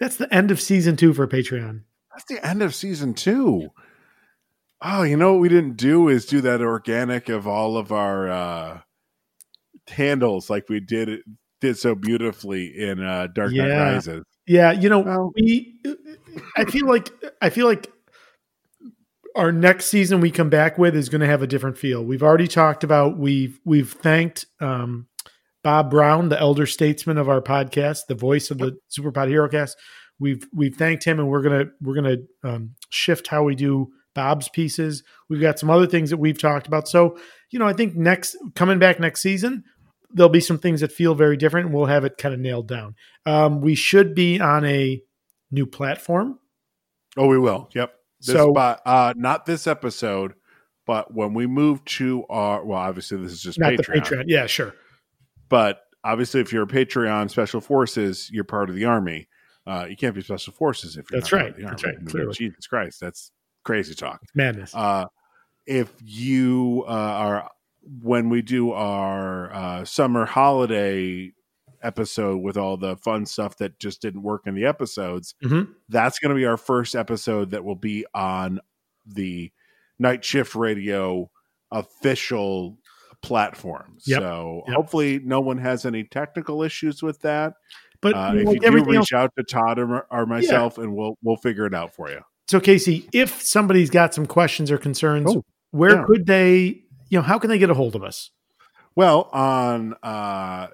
that's 0.00 0.16
the 0.16 0.32
end 0.34 0.50
of 0.50 0.60
season 0.60 0.96
two 0.96 1.12
for 1.12 1.26
Patreon. 1.28 1.82
That's 2.12 2.24
the 2.24 2.44
end 2.44 2.62
of 2.62 2.74
season 2.74 3.12
two. 3.14 3.68
Oh, 4.80 5.02
you 5.02 5.16
know 5.16 5.32
what 5.32 5.40
we 5.40 5.48
didn't 5.48 5.76
do 5.76 6.08
is 6.08 6.26
do 6.26 6.40
that 6.42 6.60
organic 6.62 7.28
of 7.28 7.46
all 7.46 7.76
of 7.76 7.92
our 7.92 8.30
uh 8.30 8.80
handles 9.88 10.48
like 10.50 10.68
we 10.68 10.80
did 10.80 11.20
did 11.60 11.78
so 11.78 11.94
beautifully 11.94 12.66
in 12.78 13.02
uh 13.02 13.26
Dark 13.28 13.52
Knight 13.52 13.68
Yeah. 13.68 13.92
Rises. 13.92 14.24
Yeah, 14.46 14.72
you 14.72 14.88
know, 14.88 15.00
Well- 15.00 15.32
we 15.34 15.80
I 16.56 16.64
feel 16.64 16.86
like 16.86 17.10
I 17.40 17.50
feel 17.50 17.66
like 17.66 17.90
our 19.36 19.50
next 19.50 19.86
season 19.86 20.20
we 20.20 20.30
come 20.30 20.48
back 20.50 20.78
with 20.78 20.94
is 20.94 21.08
going 21.08 21.20
to 21.20 21.26
have 21.26 21.42
a 21.42 21.46
different 21.46 21.76
feel. 21.76 22.04
We've 22.04 22.22
already 22.22 22.46
talked 22.46 22.84
about 22.84 23.18
we've 23.18 23.58
we've 23.64 23.90
thanked 23.92 24.46
um, 24.60 25.06
Bob 25.62 25.90
Brown, 25.90 26.28
the 26.28 26.38
elder 26.38 26.66
statesman 26.66 27.18
of 27.18 27.28
our 27.28 27.40
podcast, 27.40 28.06
the 28.08 28.14
voice 28.14 28.50
of 28.50 28.58
the 28.58 28.76
Superpod 28.96 29.28
Hero 29.28 29.48
Cast. 29.48 29.76
We've 30.20 30.46
we've 30.54 30.76
thanked 30.76 31.04
him, 31.04 31.18
and 31.18 31.28
we're 31.28 31.42
gonna 31.42 31.64
we're 31.80 31.94
gonna 31.94 32.16
um, 32.44 32.74
shift 32.90 33.26
how 33.26 33.42
we 33.42 33.56
do 33.56 33.88
Bob's 34.14 34.48
pieces. 34.48 35.02
We've 35.28 35.40
got 35.40 35.58
some 35.58 35.70
other 35.70 35.86
things 35.88 36.10
that 36.10 36.18
we've 36.18 36.38
talked 36.38 36.68
about. 36.68 36.86
So 36.86 37.18
you 37.50 37.58
know, 37.58 37.66
I 37.66 37.72
think 37.72 37.96
next 37.96 38.36
coming 38.54 38.78
back 38.78 39.00
next 39.00 39.20
season, 39.22 39.64
there'll 40.14 40.30
be 40.30 40.40
some 40.40 40.58
things 40.58 40.80
that 40.80 40.92
feel 40.92 41.14
very 41.14 41.36
different, 41.36 41.66
and 41.66 41.74
we'll 41.74 41.86
have 41.86 42.04
it 42.04 42.16
kind 42.16 42.32
of 42.34 42.40
nailed 42.40 42.68
down. 42.68 42.94
Um, 43.26 43.60
we 43.60 43.74
should 43.74 44.14
be 44.14 44.40
on 44.40 44.64
a 44.64 45.02
new 45.50 45.66
platform. 45.66 46.38
Oh, 47.16 47.26
we 47.26 47.38
will. 47.38 47.68
Yep. 47.74 47.94
This, 48.20 48.34
So- 48.34 48.52
but 48.52 48.80
uh 48.86 49.12
not 49.16 49.44
this 49.46 49.66
episode, 49.66 50.34
but 50.86 51.12
when 51.14 51.34
we 51.34 51.46
move 51.46 51.84
to 51.84 52.24
our 52.28 52.64
well, 52.64 52.78
obviously 52.78 53.18
this 53.18 53.32
is 53.32 53.42
just 53.42 53.58
Not 53.58 53.72
Patreon, 53.74 53.76
the 53.76 54.00
Patreon. 54.00 54.24
Yeah, 54.26 54.46
sure. 54.46 54.74
but 55.48 55.80
obviously 56.02 56.40
if 56.40 56.52
you're 56.52 56.64
a 56.64 56.66
Patreon 56.66 57.30
special 57.30 57.60
forces, 57.60 58.30
you're 58.32 58.44
part 58.44 58.68
of 58.70 58.76
the 58.76 58.84
army. 58.84 59.28
Uh, 59.66 59.86
you 59.88 59.96
can't 59.96 60.14
be 60.14 60.20
special 60.22 60.52
forces 60.52 60.96
if 60.96 61.10
you're 61.10 61.20
That's 61.20 61.32
right. 61.32 61.54
That's 61.58 61.84
right. 61.84 61.94
I 61.94 61.98
mean, 61.98 62.06
Clearly. 62.06 62.34
Jesus 62.34 62.66
Christ, 62.66 63.00
that's 63.00 63.30
crazy 63.64 63.94
talk. 63.94 64.20
It's 64.22 64.34
Madness. 64.34 64.74
Uh, 64.74 65.06
if 65.66 65.90
you 66.02 66.84
uh, 66.86 66.90
are 66.90 67.50
when 68.02 68.28
we 68.30 68.42
do 68.42 68.72
our 68.72 69.52
uh, 69.52 69.84
summer 69.84 70.24
holiday 70.26 71.32
episode 71.82 72.38
with 72.38 72.56
all 72.56 72.76
the 72.76 72.96
fun 72.96 73.26
stuff 73.26 73.58
that 73.58 73.78
just 73.78 74.00
didn't 74.00 74.22
work 74.22 74.42
in 74.46 74.54
the 74.54 74.64
episodes, 74.64 75.34
Mhm. 75.44 75.68
that's 75.90 76.18
going 76.18 76.30
to 76.30 76.34
be 76.34 76.46
our 76.46 76.56
first 76.56 76.94
episode 76.94 77.50
that 77.50 77.64
will 77.64 77.74
be 77.76 78.06
on 78.14 78.60
the 79.06 79.52
Night 79.98 80.24
Shift 80.24 80.54
Radio 80.54 81.30
official 81.70 82.78
platform. 83.22 83.96
Yep. 84.06 84.20
So 84.20 84.62
Yep. 84.66 84.76
hopefully, 84.76 85.20
no 85.24 85.40
one 85.40 85.58
has 85.58 85.84
any 85.84 86.04
technical 86.04 86.62
issues 86.62 87.02
with 87.02 87.20
that. 87.20 87.54
But 88.00 88.14
Uh, 88.14 88.32
if 88.36 88.46
like 88.46 88.62
you 88.62 88.70
do, 88.70 88.84
reach 88.84 88.96
else, 88.96 89.12
out 89.14 89.32
to 89.38 89.44
Todd 89.44 89.78
or, 89.78 90.06
or 90.10 90.26
myself, 90.26 90.78
and 90.78 90.94
we'll 90.94 91.16
we'll 91.22 91.36
figure 91.36 91.64
it 91.66 91.74
out 91.74 91.94
for 91.94 92.10
you. 92.10 92.20
so 92.48 92.60
Casey, 92.60 93.08
if 93.14 93.40
somebody's 93.42 93.88
got 93.90 94.12
some 94.14 94.26
questions 94.26 94.70
or 94.70 94.76
concerns, 94.78 95.30
Oh, 95.34 95.42
where 95.70 95.96
yeah. 95.96 96.04
could 96.06 96.26
they? 96.26 96.83
You 97.14 97.20
know, 97.20 97.26
how 97.26 97.38
can 97.38 97.48
they 97.48 97.58
get 97.58 97.70
a 97.70 97.74
hold 97.74 97.94
of 97.94 98.02
us? 98.02 98.32
Well, 98.96 99.28
on 99.32 99.94
uh, 100.02 100.66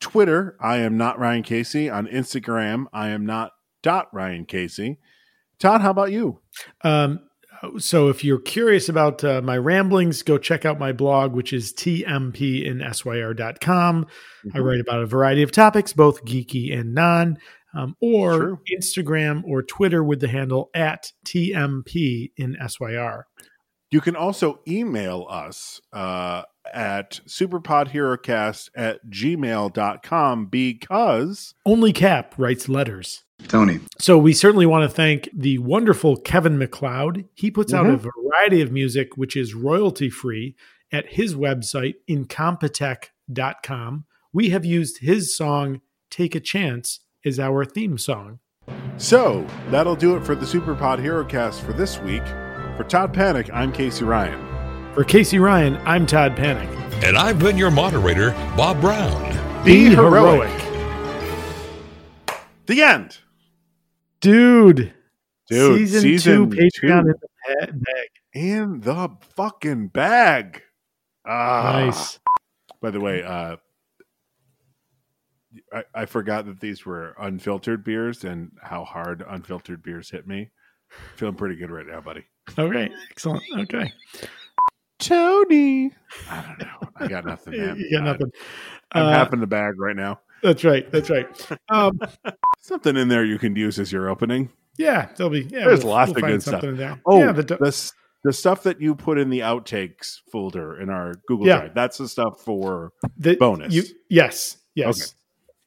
Twitter, 0.00 0.56
I 0.58 0.78
am 0.78 0.96
not 0.96 1.20
Ryan 1.20 1.44
Casey. 1.44 1.88
On 1.88 2.08
Instagram, 2.08 2.86
I 2.92 3.10
am 3.10 3.24
not 3.24 3.52
dot 3.84 4.08
Ryan 4.12 4.46
Casey. 4.46 4.98
Todd, 5.60 5.82
how 5.82 5.92
about 5.92 6.10
you? 6.10 6.40
Um, 6.82 7.20
so 7.78 8.08
if 8.08 8.24
you're 8.24 8.40
curious 8.40 8.88
about 8.88 9.22
uh, 9.22 9.42
my 9.42 9.56
ramblings, 9.56 10.24
go 10.24 10.38
check 10.38 10.64
out 10.64 10.80
my 10.80 10.90
blog, 10.90 11.34
which 11.34 11.52
is 11.52 11.72
tmpinsyr.com. 11.72 14.06
I 14.52 14.58
write 14.58 14.80
about 14.80 15.02
a 15.02 15.06
variety 15.06 15.44
of 15.44 15.52
topics, 15.52 15.92
both 15.92 16.24
geeky 16.24 16.76
and 16.76 16.96
non, 16.96 17.38
um, 17.76 17.94
or 18.02 18.32
Sure. 18.32 18.58
Instagram 18.76 19.44
or 19.44 19.62
Twitter 19.62 20.02
with 20.02 20.18
the 20.18 20.26
handle 20.26 20.68
at 20.74 21.12
tmp 21.24 22.32
in 22.36 22.56
syr. 22.66 23.26
You 23.90 24.00
can 24.00 24.16
also 24.16 24.60
email 24.66 25.26
us 25.30 25.80
uh, 25.92 26.42
at 26.74 27.20
superpodherocast 27.26 28.70
at 28.74 29.06
gmail.com 29.08 30.46
because 30.46 31.54
Only 31.64 31.92
Cap 31.92 32.34
writes 32.36 32.68
letters. 32.68 33.22
Tony. 33.48 33.80
So 33.98 34.18
we 34.18 34.32
certainly 34.32 34.66
want 34.66 34.88
to 34.90 34.94
thank 34.94 35.28
the 35.32 35.58
wonderful 35.58 36.16
Kevin 36.16 36.58
MacLeod. 36.58 37.26
He 37.34 37.50
puts 37.50 37.72
out 37.74 37.86
a 37.86 37.96
Mhm. 37.98 38.10
variety 38.24 38.60
of 38.62 38.72
music 38.72 39.16
which 39.16 39.36
is 39.36 39.54
royalty 39.54 40.08
free 40.10 40.56
at 40.90 41.12
his 41.12 41.34
website 41.34 41.94
incompetech.com. 42.08 44.04
We 44.32 44.48
have 44.50 44.64
used 44.64 44.98
his 44.98 45.36
song 45.36 45.80
Take 46.10 46.34
a 46.34 46.40
Chance 46.40 47.00
as 47.24 47.38
our 47.38 47.64
theme 47.64 47.98
song. 47.98 48.38
so 48.96 49.46
that'll 49.70 49.94
do 49.96 50.16
it 50.16 50.24
for 50.24 50.34
the 50.34 50.46
Superpod 50.46 50.98
HeroCast 50.98 51.60
for 51.60 51.72
this 51.72 51.98
week. 52.00 52.22
For 52.76 52.84
Todd 52.84 53.14
Panek, 53.14 53.48
I'm 53.54 53.72
Casey 53.72 54.04
Ryan. 54.04 54.92
For 54.94 55.02
Casey 55.02 55.38
Ryan, 55.38 55.76
I'm 55.86 56.06
Todd 56.06 56.36
Panek. 56.36 56.68
And 57.02 57.16
I've 57.16 57.38
been 57.38 57.56
your 57.56 57.70
moderator, 57.70 58.32
Bob 58.56 58.80
Brown. 58.82 59.64
Be 59.64 59.86
heroic. 59.94 60.50
The 62.66 62.82
end. 62.82 63.18
dude. 64.20 64.92
Dude, 65.48 65.78
season, 65.78 66.00
season 66.02 66.50
two, 66.50 66.56
Patreon 66.56 67.04
two. 67.04 67.08
in 67.08 67.14
the 67.20 67.28
pa- 67.46 67.72
bag. 67.72 68.08
In 68.34 68.80
the 68.80 69.10
fucking 69.36 69.88
bag. 69.88 70.62
Ah. 71.26 71.84
Nice. 71.86 72.18
By 72.82 72.90
the 72.90 73.00
way, 73.00 73.22
uh, 73.22 73.56
I, 75.72 75.84
I 75.94 76.06
forgot 76.06 76.46
that 76.46 76.60
these 76.60 76.84
were 76.84 77.14
unfiltered 77.18 77.84
beers 77.84 78.24
and 78.24 78.50
how 78.60 78.84
hard 78.84 79.24
unfiltered 79.26 79.82
beers 79.82 80.10
hit 80.10 80.26
me. 80.26 80.50
Feeling 81.14 81.36
pretty 81.36 81.56
good 81.56 81.70
right 81.70 81.86
now, 81.86 82.00
buddy. 82.00 82.24
Okay, 82.58 82.90
excellent. 83.10 83.42
Okay, 83.58 83.92
Tony. 84.98 85.92
I 86.30 86.42
don't 86.42 86.58
know. 86.60 86.88
I 86.96 87.06
got 87.08 87.24
nothing, 87.24 87.56
man. 87.58 87.76
you 87.76 87.90
got 87.90 88.04
nothing. 88.04 88.30
I'm 88.92 89.06
Uh, 89.06 89.10
half 89.10 89.32
in 89.32 89.40
the 89.40 89.46
bag 89.46 89.78
right 89.78 89.96
now. 89.96 90.20
That's 90.42 90.64
right. 90.64 90.90
That's 90.90 91.10
right. 91.10 91.26
Um, 91.68 91.98
Something 92.60 92.96
in 92.96 93.08
there 93.08 93.24
you 93.24 93.38
can 93.38 93.54
use 93.56 93.78
as 93.78 93.92
your 93.92 94.08
opening. 94.08 94.50
yeah, 94.78 95.08
there'll 95.16 95.30
be. 95.30 95.42
Yeah, 95.42 95.66
There's 95.66 95.84
we'll- 95.84 95.92
lots 95.94 96.12
we'll 96.12 96.24
of 96.24 96.30
good 96.30 96.42
stuff. 96.42 96.64
in 96.64 96.76
there. 96.76 97.00
Oh, 97.06 97.18
yeah, 97.18 97.32
the, 97.32 97.42
the, 97.42 97.92
the 98.24 98.32
stuff 98.32 98.62
that 98.64 98.80
you 98.80 98.94
put 98.94 99.18
in 99.18 99.30
the 99.30 99.40
outtakes 99.40 100.18
folder 100.32 100.80
in 100.80 100.88
our 100.90 101.14
Google 101.28 101.46
Yeah. 101.46 101.58
Drive. 101.58 101.74
That's 101.74 101.98
the 101.98 102.08
stuff 102.08 102.40
for. 102.40 102.92
the 103.18 103.36
bonus. 103.36 103.72
You, 103.74 103.82
yes, 104.08 104.56
yes. 104.74 105.14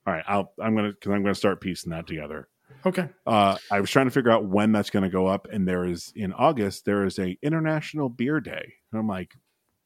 All 0.07 0.14
right, 0.14 0.23
I'll, 0.27 0.51
I'm 0.60 0.76
gonna 0.76 0.89
because 0.91 1.11
I'm 1.11 1.22
gonna 1.23 1.35
start 1.35 1.61
piecing 1.61 1.91
that 1.91 2.07
together. 2.07 2.48
Okay. 2.85 3.10
Uh, 3.27 3.57
I 3.72 3.80
was 3.81 3.89
trying 3.89 4.06
to 4.07 4.11
figure 4.11 4.31
out 4.31 4.45
when 4.45 4.72
that's 4.72 4.89
going 4.89 5.03
to 5.03 5.10
go 5.10 5.27
up, 5.27 5.47
and 5.51 5.68
there 5.68 5.85
is 5.85 6.11
in 6.15 6.31
August 6.34 6.85
there 6.85 7.06
is 7.06 7.19
a 7.19 7.38
International 7.41 8.10
Beer 8.10 8.39
Day, 8.39 8.73
and 8.91 8.99
I'm 8.99 9.07
like, 9.07 9.34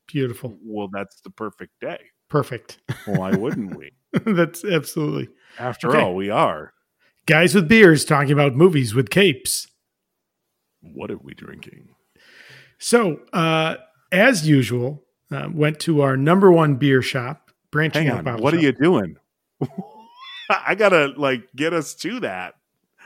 Beautiful. 0.07 0.57
well, 0.63 0.89
that's 0.91 1.21
the 1.21 1.29
perfect 1.29 1.71
day. 1.79 1.99
Perfect. 2.29 2.79
Why 3.05 3.31
wouldn't 3.35 3.77
we? 3.77 3.91
That's 4.25 4.65
absolutely. 4.65 5.29
After 5.59 5.89
Okay. 5.89 6.01
all, 6.01 6.15
we 6.15 6.29
are. 6.29 6.73
Guys 7.25 7.53
with 7.55 7.67
beers 7.69 8.03
talking 8.03 8.31
about 8.31 8.53
movies 8.55 8.93
with 8.95 9.09
capes. 9.09 9.67
What 10.81 11.09
are 11.11 11.17
we 11.17 11.33
drinking? 11.35 11.89
So, 12.79 13.21
uh, 13.31 13.75
as 14.11 14.47
usual, 14.47 15.03
uh, 15.31 15.49
went 15.53 15.79
to 15.81 16.01
our 16.01 16.17
number 16.17 16.51
one 16.51 16.75
beer 16.75 17.01
shop, 17.01 17.51
branching 17.71 18.07
Hang 18.07 18.17
out 18.19 18.27
on, 18.27 18.41
what 18.41 18.53
are 18.53 18.59
you 18.59 18.71
doing? 18.73 19.15
I 20.49 20.75
gotta 20.75 21.13
like 21.15 21.43
get 21.55 21.71
us 21.73 21.93
to 21.95 22.19
that. 22.21 22.55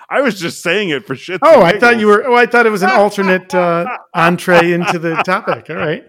I 0.10 0.22
was 0.22 0.40
just 0.40 0.62
saying 0.64 0.90
it 0.90 1.06
for 1.06 1.16
shit. 1.16 1.42
Oh, 1.44 1.62
I 1.62 1.78
thought 1.80 2.00
you 2.00 2.08
were. 2.08 2.26
Oh, 2.26 2.36
I 2.36 2.46
thought 2.46 2.66
it 2.66 2.70
was 2.72 2.84
an 2.84 2.92
alternate 2.92 3.54
uh, 3.54 3.86
entree 4.14 4.72
into 4.72 5.00
the 5.00 5.16
topic. 5.16 5.70
All 5.70 5.76
right. 5.76 6.06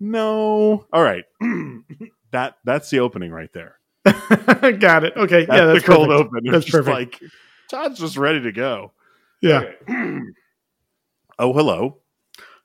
No. 0.00 0.86
All 0.92 1.02
right. 1.02 1.24
that 2.30 2.56
that's 2.64 2.90
the 2.90 3.00
opening 3.00 3.30
right 3.30 3.52
there. 3.52 3.78
Got 4.04 5.04
it. 5.04 5.16
Okay. 5.16 5.44
That's 5.44 5.58
yeah, 5.58 5.64
that's 5.66 5.84
the 5.84 5.92
cold 5.92 6.10
open. 6.10 6.40
It's 6.44 6.52
That's 6.52 6.64
just 6.64 6.76
perfect. 6.86 7.22
like 7.22 7.30
Todd's 7.70 7.98
just 7.98 8.16
ready 8.16 8.40
to 8.42 8.52
go. 8.52 8.92
yeah. 9.42 9.58
Okay. 9.60 9.74
oh, 11.38 11.52
hello. 11.52 11.98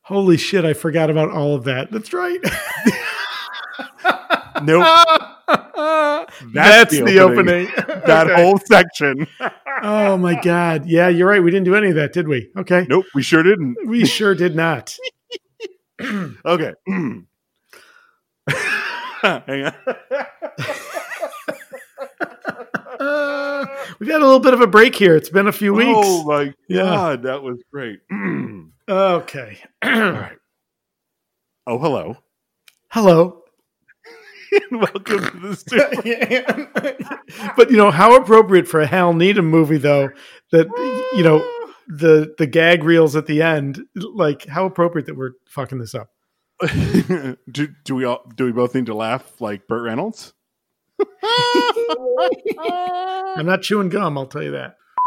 Holy 0.04 0.36
shit! 0.38 0.66
I 0.66 0.74
forgot 0.74 1.10
about 1.10 1.30
all 1.32 1.56
of 1.56 1.64
that. 1.66 1.92
That's 1.92 2.12
right. 2.12 2.40
Nope. 4.66 4.86
That's, 6.54 6.92
the, 6.98 7.20
opening. 7.20 7.66
that 8.06 8.28
Okay. 8.28 8.36
whole 8.44 8.58
section. 8.60 9.28
Oh 9.84 10.18
my 10.18 10.40
god! 10.42 10.86
Yeah, 10.86 11.08
you're 11.10 11.28
right. 11.28 11.42
We 11.44 11.52
didn't 11.52 11.66
do 11.66 11.76
any 11.76 11.90
of 11.90 11.96
that, 11.96 12.14
did 12.14 12.28
we? 12.28 12.50
Okay. 12.58 12.86
nope, 12.90 13.06
we 13.16 13.22
sure 13.24 13.44
didn't. 13.44 13.76
We 13.86 14.06
sure 14.06 14.36
did 14.36 14.56
not. 14.56 14.96
Okay. 16.46 16.74
Hang 16.88 17.26
on. 19.66 19.74
Uh, 23.00 23.66
we've 24.00 24.10
had 24.10 24.22
a 24.22 24.26
little 24.26 24.40
bit 24.40 24.54
of 24.56 24.62
a 24.62 24.68
break 24.68 24.96
here. 24.96 25.16
It's 25.16 25.30
been 25.30 25.48
a 25.48 25.52
few 25.52 25.74
weeks. 25.76 25.92
Oh 25.94 26.24
my 26.24 26.54
Yeah. 26.68 26.84
god, 26.84 27.24
that 27.24 27.42
was 27.44 27.62
great. 27.72 28.00
Okay. 28.90 29.58
All 29.84 29.92
right. 29.92 30.38
Oh, 31.68 31.78
hello. 31.78 32.18
Hello. 32.90 33.41
Welcome 34.72 35.04
to 35.04 35.40
the 35.40 35.56
studio. 35.60 36.68
but 37.56 37.72
you 37.72 37.78
know 37.78 37.92
how 37.92 38.16
appropriate 38.16 38.68
for 38.68 38.82
a 38.82 38.88
Hal 38.88 39.14
Needham 39.14 39.48
movie, 39.48 39.78
though. 39.78 40.10
That 40.52 40.68
you 41.16 41.24
know 41.24 41.40
the 41.88 42.34
the 42.38 42.48
gag 42.48 42.84
reels 42.84 43.16
at 43.16 43.28
the 43.28 43.42
end. 43.42 43.82
Like 43.96 44.46
how 44.46 44.66
appropriate 44.66 45.06
that 45.06 45.18
we're 45.18 45.32
fucking 45.48 45.80
this 45.80 45.96
up. 45.96 46.10
do, 47.52 47.70
do 47.86 47.96
we 47.96 48.06
all 48.06 48.30
do 48.36 48.46
we 48.46 48.52
both 48.52 48.76
need 48.76 48.88
to 48.88 48.94
laugh 48.94 49.40
like 49.40 49.68
Burt 49.68 49.84
Reynolds? 49.84 50.34
I'm 51.24 53.46
not 53.46 53.62
chewing 53.62 53.90
gum. 53.90 54.18
I'll 54.18 54.28
tell 54.28 54.44
you 54.44 54.52
that. 54.52 54.76